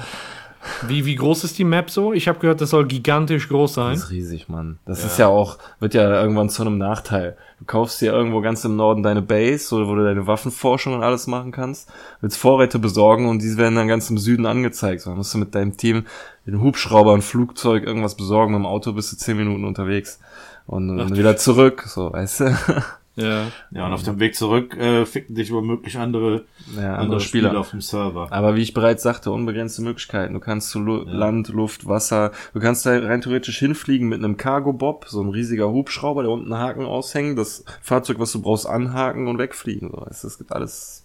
Wie, 0.88 1.05
wie 1.05 1.15
groß 1.15 1.43
ist 1.43 1.57
die 1.57 1.63
Map 1.63 1.89
so? 1.89 2.13
Ich 2.13 2.28
habe 2.28 2.39
gehört, 2.39 2.61
das 2.61 2.72
soll 2.72 2.86
gigantisch 2.88 3.49
groß 3.49 3.74
sein. 3.74 3.95
Das 3.95 4.05
ist 4.05 4.11
riesig, 4.11 4.49
Mann. 4.49 4.80
Das 4.86 5.01
ja. 5.01 5.07
ist 5.07 5.20
ja 5.20 5.28
auch, 5.28 5.57
wird 5.80 5.93
ja 5.93 6.22
irgendwann 6.22 6.49
zu 6.49 6.61
einem 6.61 6.78
Nachteil. 6.78 7.38
Du 7.59 7.65
kaufst 7.65 8.01
dir 8.01 8.13
irgendwo 8.13 8.41
ganz 8.41 8.63
im 8.65 8.76
Norden 8.76 9.03
deine 9.03 9.22
Base, 9.22 9.76
wo 9.76 9.95
du 9.95 10.03
deine 10.03 10.28
Waffenforschung 10.28 10.93
und 10.93 11.03
alles 11.03 11.28
machen 11.28 11.51
kannst, 11.51 11.89
willst 12.22 12.38
Vorräte 12.38 12.80
besorgen 12.80 13.28
und 13.28 13.41
die 13.41 13.57
werden 13.57 13.76
dann 13.76 13.88
ganz 13.88 14.09
im 14.09 14.18
Süden 14.18 14.45
angezeigt. 14.45 15.01
So, 15.01 15.09
dann 15.09 15.18
musst 15.18 15.34
du 15.34 15.38
mit 15.38 15.55
deinem 15.55 15.78
Team 15.78 16.05
den 16.45 16.61
Hubschrauber, 16.61 17.13
ein 17.13 17.22
Flugzeug, 17.22 17.84
irgendwas 17.84 18.15
besorgen. 18.15 18.53
Mit 18.53 18.59
dem 18.59 18.65
Auto 18.65 18.93
bist 18.93 19.11
du 19.11 19.18
zehn 19.18 19.38
Minuten 19.38 19.65
unterwegs. 19.65 20.20
Und 20.68 20.97
dann 20.97 21.15
wieder 21.15 21.38
zurück, 21.38 21.84
so, 21.88 22.11
weißt 22.11 22.41
du. 22.41 22.57
Ja. 23.18 23.51
Ja, 23.72 23.88
und 23.88 23.93
auf 23.93 24.03
dem 24.03 24.20
Weg 24.20 24.36
zurück 24.36 24.78
äh, 24.78 25.05
ficken 25.05 25.36
dich 25.36 25.51
womöglich 25.51 25.97
andere, 25.97 26.45
ja, 26.76 26.82
andere, 26.82 26.97
andere 26.97 27.20
Spieler. 27.20 27.49
Spieler 27.49 27.59
auf 27.59 27.72
dem 27.72 27.82
Server. 27.82 28.32
Aber 28.32 28.55
wie 28.55 28.61
ich 28.61 28.76
bereits 28.76 29.01
sagte, 29.01 29.32
unbegrenzte 29.32 29.82
Möglichkeiten. 29.82 30.36
Du 30.36 30.39
kannst 30.39 30.70
zu 30.70 30.80
Lu 30.80 31.03
ja. 31.03 31.11
Land, 31.11 31.49
Luft, 31.49 31.88
Wasser, 31.88 32.32
du 32.53 32.59
kannst 32.59 32.86
da 32.86 32.97
rein 32.97 33.22
theoretisch 33.22 33.57
hinfliegen 33.57 34.07
mit 34.07 34.20
einem 34.20 34.38
Cargo-Bob, 34.38 35.05
so 35.09 35.22
ein 35.22 35.30
riesiger 35.30 35.70
Hubschrauber, 35.70 36.22
der 36.22 36.32
unten 36.32 36.53
einen 36.53 36.61
Haken 36.61 36.86
aushängen, 36.86 37.36
das 37.36 37.65
Fahrzeug, 37.82 38.20
was 38.20 38.32
du 38.32 38.41
brauchst, 38.41 38.68
anhaken 38.68 39.28
und 39.28 39.39
wegfliegen. 39.39 39.89
So, 39.89 40.05
es 40.09 40.38
gibt 40.38 40.51
alles, 40.51 41.03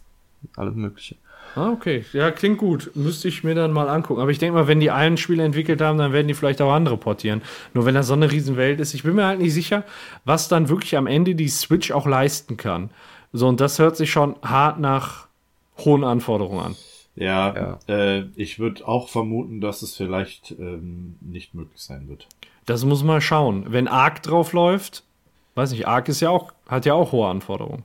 alles 0.56 0.74
Mögliche. 0.74 1.16
Ah, 1.54 1.70
okay. 1.70 2.04
Ja, 2.12 2.30
klingt 2.30 2.58
gut. 2.58 2.90
Müsste 2.94 3.28
ich 3.28 3.44
mir 3.44 3.54
dann 3.54 3.72
mal 3.72 3.88
angucken. 3.88 4.20
Aber 4.20 4.30
ich 4.30 4.38
denke 4.38 4.54
mal, 4.54 4.68
wenn 4.68 4.80
die 4.80 4.90
einen 4.90 5.16
Spiele 5.16 5.44
entwickelt 5.44 5.80
haben, 5.80 5.98
dann 5.98 6.12
werden 6.12 6.28
die 6.28 6.34
vielleicht 6.34 6.62
auch 6.62 6.72
andere 6.72 6.96
portieren. 6.96 7.42
Nur 7.74 7.84
wenn 7.84 7.94
das 7.94 8.06
so 8.06 8.14
eine 8.14 8.30
Riesenwelt 8.30 8.80
ist, 8.80 8.94
ich 8.94 9.02
bin 9.02 9.14
mir 9.14 9.26
halt 9.26 9.40
nicht 9.40 9.52
sicher, 9.52 9.84
was 10.24 10.48
dann 10.48 10.68
wirklich 10.68 10.96
am 10.96 11.06
Ende 11.06 11.34
die 11.34 11.48
Switch 11.48 11.90
auch 11.90 12.06
leisten 12.06 12.56
kann. 12.56 12.90
So, 13.32 13.48
und 13.48 13.60
das 13.60 13.78
hört 13.78 13.96
sich 13.96 14.10
schon 14.10 14.36
hart 14.42 14.78
nach 14.80 15.28
hohen 15.78 16.04
Anforderungen 16.04 16.64
an. 16.64 16.76
Ja, 17.14 17.78
ja. 17.88 17.94
Äh, 17.94 18.24
ich 18.36 18.58
würde 18.58 18.86
auch 18.88 19.08
vermuten, 19.08 19.60
dass 19.60 19.82
es 19.82 19.94
vielleicht 19.94 20.52
ähm, 20.52 21.16
nicht 21.20 21.54
möglich 21.54 21.80
sein 21.80 22.08
wird. 22.08 22.26
Das 22.64 22.84
muss 22.84 23.02
man 23.02 23.20
schauen. 23.20 23.66
Wenn 23.68 23.88
Arc 23.88 24.22
drauf 24.22 24.52
läuft, 24.52 25.04
weiß 25.54 25.72
nicht, 25.72 25.86
Arc 25.86 26.08
ist 26.08 26.20
ja 26.20 26.30
auch, 26.30 26.52
hat 26.68 26.86
ja 26.86 26.94
auch 26.94 27.12
hohe 27.12 27.28
Anforderungen. 27.28 27.84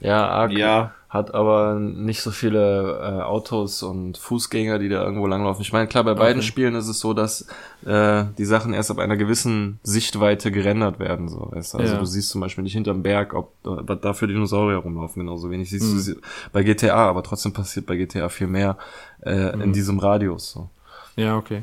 Ja, 0.00 0.28
Arc 0.28 0.52
ja 0.52 0.92
hat 1.08 1.34
aber 1.34 1.78
nicht 1.80 2.20
so 2.20 2.30
viele 2.30 2.98
äh, 3.00 3.22
Autos 3.22 3.82
und 3.82 4.18
Fußgänger, 4.18 4.78
die 4.78 4.90
da 4.90 5.02
irgendwo 5.02 5.26
langlaufen. 5.26 5.62
Ich 5.62 5.72
meine, 5.72 5.86
klar, 5.86 6.04
bei 6.04 6.12
beiden 6.12 6.40
okay. 6.40 6.46
Spielen 6.46 6.74
ist 6.74 6.86
es 6.86 7.00
so, 7.00 7.14
dass 7.14 7.46
äh, 7.86 8.24
die 8.36 8.44
Sachen 8.44 8.74
erst 8.74 8.90
ab 8.90 8.98
einer 8.98 9.16
gewissen 9.16 9.80
Sichtweite 9.82 10.52
gerendert 10.52 10.98
werden. 10.98 11.28
So, 11.28 11.48
weißt? 11.50 11.76
Also 11.76 11.94
ja. 11.94 11.98
du 11.98 12.04
siehst 12.04 12.28
zum 12.28 12.42
Beispiel 12.42 12.62
nicht 12.62 12.74
hinterm 12.74 13.02
Berg, 13.02 13.32
ob, 13.32 13.54
ob 13.64 14.02
dafür 14.02 14.28
Dinosaurier 14.28 14.76
rumlaufen, 14.76 15.22
genauso 15.22 15.50
wenig 15.50 15.70
siehst 15.70 16.08
mhm. 16.08 16.14
du 16.14 16.20
bei 16.52 16.62
GTA, 16.62 17.08
aber 17.08 17.22
trotzdem 17.22 17.54
passiert 17.54 17.86
bei 17.86 17.96
GTA 17.96 18.28
viel 18.28 18.46
mehr 18.46 18.76
äh, 19.22 19.56
mhm. 19.56 19.62
in 19.62 19.72
diesem 19.72 20.00
Radius. 20.00 20.50
So. 20.50 20.68
Ja, 21.16 21.38
okay. 21.38 21.62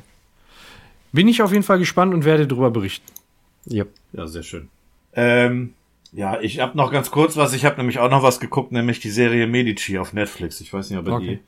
Bin 1.11 1.27
ich 1.27 1.43
auf 1.43 1.51
jeden 1.51 1.63
Fall 1.63 1.77
gespannt 1.77 2.15
und 2.15 2.25
werde 2.25 2.47
darüber 2.47 2.71
berichten. 2.71 3.05
Yep. 3.69 3.89
Ja, 4.13 4.25
sehr 4.25 4.43
schön. 4.43 4.69
Ähm, 5.15 5.73
ja, 6.11 6.39
ich 6.39 6.59
habe 6.59 6.77
noch 6.77 6.91
ganz 6.91 7.11
kurz 7.11 7.35
was. 7.35 7.53
Ich 7.53 7.65
habe 7.65 7.77
nämlich 7.77 7.99
auch 7.99 8.09
noch 8.09 8.23
was 8.23 8.39
geguckt, 8.39 8.71
nämlich 8.71 8.99
die 8.99 9.09
Serie 9.09 9.47
Medici 9.47 9.97
auf 9.97 10.13
Netflix. 10.13 10.61
Ich 10.61 10.71
weiß 10.71 10.89
nicht, 10.89 10.99
ob 10.99 11.07
ihr 11.07 11.13
okay. 11.13 11.39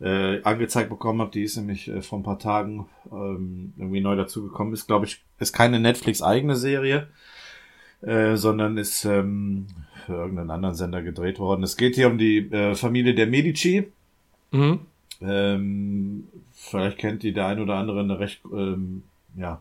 die 0.00 0.04
äh, 0.04 0.42
angezeigt 0.42 0.90
bekommen 0.90 1.20
habt. 1.20 1.34
Die 1.34 1.42
ist 1.42 1.56
nämlich 1.56 1.88
äh, 1.88 2.02
vor 2.02 2.18
ein 2.18 2.22
paar 2.22 2.38
Tagen 2.38 2.86
ähm, 3.10 3.72
irgendwie 3.78 4.00
neu 4.00 4.16
dazugekommen. 4.16 4.74
Ist, 4.74 4.86
glaube 4.86 5.06
ich, 5.06 5.22
ist 5.38 5.52
keine 5.52 5.80
Netflix-eigene 5.80 6.56
Serie, 6.56 7.08
äh, 8.02 8.36
sondern 8.36 8.76
ist 8.76 9.04
ähm, 9.04 9.66
für 10.06 10.14
irgendeinen 10.14 10.50
anderen 10.50 10.74
Sender 10.74 11.02
gedreht 11.02 11.38
worden. 11.38 11.62
Es 11.62 11.76
geht 11.76 11.94
hier 11.94 12.08
um 12.08 12.18
die 12.18 12.38
äh, 12.50 12.74
Familie 12.74 13.14
der 13.14 13.26
Medici. 13.26 13.90
Mhm. 14.50 14.80
Ähm, 15.22 16.28
vielleicht 16.52 16.98
kennt 16.98 17.22
die 17.22 17.32
der 17.32 17.46
ein 17.46 17.60
oder 17.60 17.74
andere 17.76 18.00
eine 18.00 18.18
recht, 18.18 18.40
ähm, 18.52 19.02
ja. 19.36 19.60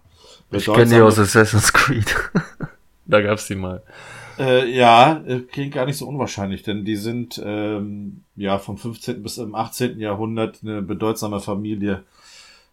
Ich 0.51 0.65
kenne 0.65 0.85
die 0.85 1.01
aus 1.01 1.19
Assassin's 1.19 1.71
Creed. 1.71 2.13
da 3.09 3.21
gab's 3.21 3.47
die 3.47 3.55
mal. 3.55 3.83
Äh, 4.37 4.71
ja, 4.71 5.21
äh, 5.27 5.41
klingt 5.41 5.73
gar 5.73 5.85
nicht 5.85 5.97
so 5.97 6.07
unwahrscheinlich, 6.07 6.63
denn 6.63 6.85
die 6.85 6.95
sind 6.95 7.41
ähm, 7.43 8.23
ja 8.35 8.57
vom 8.59 8.77
15. 8.77 9.21
bis 9.21 9.37
im 9.37 9.55
18. 9.55 9.99
Jahrhundert 9.99 10.59
eine 10.63 10.81
bedeutsame 10.81 11.39
Familie 11.39 12.03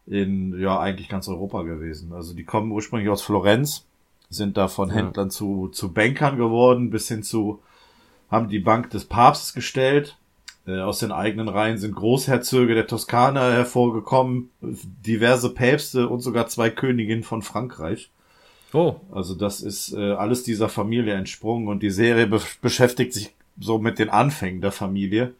in 0.06 0.58
ja 0.60 0.78
eigentlich 0.78 1.08
ganz 1.08 1.26
Europa 1.28 1.62
gewesen. 1.62 2.12
Also 2.12 2.34
die 2.34 2.44
kommen 2.44 2.70
ursprünglich 2.70 3.08
aus 3.08 3.22
Florenz, 3.22 3.86
sind 4.28 4.56
da 4.56 4.68
von 4.68 4.90
ja. 4.90 4.96
Händlern 4.96 5.30
zu, 5.30 5.68
zu 5.68 5.92
Bankern 5.92 6.36
geworden, 6.36 6.90
bis 6.90 7.08
hin 7.08 7.22
zu 7.22 7.60
haben 8.30 8.48
die 8.48 8.60
Bank 8.60 8.90
des 8.90 9.04
Papstes 9.04 9.54
gestellt. 9.54 10.18
Äh, 10.66 10.80
aus 10.80 10.98
den 10.98 11.12
eigenen 11.12 11.48
Reihen 11.48 11.78
sind 11.78 11.94
Großherzöge 11.94 12.74
der 12.74 12.86
Toskana 12.86 13.52
hervorgekommen, 13.52 14.50
diverse 14.60 15.52
Päpste 15.52 16.08
und 16.08 16.20
sogar 16.20 16.46
zwei 16.46 16.70
Königinnen 16.70 17.24
von 17.24 17.42
Frankreich. 17.42 18.10
Oh. 18.72 18.96
Also 19.12 19.34
das 19.34 19.60
ist 19.60 19.92
äh, 19.92 20.12
alles 20.12 20.42
dieser 20.42 20.68
Familie 20.68 21.14
entsprungen 21.14 21.68
und 21.68 21.82
die 21.82 21.90
Serie 21.90 22.26
be 22.26 22.40
beschäftigt 22.60 23.12
sich 23.12 23.34
so 23.58 23.78
mit 23.78 23.98
den 23.98 24.10
Anfängen 24.10 24.60
der 24.60 24.72
Familie, 24.72 25.32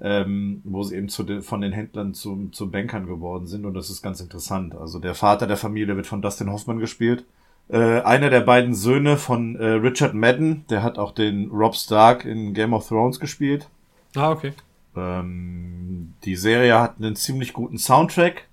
ähm, 0.00 0.60
wo 0.64 0.82
sie 0.82 0.96
eben 0.96 1.08
zu 1.08 1.22
den, 1.22 1.42
von 1.42 1.60
den 1.60 1.72
Händlern 1.72 2.14
zu, 2.14 2.48
zu 2.52 2.70
Bankern 2.70 3.06
geworden 3.06 3.46
sind 3.46 3.64
und 3.64 3.74
das 3.74 3.90
ist 3.90 4.02
ganz 4.02 4.20
interessant. 4.20 4.74
Also 4.74 4.98
der 4.98 5.14
Vater 5.14 5.46
der 5.46 5.56
Familie 5.56 5.96
wird 5.96 6.06
von 6.06 6.22
Dustin 6.22 6.50
Hoffman 6.50 6.78
gespielt. 6.78 7.24
Äh, 7.68 8.00
einer 8.00 8.28
der 8.28 8.40
beiden 8.40 8.74
Söhne 8.74 9.16
von 9.16 9.56
äh, 9.56 9.64
Richard 9.64 10.14
Madden, 10.14 10.64
der 10.68 10.82
hat 10.82 10.98
auch 10.98 11.12
den 11.12 11.50
Rob 11.50 11.74
Stark 11.74 12.24
in 12.24 12.54
Game 12.54 12.74
of 12.74 12.88
Thrones 12.88 13.20
gespielt. 13.20 13.68
Ah, 14.14 14.32
okay. 14.32 14.52
Ähm, 14.96 16.14
die 16.24 16.36
Serie 16.36 16.78
hat 16.78 16.96
einen 16.98 17.16
ziemlich 17.16 17.52
guten 17.52 17.78
Soundtrack. 17.78 18.48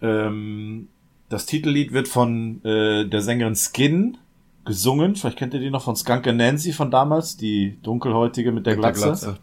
Ähm, 0.00 0.88
das 1.28 1.46
Titellied 1.46 1.92
wird 1.92 2.08
von 2.08 2.64
äh, 2.64 3.06
der 3.06 3.20
Sängerin 3.20 3.56
Skin 3.56 4.18
gesungen. 4.64 5.16
Vielleicht 5.16 5.38
kennt 5.38 5.54
ihr 5.54 5.60
die 5.60 5.70
noch 5.70 5.82
von 5.82 5.96
Skunker 5.96 6.32
Nancy 6.32 6.72
von 6.72 6.90
damals, 6.90 7.36
die 7.36 7.78
dunkelhäutige 7.82 8.52
mit 8.52 8.66
der 8.66 8.76
Glatze. 8.76 9.00
Der 9.00 9.08
Glatze. 9.08 9.38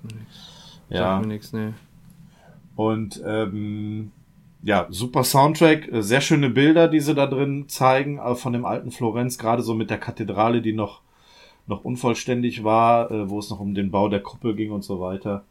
Ja. 0.90 1.20
Mir 1.20 1.28
nix, 1.28 1.54
nee. 1.54 1.70
Und 2.76 3.22
ähm, 3.26 4.12
ja, 4.64 4.88
super 4.90 5.24
Soundtrack, 5.24 5.92
äh, 5.92 6.02
sehr 6.02 6.22
schöne 6.22 6.50
Bilder, 6.50 6.88
die 6.88 7.00
sie 7.00 7.14
da 7.14 7.28
drin 7.28 7.66
zeigen, 7.68 8.18
äh, 8.20 8.36
von 8.36 8.54
dem 8.54 8.66
alten 8.66 8.92
Florenz, 8.92 9.38
gerade 9.38 9.62
so 9.62 9.74
mit 9.74 9.90
der 9.90 10.00
Kathedrale, 10.00 10.62
die 10.62 10.74
noch 10.74 11.02
noch 11.68 11.86
unvollständig 11.86 12.64
war, 12.64 13.10
äh, 13.12 13.30
wo 13.30 13.40
es 13.40 13.50
noch 13.50 13.60
um 13.60 13.74
den 13.74 13.92
Bau 13.92 14.10
der 14.10 14.22
Kuppel 14.22 14.56
ging 14.56 14.72
und 14.72 14.84
so 14.84 15.00
weiter. 15.00 15.44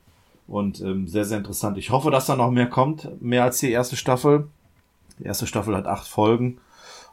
Und 0.46 0.80
ähm, 0.80 1.06
sehr, 1.06 1.24
sehr 1.24 1.38
interessant. 1.38 1.78
Ich 1.78 1.90
hoffe, 1.90 2.10
dass 2.10 2.26
da 2.26 2.36
noch 2.36 2.50
mehr 2.50 2.66
kommt, 2.66 3.08
mehr 3.22 3.44
als 3.44 3.60
die 3.60 3.70
erste 3.70 3.96
Staffel. 3.96 4.48
Die 5.22 5.28
erste 5.28 5.46
Staffel 5.46 5.76
hat 5.76 5.86
acht 5.86 6.08
Folgen. 6.08 6.58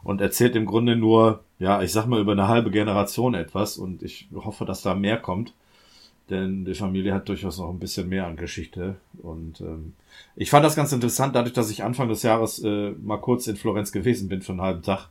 und 0.02 0.20
erzählt 0.20 0.56
im 0.56 0.66
Grunde 0.66 0.96
nur, 0.96 1.44
ja, 1.58 1.82
ich 1.82 1.92
sag 1.92 2.06
mal, 2.06 2.20
über 2.20 2.32
eine 2.32 2.48
halbe 2.48 2.70
Generation 2.70 3.34
etwas 3.34 3.76
und 3.76 4.02
ich 4.02 4.28
hoffe, 4.34 4.64
dass 4.64 4.82
da 4.82 4.94
mehr 4.94 5.18
kommt. 5.18 5.52
Denn 6.30 6.64
die 6.64 6.74
Familie 6.74 7.12
hat 7.12 7.28
durchaus 7.28 7.58
noch 7.58 7.68
ein 7.68 7.78
bisschen 7.78 8.08
mehr 8.08 8.26
an 8.26 8.36
Geschichte. 8.36 8.96
Und 9.20 9.60
ähm, 9.60 9.94
ich 10.36 10.48
fand 10.48 10.64
das 10.64 10.76
ganz 10.76 10.92
interessant, 10.92 11.34
dadurch, 11.34 11.52
dass 11.52 11.70
ich 11.70 11.84
Anfang 11.84 12.08
des 12.08 12.22
Jahres 12.22 12.62
äh, 12.64 12.92
mal 13.02 13.18
kurz 13.18 13.46
in 13.46 13.56
Florenz 13.56 13.92
gewesen 13.92 14.28
bin 14.28 14.40
für 14.40 14.52
einen 14.52 14.62
halben 14.62 14.82
Tag 14.82 15.08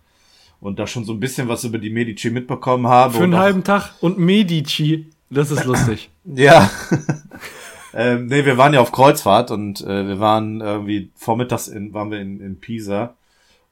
und 0.59 0.79
da 0.79 0.87
schon 0.87 1.05
so 1.05 1.13
ein 1.13 1.19
bisschen 1.19 1.47
was 1.47 1.63
über 1.65 1.77
die 1.77 1.89
Medici 1.89 2.29
mitbekommen 2.31 2.87
habe. 2.87 3.13
Für 3.13 3.23
einen 3.23 3.37
halben 3.37 3.63
Tag 3.63 3.93
und 4.01 4.17
Medici. 4.17 5.09
Das 5.29 5.51
ist 5.51 5.65
lustig. 5.65 6.09
Ja. 6.25 6.69
ähm, 7.93 8.27
nee, 8.27 8.45
wir 8.45 8.57
waren 8.57 8.73
ja 8.73 8.81
auf 8.81 8.91
Kreuzfahrt 8.91 9.51
und 9.51 9.81
äh, 9.81 10.07
wir 10.07 10.19
waren 10.19 10.61
irgendwie 10.61 11.11
vormittags 11.15 11.67
in, 11.67 11.93
waren 11.93 12.11
wir 12.11 12.19
in, 12.19 12.39
in 12.39 12.59
Pisa 12.59 13.15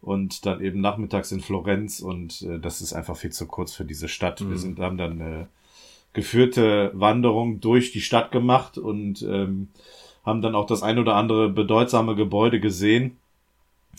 und 0.02 0.46
dann 0.46 0.62
eben 0.62 0.82
nachmittags 0.82 1.32
in 1.32 1.42
Florenz 1.42 2.00
und 2.00 2.42
äh, 2.44 2.60
das 2.60 2.82
ist 2.82 2.94
einfach 2.94 3.18
viel 3.18 3.32
zu 3.32 3.46
kurz 3.46 3.74
für 3.74 3.86
diese 3.86 4.08
Stadt. 4.08 4.48
Wir 4.48 4.58
sind, 4.58 4.80
haben 4.80 4.98
dann 4.98 5.22
äh, 5.22 5.46
geführte 6.14 6.92
Wanderung 6.94 7.60
durch 7.60 7.92
die 7.92 8.02
Stadt 8.02 8.32
gemacht 8.32 8.78
und 8.78 9.22
ähm, 9.22 9.70
haben 10.26 10.42
dann 10.42 10.56
auch 10.56 10.66
das 10.66 10.84
ein 10.84 11.00
oder 11.00 11.16
andere 11.16 11.50
bedeutsame 11.50 12.16
Gebäude 12.16 12.60
gesehen, 12.60 13.18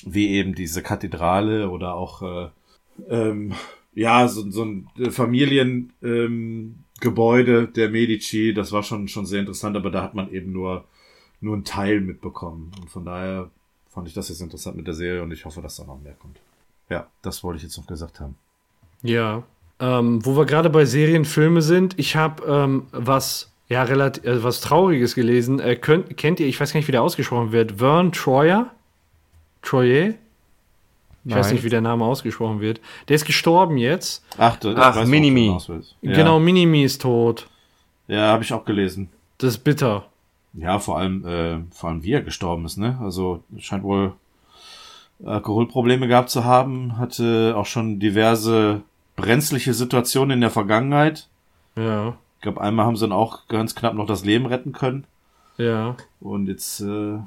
wie 0.05 0.31
eben 0.31 0.55
diese 0.55 0.83
Kathedrale 0.83 1.71
oder 1.71 1.95
auch 1.95 2.23
äh, 2.23 2.49
ähm, 3.09 3.55
ja 3.95 4.29
so, 4.29 4.51
so 4.51 4.64
ein 4.64 4.89
Familien 5.11 5.93
ähm, 6.03 6.85
Gebäude 7.01 7.68
der 7.68 7.90
Medici. 7.90 8.53
Das 8.55 8.72
war 8.72 8.82
schon 8.82 9.09
schon 9.09 9.26
sehr 9.26 9.40
interessant, 9.40 9.76
aber 9.76 9.90
da 9.90 10.03
hat 10.03 10.14
man 10.14 10.30
eben 10.32 10.53
nur 10.53 10.84
nur 11.40 11.55
einen 11.55 11.64
Teil 11.64 12.01
mitbekommen 12.01 12.72
und 12.80 12.90
von 12.90 13.05
daher 13.05 13.51
fand 13.88 14.09
ich 14.09 14.14
das 14.14 14.28
jetzt 14.28 14.40
interessant 14.40 14.76
mit 14.76 14.86
der 14.86 14.94
Serie 14.94 15.22
und 15.22 15.32
ich 15.32 15.44
hoffe, 15.44 15.62
dass 15.62 15.76
da 15.76 15.84
noch 15.84 16.01
mehr 16.01 16.14
kommt. 16.14 16.40
Ja, 16.88 17.07
das 17.22 17.44
wollte 17.44 17.59
ich 17.59 17.62
jetzt 17.62 17.76
noch 17.76 17.86
gesagt 17.86 18.20
haben. 18.20 18.36
Ja. 19.03 19.42
Ähm, 19.80 20.24
wo 20.24 20.36
wir 20.36 20.46
gerade 20.46 20.70
bei 20.70 20.84
Serienfilme 20.84 21.62
sind, 21.62 21.99
ich 21.99 22.16
habe 22.16 22.44
ähm, 22.44 22.86
was, 22.90 23.53
ja, 23.68 23.84
relativ, 23.84 24.24
äh, 24.24 24.42
was 24.42 24.61
Trauriges 24.61 25.14
gelesen. 25.14 25.61
Äh, 25.61 25.76
könnt, 25.76 26.16
kennt 26.16 26.40
ihr, 26.40 26.46
ich 26.49 26.59
weiß 26.59 26.72
gar 26.72 26.78
nicht, 26.78 26.88
wie 26.88 26.92
der 26.92 27.03
ausgesprochen 27.03 27.53
wird, 27.53 27.78
Vern 27.78 28.11
Troyer? 28.11 28.70
Troyer? 29.62 30.14
Ich 31.29 31.35
weiß 31.35 31.47
Nein. 31.47 31.55
nicht, 31.57 31.64
wie 31.64 31.68
der 31.68 31.83
Name 31.83 32.05
ausgesprochen 32.07 32.61
wird. 32.61 32.81
Der 33.09 33.16
ist 33.16 33.26
gestorben 33.26 33.76
jetzt. 33.76 34.24
Ach, 34.39 34.57
du, 34.57 34.74
Ach, 34.76 34.99
du 35.01 35.07
Minimi. 35.07 35.55
Ja. 36.01 36.12
Genau, 36.14 36.39
Minimi 36.41 36.83
ist 36.85 37.03
tot. 37.03 37.47
Ja, 38.07 38.29
habe 38.33 38.43
ich 38.43 38.53
auch 38.55 38.64
gelesen. 38.64 39.11
Das 39.37 39.51
ist 39.51 39.59
bitter. 39.59 40.07
Ja, 40.55 40.79
vor 40.79 40.99
allem, 40.99 41.26
äh, 41.26 41.59
vor 41.70 41.91
allem 41.91 42.03
wie 42.03 42.12
er 42.12 42.22
gestorben 42.22 42.64
ist, 42.64 42.79
ne? 42.79 42.99
Also 43.03 43.43
scheint 43.59 43.83
wohl 43.85 44.14
Alkoholprobleme 45.24 46.09
gehabt 46.09 46.31
zu 46.31 46.45
haben, 46.45 46.97
hatte 46.97 47.55
auch 47.57 47.66
schon 47.66 47.99
diverse 48.01 48.83
brenzliche 49.16 49.74
Situationen 49.74 50.31
in 50.37 50.41
der 50.41 50.51
Vergangenheit. 50.51 51.29
Ja, 51.76 52.16
Ich 52.37 52.43
glaube, 52.43 52.61
einmal 52.61 52.87
haben 52.87 52.97
sie 52.97 53.03
dann 53.07 53.12
auch 53.12 53.49
ganz 53.49 53.74
knapp 53.74 53.95
noch 53.95 54.07
das 54.07 54.24
Leben 54.24 54.47
retten 54.47 54.72
können. 54.72 55.05
ja. 55.59 55.97
Und 56.20 56.47
jetzt, 56.49 56.81
äh, 56.81 57.18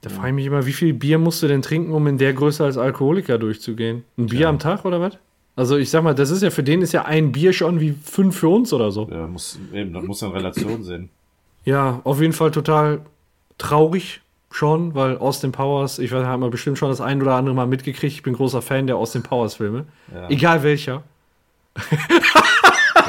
Da 0.00 0.10
frage 0.10 0.28
ich 0.28 0.34
mich 0.34 0.46
immer, 0.46 0.64
wie 0.64 0.72
viel 0.72 0.94
Bier 0.94 1.18
musst 1.18 1.42
du 1.42 1.48
denn 1.48 1.60
trinken, 1.60 1.92
um 1.92 2.06
in 2.06 2.18
der 2.18 2.32
Größe 2.32 2.64
als 2.64 2.78
Alkoholiker 2.78 3.36
durchzugehen? 3.38 4.04
Ein 4.16 4.26
Bier 4.26 4.48
am 4.48 4.58
Tag 4.58 4.84
oder 4.84 5.00
was? 5.00 5.18
Also 5.56 5.76
ich 5.76 5.90
sag 5.90 6.04
mal, 6.04 6.14
das 6.14 6.30
ist 6.30 6.42
ja 6.42 6.50
für 6.50 6.62
den 6.62 6.82
ist 6.82 6.92
ja 6.92 7.04
ein 7.04 7.32
Bier 7.32 7.52
schon 7.52 7.80
wie 7.80 7.96
fünf 8.04 8.36
für 8.38 8.48
uns 8.48 8.72
oder 8.72 8.92
so. 8.92 9.08
äh, 9.10 9.26
muss 9.26 9.58
eben, 9.72 9.92
das 9.92 10.04
muss 10.04 10.22
in 10.22 10.30
Relation 10.30 10.84
sehen. 10.84 11.08
Ja, 11.64 12.00
auf 12.04 12.20
jeden 12.20 12.32
Fall 12.32 12.52
total 12.52 13.00
traurig 13.58 14.20
schon, 14.52 14.94
weil 14.94 15.18
Austin 15.18 15.50
Powers, 15.50 15.98
ich 15.98 16.12
weiß, 16.12 16.24
haben 16.24 16.42
wir 16.42 16.50
bestimmt 16.50 16.78
schon 16.78 16.90
das 16.90 17.00
ein 17.00 17.20
oder 17.20 17.34
andere 17.34 17.56
Mal 17.56 17.66
mitgekriegt. 17.66 18.14
Ich 18.14 18.22
bin 18.22 18.34
großer 18.34 18.62
Fan 18.62 18.86
der 18.86 18.96
Austin 18.96 19.24
Powers 19.24 19.56
Filme. 19.56 19.84
Ja. 20.14 20.30
Egal 20.30 20.62
welcher. 20.62 21.02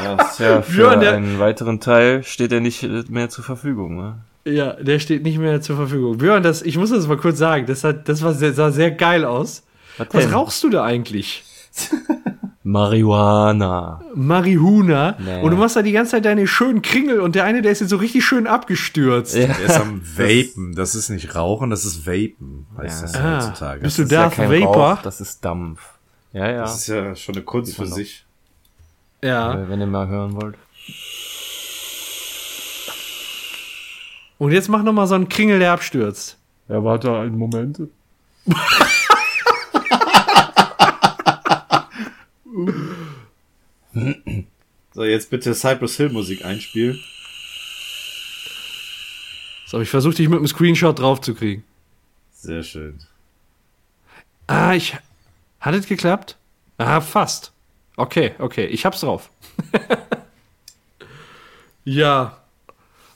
Ja, 0.04 0.18
Tja, 0.36 0.62
für 0.62 0.72
Björn, 0.72 1.04
einen 1.04 1.40
weiteren 1.40 1.80
Teil 1.80 2.24
steht 2.24 2.52
er 2.52 2.60
nicht 2.62 3.10
mehr 3.10 3.30
zur 3.30 3.44
Verfügung. 3.44 3.98
Ne? 3.98 4.16
Ja, 4.46 4.74
der 4.74 5.00
steht 5.00 5.24
nicht 5.24 5.38
mehr 5.38 5.62
zur 5.62 5.76
Verfügung. 5.76 6.18
Björn, 6.18 6.42
das, 6.44 6.62
ich 6.62 6.78
muss 6.78 6.90
das 6.92 7.08
mal 7.08 7.18
kurz 7.18 7.38
sagen, 7.38 7.66
das, 7.66 7.84
hat, 7.84 8.08
das 8.10 8.22
war 8.22 8.34
sehr, 8.34 8.54
sah 8.54 8.72
sehr 8.72 8.92
geil 8.92 9.26
aus. 9.26 9.64
Was 9.98 10.08
denn? 10.10 10.32
rauchst 10.32 10.64
du 10.64 10.70
da 10.70 10.84
eigentlich? 10.84 11.44
Marihuana. 12.64 14.02
Marihuna. 14.16 15.16
Nee. 15.20 15.42
Und 15.42 15.52
du 15.52 15.58
machst 15.58 15.76
da 15.76 15.82
die 15.82 15.92
ganze 15.92 16.12
Zeit 16.12 16.26
deine 16.26 16.46
schönen 16.48 16.82
Kringel 16.82 17.20
und 17.20 17.36
der 17.36 17.44
eine, 17.46 17.62
der 17.62 17.72
ist 17.72 17.80
jetzt 17.80 17.90
so 17.90 17.98
richtig 17.98 18.24
schön 18.26 18.48
abgestürzt. 18.48 19.36
Ja. 19.36 19.48
Der 19.48 19.60
ist 19.60 19.80
am 19.80 20.02
Vapen. 20.18 20.76
Das 20.76 20.94
ist 20.96 21.10
nicht 21.10 21.36
Rauchen, 21.36 21.70
das 21.70 21.86
ist 21.86 22.06
Vapen, 22.06 22.68
heißt 22.78 23.02
Ja. 23.02 23.08
das 23.08 23.16
Ah, 23.16 23.36
heutzutage. 23.38 23.82
bist 23.82 23.98
du 23.98 24.04
das, 24.04 24.10
Das 24.12 24.20
ist 24.32 24.38
Darth 24.38 24.38
ja 24.38 24.44
kein 24.56 24.62
Vapor? 24.62 24.92
Rauch, 24.94 25.02
das 25.02 25.22
ist 25.22 25.44
Dampf. 25.46 25.82
Ja, 26.34 26.50
ja. 26.52 26.62
das 26.62 26.78
ist 26.78 26.88
ja 26.88 27.16
schon 27.16 27.36
eine 27.36 27.44
Kunst 27.44 27.76
für 27.76 27.88
sich. 27.88 28.26
Ja. 29.24 29.68
Wenn 29.68 29.80
ihr 29.82 29.88
mal 29.88 30.08
hören 30.08 30.40
wollt. 30.42 30.56
Und 34.40 34.54
jetzt 34.54 34.70
mach 34.70 34.82
noch 34.82 34.94
mal 34.94 35.06
so 35.06 35.16
einen 35.16 35.30
Kringel, 35.30 35.60
der 35.60 35.74
abstürzt. 35.74 36.38
Ja, 36.68 36.84
warte 36.84 37.16
einen 37.16 37.38
Moment. 37.38 37.82
So, 44.94 45.06
jetzt 45.06 45.30
bitte 45.30 45.54
Cypress 45.54 45.98
Hill 45.98 46.10
Musik 46.10 46.44
einspielen. 46.44 47.00
So, 49.66 49.80
ich 49.80 49.90
versuche 49.90 50.16
dich 50.16 50.28
mit 50.28 50.40
einem 50.40 50.48
Screenshot 50.48 51.00
draufzukriegen. 51.00 51.64
Sehr 52.32 52.64
schön. 52.64 53.00
Ah, 54.48 54.74
ich. 54.74 54.98
Hat 55.62 55.74
es 55.74 55.88
geklappt? 55.88 56.38
Ah, 56.78 57.02
fast. 57.02 57.52
Okay, 57.96 58.34
okay, 58.40 58.66
ich 58.66 58.86
hab's 58.86 59.02
drauf. 59.02 59.30
ja. 61.86 62.39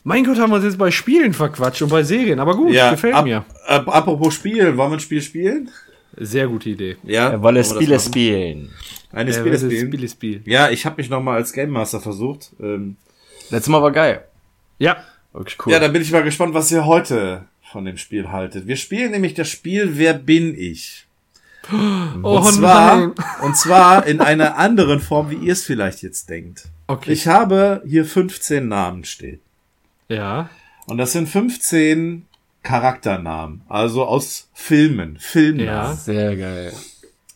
Mein 0.03 0.23
Gott, 0.25 0.37
haben 0.37 0.51
wir 0.51 0.57
uns 0.57 0.65
jetzt 0.65 0.77
bei 0.77 0.91
Spielen 0.91 1.33
verquatscht 1.33 1.81
und 1.81 1.89
bei 1.89 2.03
Serien, 2.03 2.39
aber 2.39 2.55
gut, 2.57 2.73
gefällt 2.73 3.13
ab, 3.15 3.25
mir. 3.25 3.45
Ab, 3.65 3.87
apropos 3.87 4.33
Spielen, 4.33 4.75
wollen 4.77 4.91
wir 4.91 4.97
ein 4.97 4.99
Spiel 4.99 5.21
spielen? 5.21 5.69
Sehr 6.17 6.47
gute 6.47 6.69
Idee. 6.69 6.97
Ja. 7.03 7.29
Er 7.29 7.41
wolle 7.41 7.63
wollen 7.63 7.75
wir 7.75 7.81
Spiele 7.81 7.99
spielen. 7.99 8.69
Eine 9.11 9.29
Äh, 9.31 9.33
Spiele 9.33 9.57
spielen. 9.57 9.87
Spiele, 9.87 10.09
Spiel. 10.09 10.41
Ja, 10.45 10.69
ich 10.69 10.85
habe 10.85 10.97
mich 10.97 11.09
noch 11.09 11.21
mal 11.21 11.35
als 11.35 11.53
Game 11.53 11.69
Master 11.69 11.99
versucht. 12.01 12.51
Ähm, 12.59 12.97
Letztes 13.49 13.69
Mal 13.69 13.81
war 13.81 13.91
geil. 13.91 14.23
Ja, 14.79 15.03
Wirklich 15.33 15.57
cool. 15.65 15.73
Ja, 15.73 15.79
da 15.79 15.87
bin 15.87 16.01
ich 16.01 16.11
mal 16.11 16.23
gespannt, 16.23 16.53
was 16.53 16.71
ihr 16.71 16.85
heute 16.85 17.45
von 17.63 17.85
dem 17.85 17.97
Spiel 17.97 18.29
haltet. 18.31 18.67
Wir 18.67 18.75
spielen 18.75 19.11
nämlich 19.11 19.33
das 19.33 19.49
Spiel 19.49 19.97
Wer 19.97 20.13
bin 20.13 20.55
ich? 20.57 21.07
oh 21.71 22.37
und 22.37 22.53
zwar, 22.53 23.11
und 23.41 23.57
zwar 23.57 24.05
in 24.05 24.21
einer 24.21 24.57
anderen 24.57 24.99
Form, 24.99 25.31
wie 25.31 25.35
ihr 25.35 25.53
es 25.53 25.63
vielleicht 25.63 26.03
jetzt 26.03 26.29
denkt. 26.29 26.65
Okay. 26.87 27.11
Ich 27.11 27.27
habe 27.27 27.81
hier 27.85 28.05
15 28.05 28.67
Namen 28.67 29.05
stehen. 29.05 29.39
Ja, 30.13 30.49
Und 30.85 30.97
das 30.97 31.11
sind 31.13 31.27
15 31.29 32.25
Charakternamen, 32.61 33.61
also 33.69 34.05
aus 34.05 34.49
Filmen, 34.53 35.17
Filmnamen. 35.19 35.65
Ja. 35.65 35.93
Sehr 35.93 36.35
geil. 36.35 36.73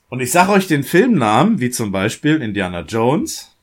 Und 0.09 0.21
ich 0.21 0.31
sage 0.31 0.51
euch 0.53 0.67
den 0.67 0.83
Filmnamen, 0.83 1.59
wie 1.59 1.69
zum 1.69 1.91
Beispiel 1.91 2.41
Indiana 2.41 2.81
Jones. 2.81 3.53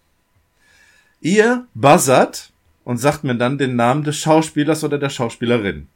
Ihr 1.20 1.66
buzzert 1.74 2.50
und 2.84 2.98
sagt 2.98 3.24
mir 3.24 3.34
dann 3.34 3.56
den 3.56 3.76
Namen 3.76 4.04
des 4.04 4.16
Schauspielers 4.18 4.84
oder 4.84 4.98
der 4.98 5.08
Schauspielerin. 5.08 5.88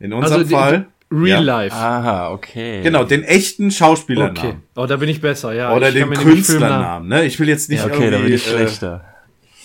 In 0.00 0.12
unserem 0.14 0.42
Also 0.42 0.56
Fall. 0.56 0.86
Real 1.10 1.26
ja, 1.26 1.38
Life. 1.40 1.76
Aha, 1.76 2.30
okay. 2.30 2.82
Genau, 2.82 3.04
den 3.04 3.22
echten 3.22 3.70
Schauspielernamen. 3.70 4.38
okay. 4.38 4.56
Oh, 4.76 4.86
da 4.86 4.96
bin 4.96 5.10
ich 5.10 5.20
besser, 5.20 5.52
ja. 5.52 5.74
Oder 5.74 5.88
ich 5.88 5.94
den 5.94 6.10
Künstlernamen. 6.14 7.06
Ne? 7.06 7.26
Ich 7.26 7.38
will 7.38 7.48
jetzt 7.48 7.68
nicht 7.68 7.80
Ja, 7.80 7.86
okay, 7.86 8.10
da 8.10 8.16
bin 8.16 8.28
irgendwie, 8.28 8.34
ich 8.34 8.46
schlechter. 8.46 9.04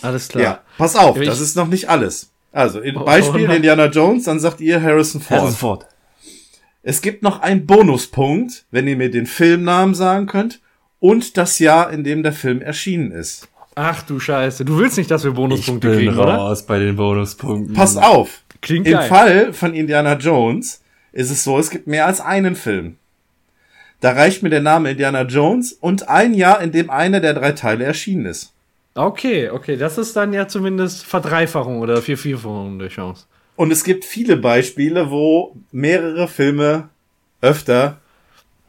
Alles 0.02 0.28
klar. 0.28 0.44
Ja, 0.44 0.60
pass 0.78 0.98
auf, 0.98 1.20
ich- 1.20 1.28
das 1.28 1.40
ist 1.40 1.56
noch 1.56 1.68
nicht 1.68 1.90
alles. 1.90 2.32
Also, 2.52 2.80
in 2.80 2.96
Oh, 2.98 3.04
Beispiel 3.06 3.50
oh. 3.50 3.54
Indiana 3.54 3.86
Jones, 3.88 4.24
dann 4.24 4.40
sagt 4.40 4.62
ihr 4.62 4.82
Harrison 4.82 5.22
Ford. 5.22 5.42
Harrison 5.42 5.58
Ford. 5.58 5.86
Es 6.84 7.02
gibt 7.02 7.22
noch 7.22 7.42
einen 7.42 7.66
Bonuspunkt, 7.66 8.66
wenn 8.72 8.88
ihr 8.88 8.96
mir 8.96 9.12
den 9.12 9.26
Filmnamen 9.26 9.94
sagen 9.94 10.26
könnt 10.26 10.62
und 11.00 11.38
das 11.38 11.60
Jahr, 11.60 11.92
in 11.92 12.04
dem 12.04 12.24
der 12.24 12.32
Film 12.34 12.62
erschienen 12.62 13.12
ist. 13.12 13.50
Ach 13.76 14.02
du 14.04 14.20
Scheiße. 14.20 14.66
Du 14.66 14.80
willst 14.80 14.98
nicht, 14.98 15.12
dass 15.12 15.24
wir 15.24 15.32
Ich 15.32 15.36
Bonuspunkte 15.36 15.90
bin 15.90 15.98
kriegen, 16.00 16.18
oder? 16.18 16.36
raus 16.36 16.66
bei 16.66 16.80
den 16.80 16.96
Bonuspunkten. 16.96 17.76
Passt 17.76 17.98
auf. 18.02 18.42
Klingt 18.62 18.88
Im 18.88 18.94
geil. 18.94 19.08
Fall 19.08 19.54
von 19.54 19.74
Indiana 19.76 20.14
Jones 20.18 20.82
ist 21.12 21.30
es 21.30 21.44
so, 21.44 21.60
es 21.60 21.70
gibt 21.70 21.86
mehr 21.88 22.06
als 22.08 22.20
einen 22.22 22.56
Film. 22.56 22.96
Da 24.00 24.12
reicht 24.12 24.42
mir 24.42 24.50
der 24.50 24.62
Name 24.62 24.92
Indiana 24.92 25.24
Jones 25.24 25.74
und 25.74 26.08
ein 26.10 26.34
Jahr, 26.34 26.62
in 26.62 26.72
dem 26.72 26.90
einer 26.90 27.20
der 27.20 27.34
drei 27.34 27.52
Teile 27.52 27.84
erschienen 27.84 28.26
ist. 28.26 28.54
Okay, 28.98 29.50
okay. 29.50 29.78
Das 29.78 29.98
ist 29.98 30.16
dann 30.16 30.34
ja 30.34 30.48
zumindest 30.48 31.06
Verdreifachung 31.06 31.80
oder 31.80 32.02
Vierfachung 32.02 32.80
der 32.80 32.90
Chance. 32.90 33.26
Und 33.56 33.72
es 33.72 33.84
gibt 33.84 34.06
viele 34.06 34.38
Beispiele, 34.38 35.10
wo 35.12 35.56
mehrere 35.72 36.28
Filme 36.28 36.90
öfter 37.42 38.00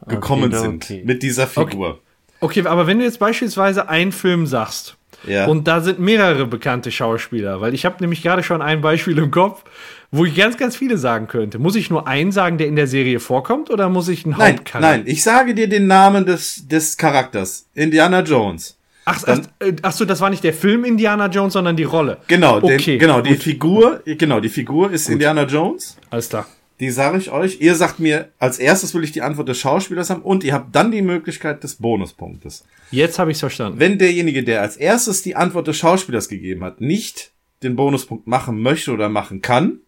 gekommen 0.07 0.45
Okay, 0.53 0.61
sind 0.61 0.83
okay. 0.85 1.03
mit 1.05 1.23
dieser 1.23 1.47
Figur. 1.47 1.99
Okay, 2.39 2.65
aber 2.65 2.87
wenn 2.87 2.99
du 2.99 3.05
jetzt 3.05 3.19
beispielsweise 3.19 3.89
einen 3.89 4.11
Film 4.11 4.45
sagst 4.47 4.95
Ja. 5.27 5.45
Und 5.47 5.67
da 5.67 5.81
sind 5.81 5.99
mehrere 5.99 6.45
bekannte 6.45 6.91
Schauspieler, 6.91 7.59
weil 7.59 7.73
ich 7.73 7.85
habe 7.85 7.97
nämlich 7.99 8.21
gerade 8.23 8.41
schon 8.43 8.61
ein 8.61 8.81
Beispiel 8.81 9.17
im 9.17 9.29
Kopf, 9.31 9.63
wo 10.11 10.25
ich 10.25 10.35
ganz, 10.35 10.57
ganz 10.57 10.75
viele 10.77 10.97
sagen 10.97 11.27
könnte. 11.27 11.59
Muss 11.59 11.75
ich 11.75 11.89
nur 11.89 12.07
einen 12.07 12.31
sagen, 12.31 12.57
der 12.57 12.67
in 12.67 12.75
der 12.77 12.87
Serie 12.87 13.19
vorkommt, 13.19 13.69
oder 13.69 13.89
muss 13.89 14.07
ich 14.07 14.25
einen 14.25 14.35
Nein, 14.37 14.57
Hauptcharakter? 14.57 14.79
nein, 14.97 15.03
ich 15.05 15.21
sage 15.21 15.53
dir 15.53 15.67
den 15.67 15.87
Namen 15.87 16.25
des, 16.25 16.67
des 16.67 16.95
Charakters. 16.97 17.67
Indiana 17.75 18.21
Jones. 18.21 18.77
Ach, 19.05 19.23
ach, 19.25 19.39
äh, 19.59 19.73
ach 19.81 19.91
so, 19.91 20.05
das 20.05 20.21
war 20.21 20.29
nicht 20.29 20.43
der 20.43 20.53
Film 20.53 20.83
Indiana 20.85 21.27
Jones, 21.27 21.53
sondern 21.53 21.75
die 21.75 21.83
Rolle. 21.83 22.17
Genau, 22.27 22.59
den, 22.59 22.75
Okay, 22.75 22.97
genau, 22.97 23.21
die 23.21 23.31
gut. 23.31 23.43
Figur, 23.43 24.01
genau, 24.05 24.39
die 24.39 24.49
Figur 24.49 24.91
ist 24.91 25.09
Indiana 25.09 25.43
Jones. 25.45 25.97
Alles 26.09 26.29
klar. 26.29 26.45
Die 26.79 26.91
sage 26.91 27.17
ich 27.17 27.31
euch. 27.31 27.59
Ihr 27.59 27.75
sagt 27.75 27.99
mir, 27.99 28.29
als 28.39 28.57
erstes 28.57 28.93
will 28.93 29.03
ich 29.03 29.11
die 29.11 29.21
Antwort 29.21 29.49
des 29.49 29.57
Schauspielers 29.57 30.09
haben 30.09 30.21
und 30.21 30.43
ihr 30.43 30.53
habt 30.53 30.73
dann 30.73 30.91
die 30.91 31.01
Möglichkeit 31.01 31.63
des 31.63 31.75
Bonuspunktes. 31.75 32.63
Jetzt 32.91 33.19
habe 33.19 33.31
ich 33.31 33.35
es 33.35 33.41
verstanden. 33.41 33.79
Wenn 33.79 33.97
derjenige, 33.97 34.43
der 34.43 34.61
als 34.61 34.77
erstes 34.77 35.21
die 35.21 35.35
Antwort 35.35 35.67
des 35.67 35.77
Schauspielers 35.77 36.29
gegeben 36.29 36.63
hat, 36.63 36.79
nicht 36.79 37.31
den 37.63 37.75
Bonuspunkt 37.75 38.27
machen 38.27 38.61
möchte 38.61 38.91
oder 38.91 39.09
machen 39.09 39.41
kann, 39.41 39.79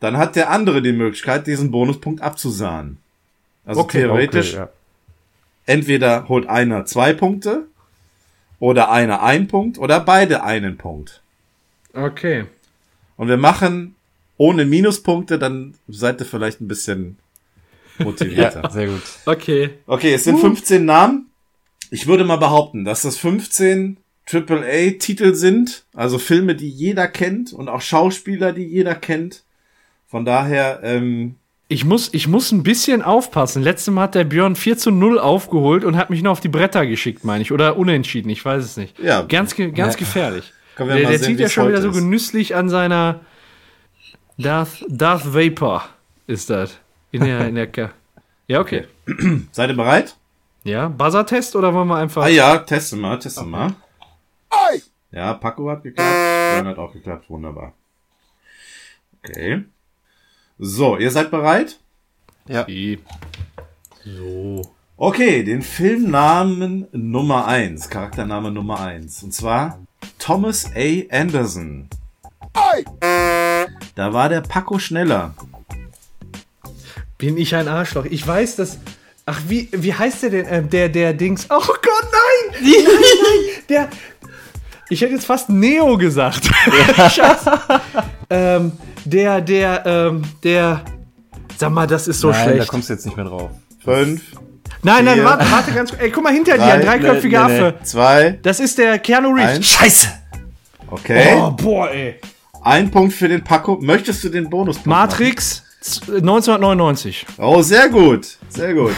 dann 0.00 0.18
hat 0.18 0.36
der 0.36 0.50
andere 0.50 0.82
die 0.82 0.92
Möglichkeit, 0.92 1.46
diesen 1.46 1.70
Bonuspunkt 1.70 2.20
abzusahnen. 2.20 2.98
Also 3.64 3.80
Okay, 3.80 4.02
theoretisch, 4.02 4.54
ja. 4.54 4.68
Entweder 5.68 6.28
holt 6.28 6.48
einer 6.48 6.84
zwei 6.86 7.12
Punkte 7.12 7.66
oder 8.58 8.90
einer 8.90 9.22
ein 9.22 9.48
Punkt 9.48 9.78
oder 9.78 10.00
beide 10.00 10.42
einen 10.42 10.78
Punkt. 10.78 11.22
Okay. 11.92 12.46
Und 13.16 13.28
wir 13.28 13.36
machen 13.36 13.94
ohne 14.36 14.64
Minuspunkte, 14.64 15.38
dann 15.38 15.74
seid 15.88 16.20
ihr 16.20 16.26
vielleicht 16.26 16.60
ein 16.60 16.68
bisschen 16.68 17.18
motivierter. 17.98 18.62
ja, 18.64 18.70
sehr 18.70 18.86
gut. 18.86 19.02
Okay. 19.26 19.70
Okay, 19.86 20.14
es 20.14 20.24
sind 20.24 20.38
15 20.38 20.84
Namen. 20.84 21.30
Ich 21.90 22.06
würde 22.06 22.24
mal 22.24 22.36
behaupten, 22.36 22.84
dass 22.84 23.02
das 23.02 23.16
15 23.18 23.98
AAA-Titel 24.30 25.34
sind, 25.34 25.84
also 25.94 26.18
Filme, 26.18 26.54
die 26.54 26.68
jeder 26.68 27.08
kennt 27.08 27.52
und 27.52 27.68
auch 27.68 27.80
Schauspieler, 27.80 28.52
die 28.52 28.64
jeder 28.64 28.94
kennt. 28.94 29.42
Von 30.06 30.24
daher, 30.24 30.80
ähm, 30.82 31.36
Ich 31.70 31.84
muss, 31.84 32.14
ich 32.14 32.26
muss 32.28 32.50
ein 32.50 32.62
bisschen 32.62 33.02
aufpassen. 33.02 33.62
Letztes 33.62 33.92
Mal 33.92 34.04
hat 34.04 34.14
der 34.14 34.24
Björn 34.24 34.56
4 34.56 34.78
zu 34.78 34.90
0 34.90 35.18
aufgeholt 35.18 35.84
und 35.84 35.96
hat 35.98 36.08
mich 36.08 36.22
noch 36.22 36.32
auf 36.32 36.40
die 36.40 36.48
Bretter 36.48 36.86
geschickt, 36.86 37.24
meine 37.24 37.42
ich. 37.42 37.52
Oder 37.52 37.76
unentschieden, 37.76 38.30
ich 38.30 38.42
weiß 38.42 38.64
es 38.64 38.76
nicht. 38.78 38.98
Ja. 38.98 39.22
Ganz, 39.22 39.54
ge- 39.54 39.70
ganz 39.72 39.94
Ja. 39.94 39.98
gefährlich. 39.98 40.52
Wir 40.78 40.86
Der, 40.86 40.96
der 41.10 41.18
sehen, 41.18 41.26
zieht 41.26 41.40
ja 41.40 41.48
schon 41.48 41.68
wieder 41.68 41.78
heute 41.78 41.82
so 41.82 41.90
ist. 41.90 41.96
genüsslich 42.04 42.54
an 42.54 42.68
seiner 42.70 43.20
Darth, 44.38 44.84
Darth 44.88 45.34
Vapor 45.34 45.88
ist 46.26 46.48
das. 46.48 46.78
In 47.10 47.24
der, 47.24 47.48
in 47.48 47.54
der 47.56 47.68
Ja, 48.46 48.60
okay. 48.60 48.86
seid 49.52 49.68
ihr 49.70 49.76
bereit? 49.76 50.16
Ja, 50.64 50.88
Buzzer-Test 50.88 51.54
oder 51.56 51.74
wollen 51.74 51.88
wir 51.88 51.96
einfach. 51.96 52.22
Ah 52.24 52.28
ja, 52.28 52.58
teste 52.58 52.96
mal, 52.96 53.18
teste 53.18 53.44
mal. 53.44 53.74
Ja, 55.10 55.34
Paco 55.34 55.68
hat 55.70 55.82
geklappt, 55.82 56.10
Björn 56.52 56.66
hat 56.66 56.78
auch 56.78 56.92
geklappt, 56.92 57.28
wunderbar. 57.28 57.72
Okay. 59.26 59.64
So, 60.58 60.96
ihr 60.96 61.10
seid 61.10 61.30
bereit? 61.30 61.78
Ja. 62.48 62.66
So. 64.04 64.62
Okay, 64.96 65.44
den 65.44 65.62
Filmnamen 65.62 66.88
Nummer 66.90 67.46
eins, 67.46 67.88
Charaktername 67.88 68.50
Nummer 68.50 68.80
eins, 68.80 69.22
Und 69.22 69.32
zwar 69.32 69.78
Thomas 70.18 70.66
A. 70.74 71.16
Anderson. 71.16 71.88
Da 73.94 74.12
war 74.12 74.28
der 74.28 74.40
Paco 74.40 74.78
schneller. 74.80 75.34
Bin 77.18 77.36
ich 77.36 77.54
ein 77.54 77.68
Arschloch? 77.68 78.04
Ich 78.06 78.26
weiß, 78.26 78.56
dass. 78.56 78.78
Ach, 79.26 79.40
wie, 79.46 79.68
wie 79.72 79.94
heißt 79.94 80.24
der 80.24 80.30
denn? 80.30 80.46
Äh, 80.46 80.62
der, 80.64 80.88
der 80.88 81.12
Dings. 81.14 81.46
Oh 81.50 81.60
Gott, 81.60 81.82
nein! 82.52 82.62
nein, 82.62 82.84
nein! 82.84 83.62
Der. 83.68 83.88
Ich 84.88 85.02
hätte 85.02 85.12
jetzt 85.14 85.26
fast 85.26 85.50
Neo 85.50 85.96
gesagt. 85.98 86.46
Scheiße. 86.96 87.60
ähm, 88.30 88.72
der, 89.04 89.40
der, 89.40 89.86
ähm, 89.86 90.22
der. 90.42 90.82
Sag 91.56 91.72
mal, 91.72 91.86
das 91.86 92.06
ist 92.08 92.20
so 92.20 92.30
Nein, 92.30 92.44
da 92.46 92.52
schlecht. 92.52 92.68
kommst 92.70 92.88
du 92.88 92.92
jetzt 92.94 93.04
nicht 93.06 93.16
mehr 93.16 93.26
drauf. 93.26 93.50
Fünf, 93.84 94.22
Nein, 94.82 95.04
nein, 95.04 95.14
vier, 95.14 95.24
warte, 95.24 95.50
warte 95.50 95.72
ganz 95.72 95.90
kurz. 95.90 96.00
Ey, 96.02 96.10
guck 96.10 96.22
mal 96.22 96.32
hinter 96.32 96.56
dir, 96.56 96.62
ein 96.64 96.80
drei, 96.82 96.98
dreiköpfiger 96.98 97.48
nee, 97.48 97.52
nee, 97.60 97.66
Affe. 97.66 97.74
zwei, 97.84 98.38
Das 98.42 98.60
ist 98.60 98.78
der 98.78 98.98
Keanu 99.00 99.30
Reeves. 99.34 99.56
Eins. 99.56 99.66
Scheiße! 99.66 100.08
okay. 100.88 101.34
Oh, 101.36 101.50
boah, 101.50 101.90
ey. 101.90 102.20
Ein 102.62 102.90
Punkt 102.90 103.12
für 103.14 103.28
den 103.28 103.42
Paco. 103.42 103.78
Möchtest 103.80 104.22
du 104.24 104.28
den 104.28 104.48
Bonus? 104.50 104.84
Matrix 104.84 105.64
z- 105.80 106.02
1999. 106.08 107.26
Oh, 107.38 107.62
sehr 107.62 107.88
gut. 107.88 108.36
Sehr 108.50 108.74
gut. 108.74 108.92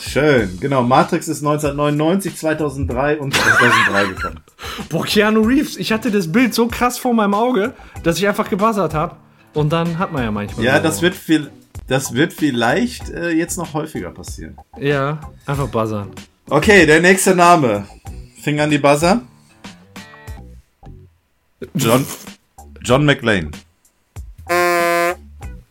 Schön. 0.00 0.58
Genau, 0.60 0.82
Matrix 0.82 1.28
ist 1.28 1.38
1999, 1.42 2.36
2003 2.36 3.18
und 3.18 3.34
2003 3.34 4.04
gekommen. 4.06 4.40
Boah, 4.88 5.04
Keanu 5.04 5.42
Reeves. 5.42 5.76
Ich 5.76 5.92
hatte 5.92 6.10
das 6.10 6.30
Bild 6.30 6.54
so 6.54 6.66
krass 6.68 6.98
vor 6.98 7.14
meinem 7.14 7.34
Auge, 7.34 7.74
dass 8.02 8.18
ich 8.18 8.26
einfach 8.28 8.48
gebuzzert 8.48 8.94
habe. 8.94 9.16
Und 9.54 9.72
dann 9.72 9.98
hat 9.98 10.12
man 10.12 10.22
ja 10.22 10.30
manchmal. 10.30 10.64
Ja, 10.64 10.76
so. 10.78 10.82
das 10.82 11.02
wird 11.02 11.14
viel, 11.14 11.50
das 11.88 12.14
wird 12.14 12.32
vielleicht 12.32 13.10
äh, 13.10 13.30
jetzt 13.30 13.58
noch 13.58 13.74
häufiger 13.74 14.10
passieren. 14.10 14.56
Ja, 14.78 15.20
einfach 15.46 15.68
buzzern. 15.68 16.10
Okay, 16.48 16.86
der 16.86 17.00
nächste 17.00 17.34
Name. 17.34 17.86
Finger 18.40 18.64
an 18.64 18.70
die 18.70 18.78
Buzzer. 18.78 19.22
John, 21.74 22.04
John 22.82 23.04
McLean. 23.04 23.50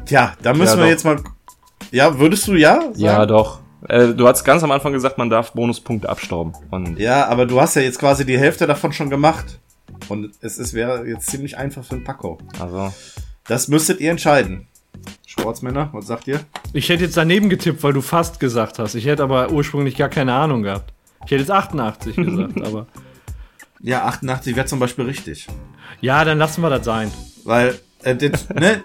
Tja, 0.05 0.33
da 0.41 0.53
müssen 0.53 0.77
Ja, 0.79 0.83
wir 0.83 0.89
jetzt 0.89 1.05
mal. 1.05 1.19
Ja, 1.91 2.19
würdest 2.19 2.47
du 2.47 2.55
ja? 2.55 2.81
Sagen? 2.81 2.99
Ja, 2.99 3.25
doch. 3.25 3.59
Äh, 3.87 4.07
du 4.09 4.27
hast 4.27 4.43
ganz 4.43 4.63
am 4.63 4.71
Anfang 4.71 4.91
gesagt, 4.91 5.17
man 5.17 5.29
darf 5.29 5.53
Bonuspunkte 5.53 6.09
abstauben. 6.09 6.53
Und 6.71 6.99
Ja, 6.99 7.27
aber 7.27 7.45
du 7.45 7.61
hast 7.61 7.75
ja 7.75 7.81
jetzt 7.81 7.99
quasi 7.99 8.25
die 8.25 8.37
Hälfte 8.37 8.67
davon 8.67 8.91
schon 8.91 9.09
gemacht. 9.09 9.59
Und 10.09 10.31
es 10.41 10.57
ist, 10.57 10.73
wäre 10.73 11.07
jetzt 11.07 11.29
ziemlich 11.29 11.57
einfach 11.57 11.85
für 11.85 11.95
den 11.95 12.03
Paco. 12.03 12.37
also, 12.59 12.93
Das 13.47 13.67
müsstet 13.67 13.99
ihr 13.99 14.11
entscheiden. 14.11 14.67
Sportsmänner, 15.25 15.89
was 15.93 16.07
sagt 16.07 16.27
ihr? 16.27 16.41
Ich 16.73 16.89
hätte 16.89 17.03
jetzt 17.05 17.15
daneben 17.17 17.49
getippt, 17.49 17.83
weil 17.83 17.93
du 17.93 18.01
fast 18.01 18.39
gesagt 18.39 18.79
hast. 18.79 18.95
Ich 18.95 19.05
hätte 19.05 19.23
aber 19.23 19.51
ursprünglich 19.51 19.95
gar 19.95 20.09
keine 20.09 20.33
Ahnung 20.33 20.63
gehabt. 20.63 20.91
Ich 21.25 21.31
hätte 21.31 21.41
jetzt 21.41 21.51
88 21.51 22.15
gesagt, 22.15 22.61
aber. 22.61 22.87
Ja, 23.79 24.05
88 24.05 24.55
wäre 24.55 24.65
zum 24.65 24.79
Beispiel 24.79 25.05
richtig. 25.05 25.47
Ja, 26.01 26.25
dann 26.25 26.37
lassen 26.39 26.61
wir 26.61 26.69
das 26.69 26.83
sein. 26.85 27.11
Weil, 27.45 27.79
äh, 28.03 28.15
das, 28.15 28.49
ne? 28.49 28.83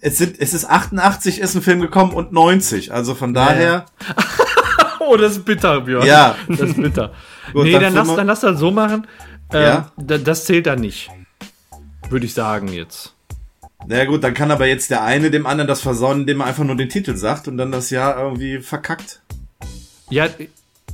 Es, 0.00 0.18
sind, 0.18 0.38
es 0.40 0.54
ist 0.54 0.64
88 0.64 1.38
ist 1.40 1.54
ein 1.54 1.62
Film 1.62 1.80
gekommen 1.80 2.12
und 2.12 2.32
90. 2.32 2.92
Also 2.92 3.14
von 3.14 3.34
daher. 3.34 3.86
Oh, 5.08 5.16
das 5.16 5.32
ist 5.36 5.44
bitter, 5.44 5.82
Björn. 5.82 6.04
Ja. 6.04 6.34
Das 6.48 6.62
ist 6.62 6.76
bitter. 6.82 7.12
Gut, 7.52 7.62
nee, 7.62 7.72
dann 7.72 7.94
dann, 7.94 7.94
lass, 7.94 8.16
dann 8.16 8.26
lass 8.26 8.40
das 8.40 8.58
so 8.58 8.72
machen. 8.72 9.06
Ähm, 9.52 9.62
Ja. 9.62 9.92
da- 9.96 10.18
Das 10.18 10.46
zählt 10.46 10.66
dann 10.66 10.80
nicht. 10.80 11.10
Würde 12.10 12.26
ich 12.26 12.34
sagen 12.34 12.66
jetzt. 12.66 13.14
Na 13.88 13.98
ja, 13.98 14.04
gut, 14.04 14.24
dann 14.24 14.34
kann 14.34 14.50
aber 14.50 14.66
jetzt 14.66 14.90
der 14.90 15.04
eine 15.04 15.30
dem 15.30 15.46
anderen 15.46 15.68
das 15.68 15.80
versauen, 15.80 16.20
indem 16.20 16.40
er 16.40 16.46
einfach 16.46 16.64
nur 16.64 16.76
den 16.76 16.88
Titel 16.88 17.16
sagt 17.16 17.46
und 17.46 17.56
dann 17.56 17.70
das 17.70 17.90
Jahr 17.90 18.20
irgendwie 18.20 18.58
verkackt. 18.58 19.22
Ja, 20.10 20.28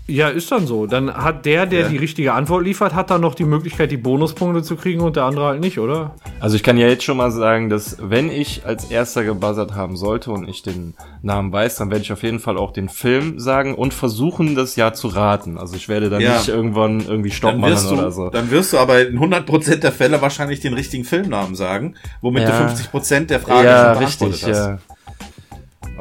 ja, 0.08 0.28
ist 0.28 0.50
dann 0.50 0.66
so. 0.66 0.86
Dann 0.86 1.12
hat 1.14 1.46
der, 1.46 1.64
der 1.66 1.82
Ja. 1.82 1.88
die 1.88 1.96
richtige 1.96 2.32
Antwort 2.32 2.64
liefert, 2.64 2.94
hat 2.94 3.10
dann 3.10 3.20
noch 3.20 3.34
die 3.34 3.44
Möglichkeit, 3.44 3.90
die 3.90 3.96
Bonuspunkte 3.96 4.62
zu 4.62 4.76
kriegen 4.76 5.00
und 5.00 5.16
der 5.16 5.24
andere 5.24 5.46
halt 5.46 5.60
nicht, 5.60 5.78
oder? 5.78 6.14
also 6.40 6.56
ich 6.56 6.62
kann 6.64 6.76
ja 6.76 6.88
jetzt 6.88 7.04
schon 7.04 7.16
mal 7.16 7.30
sagen, 7.30 7.68
dass 7.70 7.96
wenn 8.00 8.28
ich 8.30 8.62
als 8.66 8.86
erster 8.90 9.22
gebuzzert 9.22 9.74
haben 9.76 9.96
sollte 9.96 10.32
und 10.32 10.48
ich 10.48 10.62
den 10.62 10.94
Namen 11.22 11.52
weiß, 11.52 11.76
dann 11.76 11.90
werde 11.90 12.02
ich 12.02 12.12
auf 12.12 12.22
jeden 12.24 12.40
Fall 12.40 12.56
auch 12.58 12.72
den 12.72 12.88
Film 12.88 13.38
sagen 13.38 13.74
und 13.76 13.94
versuchen, 13.94 14.56
das 14.56 14.74
Jahr 14.74 14.92
zu 14.92 15.06
raten. 15.08 15.56
Also 15.56 15.76
ich 15.76 15.88
werde 15.88 16.10
dann 16.10 16.20
Ja. 16.20 16.36
nicht 16.38 16.48
irgendwann 16.48 17.00
irgendwie 17.06 17.30
Stopp 17.30 17.52
Dann 17.52 17.62
wirst, 17.62 17.84
machen 17.84 17.96
du, 17.96 18.02
oder 18.02 18.10
so. 18.12 18.28
dann 18.30 18.50
wirst 18.50 18.72
du 18.72 18.78
aber 18.78 19.06
in 19.06 19.18
100% 19.20 19.76
der 19.84 19.92
Fälle 19.92 20.20
wahrscheinlich 20.20 20.58
den 20.60 20.74
richtigen 20.74 21.04
Filmnamen 21.04 21.54
sagen, 21.54 21.94
womit 22.20 22.42
Ja. 22.42 22.50
du 22.50 22.56
50% 22.74 23.30
der 23.30 23.38
Frage 23.40 23.66
ja, 23.68 23.94
schon 23.94 24.00
beantwortet 24.00 24.34
richtig, 24.34 24.50
hast. 24.50 24.66
ja. 24.66 24.78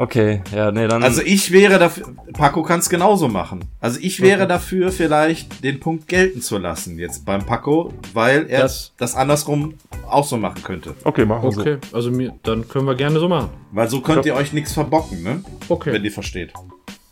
Okay, 0.02 0.41
ja, 0.52 0.72
nee, 0.72 0.88
dann. 0.88 1.03
Also 1.03 1.22
ich 1.22 1.52
wäre 1.52 1.78
dafür, 1.78 2.07
Paco 2.34 2.64
kann 2.64 2.80
es 2.80 2.90
genauso 2.90 3.28
machen. 3.28 3.65
Also 3.80 3.99
ich 4.02 4.19
wäre 4.19 4.48
dafür 4.48 4.91
vielleicht 4.91 5.64
den 5.64 5.80
Punkt 5.80 6.07
gelten 6.07 6.41
zu 6.41 6.57
lassen 6.57 6.98
jetzt 6.98 7.23
beim 7.23 7.45
Paco, 7.45 7.94
weil 8.14 8.49
er 8.49 8.61
das, 8.61 8.94
Das- 8.98 9.14
andersrum 9.14 9.76
auch 10.10 10.26
so 10.26 10.38
machen 10.38 10.64
könnte. 10.64 10.95
okay, 11.03 11.23
machen 11.23 11.44
wir 11.44 11.49
Okay, 11.60 11.78
also 11.91 12.10
mir, 12.10 12.34
dann 12.41 12.68
können 12.68 12.88
wir 12.88 12.95
gerne 12.95 13.19
so 13.19 13.30
machen. 13.30 13.49
Weil 13.73 13.90
so 13.90 14.02
könnt 14.02 14.26
ihr 14.26 14.34
euch 14.34 14.53
nichts 14.53 14.73
verbocken, 14.73 15.22
ne? 15.22 15.44
Okay. 15.69 15.94
Wenn 15.94 16.03
ihr 16.03 16.11
versteht. 16.11 16.52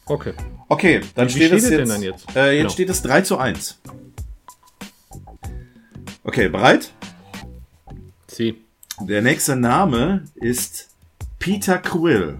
Okay. 0.07 0.33
Okay, 0.67 1.01
dann 1.13 1.27
Wie 1.27 1.31
steht 1.33 1.43
steht 1.49 1.57
es 1.59 1.63
es 1.65 1.69
jetzt. 1.69 1.79
denn 1.79 1.89
dann 1.89 2.01
jetzt? 2.01 2.35
Äh, 2.35 2.51
jetzt 2.53 2.57
Genau. 2.61 2.69
steht 2.71 2.89
es 2.89 3.01
3 3.03 3.21
zu 3.21 3.37
1. 3.37 3.79
Okay, 6.23 6.49
bereit? 6.49 6.91
Sie. 8.25 8.55
Der 9.01 9.21
nächste 9.21 9.55
Name 9.55 10.23
ist 10.33 10.89
Peter 11.37 11.77
Quill. 11.77 12.39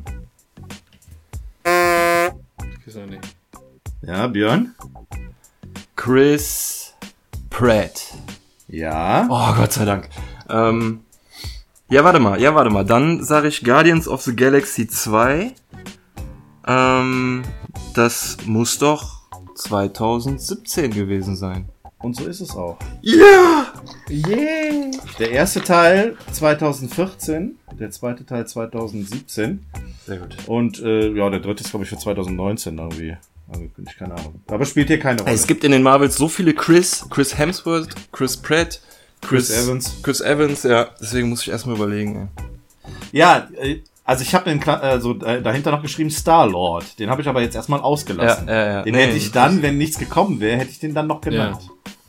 Er 2.96 3.06
nicht. 3.06 3.36
Ja, 4.02 4.26
Björn? 4.26 4.74
Chris 5.96 6.96
Pratt. 7.52 8.16
Ja. 8.68 9.28
Oh, 9.30 9.54
Gott 9.56 9.74
sei 9.74 9.86
Dank. 9.86 10.10
Ähm, 10.50 11.02
ja, 11.90 12.04
warte 12.04 12.20
mal, 12.20 12.42
ja, 12.42 12.56
warte 12.56 12.72
mal. 12.72 12.86
Dann 12.86 13.24
sage 13.24 13.48
ich 13.48 13.64
Guardians 13.64 14.08
of 14.08 14.24
the 14.24 14.36
Galaxy 14.36 14.88
2. 14.88 15.54
Ähm, 16.66 17.44
das 17.94 18.38
muss 18.46 18.80
doch 18.80 19.22
2017 19.54 20.90
gewesen 20.90 21.36
sein. 21.36 21.69
Und 22.02 22.16
so 22.16 22.26
ist 22.26 22.40
es 22.40 22.56
auch. 22.56 22.78
Ja! 23.02 23.74
Yeah! 24.10 24.92
Der 25.20 25.32
erste 25.32 25.62
Teil 25.62 26.16
2014, 26.32 27.58
der 27.78 27.92
zweite 27.92 28.26
Teil 28.26 28.48
2017 28.48 29.66
Sehr 30.06 30.18
gut. 30.18 30.38
und 30.48 30.80
äh, 30.80 31.10
ja, 31.12 31.30
der 31.30 31.42
dritte 31.42 31.64
ist 31.64 31.72
glaube 31.72 31.84
ich 31.84 31.90
für 31.90 31.98
2019 31.98 32.78
irgendwie 32.78 33.18
angekündigt, 33.52 33.98
keine 33.98 34.16
Ahnung. 34.16 34.36
Aber 34.48 34.66
spielt 34.66 34.88
hier 34.88 35.00
keine 35.00 35.22
Rolle. 35.22 35.34
Es 35.34 35.46
gibt 35.46 35.64
in 35.64 35.72
den 35.72 35.84
Marvels 35.84 36.16
so 36.16 36.30
viele 36.30 36.54
Chris, 36.54 37.06
Chris 37.10 37.38
Hemsworth, 37.38 37.90
Chris 38.14 38.38
Pratt, 38.38 38.82
Chris, 39.22 39.50
Chris 39.50 39.66
Evans. 39.66 40.02
Chris 40.02 40.22
Evans, 40.22 40.64
ja. 40.64 40.90
Deswegen 41.02 41.30
muss 41.30 41.42
ich 41.42 41.50
erstmal 41.50 41.76
überlegen. 41.76 42.30
Ey. 43.12 43.20
ja, 43.20 43.50
äh, 43.60 43.82
also 44.10 44.24
ich 44.24 44.34
habe 44.34 44.50
den 44.50 44.60
Kla- 44.60 44.82
äh, 44.82 45.00
so 45.00 45.14
äh, 45.20 45.40
dahinter 45.42 45.70
noch 45.70 45.84
geschrieben 45.84 46.10
Star 46.10 46.48
Lord. 46.48 46.98
Den 46.98 47.12
habe 47.12 47.22
ich 47.22 47.28
aber 47.28 47.42
jetzt 47.42 47.56
erstmal 47.56 47.80
ausgelassen. 47.80 48.48
Ja, 48.48 48.56
ja, 48.56 48.72
ja. 48.74 48.82
Den 48.82 48.96
Nee, 48.96 49.04
hätte 49.06 49.18
ich 49.18 49.32
dann, 49.32 49.62
wenn 49.62 49.78
nichts 49.78 50.00
gekommen 50.00 50.40
wäre, 50.40 50.58
hätte 50.58 50.72
ich 50.72 50.80
den 50.80 50.96
dann 50.96 51.06
noch 51.06 51.22
genannt. 51.22 51.60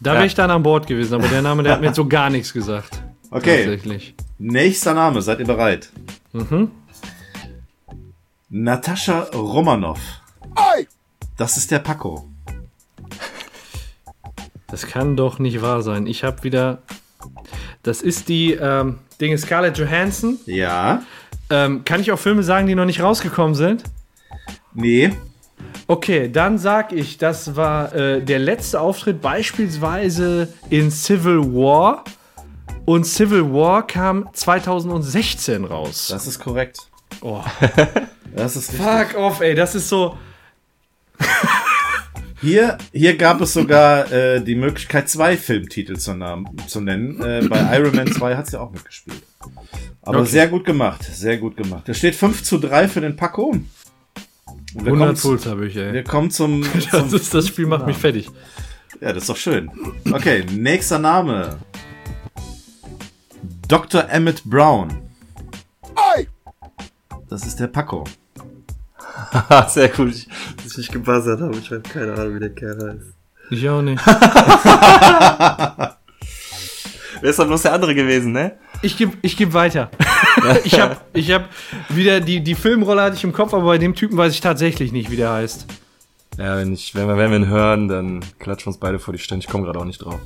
Da 0.01 0.15
wäre 0.15 0.25
ich 0.25 0.35
dann 0.35 0.51
an 0.51 0.63
Bord 0.63 0.87
gewesen, 0.87 1.15
aber 1.15 1.29
der 1.29 1.43
Name, 1.43 1.63
der 1.63 1.73
hat 1.75 1.81
mir 1.83 1.89
jetzt 1.89 1.97
so 2.03 2.07
gar 2.09 2.31
nichts 2.31 2.55
gesagt. 2.55 3.03
Okay, 3.31 3.65
Tatsächlich. 3.65 4.15
nächster 4.39 4.95
Name, 4.95 5.21
seid 5.21 5.41
ihr 5.41 5.47
bereit? 5.47 5.91
Mhm. 6.33 6.71
Natascha 8.49 9.29
Romanov. 9.35 10.01
Das 11.37 11.57
ist 11.59 11.71
der 11.71 11.81
Paco. 11.81 12.29
Das 14.69 14.87
kann 14.87 15.17
doch 15.17 15.39
nicht 15.39 15.61
wahr 15.63 15.83
sein. 15.83 16.07
Ich 16.07 16.25
habe 16.25 16.43
wieder. 16.45 16.79
Das 17.83 18.01
ist 18.03 18.29
die 18.29 18.53
ähm, 18.55 18.99
Dinge 19.21 19.37
Scarlett 19.39 19.77
Johansson. 19.79 20.39
Ja. 20.47 21.03
Ähm, 21.51 21.85
kann 21.85 22.01
ich 22.01 22.13
auch 22.13 22.19
Filme 22.19 22.43
sagen, 22.43 22.67
die 22.67 22.75
noch 22.75 22.85
nicht 22.85 23.03
rausgekommen 23.03 23.55
sind? 23.55 23.85
Nee. 24.73 25.13
Okay, 25.87 26.31
dann 26.31 26.59
sag 26.59 26.93
ich, 26.93 27.19
das 27.19 27.57
war 27.57 27.93
äh, 27.95 28.23
der 28.23 28.39
letzte 28.39 28.81
Auftritt 28.81 29.21
beispielsweise 29.21 30.49
in 30.71 30.91
Civil 30.91 31.41
War. 31.53 32.05
Und 32.85 33.05
Civil 33.05 33.53
War 33.53 33.87
kam 33.87 34.29
2016 34.33 35.65
raus. 35.65 36.09
Das 36.11 36.27
ist 36.27 36.39
korrekt. 36.39 36.79
Oh. 37.21 37.43
Das 38.33 38.55
ist 38.55 38.73
richtig. 38.73 38.87
Fuck 38.87 39.17
off, 39.17 39.41
ey, 39.41 39.57
das 39.57 39.75
ist 39.75 39.89
so. 39.89 40.17
Hier, 42.41 42.79
hier 42.93 43.17
gab 43.17 43.41
es 43.43 43.53
sogar 43.53 44.11
äh, 44.11 44.41
die 44.43 44.55
Möglichkeit, 44.55 45.09
zwei 45.09 45.37
Filmtitel 45.37 45.97
zu, 45.99 46.15
Namen, 46.15 46.47
zu 46.67 46.81
nennen. 46.81 47.21
Äh, 47.23 47.47
bei 47.49 47.77
Iron 47.79 47.95
Man 47.95 48.11
2 48.11 48.35
hat 48.37 48.47
sie 48.47 48.59
auch 48.59 48.71
mitgespielt. 48.73 49.23
Aber 50.03 50.21
Okay. 50.21 50.29
sehr 50.31 50.49
gut 50.49 50.65
gemacht, 50.65 51.03
sehr 51.05 51.37
gut 51.37 51.57
gemacht. 51.57 51.83
Da 51.87 51.93
steht 51.95 52.15
5 52.15 52.43
zu 52.43 52.59
3 52.59 52.89
für 52.89 53.03
den 53.03 53.17
Paco. 53.17 53.51
Und 53.51 53.67
wir 54.75 54.93
100 54.93 54.99
kommen, 54.99 55.17
zu- 55.17 55.29
Puls 55.29 55.47
habe 55.47 55.67
ich, 55.67 55.77
ey. 55.77 55.93
wir 55.93 56.05
kommen 56.05 56.31
zum, 56.31 56.63
Das, 56.75 56.87
zum 57.09 57.15
ist, 57.15 57.35
das 57.35 57.49
Spiel 57.49 57.67
macht 57.67 57.87
mich 57.87 57.97
fertig. 57.99 58.31
Ja, 59.01 59.13
das 59.13 59.25
ist 59.25 59.29
doch 59.31 59.37
schön. 59.37 59.71
Okay, 60.11 60.45
nächster 60.51 60.99
Name. 60.99 61.59
Dr. 63.69 64.09
Emmett 64.09 64.43
Brown. 64.45 64.89
Das 67.29 67.47
ist 67.47 67.61
der 67.61 67.69
Paco. 67.69 68.05
Haha, 69.33 69.69
Sehr 69.69 69.89
gut. 69.89 70.11
Ich, 70.15 70.29
dass 70.57 70.73
ich 70.73 70.79
nicht 70.79 70.93
gebuzzert 70.93 71.41
habe. 71.41 71.57
Ich 71.57 71.71
habe 71.71 71.83
keine 71.83 72.15
Ahnung, 72.15 72.37
wie 72.37 72.41
der 72.41 72.51
Kerl 72.51 72.95
heißt. 72.95 73.13
Ich 73.51 73.69
auch 73.69 73.83
nicht. 73.83 74.01
Wer 77.21 77.31
ist 77.31 77.39
doch 77.39 77.47
bloß 77.47 77.63
der 77.63 77.73
andere 77.75 77.95
gewesen, 77.95 78.33
ne? 78.33 78.53
Ich 78.83 78.97
gebe 78.97 79.13
ich 79.21 79.37
geb 79.37 79.53
weiter. 79.53 79.91
ich 80.65 80.81
habe 80.81 80.97
ich 81.13 81.31
hab 81.33 81.49
wieder 81.91 82.21
die, 82.21 82.41
die 82.41 82.55
Filmrolle 82.55 83.03
hatte 83.03 83.17
ich 83.17 83.25
im 83.25 83.33
Kopf, 83.33 83.53
aber 83.53 83.65
bei 83.65 83.79
dem 83.79 83.95
Typen 83.95 84.17
weiß 84.17 84.33
ich 84.33 84.41
tatsächlich 84.41 84.91
nicht, 84.93 85.11
wie 85.11 85.17
der 85.17 85.33
heißt. 85.33 85.67
Ja, 86.39 86.57
wenn, 86.57 86.73
ich, 86.73 86.95
wenn, 86.95 87.07
wir, 87.09 87.19
wenn 87.19 87.31
wir 87.31 87.39
ihn 87.39 87.49
hören, 87.49 87.89
dann 87.89 88.21
klatschen 88.39 88.67
wir 88.67 88.69
uns 88.69 88.79
beide 88.79 88.99
vor 88.99 89.13
die 89.13 89.19
Stirn. 89.19 89.41
Ich 89.41 89.49
komme 89.49 89.65
gerade 89.65 89.79
auch 89.79 89.85
nicht 89.85 90.03
drauf. 90.03 90.21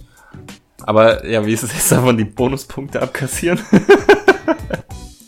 Aber 0.82 1.26
ja, 1.26 1.44
wie 1.46 1.52
ist 1.52 1.62
es 1.64 1.72
jetzt 1.72 1.90
davon, 1.90 2.16
die 2.16 2.24
Bonuspunkte 2.24 3.00
abkassieren? 3.02 3.58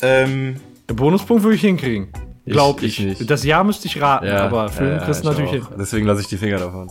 Ähm, 0.02 0.56
Der 0.88 0.94
Bonuspunkt 0.94 1.42
würde 1.42 1.56
ich 1.56 1.62
hinkriegen. 1.62 2.08
Ich- 2.47 2.52
Glaub 2.52 2.82
ich 2.82 2.98
ich. 3.01 3.06
nicht. 3.18 3.31
Das 3.31 3.44
Jahr 3.44 3.64
müsste 3.64 3.86
ich 3.89 4.01
raten, 4.01 4.28
aber 4.28 4.68
Film 4.68 4.90
ja, 4.93 4.98
kriegst 5.05 5.24
du 5.24 5.31
ich 5.31 5.39
natürlich 5.39 5.51
hin. 5.52 5.62
auch. 5.64 5.77
Deswegen 5.78 6.06
lasse 6.06 6.20
ich 6.23 6.28
die 6.28 6.36
Finger 6.39 6.59
davon. 6.59 6.89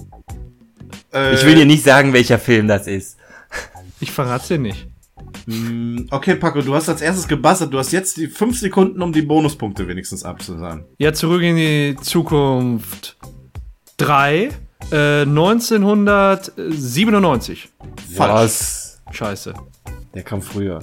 äh, 1.13 1.33
Ich 1.33 1.45
will 1.45 1.55
dir 1.55 1.65
nicht 1.65 1.83
sagen, 1.83 2.11
welcher 2.13 2.37
Film 2.39 2.67
das 2.67 2.87
ist. 2.87 3.17
Ich 4.01 4.11
verrat's 4.11 4.49
dir 4.49 4.57
nicht. 4.59 4.87
mh, 5.45 6.03
Okay, 6.11 6.35
Paco, 6.35 6.61
du 6.61 6.75
hast 6.75 6.89
als 6.89 7.01
erstes 7.01 7.25
gebuzzert. 7.27 7.73
Du 7.73 7.79
hast 7.79 7.91
jetzt 7.93 8.17
die 8.17 8.27
5 8.27 8.59
Sekunden, 8.59 9.01
um 9.01 9.13
die 9.13 9.21
Bonuspunkte 9.21 9.87
wenigstens 9.87 10.23
abzusagen. 10.25 10.83
Ja, 10.97 11.13
zurück 11.13 11.41
in 11.41 11.55
die 11.55 11.95
Zukunft 12.01 13.15
3, 13.97 14.49
äh, 14.91 15.25
1997. 16.57 17.69
Falsch. 18.15 18.33
Was? 18.33 19.01
Scheiße. 19.11 19.53
Der 20.13 20.23
kam 20.23 20.41
früher. 20.41 20.79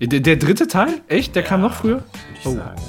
Der, 0.00 0.20
der 0.20 0.36
dritte 0.36 0.66
Teil? 0.68 1.00
Echt? 1.08 1.34
Der 1.36 1.42
kam 1.42 1.60
noch 1.62 1.74
früher? 1.74 1.96
Würde 2.04 2.38
ich 2.38 2.44
sagen. 2.44 2.80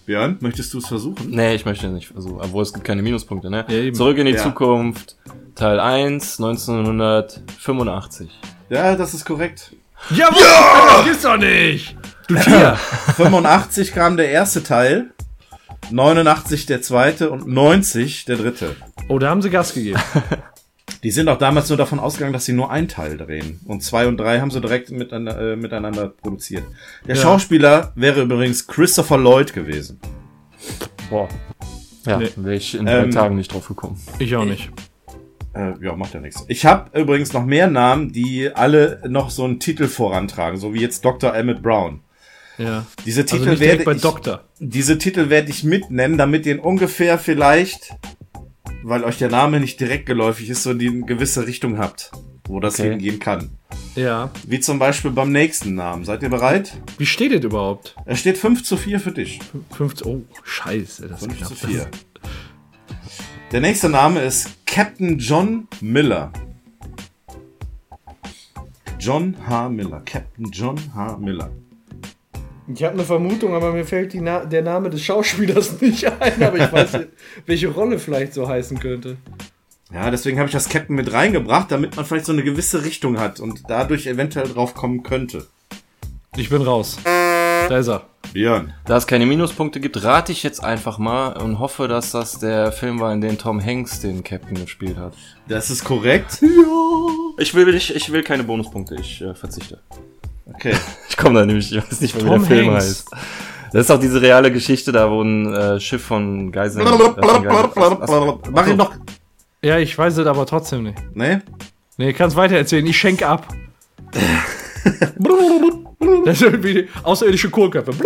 Ja. 0.00 0.06
Björn, 0.06 0.36
möchtest 0.40 0.72
du 0.74 0.78
es 0.78 0.86
versuchen? 0.88 1.30
Nee, 1.30 1.54
ich 1.54 1.64
möchte 1.64 1.88
nicht 1.88 2.08
versuchen. 2.08 2.40
Obwohl 2.40 2.62
es 2.62 2.72
gibt 2.72 2.84
keine 2.84 3.02
Minuspunkte, 3.02 3.50
ne? 3.50 3.64
Ja. 3.68 3.92
Zurück 3.92 4.18
in 4.18 4.26
die 4.26 4.32
Ja. 4.32 4.42
Zukunft. 4.42 5.16
Teil 5.54 5.78
1, 5.80 6.38
1985. 6.40 8.30
Ja, 8.70 8.96
das 8.96 9.14
ist 9.14 9.24
korrekt. 9.24 9.72
Jawohl! 10.10 10.40
Das 10.96 11.04
gibt's 11.04 11.22
doch 11.22 11.36
nicht! 11.36 11.96
Du 12.28 12.34
Tier! 12.36 12.76
85 13.16 13.92
kam 13.92 14.16
der 14.16 14.30
erste 14.30 14.62
Teil, 14.62 15.10
89 15.90 16.66
der 16.66 16.80
zweite 16.80 17.30
und 17.30 17.46
90 17.46 18.24
der 18.24 18.36
dritte. 18.36 18.76
Oh, 19.08 19.18
da 19.18 19.28
haben 19.28 19.42
sie 19.42 19.50
Gas 19.50 19.74
gegeben. 19.74 20.00
Die 21.02 21.10
sind 21.10 21.28
auch 21.28 21.38
damals 21.38 21.68
nur 21.70 21.78
davon 21.78 21.98
ausgegangen, 21.98 22.32
dass 22.34 22.44
sie 22.44 22.52
nur 22.52 22.70
einen 22.70 22.88
Teil 22.88 23.16
drehen. 23.16 23.60
Und 23.64 23.82
zwei 23.82 24.06
und 24.06 24.18
drei 24.18 24.40
haben 24.40 24.50
sie 24.50 24.60
direkt 24.60 24.90
miteinander, 24.90 25.52
äh, 25.52 25.56
miteinander 25.56 26.08
produziert. 26.08 26.64
Der 27.06 27.16
Ja. 27.16 27.22
Schauspieler 27.22 27.92
wäre 27.94 28.20
übrigens 28.22 28.66
Christopher 28.66 29.16
Lloyd 29.18 29.52
gewesen. 29.54 29.98
Boah. 31.08 31.28
Ja, 32.06 32.18
Nee. 32.18 32.30
wäre 32.36 32.54
ich 32.54 32.74
in 32.74 32.86
drei 32.86 33.04
Ähm, 33.04 33.10
Tagen 33.10 33.36
nicht 33.36 33.52
drauf 33.52 33.66
gekommen. 33.68 34.00
Ich 34.18 34.34
auch 34.36 34.44
nicht. 34.44 34.70
Äh, 35.54 35.72
ja, 35.82 35.96
macht 35.96 36.14
ja 36.14 36.20
nichts. 36.20 36.44
Ich 36.48 36.64
habe 36.64 36.98
übrigens 36.98 37.32
noch 37.32 37.44
mehr 37.44 37.66
Namen, 37.66 38.12
die 38.12 38.50
alle 38.54 39.02
noch 39.08 39.30
so 39.30 39.44
einen 39.44 39.58
Titel 39.58 39.88
vorantragen, 39.88 40.58
so 40.58 40.72
wie 40.74 40.80
jetzt 40.80 41.04
Dr. 41.04 41.34
Emmett 41.34 41.62
Brown. 41.62 42.00
Ja. 42.56 42.84
Diese 43.06 43.22
Also 43.22 43.36
Titel 43.38 43.50
nicht 43.50 43.60
werde 43.60 43.90
ich, 43.92 44.00
Doktor. 44.02 44.44
diese 44.58 44.98
Titel 44.98 45.28
werde 45.30 45.50
ich 45.50 45.64
mitnennen, 45.64 46.18
damit 46.18 46.46
ihr 46.46 46.54
ihn 46.54 46.60
ungefähr 46.60 47.18
vielleicht, 47.18 47.94
weil 48.82 49.04
euch 49.04 49.18
der 49.18 49.30
Name 49.30 49.60
nicht 49.60 49.78
direkt 49.80 50.06
geläufig 50.06 50.48
ist, 50.50 50.62
so 50.62 50.74
die 50.74 50.88
eine 50.88 51.02
gewisse 51.02 51.46
Richtung 51.46 51.78
habt, 51.78 52.10
wo 52.44 52.60
das 52.60 52.78
Okay. 52.80 52.90
hingehen 52.90 53.18
kann. 53.18 53.50
Ja. 53.96 54.30
Wie 54.46 54.60
zum 54.60 54.78
Beispiel 54.78 55.10
beim 55.10 55.32
nächsten 55.32 55.74
Namen. 55.74 56.04
Seid 56.04 56.22
ihr 56.22 56.28
bereit? 56.28 56.76
Wie 56.98 57.06
steht 57.06 57.32
das 57.32 57.42
überhaupt? 57.44 57.96
Es 58.06 58.20
steht 58.20 58.38
5 58.38 58.62
zu 58.62 58.76
4 58.76 59.00
für 59.00 59.12
dich. 59.12 59.40
15. 59.72 60.06
Oh, 60.06 60.22
scheiße. 60.44 61.08
Das 61.08 61.22
ist 61.22 61.26
5 61.26 61.38
knapp. 61.38 61.48
zu 61.48 61.66
4. 61.66 61.88
Der 63.52 63.60
nächste 63.60 63.88
Name 63.88 64.20
ist 64.22 64.64
Captain 64.66 65.18
John 65.18 65.66
Miller. 65.80 66.32
John 68.98 69.34
H. 69.48 69.68
Miller. 69.70 70.02
Captain 70.04 70.50
John 70.52 70.76
H. 70.94 71.16
Miller. 71.16 71.50
Ich 72.74 72.82
habe 72.84 72.94
eine 72.94 73.04
Vermutung, 73.04 73.54
aber 73.54 73.72
mir 73.72 73.84
fällt 73.84 74.12
die 74.12 74.20
Na 74.20 74.44
der 74.44 74.62
Name 74.62 74.90
des 74.90 75.02
Schauspielers 75.02 75.80
nicht 75.80 76.04
ein, 76.04 76.42
aber 76.42 76.58
ich 76.58 76.72
weiß 76.72 76.92
nicht, 76.94 77.08
welche 77.46 77.68
Rolle 77.68 77.98
vielleicht 77.98 78.34
so 78.34 78.48
heißen 78.48 78.78
könnte. 78.78 79.16
Ja, 79.92 80.10
deswegen 80.10 80.38
habe 80.38 80.46
ich 80.46 80.52
das 80.52 80.68
Captain 80.68 80.94
mit 80.94 81.12
reingebracht, 81.12 81.72
damit 81.72 81.96
man 81.96 82.04
vielleicht 82.04 82.26
so 82.26 82.32
eine 82.32 82.44
gewisse 82.44 82.84
Richtung 82.84 83.18
hat 83.18 83.40
und 83.40 83.62
dadurch 83.68 84.06
eventuell 84.06 84.46
drauf 84.46 84.74
kommen 84.74 85.02
könnte. 85.02 85.46
Ich 86.36 86.48
bin 86.48 86.62
raus. 86.62 86.98
Da 87.04 87.78
ist 87.78 87.88
er. 87.88 88.06
Björn. 88.32 88.72
Da 88.86 88.96
es 88.96 89.08
keine 89.08 89.26
Minuspunkte 89.26 89.80
gibt, 89.80 90.04
rate 90.04 90.30
ich 90.30 90.44
jetzt 90.44 90.62
einfach 90.62 90.98
mal 90.98 91.32
und 91.32 91.58
hoffe, 91.58 91.88
dass 91.88 92.12
das 92.12 92.38
der 92.38 92.70
Film 92.70 93.00
war, 93.00 93.12
in 93.12 93.20
dem 93.20 93.38
Tom 93.38 93.64
Hanks 93.64 94.00
den 94.00 94.22
Captain 94.22 94.54
gespielt 94.54 94.96
hat. 94.96 95.14
Das 95.48 95.70
ist 95.70 95.84
korrekt. 95.84 96.40
Ich 97.38 97.54
will, 97.54 97.74
ich, 97.74 97.94
ich 97.96 98.12
will 98.12 98.22
keine 98.22 98.44
Bonuspunkte, 98.44 98.94
ich 98.94 99.22
äh, 99.22 99.34
verzichte. 99.34 99.80
Okay. 100.60 100.76
Ich 101.08 101.16
komme 101.16 101.40
da 101.40 101.44
nämlich, 101.44 101.72
ich 101.74 101.76
weiß 101.82 102.00
nicht, 102.00 102.16
wie 102.16 102.22
der 102.22 102.40
Film 102.40 102.70
Hanks. 102.70 102.84
heißt. 102.84 103.10
Das 103.72 103.82
ist 103.82 103.90
auch 103.90 103.98
diese 104.00 104.22
reale 104.22 104.52
Geschichte, 104.52 104.92
da 104.92 105.10
wo 105.10 105.22
ein 105.22 105.52
äh, 105.52 105.80
Schiff 105.80 106.02
von 106.04 106.52
Geiseln... 106.52 106.86
äh, 106.86 108.50
Mach 108.52 108.66
ihn 108.68 108.76
noch. 108.76 108.92
Ja, 109.60 109.78
ich 109.78 109.98
weiß 109.98 110.16
es 110.16 110.26
aber 110.26 110.46
trotzdem 110.46 110.84
nicht. 110.84 111.16
Ne? 111.16 111.42
Nee, 111.96 112.12
kannst 112.12 112.36
weiter 112.36 112.56
erzählen. 112.56 112.86
Ich 112.86 112.98
schenke 112.98 113.26
ab. 113.26 113.48
Das 116.24 116.36
ist 116.36 116.42
irgendwie 116.42 116.88
außerirdische 117.02 117.50
Kohlköpfe. 117.50 117.92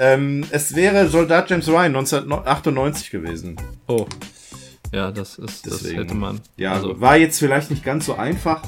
Ähm, 0.00 0.44
es 0.50 0.76
wäre 0.76 1.08
Soldat 1.08 1.50
James 1.50 1.66
Ryan 1.66 1.96
1998 1.96 3.10
gewesen. 3.10 3.56
Oh. 3.88 4.06
Ja, 4.92 5.10
das 5.10 5.38
ist, 5.38 5.66
das 5.66 5.80
Deswegen. 5.80 5.98
hätte 6.02 6.14
man. 6.14 6.40
Ja, 6.56 6.74
also. 6.74 7.00
war 7.00 7.16
jetzt 7.16 7.40
vielleicht 7.40 7.70
nicht 7.72 7.84
ganz 7.84 8.06
so 8.06 8.14
einfach. 8.14 8.62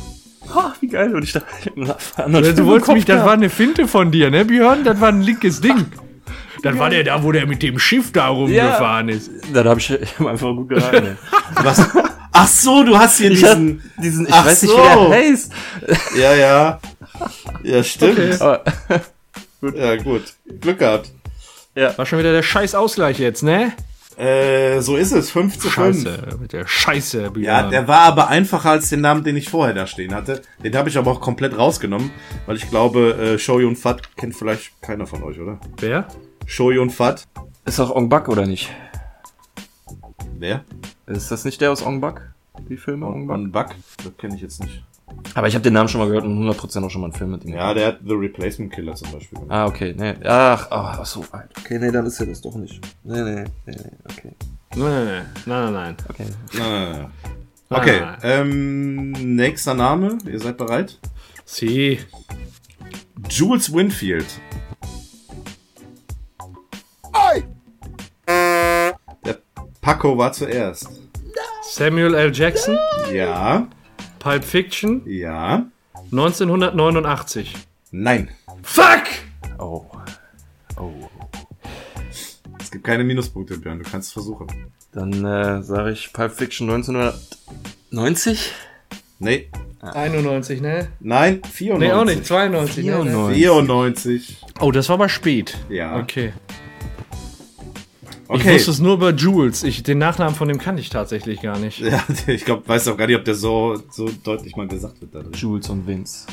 Oh, 0.49 0.71
wie 0.81 0.89
geil. 0.89 1.15
Und 1.15 1.23
ich 1.23 1.33
dachte, 1.33 1.47
anderen 2.17 2.57
Du 2.57 2.67
wolltest 2.67 2.93
mich, 2.93 3.05
das 3.05 3.25
war 3.25 3.33
eine 3.35 3.51
Finte 3.51 3.87
von 3.87 4.11
dir, 4.11 4.31
ne, 4.31 4.45
Björn? 4.45 4.85
Das 4.85 5.01
war 5.01 5.09
ein 5.09 5.23
linkes 5.23 5.61
Ding. 5.63 5.87
Das 6.63 6.79
war 6.79 6.91
der 6.91 7.05
da, 7.05 7.23
wo 7.23 7.33
der 7.33 7.47
mit 7.47 7.63
dem 7.63 7.79
Schiff 7.79 8.13
da 8.13 8.29
rumgefahren 8.29 9.09
ist. 9.09 9.31
Dann 9.53 9.67
habe 9.67 9.81
ich, 9.81 9.91
ich 9.91 10.19
hab 10.19 10.27
einfach 10.27 10.49
gut 10.55 10.69
geraten. 10.69 11.17
Was? 11.63 11.89
Ach 12.33 12.47
so, 12.49 12.83
du 12.85 12.99
hast 12.99 13.19
hier 13.19 13.31
Ich 13.31 13.45
hab 13.45 13.57
diesen. 13.57 13.83
diesen, 14.03 14.27
ich 14.27 14.33
weiß 14.33 14.63
nicht, 14.63 14.71
so. 14.73 14.79
wie 14.79 14.83
der 14.83 15.11
heißt. 15.11 15.53
Ja, 16.19 16.35
ja. 16.35 16.81
Ja, 17.63 17.83
stimmt. 17.83 18.19
Okay. 18.19 18.35
Aber, 18.41 18.65
Ja, 19.77 19.97
gut. 19.97 20.23
Glück 20.61 20.79
gehabt. 20.79 21.11
War 21.75 22.07
schon 22.07 22.19
wieder 22.19 22.33
der 22.33 22.43
scheiß 22.43 22.75
Ausgleich 22.75 23.19
jetzt, 23.19 23.43
ne? 23.43 23.73
Äh, 24.17 24.81
so 24.81 24.97
ist 24.97 25.13
es. 25.13 25.31
5 25.31 25.59
zu 25.59 25.69
5. 25.71 25.75
Scheiße, 26.05 26.39
mit 26.41 26.53
der 26.53 26.67
Scheiße, 26.67 27.31
Björn. 27.31 27.45
Ja, 27.45 27.69
der 27.71 27.89
war 27.89 28.01
aber 28.01 28.29
einfacher 28.29 28.71
als 28.71 28.89
den 28.91 29.01
Namen, 29.01 29.25
den 29.25 29.37
ich 29.37 29.49
vorher 29.49 29.75
da 29.75 29.87
stehen 29.87 30.15
hatte. 30.15 30.43
Den 30.63 30.77
habe 30.77 30.89
ich 30.89 30.99
aber 30.99 31.11
auch 31.11 31.21
komplett 31.21 31.57
rausgenommen, 31.57 32.11
weil 32.47 32.57
ich 32.57 32.69
glaube, 32.69 33.15
äh, 33.15 33.39
Shoyun 33.39 33.77
Fat 33.77 34.17
kennt 34.17 34.35
vielleicht 34.35 34.81
keiner 34.83 35.07
von 35.07 35.23
euch, 35.23 35.39
oder? 35.41 35.59
Wer? 35.79 36.07
Shoyun 36.47 36.91
Fat. 36.91 37.27
ist 37.65 37.81
auch 37.81 37.95
Ong 37.95 38.09
Bak 38.09 38.29
oder 38.29 38.47
nicht? 38.47 38.71
Wer? 40.39 40.65
Ist 41.07 41.31
das 41.31 41.45
nicht 41.45 41.61
der 41.61 41.71
aus 41.73 41.83
Ong 41.83 42.01
Bak? 42.01 42.35
Die 42.69 42.77
Filme 42.77 43.07
Ong 43.07 43.27
Bak? 43.27 43.37
Von 43.37 43.53
Buck? 43.53 43.69
Das 43.99 44.17
kenne 44.19 44.35
ich 44.35 44.43
jetzt 44.43 44.63
nicht. 44.63 44.83
Aber 45.35 45.47
ich 45.49 45.55
habe 45.55 45.63
den 45.63 45.73
Namen 45.75 45.89
schon 45.89 46.01
mal 46.01 46.07
gehört 46.09 46.25
und 46.25 46.39
100% 46.49 46.85
auch 46.85 46.91
schon 46.91 47.01
mal 47.03 47.07
einen 47.09 47.15
Film 47.17 47.31
mit 47.31 47.45
ihm. 47.45 47.55
Ja, 47.55 47.73
der 47.75 47.87
hat 47.89 47.99
The 48.05 48.15
Replacement 48.15 48.73
Killer 48.73 48.95
zum 48.95 49.13
Beispiel. 49.13 49.39
gemacht. 49.39 49.53
Ah, 49.53 49.67
okay, 49.67 49.95
nee. 49.97 50.15
Ach, 50.25 50.67
ach, 50.71 50.99
ach 51.01 51.07
so. 51.07 51.25
Okay, 51.61 51.79
nee, 51.79 51.91
dann 51.91 52.07
ist 52.07 52.19
ja 52.19 52.27
das 52.27 52.41
doch 52.41 52.55
nicht. 52.57 52.81
Nee, 53.05 53.23
nee, 53.23 53.45
nee, 53.67 53.77
nee, 53.77 53.91
okay. 54.11 54.33
Nein, 54.75 55.07
nein, 55.07 55.27
nein, 55.47 55.73
nein, 55.73 55.73
nein. 55.73 55.97
Okay. 56.09 56.27
Ah. 56.61 57.11
Okay, 57.73 58.01
Ah. 58.01 58.19
ähm, 58.23 59.13
nächster 59.13 59.75
Name. 59.75 60.19
Ihr 60.27 60.41
seid 60.41 60.57
bereit? 60.57 60.99
Sie. 61.45 62.01
Jules 63.29 63.73
Winfield. 63.73 64.27
Der 69.25 69.39
Paco 69.81 70.17
war 70.17 70.33
zuerst. 70.33 70.89
Samuel 71.63 72.15
L. 72.15 72.33
Jackson, 72.35 72.77
Ja, 73.13 73.67
Pulp 74.21 74.45
Fiction, 74.45 75.03
ja, 75.07 75.67
1989. 76.13 77.55
nein. 77.91 78.29
Fuck! 78.63 79.05
Oh. 79.59 79.87
Oh. 80.77 80.93
Es 82.61 82.71
gibt 82.71 82.85
keine 82.85 83.03
Minuspunkte, 83.03 83.57
Björn. 83.59 83.79
Du 83.83 83.91
kannst 83.91 84.09
es 84.09 84.13
versuchen. 84.13 84.47
Dann 84.93 85.25
äh, 85.25 85.63
sage 85.63 85.93
ich 85.93 86.13
Pulp 86.13 86.33
Fiction 86.33 86.69
1990? 86.71 88.53
Nee, 89.19 89.49
91, 89.81 90.61
ne? 90.61 90.89
nein, 91.01 91.41
94. 91.51 91.79
Nee, 91.79 91.93
auch 91.95 92.05
nicht. 92.05 92.27
92. 92.27 92.85
Ne? 92.85 92.93
94. 92.93 93.37
94. 93.37 94.39
Oh, 94.61 94.71
das 94.71 94.89
war 94.91 94.95
aber 94.95 95.09
spät. 95.09 95.57
Ja. 95.71 95.99
Okay. 95.99 96.35
Ich 98.33 98.41
Okay. 98.41 98.55
wusste 98.55 98.71
es 98.71 98.79
nur 98.79 98.95
über 98.95 99.11
Jules. 99.13 99.63
Ich, 99.65 99.83
den 99.83 99.99
Nachnamen 99.99 100.35
von 100.37 100.47
dem 100.49 100.59
kannte 100.59 100.81
ich 100.81 100.89
tatsächlich 100.89 101.43
gar 101.43 101.59
nicht. 101.59 101.81
Ja, 101.81 102.03
ich 102.29 102.45
glaube, 102.45 102.67
weiß 102.69 102.87
auch 102.89 102.97
gar 102.97 103.07
nicht, 103.07 103.17
ob 103.17 103.25
der 103.25 103.35
so, 103.35 103.83
so 103.91 104.09
deutlich 104.23 104.55
mal 104.57 104.69
gesagt 104.69 105.01
wird 105.01 105.15
da 105.15 105.21
drin. 105.21 105.33
Jules 105.35 105.69
und 105.69 105.87
Vince. 105.87 106.27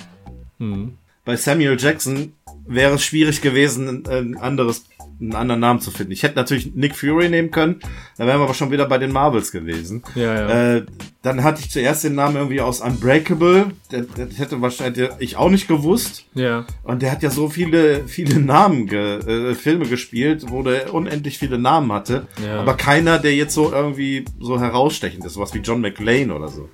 Bei 1.26 1.36
Samuel 1.36 1.76
Jackson 1.80 2.34
wäre 2.65 2.95
es 2.95 3.03
schwierig 3.03 3.41
gewesen, 3.41 4.06
ein 4.07 4.38
anderes, 4.38 4.86
einen 5.19 5.34
anderen 5.34 5.61
Namen 5.61 5.80
zu 5.81 5.91
finden. 5.91 6.11
Ich 6.11 6.23
hätte 6.23 6.35
natürlich 6.35 6.76
Nick 6.76 6.95
Fury 6.95 7.30
nehmen 7.30 7.52
können, 7.52 7.80
da 8.18 8.26
wären 8.27 8.39
wir 8.39 8.44
aber 8.45 8.53
schon 8.53 8.72
wieder 8.72 8.85
bei 8.88 8.98
den 8.98 9.11
Marvels 9.11 9.52
gewesen. 9.52 10.03
Ja, 10.15 10.34
ja. 10.34 10.76
Äh, 10.76 10.85
dann 11.22 11.44
hatte 11.44 11.61
ich 11.61 11.72
zuerst 11.72 12.03
den 12.03 12.15
Namen 12.15 12.35
irgendwie 12.38 12.61
aus 12.61 12.81
Unbreakable, 12.81 13.72
der, 13.91 14.02
der 14.03 14.27
hätte 14.30 14.61
wahrscheinlich 14.61 15.10
ich 15.19 15.35
auch 15.35 15.49
nicht 15.49 15.68
gewusst. 15.68 16.26
Ja. 16.35 16.65
Und 16.84 17.02
der 17.02 17.11
hat 17.11 17.23
ja 17.23 17.30
so 17.30 17.49
viele, 17.49 18.07
viele 18.07 18.39
Namen, 18.39 18.88
ge, 18.88 19.18
äh, 19.52 19.56
Filme 19.56 19.85
gespielt, 19.88 20.45
wo 20.48 20.64
der 20.64 20.94
unendlich 20.94 21.38
viele 21.38 21.57
Namen 21.57 21.91
hatte. 21.91 22.27
Ja. 22.45 22.60
Aber 22.61 22.76
keiner, 22.76 23.19
der 23.19 23.35
jetzt 23.35 23.53
so 23.53 23.72
irgendwie 23.72 24.26
so 24.39 24.60
herausstechend 24.60 25.26
ist, 25.26 25.34
sowas 25.34 25.53
wie 25.53 25.60
John 25.60 25.81
McLean 25.81 26.31
oder 26.31 26.48
so. 26.48 26.69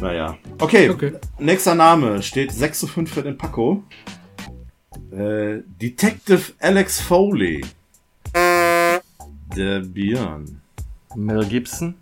Naja. 0.00 0.36
Okay, 0.60 0.90
Okay. 0.90 1.12
nächster 1.38 1.74
Name 1.74 2.22
steht 2.22 2.52
6 2.52 2.78
zu 2.78 2.86
5 2.86 3.12
für 3.12 3.22
den 3.22 3.36
Paco. 3.36 3.82
Äh, 5.12 5.62
Detective 5.80 6.52
Alex 6.60 7.00
Foley. 7.00 7.64
Der 8.34 9.80
Björn. 9.80 10.60
Mel 11.16 11.44
Gibson? 11.46 11.94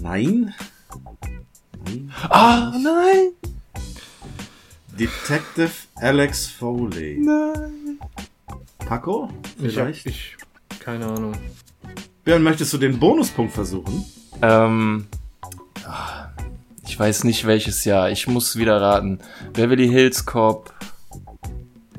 Nein. 0.00 0.54
Ah, 2.30 2.72
nein! 2.80 3.32
Detective 4.98 5.70
Alex 5.96 6.46
Foley. 6.46 7.18
Nein! 7.20 7.98
Paco? 8.78 9.28
Ich, 9.60 9.74
Vielleicht? 9.74 10.06
ich 10.06 10.36
keine 10.78 11.06
Ahnung. 11.06 11.34
Björn, 12.24 12.42
möchtest 12.42 12.72
du 12.72 12.78
den 12.78 12.98
Bonuspunkt 12.98 13.52
versuchen? 13.52 14.04
Ähm. 14.40 15.06
ah, 15.84 16.28
Ich 16.86 16.98
weiß 16.98 17.24
nicht 17.24 17.44
welches 17.46 17.84
Jahr. 17.84 18.10
Ich 18.10 18.26
muss 18.28 18.56
wieder 18.56 18.80
raten. 18.80 19.18
Beverly 19.52 19.88
Hills 19.88 20.24
Cop 20.24 20.72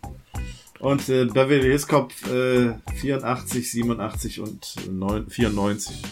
Und 0.78 1.08
äh, 1.08 1.24
Beverly 1.24 1.62
Hills 1.62 1.88
Cop 1.88 2.12
äh, 2.30 2.72
84, 3.00 3.70
87 3.72 4.40
und 4.40 4.74
9, 4.90 5.28
94. 5.28 6.02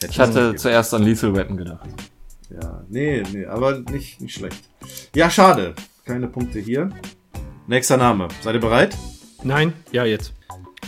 Hätte 0.00 0.12
Ich 0.12 0.20
hatte 0.20 0.32
gegeben. 0.40 0.58
zuerst 0.58 0.92
an 0.94 1.02
Lethal 1.04 1.34
Weapon 1.34 1.56
gedacht. 1.56 1.88
Ja, 2.50 2.84
nee, 2.88 3.22
nee, 3.32 3.46
aber 3.46 3.78
nicht, 3.78 4.20
nicht 4.20 4.34
schlecht. 4.34 4.68
Ja, 5.14 5.30
schade. 5.30 5.74
Keine 6.04 6.28
Punkte 6.28 6.58
hier. 6.58 6.90
Nächster 7.66 7.96
Name. 7.96 8.28
Seid 8.42 8.54
ihr 8.54 8.60
bereit? 8.60 8.94
Nein? 9.42 9.72
Ja, 9.92 10.04
jetzt. 10.04 10.34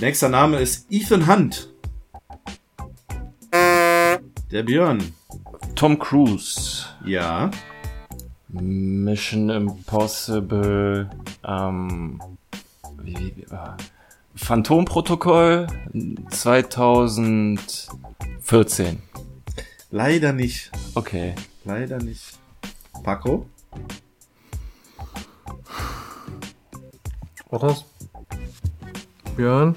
Nächster 0.00 0.28
Name 0.28 0.58
ist 0.58 0.86
Ethan 0.90 1.26
Hunt. 1.26 1.71
Der 4.52 4.62
Björn. 4.62 5.12
Tom 5.74 5.98
Cruise. 5.98 6.84
Ja. 7.06 7.50
Mission 8.48 9.48
Impossible. 9.48 11.08
Ähm, 11.42 12.20
wie, 12.98 13.16
wie, 13.16 13.34
wie, 13.34 13.44
äh, 13.44 13.70
Phantomprotokoll 14.34 15.68
2014. 16.28 19.00
Leider 19.90 20.34
nicht. 20.34 20.70
Okay. 20.96 21.34
Leider 21.64 21.96
nicht. 21.96 22.38
Paco? 23.02 23.46
Was 27.48 27.62
hast 27.62 27.86
Björn? 29.34 29.76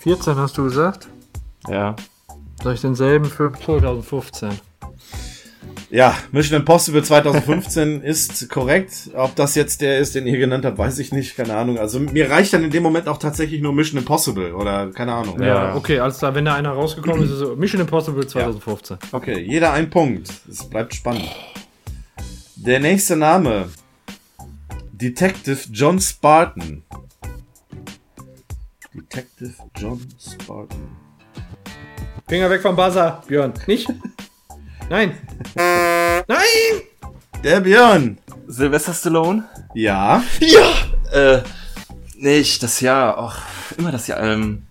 14 0.00 0.36
hast 0.36 0.56
du 0.56 0.64
gesagt? 0.64 1.08
Ja. 1.68 1.94
Soll 2.66 2.74
ich 2.74 2.80
denselben 2.80 3.26
für 3.26 3.52
2015? 3.52 4.50
Ja, 5.88 6.16
Mission 6.32 6.58
Impossible 6.58 7.00
2015 7.00 8.00
ist 8.02 8.50
korrekt. 8.50 9.08
Ob 9.14 9.36
das 9.36 9.54
jetzt 9.54 9.82
der 9.82 10.00
ist, 10.00 10.16
den 10.16 10.26
ihr 10.26 10.36
genannt 10.36 10.64
habt, 10.64 10.76
weiß 10.76 10.98
ich 10.98 11.12
nicht. 11.12 11.36
Keine 11.36 11.54
Ahnung. 11.54 11.78
Also 11.78 12.00
mir 12.00 12.28
reicht 12.28 12.52
dann 12.52 12.64
in 12.64 12.72
dem 12.72 12.82
Moment 12.82 13.06
auch 13.06 13.18
tatsächlich 13.18 13.62
nur 13.62 13.72
Mission 13.72 14.00
Impossible 14.00 14.52
oder 14.52 14.90
keine 14.90 15.12
Ahnung. 15.12 15.40
Ja. 15.40 15.76
Okay, 15.76 16.00
alles 16.00 16.18
klar. 16.18 16.34
Wenn 16.34 16.44
da 16.44 16.56
einer 16.56 16.70
rausgekommen 16.70 17.22
ist, 17.22 17.30
ist 17.30 17.34
es 17.34 17.38
so 17.38 17.54
Mission 17.54 17.82
Impossible 17.82 18.26
2015. 18.26 18.98
Okay, 19.12 19.38
jeder 19.38 19.72
ein 19.72 19.88
Punkt. 19.88 20.28
Es 20.50 20.68
bleibt 20.68 20.92
spannend. 20.92 21.30
Der 22.56 22.80
nächste 22.80 23.14
Name. 23.14 23.68
Detective 24.90 25.68
John 25.70 26.00
Spartan. 26.00 26.82
Detective 28.92 29.54
John 29.76 30.00
Spartan. 30.18 31.06
Finger 32.28 32.50
weg 32.50 32.60
vom 32.60 32.74
Buzzer, 32.74 33.22
Björn. 33.28 33.52
Nicht? 33.68 33.86
Nein! 34.90 35.16
Nein! 35.54 36.82
Der 37.44 37.60
Björn. 37.60 38.18
Sylvester 38.48 38.92
Stallone? 38.94 39.44
Ja. 39.74 40.24
Ja! 40.40 40.72
Äh, 41.12 41.42
nicht 42.16 42.64
das 42.64 42.80
Jahr. 42.80 43.16
Och, 43.18 43.36
immer 43.78 43.92
das 43.92 44.08
Jahr. 44.08 44.20
Ähm, 44.24 44.66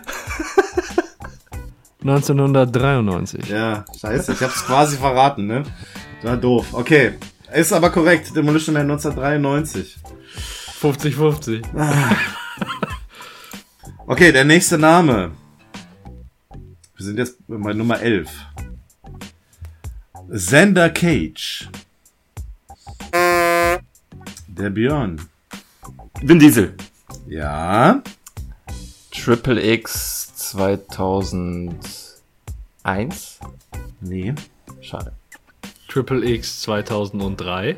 1993. 2.01 3.47
Ja, 3.47 3.85
scheiße, 3.99 4.33
ich 4.33 4.41
hab's 4.41 4.65
quasi 4.65 4.97
verraten, 4.97 5.47
ne? 5.47 5.63
War 6.23 6.37
doof. 6.37 6.67
Okay, 6.73 7.13
ist 7.53 7.73
aber 7.73 7.89
korrekt. 7.89 8.35
Demolition 8.35 8.73
Man 8.73 8.89
1993. 8.89 9.97
50-50. 10.81 11.63
Okay, 14.07 14.33
der 14.33 14.43
nächste 14.43 14.77
Name. 14.77 15.31
Wir 16.97 17.05
sind 17.05 17.17
jetzt 17.17 17.37
bei 17.47 17.71
Nummer 17.71 18.01
11. 18.01 18.29
Xander 20.29 20.89
Cage. 20.89 21.69
Der 24.47 24.69
Björn. 24.69 25.21
Vin 26.21 26.39
Diesel. 26.39 26.75
Ja. 27.27 28.03
Triple 29.11 29.61
X 29.75 30.30
2001. 30.51 33.39
Nee. 34.01 34.33
Schade. 34.81 35.13
Triple 35.87 36.25
X 36.25 36.61
2003. 36.61 37.77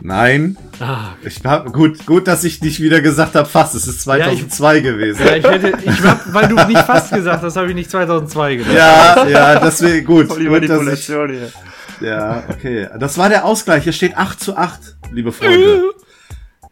Nein. 0.00 0.56
Ah, 0.80 1.10
Ich 1.22 1.44
hab, 1.44 1.72
gut, 1.72 2.06
gut, 2.06 2.26
dass 2.26 2.44
ich 2.44 2.60
nicht 2.60 2.80
wieder 2.80 3.00
gesagt 3.00 3.34
habe, 3.34 3.48
fast. 3.48 3.74
Es 3.74 3.86
ist 3.86 4.02
2002 4.02 4.80
gewesen. 4.80 5.26
ja, 5.26 5.36
ich 5.36 5.44
hätte, 5.44 5.72
ich 5.84 6.02
hab, 6.02 6.32
weil 6.32 6.48
du 6.48 6.54
nicht 6.66 6.78
fast 6.78 7.12
gesagt 7.12 7.42
hast, 7.42 7.56
habe 7.56 7.68
ich 7.68 7.74
nicht 7.74 7.90
2002 7.90 8.56
gedacht. 8.56 8.74
Ja, 8.74 9.26
ja, 9.26 9.60
deswegen 9.60 10.06
gut. 10.06 10.28
Voll 10.28 10.40
die 10.40 10.46
gut 10.46 10.68
dass 10.68 10.86
ich, 10.86 11.06
hier. 11.06 11.52
ja, 12.00 12.44
okay. 12.48 12.88
Das 12.98 13.18
war 13.18 13.28
der 13.28 13.44
Ausgleich. 13.44 13.84
Hier 13.84 13.92
steht 13.92 14.16
8 14.16 14.40
zu 14.40 14.56
8, 14.56 14.80
liebe 15.12 15.32
Freunde. 15.32 15.90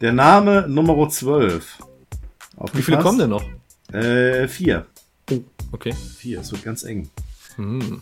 Der 0.01 0.13
Name 0.13 0.65
Nummer 0.67 1.09
12. 1.09 1.77
Wie 2.73 2.81
viele 2.81 2.99
kommen 2.99 3.19
denn 3.19 3.29
noch? 3.29 3.43
Äh, 3.93 4.47
vier. 4.47 4.85
Okay. 5.71 5.93
Vier, 5.93 6.41
es 6.41 6.51
wird 6.51 6.63
ganz 6.63 6.83
eng. 6.83 7.09
Hm. 7.55 8.01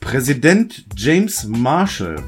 Präsident 0.00 0.84
James 0.96 1.44
Marshall. 1.44 2.22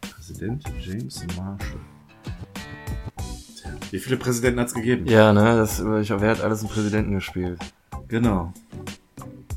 Präsident 0.00 0.64
James 0.80 1.26
Marshall. 1.36 1.80
Tja, 3.56 3.70
wie 3.90 3.98
viele 3.98 4.16
Präsidenten 4.16 4.60
hat's 4.60 4.74
gegeben? 4.74 5.06
Ja, 5.06 5.32
ne, 5.32 5.56
das, 5.56 5.80
ich, 5.80 6.10
wer 6.10 6.30
hat 6.30 6.40
alles 6.40 6.60
einen 6.60 6.70
Präsidenten 6.70 7.14
gespielt? 7.14 7.58
Genau. 8.08 8.52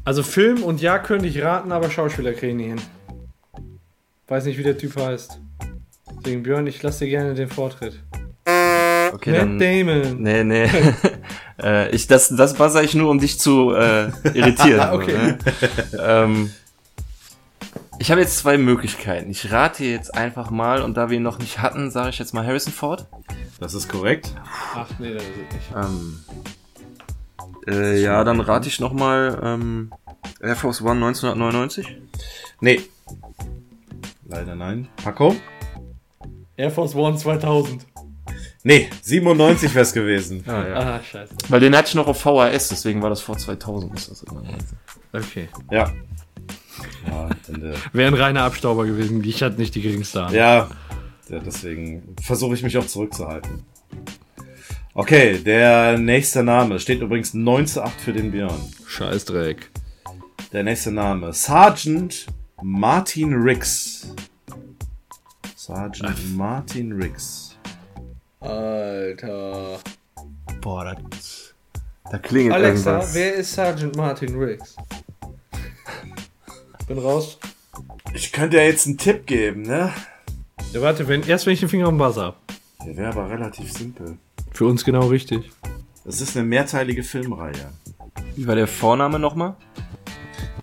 Also 0.04 0.24
Film 0.24 0.64
und 0.64 0.82
ja 0.82 1.00
könnte 1.00 1.28
ich 1.28 1.42
raten, 1.42 1.72
aber 1.72 1.90
Schauspieler 1.90 2.34
kriegen 2.34 2.58
nie 2.58 2.68
hin. 2.70 2.82
Weiß 4.28 4.46
nicht, 4.46 4.58
wie 4.58 4.64
der 4.64 4.78
Typ 4.78 4.96
heißt. 4.96 5.40
Deswegen 6.20 6.44
Björn, 6.44 6.68
ich 6.68 6.82
lasse 6.82 7.06
dir 7.06 7.12
gerne 7.12 7.34
den 7.34 7.50
Vortritt. 7.50 8.02
Okay, 9.14 9.32
Matt 9.32 9.42
dann. 9.42 9.60
Damon. 9.60 10.22
Nee, 10.22 10.44
nee. 10.44 10.70
äh, 11.62 11.90
ich, 11.92 12.08
das, 12.08 12.30
das 12.30 12.56
buzzer 12.56 12.84
ich 12.84 12.94
nur, 12.96 13.10
um 13.10 13.20
dich 13.20 13.40
zu 13.40 13.74
äh, 13.74 14.12
irritieren. 14.34 14.82
Okay. 14.92 15.14
Ne? 15.14 15.38
ähm, 16.00 16.52
ich 18.00 18.10
habe 18.10 18.20
jetzt 18.20 18.40
zwei 18.40 18.58
Möglichkeiten. 18.58 19.30
Ich 19.30 19.52
rate 19.52 19.86
jetzt 19.86 20.16
einfach 20.16 20.50
mal, 20.50 20.82
und 20.82 20.98
da 20.98 21.10
wir 21.10 21.18
ihn 21.18 21.24
noch 21.24 21.40
nicht 21.40 21.60
hatten, 21.60 21.92
sage 21.92 22.10
ich 22.10 22.20
jetzt 22.20 22.34
mal 22.34 22.46
Harrison 22.46 22.74
Ford. 22.74 23.06
Das 23.60 23.76
ist 23.76 23.88
korrekt. 23.88 24.34
Ach 24.74 24.90
nee, 24.98 25.14
das 25.14 25.24
ist 25.24 25.54
nicht. 25.54 25.72
Ähm, 25.76 26.20
äh, 27.68 28.02
ja, 28.02 28.24
dann 28.24 28.40
rate 28.40 28.68
ich 28.68 28.80
nochmal 28.80 29.40
ähm, 29.44 29.92
Air 30.42 30.56
Force 30.56 30.82
One 30.82 31.06
1999. 31.06 31.98
Nee. 32.60 32.82
Leider 34.28 34.56
nein. 34.56 34.88
Paco? 35.04 35.36
Air 36.58 36.72
Force 36.72 36.96
One 36.96 37.18
2000. 37.18 37.86
Nee, 38.64 38.90
97 39.02 39.74
wär's 39.74 39.94
gewesen. 39.94 40.44
Ah, 40.48 40.68
ja. 40.68 40.76
Ah, 40.76 41.00
scheiße. 41.04 41.34
Weil 41.50 41.60
den 41.60 41.76
hatte 41.76 41.90
ich 41.90 41.96
noch 41.96 42.08
auf 42.08 42.22
VHS, 42.22 42.70
deswegen 42.70 43.02
war 43.02 43.10
das 43.10 43.22
vor 43.22 43.38
2000. 43.38 43.94
Ist 43.96 44.12
das 44.12 44.24
immer. 44.24 44.44
Okay. 45.14 45.50
Ja. 45.72 45.92
Ja, 47.08 47.30
Wäre 47.94 48.08
ein 48.08 48.14
reiner 48.14 48.44
Abstauber 48.44 48.86
gewesen. 48.86 49.24
Ich 49.24 49.42
hatte 49.44 49.60
nicht 49.60 49.76
die 49.76 49.82
geringste 49.82 50.22
Ahnung. 50.22 50.36
ja, 50.36 50.70
ja 51.30 51.40
deswegen 51.40 52.16
versuche 52.22 52.56
ich 52.56 52.64
mich 52.64 52.78
auch 52.78 52.86
zurückzuhalten. 52.86 53.66
Okay, 54.94 55.38
der 55.40 55.98
nächste 55.98 56.44
Name 56.44 56.80
steht 56.80 57.02
übrigens 57.02 57.34
9 57.34 57.66
zu 57.66 57.84
8 57.84 58.00
für 58.02 58.14
den 58.14 58.32
Björn. 58.32 58.60
Scheißdreck. 58.88 59.72
Der 60.52 60.64
nächste 60.64 60.92
Name. 60.92 61.32
Sergeant 61.34 62.28
Martin 62.62 63.34
Riggs. 63.34 64.14
Sergeant 65.56 66.36
Martin 66.36 66.92
Riggs. 66.92 67.58
Alter. 68.42 69.80
Boah, 70.62 70.96
das, 71.12 71.54
da 72.12 72.18
klingelt 72.18 72.54
Alexa, 72.56 72.90
irgendwas. 72.92 73.14
wer 73.14 73.36
ist 73.36 73.54
Sergeant 73.54 73.96
Martin 73.96 74.38
Riggs? 74.38 74.76
Bin 76.88 76.98
raus. 76.98 77.38
Ich 78.14 78.32
könnte 78.32 78.58
ja 78.58 78.64
jetzt 78.64 78.88
einen 78.88 78.98
Tipp 78.98 79.26
geben, 79.26 79.62
ne? 79.62 79.94
Ja, 80.74 80.82
warte, 80.82 81.08
wenn, 81.08 81.24
erst 81.24 81.46
wenn 81.46 81.54
ich 81.54 81.60
den 81.62 81.70
Finger 81.70 81.88
am 81.88 81.98
Buzzer 81.98 82.26
hab. 82.26 82.38
Der 82.86 82.98
wäre 82.98 83.10
aber 83.12 83.30
relativ 83.30 83.72
simpel. 83.72 84.18
Für 84.52 84.66
uns 84.66 84.84
genau 84.84 85.08
richtig. 85.08 85.50
Das 86.04 86.20
ist 86.20 86.36
eine 86.36 86.46
mehrteilige 86.46 87.04
Filmreihe. 87.04 87.72
Wie 88.36 88.48
war 88.48 88.56
der 88.56 88.68
Vorname 88.68 89.20
nochmal? 89.20 89.56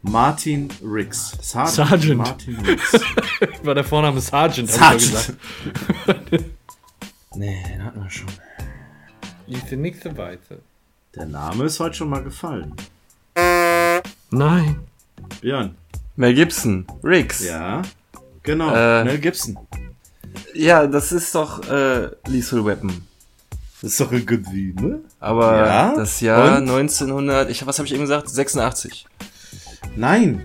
Martin 0.02 0.68
Riggs. 0.82 1.32
Sergeant, 1.40 1.88
Sergeant. 1.88 2.18
Martin 2.18 2.56
Riggs. 2.60 2.92
War 3.64 3.74
der 3.74 3.84
Vorname 3.84 4.20
Sergeant, 4.20 4.80
hab 4.80 4.96
ich 4.96 5.06
Sergeant. 5.06 5.38
gesagt. 6.06 6.44
Nee, 7.38 7.62
den 7.68 7.84
hatten 7.84 8.02
wir 8.02 8.10
schon. 8.10 8.26
Lies 9.46 9.64
dir 9.66 9.76
nichts 9.76 10.04
weiter. 10.16 10.56
Der 11.14 11.26
Name 11.26 11.64
ist 11.66 11.78
heute 11.78 11.94
schon 11.94 12.08
mal 12.08 12.24
gefallen. 12.24 12.74
Nein. 14.30 14.80
Björn. 15.40 15.76
Mel 16.16 16.34
Gibson. 16.34 16.84
Riggs. 17.04 17.44
Ja. 17.44 17.82
Genau. 18.42 18.74
Äh. 18.74 19.04
Mel 19.04 19.18
Gibson. 19.18 19.56
Ja, 20.52 20.84
das 20.88 21.12
ist 21.12 21.32
doch 21.32 21.62
äh, 21.70 22.10
Lethal 22.26 22.64
Weapon. 22.66 23.06
Das 23.82 23.92
ist 23.92 24.00
doch 24.00 24.10
irgendwie, 24.10 24.72
ne? 24.74 24.98
Aber 25.20 25.56
Ja? 25.64 25.94
das 25.94 26.20
Jahr 26.20 26.56
Und? 26.58 26.68
1900, 26.68 27.48
ich, 27.50 27.64
was 27.64 27.78
habe 27.78 27.86
ich 27.86 27.92
eben 27.94 28.02
gesagt? 28.02 28.28
86. 28.28 29.06
Nein. 29.94 30.42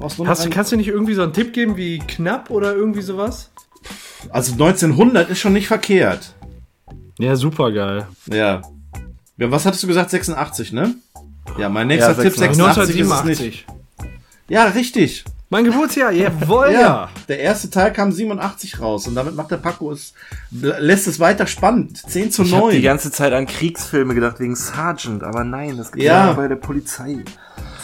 Hast, 0.01 0.19
einen- 0.41 0.49
kannst 0.51 0.71
du 0.71 0.75
nicht 0.77 0.87
irgendwie 0.87 1.13
so 1.13 1.23
einen 1.23 1.33
Tipp 1.33 1.53
geben 1.53 1.77
wie 1.77 1.99
knapp 1.99 2.49
oder 2.49 2.73
irgendwie 2.75 3.01
sowas? 3.01 3.49
Also 4.29 4.53
1900 4.53 5.29
ist 5.29 5.39
schon 5.39 5.53
nicht 5.53 5.67
verkehrt. 5.67 6.33
Ja, 7.19 7.35
super 7.35 7.71
geil. 7.71 8.07
Ja. 8.31 8.61
ja. 9.37 9.51
Was 9.51 9.65
hattest 9.65 9.83
du 9.83 9.87
gesagt? 9.87 10.09
86, 10.09 10.73
ne? 10.73 10.95
Ja, 11.57 11.69
mein 11.69 11.87
nächster 11.87 12.09
Ja, 12.11 12.21
Tipp 12.23 12.35
86. 12.37 12.57
86 12.57 12.99
ist 12.99 13.11
es 13.11 13.23
nicht. 13.23 13.65
1987. 13.65 13.65
Ja, 14.49 14.65
richtig. 14.65 15.25
Mein 15.49 15.63
Geburtsjahr, 15.63 16.11
jawohl, 16.11 16.71
Ja. 16.73 16.79
ja. 16.81 17.09
Der 17.29 17.39
erste 17.39 17.69
Teil 17.69 17.93
kam 17.93 18.11
87 18.11 18.81
raus 18.81 19.07
und 19.07 19.15
damit 19.15 19.35
macht 19.35 19.49
der 19.51 19.57
Paco 19.57 19.91
es, 19.93 20.13
lässt 20.51 21.07
es 21.07 21.19
weiter 21.21 21.47
spannend. 21.47 21.97
10 22.09 22.31
zu 22.31 22.43
Ich 22.43 22.51
habe 22.51 22.63
9. 22.65 22.75
die 22.75 22.81
ganze 22.81 23.11
Zeit 23.11 23.31
an 23.31 23.45
Kriegsfilme 23.45 24.13
gedacht 24.13 24.39
wegen 24.41 24.55
Sergeant, 24.57 25.23
aber 25.23 25.45
nein, 25.45 25.77
das 25.77 25.91
gibt 25.93 26.03
Ja. 26.03 26.27
ja 26.27 26.33
bei 26.33 26.49
der 26.49 26.57
Polizei. 26.57 27.23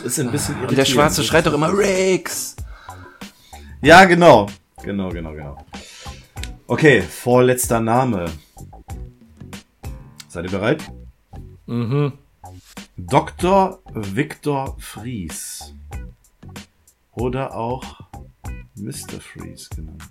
Ist 0.03 0.19
ein 0.19 0.31
bisschen 0.31 0.55
Und 0.55 0.61
der 0.63 0.69
irritierend. 0.69 0.87
Schwarze 0.89 1.23
schreit 1.23 1.45
doch 1.45 1.53
immer 1.53 1.75
Riggs. 1.75 2.55
Ja, 3.81 4.05
genau. 4.05 4.47
Genau, 4.83 5.09
genau, 5.09 5.33
genau. 5.33 5.57
Okay, 6.67 7.01
vorletzter 7.01 7.79
Name. 7.79 8.25
Seid 10.27 10.45
ihr 10.45 10.51
bereit? 10.51 10.83
Mhm. 11.65 12.13
Dr. 12.97 13.79
Viktor 13.93 14.75
Fries. 14.79 15.73
Oder 17.13 17.55
auch 17.55 17.83
Mr. 18.75 19.19
Fries 19.21 19.69
genannt. 19.69 20.01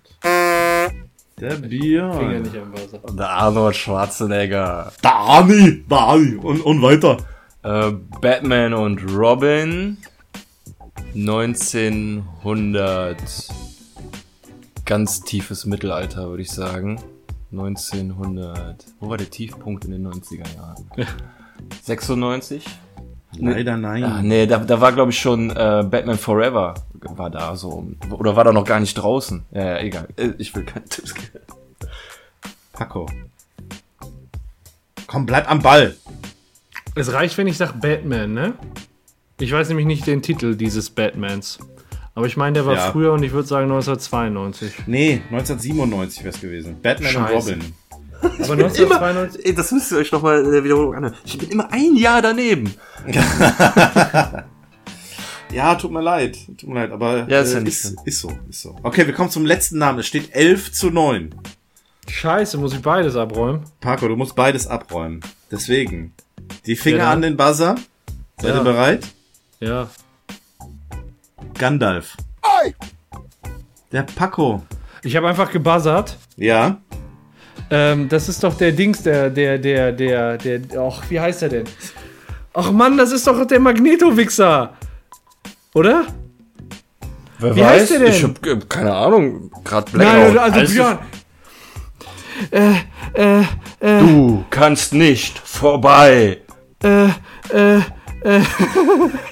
Der 1.40 1.50
Finger 1.52 1.68
Björn. 1.68 2.42
nicht 2.42 2.56
am 2.56 2.70
Buzzer. 2.70 2.98
Der 3.16 3.28
Arnold 3.28 3.76
Schwarzenegger. 3.76 4.92
Dani, 5.02 5.84
Dani. 5.88 6.36
Und, 6.36 6.60
und 6.60 6.82
weiter. 6.82 7.16
Äh, 7.62 7.92
Batman 8.20 8.74
und 8.74 9.00
Robin. 9.14 9.96
1900. 11.14 13.16
Ganz 14.84 15.20
tiefes 15.22 15.64
Mittelalter, 15.64 16.28
würde 16.28 16.42
ich 16.42 16.50
sagen. 16.50 17.00
1900. 17.52 18.84
Wo 19.00 19.08
war 19.10 19.16
der 19.18 19.30
Tiefpunkt 19.30 19.84
in 19.84 19.92
den 19.92 20.06
90er 20.08 20.44
Jahren? 20.56 20.84
96? 21.82 22.64
Leider 23.38 23.76
nein. 23.76 24.04
Ah, 24.04 24.22
nee, 24.22 24.46
da, 24.46 24.58
da 24.58 24.80
war 24.80 24.92
glaube 24.92 25.10
ich 25.10 25.18
schon 25.18 25.50
äh, 25.50 25.84
Batman 25.88 26.18
Forever 26.18 26.74
war 27.10 27.30
da 27.30 27.56
so. 27.56 27.84
Oder 28.10 28.36
war 28.36 28.44
da 28.44 28.52
noch 28.52 28.64
gar 28.64 28.80
nicht 28.80 28.94
draußen? 28.94 29.44
Ja, 29.52 29.64
ja 29.64 29.78
egal. 29.80 30.08
Äh, 30.16 30.30
Ich 30.38 30.54
will 30.54 30.64
keinen 30.64 30.88
Tipps 30.88 31.14
geben. 31.14 31.44
Paco. 32.72 33.06
Komm, 35.06 35.26
bleib 35.26 35.50
am 35.50 35.60
Ball. 35.60 35.96
Es 36.94 37.12
reicht, 37.12 37.38
wenn 37.38 37.46
ich 37.46 37.56
sage 37.56 37.74
Batman, 37.80 38.34
ne? 38.34 38.54
Ich 39.40 39.50
weiß 39.52 39.68
nämlich 39.68 39.86
nicht 39.86 40.06
den 40.06 40.22
Titel 40.22 40.54
dieses 40.54 40.90
Batmans. 40.90 41.58
Aber 42.14 42.26
ich 42.26 42.36
meine, 42.36 42.52
der 42.54 42.66
war 42.66 42.74
Ja. 42.74 42.90
früher 42.92 43.12
und 43.12 43.22
ich 43.22 43.32
würde 43.32 43.48
sagen 43.48 43.66
1992. 43.68 44.72
Nee, 44.86 45.22
1997 45.30 46.22
wär's 46.24 46.40
gewesen. 46.40 46.76
Batman 46.82 47.10
Scheiße. 47.10 47.52
und 47.54 47.62
Robin. 47.62 47.72
Aber 48.44 48.52
1992. 48.54 49.46
Ey, 49.46 49.54
das 49.54 49.72
müsst 49.72 49.90
ihr 49.92 49.98
euch 49.98 50.12
nochmal 50.12 50.44
in 50.44 50.52
der 50.52 50.62
Wiederholung 50.62 50.94
anhören. 50.94 51.14
Ich 51.24 51.38
bin 51.38 51.48
immer 51.48 51.72
ein 51.72 51.96
Jahr 51.96 52.20
daneben. 52.22 52.74
Ja, 55.52 55.74
tut 55.74 55.90
mir 55.92 56.00
leid. 56.00 56.38
Tut 56.58 56.66
mir 56.70 56.76
leid, 56.76 56.92
aber 56.92 57.28
Ja, 57.28 57.40
ist 57.42 57.52
ja 57.52 57.58
äh, 57.58 57.62
nicht 57.62 57.74
ist, 57.74 57.94
ist 58.06 58.20
so, 58.20 58.32
ist 58.48 58.62
so. 58.62 58.74
Okay, 58.82 59.06
wir 59.06 59.12
kommen 59.12 59.28
zum 59.28 59.44
letzten 59.44 59.76
Namen. 59.76 59.98
Es 59.98 60.06
steht 60.06 60.34
11 60.34 60.72
zu 60.72 60.88
9. 60.90 61.34
Scheiße, 62.08 62.56
muss 62.56 62.72
ich 62.72 62.80
beides 62.80 63.16
abräumen? 63.16 63.60
Paco, 63.80 64.08
du 64.08 64.16
musst 64.16 64.34
beides 64.34 64.66
abräumen. 64.66 65.20
Deswegen. 65.50 66.14
Die 66.66 66.76
Finger 66.76 66.98
Ja, 66.98 67.04
dann. 67.04 67.12
an 67.14 67.22
den 67.22 67.36
Buzzer. 67.36 67.74
Seid 68.40 68.50
Ja. 68.50 68.56
ihr 68.58 68.64
bereit? 68.64 69.08
Ja. 69.60 69.88
Gandalf. 71.58 72.16
Der 73.92 74.02
Paco. 74.02 74.62
Ich 75.02 75.16
habe 75.16 75.28
einfach 75.28 75.50
gebuzzert. 75.50 76.16
Ja. 76.36 76.78
Ähm, 77.70 78.08
das 78.08 78.28
ist 78.28 78.42
doch 78.42 78.56
der 78.56 78.72
Dings, 78.72 79.02
der, 79.02 79.30
der, 79.30 79.58
der, 79.58 79.92
der, 79.92 80.38
der, 80.38 80.60
ach, 80.80 81.02
wie 81.10 81.20
heißt 81.20 81.42
der 81.42 81.48
denn? 81.48 81.64
Ach 82.54 82.70
Mann, 82.70 82.96
das 82.96 83.12
ist 83.12 83.26
doch 83.26 83.46
der 83.46 83.60
Magneto-Wichser. 83.60 84.74
Oder? 85.74 86.06
Wer 87.38 87.56
Wie 87.56 87.64
heißt 87.64 87.90
der 87.92 87.98
denn? 88.00 88.12
Ich 88.12 88.22
hab 88.24 88.46
äh, 88.46 88.58
keine 88.68 88.94
Ahnung. 88.94 89.50
Gerade 89.64 89.96
Nein, 89.96 90.32
Blackout. 90.32 90.38
also 90.38 90.58
Alles- 90.58 90.72
Björn. 90.72 90.98
Äh, 92.50 92.72
äh, 93.14 93.40
äh, 93.80 94.00
Du 94.00 94.44
kannst 94.50 94.92
nicht 94.94 95.38
vorbei. 95.38 96.38
äh, 96.82 97.06
äh, 97.50 97.78
äh, 98.22 98.42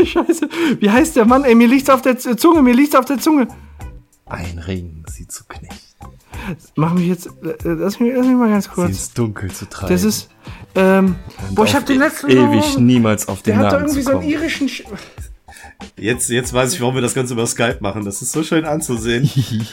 Scheiße. 0.04 0.48
Wie 0.78 0.90
heißt 0.90 1.16
der 1.16 1.24
Mann? 1.24 1.44
Ey, 1.44 1.54
mir 1.54 1.68
liegt's 1.68 1.90
auf 1.90 2.02
der 2.02 2.18
Z- 2.18 2.38
Zunge, 2.40 2.62
mir 2.62 2.74
liegt's 2.74 2.94
auf 2.94 3.04
der 3.04 3.18
Zunge. 3.18 3.48
Ein 4.26 4.58
Ring, 4.58 5.04
sie 5.10 5.26
zu 5.26 5.44
knechten. 5.48 5.76
Mach 6.76 6.94
mich 6.94 7.06
jetzt, 7.08 7.26
äh, 7.26 7.54
lass 7.64 8.00
mich, 8.00 8.12
lass 8.14 8.26
mich 8.26 8.36
mal 8.36 8.48
ganz 8.50 8.64
Sie 8.64 8.70
kurz. 8.70 8.88
ins 8.88 9.12
Dunkel 9.12 9.50
zu 9.50 9.68
treiben. 9.68 9.92
Das 9.92 10.04
ist, 10.04 10.28
ähm, 10.74 11.16
boah, 11.50 11.64
ich 11.66 11.74
hab 11.74 11.84
den 11.86 11.98
letzten 11.98 12.30
Ewig 12.30 12.78
niemals 12.78 13.28
auf 13.28 13.42
den 13.42 13.54
Der 13.56 13.64
hat 13.64 13.72
da 13.72 13.76
Namen 13.78 13.88
irgendwie 13.88 14.00
zu 14.00 14.04
so 14.06 14.10
einen 14.12 14.20
kommen. 14.20 14.32
irischen. 14.32 14.68
Sch 14.68 14.84
Jetzt, 15.96 16.30
jetzt 16.30 16.52
weiß 16.52 16.72
ich, 16.74 16.80
warum 16.80 16.94
wir 16.94 17.02
das 17.02 17.14
Ganze 17.14 17.34
über 17.34 17.46
Skype 17.46 17.78
machen. 17.80 18.04
Das 18.04 18.22
ist 18.22 18.32
so 18.32 18.42
schön 18.42 18.64
anzusehen. 18.64 19.28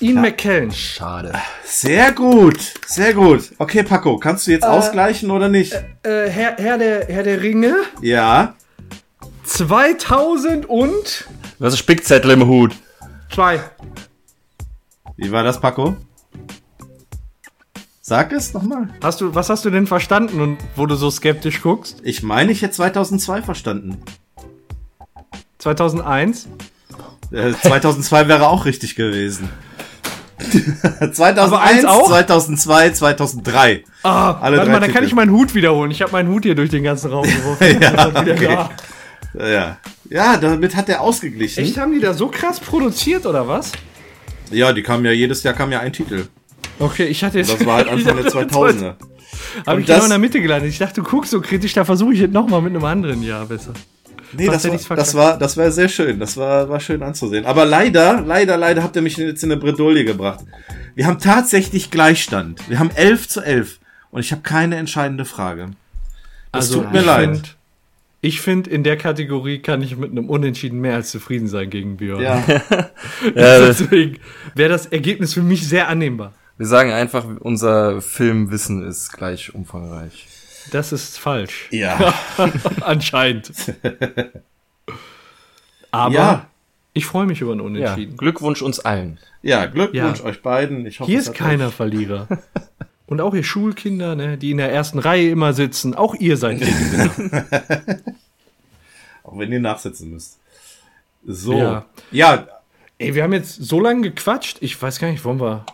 Ian 0.00 0.20
McKellen. 0.20 0.70
Schade. 0.70 1.32
Sehr 1.64 2.12
gut. 2.12 2.58
Sehr 2.86 3.14
gut. 3.14 3.50
Okay, 3.58 3.82
Paco, 3.82 4.18
kannst 4.18 4.46
du 4.46 4.52
jetzt 4.52 4.64
ausgleichen 4.64 5.30
oder 5.30 5.48
nicht? 5.48 5.72
Äh, 6.04 6.28
Herr, 6.28 6.56
Herr, 6.56 6.78
der, 6.78 7.06
Herr 7.06 7.22
der 7.24 7.42
Ringe. 7.42 7.74
Ja. 8.00 8.54
2000 9.44 10.66
und 10.66 11.26
Was 11.58 11.72
ist 11.74 11.80
Spickzettel 11.80 12.30
im 12.32 12.46
Hut? 12.46 12.74
zwei. 13.32 13.60
Wie 15.16 15.32
war 15.32 15.42
das, 15.42 15.60
Paco? 15.60 15.96
Sag 18.00 18.32
es 18.32 18.54
nochmal. 18.54 18.88
Hast 19.02 19.20
du, 19.20 19.34
was 19.34 19.50
hast 19.50 19.64
du 19.64 19.70
denn 19.70 19.86
verstanden 19.86 20.40
und 20.40 20.58
wo 20.76 20.86
du 20.86 20.94
so 20.94 21.10
skeptisch 21.10 21.60
guckst? 21.60 22.00
Ich 22.04 22.22
meine, 22.22 22.52
ich 22.52 22.62
hätte 22.62 22.72
2002 22.74 23.42
verstanden. 23.42 24.02
2001? 25.58 26.48
Äh, 27.32 27.52
2002 27.52 28.28
wäre 28.28 28.48
auch 28.48 28.64
richtig 28.64 28.94
gewesen. 28.94 29.50
2001, 30.38 31.38
Aber 31.38 31.60
eins 31.62 31.84
auch? 31.84 32.08
2002, 32.08 32.90
2003. 32.90 33.84
Ah, 34.02 34.38
Alle 34.40 34.58
warte 34.58 34.70
mal, 34.70 34.80
dann 34.80 34.92
kann 34.92 35.04
ich 35.04 35.14
meinen 35.14 35.32
Hut 35.32 35.54
wiederholen. 35.54 35.90
Ich 35.90 36.02
habe 36.02 36.12
meinen 36.12 36.28
Hut 36.28 36.44
hier 36.44 36.54
durch 36.54 36.70
den 36.70 36.82
ganzen 36.84 37.10
Raum 37.10 37.24
geworfen. 37.24 37.58
Ja, 37.80 38.08
okay. 38.08 38.68
da. 39.34 39.46
Ja. 39.46 39.78
Ja, 40.10 40.36
damit 40.38 40.74
hat 40.74 40.88
er 40.88 41.00
ausgeglichen. 41.02 41.62
Echt, 41.62 41.76
haben 41.76 41.92
die 41.92 42.00
da 42.00 42.14
so 42.14 42.28
krass 42.28 42.60
produziert 42.60 43.26
oder 43.26 43.46
was? 43.46 43.72
Ja, 44.50 44.72
die 44.72 44.82
kamen 44.82 45.04
ja 45.04 45.12
jedes 45.12 45.42
Jahr 45.42 45.54
kam 45.54 45.70
ja 45.70 45.80
ein 45.80 45.92
Titel. 45.92 46.26
Okay, 46.78 47.04
ich 47.04 47.22
hatte 47.22 47.38
jetzt. 47.38 47.52
Das 47.52 47.66
war 47.66 47.76
halt 47.76 47.88
Anfang 47.90 48.16
der 48.16 48.26
2000er. 48.26 48.94
Habe 49.66 49.76
Und 49.76 49.80
ich 49.80 49.86
genau 49.86 50.04
in 50.04 50.10
der 50.10 50.18
Mitte 50.18 50.40
gelandet. 50.40 50.70
Ich 50.70 50.78
dachte, 50.78 51.02
du 51.02 51.08
guckst 51.08 51.30
so 51.30 51.40
kritisch, 51.40 51.74
da 51.74 51.84
versuche 51.84 52.14
ich 52.14 52.20
jetzt 52.20 52.32
nochmal 52.32 52.62
mit 52.62 52.74
einem 52.74 52.84
anderen 52.84 53.22
Jahr 53.22 53.44
besser. 53.46 53.72
Nee, 54.32 54.46
das 54.46 54.68
war, 54.68 54.96
das 54.96 55.14
war, 55.14 55.38
das 55.38 55.56
war 55.56 55.70
sehr 55.70 55.88
schön. 55.88 56.18
Das 56.18 56.36
war, 56.36 56.68
war 56.68 56.80
schön 56.80 57.02
anzusehen. 57.02 57.46
Aber 57.46 57.64
leider, 57.64 58.20
leider, 58.20 58.56
leider 58.56 58.82
habt 58.82 58.96
ihr 58.96 59.02
mich 59.02 59.16
jetzt 59.16 59.42
in 59.42 59.50
eine 59.50 59.60
Bredouille 59.60 60.04
gebracht. 60.04 60.44
Wir 60.94 61.06
haben 61.06 61.18
tatsächlich 61.18 61.90
Gleichstand. 61.90 62.68
Wir 62.68 62.78
haben 62.78 62.90
11 62.94 63.28
zu 63.28 63.40
11. 63.40 63.78
Und 64.10 64.20
ich 64.20 64.32
habe 64.32 64.42
keine 64.42 64.76
entscheidende 64.76 65.24
Frage. 65.24 65.70
Das 66.52 66.70
tut 66.70 66.92
mir 66.92 67.00
ich 67.00 67.06
leid. 67.06 67.30
Find, 67.30 67.56
ich 68.20 68.40
finde, 68.40 68.70
in 68.70 68.82
der 68.82 68.96
Kategorie 68.96 69.60
kann 69.60 69.80
ich 69.80 69.96
mit 69.96 70.10
einem 70.10 70.28
Unentschieden 70.28 70.80
mehr 70.80 70.96
als 70.96 71.10
zufrieden 71.10 71.46
sein 71.46 71.70
gegen 71.70 71.96
Björn. 71.96 72.20
Ja, 72.20 72.44
Deswegen 73.34 74.18
wäre 74.54 74.70
das 74.70 74.86
Ergebnis 74.86 75.34
für 75.34 75.42
mich 75.42 75.68
sehr 75.68 75.88
annehmbar. 75.88 76.32
wir 76.56 76.66
sagen 76.66 76.90
einfach, 76.90 77.24
unser 77.40 78.02
Filmwissen 78.02 78.82
ist 78.86 79.12
gleich 79.12 79.54
umfangreich. 79.54 80.26
Das 80.70 80.92
ist 80.92 81.18
falsch. 81.18 81.68
ja. 81.70 82.14
Anscheinend. 82.82 83.50
Aber 85.90 86.14
Ja. 86.14 86.46
ich 86.92 87.06
freue 87.06 87.26
mich 87.26 87.40
über 87.40 87.52
ein 87.52 87.58
Ja, 87.58 87.64
Unentschieden. 87.64 88.16
Glückwunsch 88.16 88.62
uns 88.62 88.80
allen. 88.80 89.18
Ja, 89.42 89.66
Glückwunsch 89.66 90.18
Ja. 90.20 90.24
euch 90.24 90.42
beiden. 90.42 90.84
Ich 90.86 91.00
hoffe, 91.00 91.10
Hier 91.10 91.20
ist 91.20 91.34
keiner 91.34 91.68
euch- 91.68 91.74
Verlierer. 91.74 92.28
Und 93.06 93.20
auch 93.22 93.34
ihr 93.34 93.44
Schulkinder, 93.44 94.14
ne, 94.16 94.36
die 94.36 94.50
in 94.50 94.58
der 94.58 94.70
ersten 94.72 94.98
Reihe 94.98 95.30
immer 95.30 95.54
sitzen, 95.54 95.94
auch 95.94 96.14
ihr 96.14 96.36
seid 96.36 96.58
Gewinner. 96.60 97.10
Auch 99.22 99.38
wenn 99.38 99.50
ihr 99.52 99.60
nachsitzen 99.60 100.10
müsst. 100.10 100.38
So. 101.26 101.54
Ja. 101.58 101.84
Ja, 102.10 102.48
Ey, 103.00 103.14
wir 103.14 103.22
haben 103.22 103.32
jetzt 103.32 103.54
so 103.62 103.78
lange 103.80 104.02
gequatscht. 104.10 104.56
Ich 104.60 104.80
weiß 104.82 104.98
gar 104.98 105.08
nicht, 105.08 105.24
wollen 105.24 105.40
wir, 105.40 105.64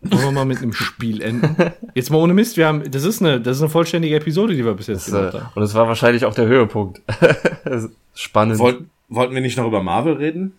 wollen 0.00 0.24
wir 0.24 0.32
mal 0.32 0.44
mit 0.44 0.58
einem 0.58 0.72
Spiel 0.72 1.20
enden? 1.22 1.56
Jetzt 1.94 2.10
mal 2.10 2.18
ohne 2.18 2.34
Mist, 2.34 2.56
wir 2.56 2.66
haben, 2.66 2.88
das 2.90 3.04
ist 3.04 3.20
eine, 3.20 3.40
das 3.40 3.56
ist 3.56 3.62
eine 3.62 3.70
vollständige 3.70 4.14
Episode, 4.16 4.54
die 4.54 4.64
wir 4.64 4.74
bis 4.74 4.86
jetzt 4.86 5.08
Das, 5.08 5.14
gemacht 5.14 5.34
äh, 5.34 5.38
haben. 5.40 5.52
und 5.54 5.62
es 5.62 5.74
war 5.74 5.88
wahrscheinlich 5.88 6.24
auch 6.24 6.34
der 6.34 6.46
Höhepunkt. 6.46 7.00
Spannend. 8.14 8.58
wollt, 8.58 8.82
wollten 9.08 9.34
wir 9.34 9.40
nicht 9.40 9.56
noch 9.56 9.66
über 9.66 9.82
Marvel 9.82 10.14
reden? 10.14 10.52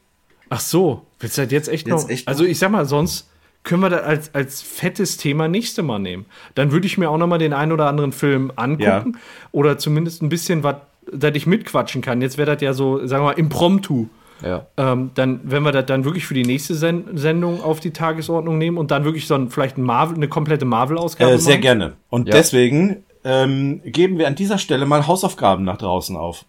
Ach 0.50 0.60
so, 0.60 1.06
willst 1.20 1.38
du 1.38 1.44
das 1.44 1.52
jetzt 1.52 1.70
echt 1.70 1.88
Jetzt 1.88 2.04
noch? 2.04 2.10
echt 2.10 2.28
also 2.28 2.44
ich 2.44 2.58
sag 2.60 2.72
mal, 2.72 2.86
sonst 2.86 3.30
können 3.64 3.82
wir 3.82 3.90
das 3.90 4.02
als, 4.04 4.34
als 4.34 4.62
fettes 4.62 5.18
Thema 5.18 5.48
nächste 5.48 5.84
Mal 5.84 6.00
nehmen. 6.00 6.26
Dann 6.56 6.72
würde 6.72 6.88
ich 6.88 6.98
mir 6.98 7.10
auch 7.10 7.18
noch 7.18 7.28
mal 7.28 7.38
den 7.38 7.54
einen 7.54 7.72
oder 7.72 7.88
anderen 7.88 8.12
Film 8.14 8.52
angucken 8.56 9.18
oder 9.52 9.78
zumindest 9.78 10.22
ein 10.22 10.30
bisschen 10.30 10.64
was, 10.64 10.78
dass 11.12 11.36
ich 11.36 11.46
mitquatschen 11.46 12.02
kann. 12.02 12.22
Jetzt 12.22 12.38
wäre 12.38 12.54
das 12.54 12.62
ja 12.62 12.74
so, 12.74 13.06
sagen 13.06 13.24
wir 13.24 13.28
mal, 13.32 13.40
impromptu. 13.40 14.08
Ja. 14.44 14.68
Ähm, 14.78 15.12
dann, 15.16 15.42
wenn 15.44 15.64
wir 15.64 15.72
das 15.72 15.86
dann 15.86 16.06
wirklich 16.06 16.26
für 16.26 16.34
die 16.34 16.44
nächste 16.46 16.74
Sen 16.76 17.18
Sendung 17.18 17.62
auf 17.62 17.80
die 17.80 17.92
Tagesordnung 17.92 18.58
nehmen 18.58 18.78
und 18.78 18.92
dann 18.92 19.04
wirklich 19.04 19.28
so 19.28 19.36
ein, 19.36 19.50
vielleicht 19.50 19.78
ein 19.78 19.84
Marvel, 19.84 20.16
eine 20.16 20.28
komplette 20.30 20.66
Marvel-Ausgabe 20.66 21.32
Äh, 21.34 21.38
sehr 21.38 21.56
machen. 21.56 21.62
gerne. 21.62 21.94
Und 22.10 22.28
Ja. 22.28 22.36
deswegen 22.36 23.04
ähm, 23.26 23.82
geben 23.84 24.18
wir 24.18 24.28
an 24.28 24.36
dieser 24.36 24.58
Stelle 24.58 24.86
mal 24.86 25.06
Hausaufgaben 25.08 25.66
nach 25.66 25.78
draußen 25.78 26.16
auf. 26.16 26.46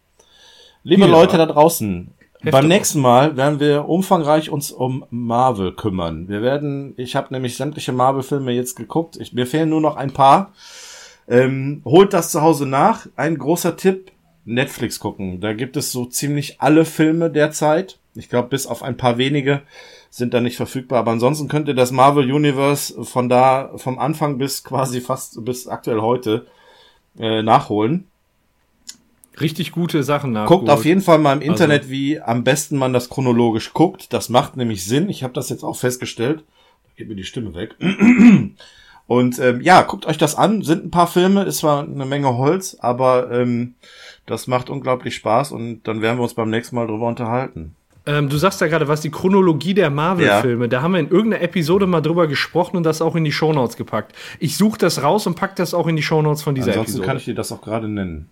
Liebe 0.85 1.03
Hier. 1.05 1.11
Leute 1.13 1.37
da 1.37 1.47
draußen, 1.47 2.13
Hefte 2.43 2.51
beim 2.53 2.69
nächsten 2.69 3.01
Mal 3.01 3.37
werden 3.37 3.59
wir 3.61 3.89
umfangreich 3.89 4.51
uns 4.51 4.71
um 4.71 5.05
Marvel 5.11 5.73
kümmern. 5.73 6.29
Wir 6.29 6.43
werden, 6.43 6.95
ich 6.97 7.17
habe 7.17 7.35
nämlich 7.35 7.57
sämtliche 7.57 7.93
Marvel-Filme 7.93 8.53
jetzt 8.53 8.77
geguckt. 8.77 9.17
Ich, 9.21 9.33
mir 9.33 9.47
fehlen 9.47 9.69
nur 9.69 9.81
noch 9.81 9.97
ein 9.97 10.13
paar. 10.13 10.53
Ähm, 11.29 11.83
holt 11.85 12.13
das 12.13 12.31
zu 12.33 12.41
Hause 12.41 12.67
nach. 12.67 13.07
Ein 13.17 13.37
großer 13.37 13.77
Tipp, 13.77 14.11
Netflix 14.45 14.99
gucken. 14.99 15.41
Da 15.41 15.53
gibt 15.53 15.77
es 15.77 15.93
so 15.93 16.07
ziemlich 16.07 16.61
alle 16.61 16.85
Filme 16.85 17.31
derzeit. 17.31 17.99
Ich 18.15 18.29
glaube, 18.29 18.49
bis 18.49 18.67
auf 18.67 18.83
ein 18.83 18.97
paar 18.97 19.19
wenige 19.19 19.63
sind 20.11 20.35
da 20.35 20.41
nicht 20.41 20.57
verfügbar. 20.57 21.01
Aber 21.01 21.13
ansonsten 21.13 21.49
könnt 21.49 21.69
ihr 21.69 21.75
das 21.75 21.93
Marvel 21.93 22.31
Universe 22.33 23.05
von 23.05 23.29
da, 23.29 23.73
vom 23.77 23.99
Anfang 23.99 24.39
bis 24.39 24.65
quasi 24.65 25.01
fast 25.01 25.45
bis 25.45 25.69
aktuell 25.69 26.01
heute 26.01 26.47
äh, 27.19 27.43
nachholen. 27.43 28.07
Richtig 29.41 29.73
gute 29.73 30.03
Sachen 30.03 30.33
nach. 30.33 30.47
Guckt 30.47 30.69
auf 30.69 30.85
jeden 30.85 31.01
Fall 31.01 31.19
mal 31.19 31.31
Also 31.31 31.45
im 31.45 31.51
Internet, 31.51 31.89
wie 31.89 32.21
am 32.21 32.45
besten 32.45 32.77
man 32.77 32.93
das 32.93 33.09
chronologisch 33.09 33.73
guckt. 33.73 34.13
Das 34.13 34.29
macht 34.29 34.57
nämlich 34.57 34.85
Sinn. 34.85 35.09
Ich 35.09 35.23
habe 35.23 35.33
das 35.33 35.49
jetzt 35.49 35.63
auch 35.63 35.77
festgestellt. 35.77 36.41
Da 36.85 36.91
geht 36.97 37.09
mir 37.09 37.15
die 37.15 37.25
Stimme 37.25 37.55
weg. 37.55 37.77
Und 39.11 39.41
ähm, 39.41 39.61
ja, 39.61 39.83
guckt 39.83 40.07
euch 40.07 40.19
das 40.19 40.37
an. 40.37 40.63
Sind 40.63 40.85
ein 40.85 40.93
paar 40.93 41.09
Filme, 41.09 41.43
ist 41.43 41.59
zwar 41.59 41.83
eine 41.83 42.07
Menge 42.07 42.39
Holz, 42.39 42.77
aber 42.79 43.29
ähm, 43.33 43.75
das 44.25 44.47
macht 44.47 44.71
unglaublich 44.71 45.17
Spaß 45.17 45.51
und 45.51 45.83
dann 45.83 46.01
werden 46.01 46.17
wir 46.17 46.23
uns 46.23 46.35
beim 46.35 46.49
nächsten 46.49 46.77
Mal 46.77 46.87
drüber 46.87 47.09
unterhalten. 47.09 47.75
Ähm, 48.07 48.29
du 48.29 48.37
sagst 48.37 48.61
ja 48.61 48.69
gerade, 48.69 48.87
was 48.87 49.01
die 49.01 49.11
Chronologie 49.11 49.75
der 49.75 49.91
Marvel-Filme, 49.91 50.69
da 50.69 50.83
haben 50.83 50.93
wir 50.93 51.01
in 51.01 51.11
irgendeiner 51.11 51.43
Episode 51.43 51.89
mal 51.89 52.03
drüber 52.03 52.29
gesprochen 52.29 52.77
und 52.77 52.85
das 52.85 53.03
auch 53.03 53.17
in 53.17 53.25
die 53.25 53.33
Shownotes 53.33 53.77
gepackt. 53.77 54.15
Ich 54.39 54.57
suche 54.57 54.79
das 54.79 55.03
raus 55.03 55.27
und 55.27 55.35
pack 55.35 55.57
das 55.57 55.75
auch 55.75 55.89
in 55.89 55.97
die 55.97 56.05
Shownotes 56.05 56.43
von 56.43 56.55
dieser 56.55 56.69
Ansonsten 56.69 56.93
Episode. 56.93 57.07
kann 57.09 57.17
ich 57.17 57.25
dir 57.25 57.35
das 57.35 57.51
auch 57.51 57.63
gerade 57.63 57.89
nennen. 57.89 58.31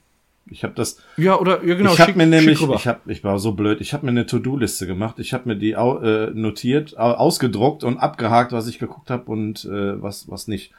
Ich 0.50 0.64
habe 0.64 0.74
das 0.74 0.98
ja, 1.16 1.38
oder 1.38 1.64
ja, 1.64 1.74
genau, 1.74 1.92
ich 1.92 2.00
habe 2.00 2.14
mir 2.14 2.26
nämlich, 2.26 2.60
ich 2.62 2.86
habe, 2.86 3.00
ich 3.12 3.22
war 3.24 3.38
so 3.38 3.52
blöd, 3.52 3.80
ich 3.80 3.92
habe 3.92 4.06
mir 4.06 4.10
eine 4.12 4.26
To-Do-Liste 4.26 4.86
gemacht. 4.86 5.18
Ich 5.18 5.32
habe 5.34 5.48
mir 5.48 5.56
die 5.56 5.76
au, 5.76 5.98
äh, 6.00 6.30
notiert, 6.32 6.96
au, 6.98 7.12
ausgedruckt 7.12 7.84
und 7.84 7.98
abgehakt, 7.98 8.52
was 8.52 8.66
ich 8.68 8.78
geguckt 8.78 9.10
habe 9.10 9.30
und 9.30 9.64
äh, 9.64 10.02
was 10.02 10.28
was 10.30 10.48
nicht. 10.48 10.72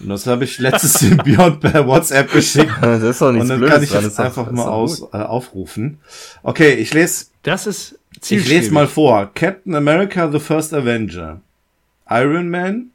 Und 0.00 0.08
das 0.08 0.26
habe 0.26 0.44
ich 0.44 0.58
letztes 0.60 0.94
dem 0.94 1.16
Beyond 1.18 1.60
per 1.60 1.86
WhatsApp 1.86 2.32
geschickt. 2.32 2.72
Das 2.80 3.02
ist 3.02 3.20
doch 3.22 3.32
nichts 3.32 3.44
Und 3.44 3.48
dann 3.48 3.58
Blödes 3.60 3.90
kann 3.90 4.06
ich 4.06 4.14
doch- 4.14 4.24
einfach 4.24 4.50
mal 4.50 4.68
aus, 4.68 5.00
äh, 5.12 5.16
aufrufen. 5.16 5.98
Okay, 6.42 6.74
ich 6.74 6.92
lese, 6.92 7.26
das 7.42 7.66
ist 7.66 7.98
ich 8.28 8.48
lese 8.48 8.72
mal 8.72 8.86
vor. 8.86 9.30
Captain 9.34 9.74
America: 9.74 10.30
The 10.30 10.38
First 10.40 10.74
Avenger, 10.74 11.40
Iron 12.10 12.48
Man, 12.50 12.90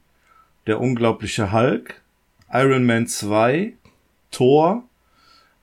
Der 0.66 0.80
unglaubliche 0.80 1.52
Hulk, 1.52 2.00
Iron 2.52 2.84
Man 2.86 3.06
2, 3.06 3.72
Thor, 4.30 4.84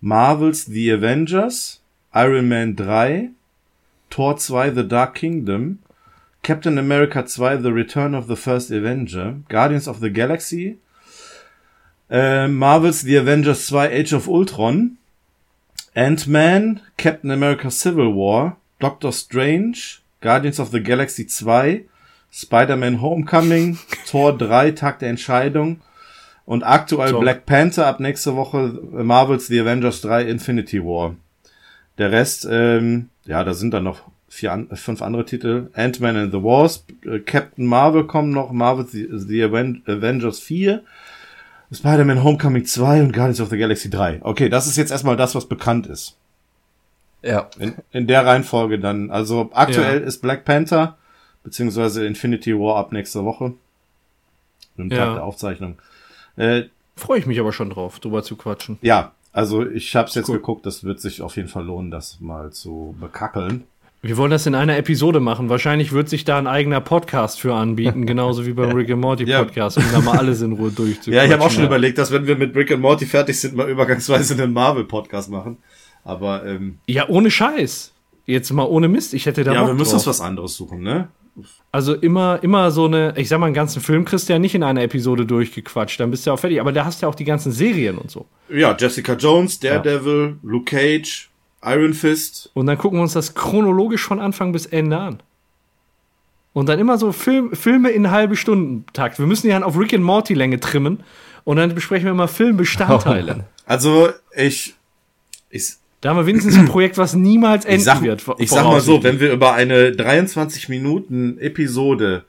Marvels 0.02 0.64
The 0.64 0.92
Avengers, 0.92 1.80
Iron 2.14 2.48
Man 2.48 2.74
3, 2.74 3.32
Thor 4.10 4.38
2 4.38 4.72
The 4.72 4.84
Dark 4.84 5.16
Kingdom, 5.16 5.80
Captain 6.42 6.78
America 6.78 7.22
2 7.22 7.58
The 7.58 7.74
Return 7.74 8.16
of 8.16 8.28
the 8.28 8.38
First 8.38 8.72
Avenger, 8.72 9.40
Guardians 9.50 9.90
of 9.90 10.00
the 10.00 10.10
Galaxy, 10.10 10.78
äh, 12.10 12.50
Marvels 12.50 13.02
The 13.02 13.18
Avengers 13.18 13.68
2 13.68 13.80
Age 13.92 14.14
of 14.14 14.30
Ultron, 14.30 14.98
Ant-Man, 15.98 16.82
Captain 16.96 17.32
America 17.32 17.70
Civil 17.70 18.14
War, 18.14 18.56
Doctor 18.80 19.12
Strange, 19.12 20.02
Guardians 20.22 20.60
of 20.60 20.72
the 20.72 20.80
Galaxy 20.80 21.26
2, 21.26 21.84
Spider-Man 22.32 22.96
Homecoming, 22.96 23.76
Thor 24.06 24.38
3 24.38 24.72
Tag 24.72 25.00
der 25.00 25.10
Entscheidung 25.10 25.82
und 26.50 26.64
aktuell 26.64 27.10
So. 27.10 27.20
Black 27.20 27.46
Panther 27.46 27.86
ab 27.86 28.00
nächste 28.00 28.36
Woche 28.36 28.80
äh, 28.98 29.04
Marvels 29.04 29.48
The 29.48 29.60
Avengers 29.62 30.02
3 30.02 30.24
Infinity 30.24 30.84
War. 30.84 31.16
Der 32.00 32.12
Rest, 32.12 32.48
ähm, 32.50 33.10
ja, 33.26 33.44
da 33.44 33.54
sind 33.54 33.72
dann 33.72 33.84
noch 33.84 34.02
vier, 34.28 34.66
fünf 34.74 35.02
andere 35.04 35.26
Titel. 35.26 35.70
Ant-Man 35.74 36.18
and 36.18 36.32
the 36.32 36.40
Wasp, 36.42 36.90
äh, 37.06 37.20
Captain 37.20 37.66
Marvel 37.68 38.06
kommen 38.06 38.32
noch, 38.32 38.52
Marvel 38.52 38.86
The, 38.88 39.08
the 39.12 39.44
Aven 39.44 39.84
Avengers 39.86 40.40
4, 40.40 40.82
Spider-Man 41.72 42.24
Homecoming 42.24 42.66
2 42.66 43.02
und 43.04 43.14
Guardians 43.14 43.42
of 43.42 43.50
the 43.50 43.58
Galaxy 43.58 43.92
3. 43.92 44.22
Okay, 44.24 44.50
das 44.50 44.66
ist 44.66 44.76
jetzt 44.76 44.92
erstmal 44.92 45.18
das, 45.18 45.36
was 45.36 45.46
bekannt 45.48 45.86
ist. 45.86 46.18
Ja. 47.22 47.48
In, 47.60 47.76
in 47.92 48.08
der 48.08 48.26
Reihenfolge 48.26 48.80
dann. 48.80 49.12
Also 49.12 49.52
aktuell 49.54 50.00
Ja. 50.02 50.08
ist 50.08 50.22
Black 50.24 50.46
Panther, 50.46 50.98
beziehungsweise 51.44 52.08
Infinity 52.08 52.58
War 52.58 52.78
ab 52.78 52.92
nächster 52.92 53.24
Woche. 53.24 53.54
Im 54.78 54.90
Ja. 54.90 54.98
Tag 54.98 55.14
der 55.16 55.24
Aufzeichnung. 55.26 55.78
Äh, 56.40 56.64
Freue 56.96 57.20
ich 57.20 57.26
mich 57.26 57.40
aber 57.40 57.54
schon 57.54 57.70
drauf, 57.70 58.00
drüber 58.00 58.24
zu 58.24 58.36
quatschen. 58.36 58.78
ja, 58.82 59.12
also 59.32 59.66
ich 59.66 59.96
habe 59.96 60.08
es 60.10 60.16
jetzt 60.16 60.28
Cool. 60.28 60.38
geguckt, 60.38 60.66
das 60.66 60.84
wird 60.84 61.00
sich 61.00 61.22
auf 61.22 61.36
jeden 61.38 61.48
Fall 61.50 61.64
lohnen, 61.66 61.92
das 61.92 62.20
mal 62.20 62.52
zu 62.52 62.96
bekackeln. 63.00 63.64
Wir 64.02 64.18
wollen 64.18 64.32
das 64.32 64.46
in 64.48 64.56
einer 64.56 64.78
Episode 64.78 65.20
machen. 65.20 65.50
Wahrscheinlich 65.50 65.92
wird 65.92 66.10
sich 66.10 66.24
da 66.26 66.38
ein 66.40 66.48
eigener 66.48 66.80
Podcast 66.82 67.40
für 67.40 67.54
anbieten, 67.54 68.06
genauso 68.06 68.46
wie 68.46 68.54
beim 68.54 68.72
Rick 68.76 68.90
and 68.90 69.02
Morty 69.02 69.26
Ja. 69.26 69.44
Podcast, 69.44 69.78
um 69.78 69.84
da 69.92 70.00
mal 70.02 70.18
alles 70.18 70.42
in 70.42 70.54
Ruhe 70.54 70.72
durchzuquatschen. 70.72 71.14
Ja, 71.14 71.26
ich 71.26 71.32
habe 71.32 71.44
auch 71.44 71.52
schon 71.52 71.66
überlegt, 71.66 71.98
dass 71.98 72.12
wenn 72.12 72.26
wir 72.26 72.38
mit 72.38 72.56
Rick 72.56 72.72
and 72.72 72.82
Morty 72.82 73.06
fertig 73.06 73.40
sind, 73.40 73.56
mal 73.56 73.70
übergangsweise 73.70 74.42
einen 74.42 74.52
Marvel-Podcast 74.54 75.30
machen. 75.30 75.58
Aber 76.04 76.46
ähm, 76.46 76.80
Ja, 76.88 77.08
ohne 77.10 77.30
Scheiß. 77.30 77.94
Jetzt 78.26 78.52
mal 78.52 78.64
ohne 78.64 78.88
Mist. 78.88 79.14
Ich 79.14 79.26
hätte 79.26 79.44
da 79.44 79.54
ja, 79.54 79.60
Bock 79.62 79.70
wir 79.72 79.74
müssen 79.74 79.92
drauf. 79.92 80.00
uns 80.00 80.08
was 80.08 80.22
anderes 80.22 80.56
suchen, 80.56 80.82
ne? 80.82 81.10
Also 81.72 81.94
immer, 81.94 82.40
immer 82.42 82.72
so 82.72 82.86
eine, 82.86 83.14
ich 83.16 83.30
sag 83.30 83.40
mal, 83.40 83.46
einen 83.46 83.56
ganzen 83.56 83.82
Film 83.82 84.06
kriegst 84.06 84.28
du 84.28 84.34
ja 84.34 84.40
nicht 84.40 84.56
in 84.56 84.64
einer 84.64 84.82
Episode 84.82 85.26
durchgequatscht, 85.26 86.00
dann 86.00 86.12
bist 86.12 86.26
du 86.26 86.30
ja 86.30 86.34
auch 86.34 86.40
fertig. 86.40 86.60
Aber 86.60 86.72
da 86.72 86.86
hast 86.86 87.02
du 87.02 87.06
ja 87.06 87.10
auch 87.10 87.16
die 87.16 87.26
ganzen 87.26 87.52
Serien 87.52 87.98
und 87.98 88.10
so. 88.10 88.26
Ja, 88.50 88.76
Jessica 88.78 89.14
Jones, 89.14 89.60
Daredevil, 89.60 90.38
Luke 90.42 90.66
Cage, 90.66 91.30
Iron 91.64 91.94
Fist. 91.94 92.50
Und 92.54 92.66
dann 92.66 92.78
gucken 92.78 93.00
wir 93.00 93.04
uns 93.04 93.14
das 93.14 93.36
chronologisch 93.36 94.04
von 94.04 94.20
Anfang 94.20 94.52
bis 94.52 94.66
Ende 94.66 94.98
an. 94.98 95.24
Und 96.54 96.68
dann 96.68 96.80
immer 96.80 96.98
so 96.98 97.12
Film, 97.12 97.56
Filme 97.56 97.90
in 97.90 98.12
halbe 98.12 98.36
Stundentakt. 98.36 99.20
Wir 99.20 99.28
müssen 99.28 99.48
die 99.48 99.54
dann 99.54 99.64
auf 99.64 99.78
Rick 99.78 99.94
and 99.94 100.04
Morty 100.04 100.34
Länge 100.34 100.60
trimmen. 100.60 101.04
Und 101.44 101.58
dann 101.58 101.74
besprechen 101.74 102.06
wir 102.06 102.14
mal 102.14 102.28
Filmbestandteile. 102.28 103.46
Also 103.70 104.10
ich, 104.36 104.74
ich, 105.52 105.76
Da 106.02 106.10
haben 106.10 106.18
wir 106.18 106.26
wenigstens 106.26 106.56
ein 106.58 106.66
Projekt, 106.68 106.98
was 106.98 107.14
niemals 107.14 107.66
enden 107.66 107.80
ich 107.80 107.84
sag, 107.84 108.02
wird. 108.02 108.24
ich 108.38 108.50
sag 108.50 108.64
mal 108.64 108.80
so, 108.80 109.04
wenn 109.04 109.20
wir 109.20 109.32
über 109.34 109.54
eine 109.54 109.92
23 109.92 110.70
Minuten 110.70 111.38
Episode 111.40 112.24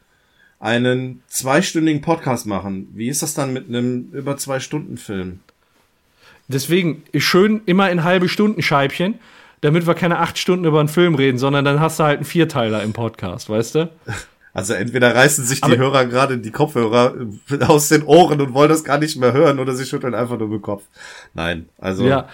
einen 0.59 1.23
zweistündigen 1.29 2.03
Podcast 2.03 2.47
machen, 2.47 2.89
wie 2.95 3.09
ist 3.09 3.23
das 3.23 3.35
dann 3.35 3.53
mit 3.53 3.69
einem 3.69 4.11
über 4.13 4.37
zwei 4.37 4.59
Stunden 4.61 4.97
Film? 4.99 5.41
Deswegen 6.49 7.05
schön 7.17 7.61
immer 7.67 7.91
in 7.91 8.03
halbe 8.03 8.29
Stunden 8.29 8.61
Scheibchen, 8.61 9.15
damit 9.61 9.87
wir 9.87 9.95
keine 9.95 10.19
acht 10.19 10.37
Stunden 10.37 10.65
über 10.65 10.81
einen 10.81 10.89
Film 10.89 11.15
reden, 11.15 11.39
sondern 11.39 11.65
dann 11.65 11.79
hast 11.81 12.01
du 12.01 12.05
halt 12.05 12.17
einen 12.19 12.25
Vierteiler 12.25 12.83
im 12.83 12.93
Podcast, 12.93 13.49
weißt 13.49 13.75
du? 13.77 13.91
Also 14.53 14.75
entweder 14.75 15.15
reißen 15.15 15.45
sich 15.45 15.61
die 15.61 15.65
Aber- 15.65 15.77
Hörer 15.77 16.07
gerade 16.07 16.37
die 16.39 16.51
Kopfhörer 16.51 17.15
aus 17.69 17.87
den 17.89 18.03
Ohren 18.03 18.41
und 18.41 18.53
wollen 18.53 18.69
das 18.69 18.83
gar 18.83 18.99
nicht 18.99 19.17
mehr 19.17 19.33
hören 19.33 19.61
oder 19.61 19.75
sie 19.77 19.87
schütteln 19.87 20.13
einfach 20.13 20.41
nur 20.41 20.49
den 20.49 20.61
Kopf. 20.61 20.83
Nein, 21.35 21.69
also 21.79 22.05
Ja. 22.05 22.29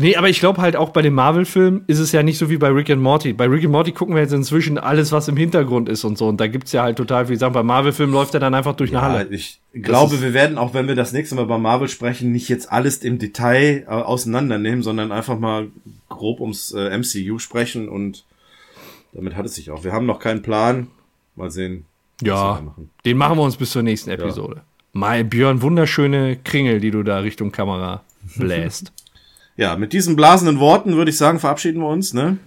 Nee, 0.00 0.14
aber 0.16 0.28
ich 0.28 0.38
glaube 0.38 0.62
halt 0.62 0.76
auch 0.76 0.90
bei 0.90 1.02
den 1.02 1.12
Marvel-Filmen 1.12 1.82
ist 1.88 1.98
es 1.98 2.12
ja 2.12 2.22
nicht 2.22 2.38
so 2.38 2.48
wie 2.48 2.56
bei 2.56 2.68
Rick 2.68 2.88
and 2.88 3.02
Morty. 3.02 3.32
Bei 3.32 3.46
Rick 3.46 3.64
and 3.64 3.72
Morty 3.72 3.90
gucken 3.90 4.14
wir 4.14 4.22
jetzt 4.22 4.32
inzwischen 4.32 4.78
alles, 4.78 5.10
was 5.10 5.26
im 5.26 5.36
Hintergrund 5.36 5.88
ist 5.88 6.04
und 6.04 6.16
so. 6.16 6.28
Und 6.28 6.40
da 6.40 6.46
gibt's 6.46 6.70
ja 6.70 6.82
halt 6.82 6.96
total 6.96 7.26
viel 7.26 7.36
Sachen. 7.36 7.52
Bei 7.52 7.64
Marvel-Filmen 7.64 8.12
läuft 8.14 8.32
er 8.34 8.40
dann 8.40 8.54
einfach 8.54 8.76
durch 8.76 8.90
eine 8.90 9.00
Ja, 9.00 9.12
Halle. 9.12 9.26
ich 9.30 9.60
glaube, 9.74 10.20
wir 10.22 10.32
werden 10.34 10.56
auch, 10.56 10.72
wenn 10.72 10.86
wir 10.86 10.94
das 10.94 11.12
nächste 11.12 11.34
Mal 11.34 11.46
bei 11.46 11.58
Marvel 11.58 11.88
sprechen, 11.88 12.30
nicht 12.30 12.48
jetzt 12.48 12.70
alles 12.70 12.98
im 12.98 13.18
Detail 13.18 13.84
äh, 13.86 13.90
auseinandernehmen, 13.90 14.82
sondern 14.84 15.10
einfach 15.10 15.38
mal 15.38 15.66
grob 16.08 16.40
ums 16.40 16.72
äh, 16.72 16.96
MCU 16.96 17.38
sprechen 17.40 17.88
und 17.88 18.24
damit 19.12 19.34
hat 19.34 19.46
es 19.46 19.56
sich 19.56 19.70
auch. 19.72 19.82
Wir 19.82 19.92
haben 19.92 20.06
noch 20.06 20.20
keinen 20.20 20.42
Plan. 20.42 20.86
Mal 21.34 21.50
sehen. 21.50 21.86
was 22.20 22.26
wir 22.26 22.32
Ja, 22.34 22.60
machen. 22.64 22.90
den 23.04 23.16
machen 23.16 23.36
wir 23.36 23.42
uns 23.42 23.56
bis 23.56 23.72
zur 23.72 23.82
nächsten 23.82 24.10
Episode. 24.10 24.62
Mai, 24.92 25.22
Björn, 25.24 25.60
wunderschöne 25.60 26.36
Kringel, 26.44 26.80
die 26.80 26.90
du 26.92 27.02
da 27.02 27.18
Richtung 27.18 27.50
Kamera 27.52 28.02
bläst. 28.36 28.92
Ja, 29.58 29.76
mit 29.76 29.92
diesen 29.92 30.14
blasenden 30.14 30.60
Worten 30.60 30.94
würde 30.94 31.10
ich 31.10 31.16
sagen, 31.16 31.40
verabschieden 31.40 31.80
wir 31.80 31.88
uns, 31.88 32.14
ne? 32.14 32.38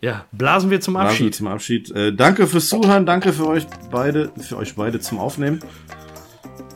ja, 0.00 0.24
blasen 0.32 0.70
wir 0.70 0.80
zum 0.80 0.94
Blasen 0.94 1.06
wir 1.06 1.10
Abschied. 1.10 1.34
Zum 1.34 1.46
Abschied. 1.46 1.90
Äh, 1.90 2.14
danke 2.14 2.46
fürs 2.46 2.70
Zuhören, 2.70 3.04
danke 3.04 3.34
für 3.34 3.46
euch 3.46 3.66
beide, 3.90 4.32
für 4.40 4.56
euch 4.56 4.74
beide 4.74 5.00
zum 5.00 5.18
Aufnehmen. 5.18 5.60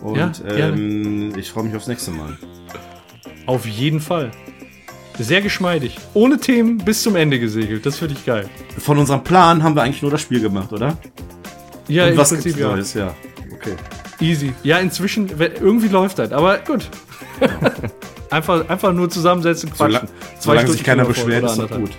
Und 0.02 0.18
Ja, 0.18 0.32
ähm, 0.54 1.32
ich 1.38 1.50
freue 1.50 1.64
mich 1.64 1.74
aufs 1.74 1.86
nächste 1.86 2.10
Mal. 2.10 2.36
Auf 3.46 3.64
jeden 3.64 4.00
Fall. 4.00 4.30
Sehr 5.18 5.40
geschmeidig. 5.40 5.96
Ohne 6.12 6.38
Themen 6.38 6.76
bis 6.76 7.02
zum 7.02 7.16
Ende 7.16 7.40
gesegelt. 7.40 7.86
Das 7.86 7.98
finde 7.98 8.14
ich 8.14 8.26
geil. 8.26 8.50
Von 8.76 8.98
unserem 8.98 9.24
Plan 9.24 9.62
haben 9.62 9.74
wir 9.74 9.82
eigentlich 9.82 10.02
nur 10.02 10.10
das 10.10 10.20
Spiel 10.20 10.40
gemacht, 10.40 10.70
oder? 10.74 10.98
Ja, 11.88 12.04
Und 12.04 12.10
im 12.10 12.16
was 12.18 12.28
Prinzip 12.28 12.56
gibt's 12.56 12.60
ja. 12.60 12.68
Neues? 12.68 12.94
Ja, 12.94 13.14
okay. 13.54 13.76
Easy. 14.20 14.52
Ja, 14.62 14.78
inzwischen, 14.78 15.30
irgendwie 15.38 15.88
läuft 15.88 16.18
das, 16.18 16.32
aber 16.32 16.58
gut. 16.58 16.90
einfach, 18.30 18.68
einfach 18.68 18.92
nur 18.92 19.10
zusammensetzen, 19.10 19.70
quatschen. 19.70 20.08
Sola 20.08 20.10
solange 20.38 20.68
sich 20.70 20.84
keiner 20.84 21.04
beschwert, 21.04 21.44
ist 21.44 21.70
gut. 21.70 21.90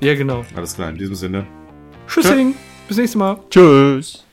Ja, 0.00 0.14
genau. 0.14 0.44
Alles 0.54 0.74
klar, 0.74 0.90
in 0.90 0.96
diesem 0.96 1.14
Sinne. 1.14 1.46
Tschüssing. 2.06 2.54
Bis 2.86 2.96
nächstes 2.96 3.16
Mal. 3.16 3.38
Tschüss. 3.50 4.24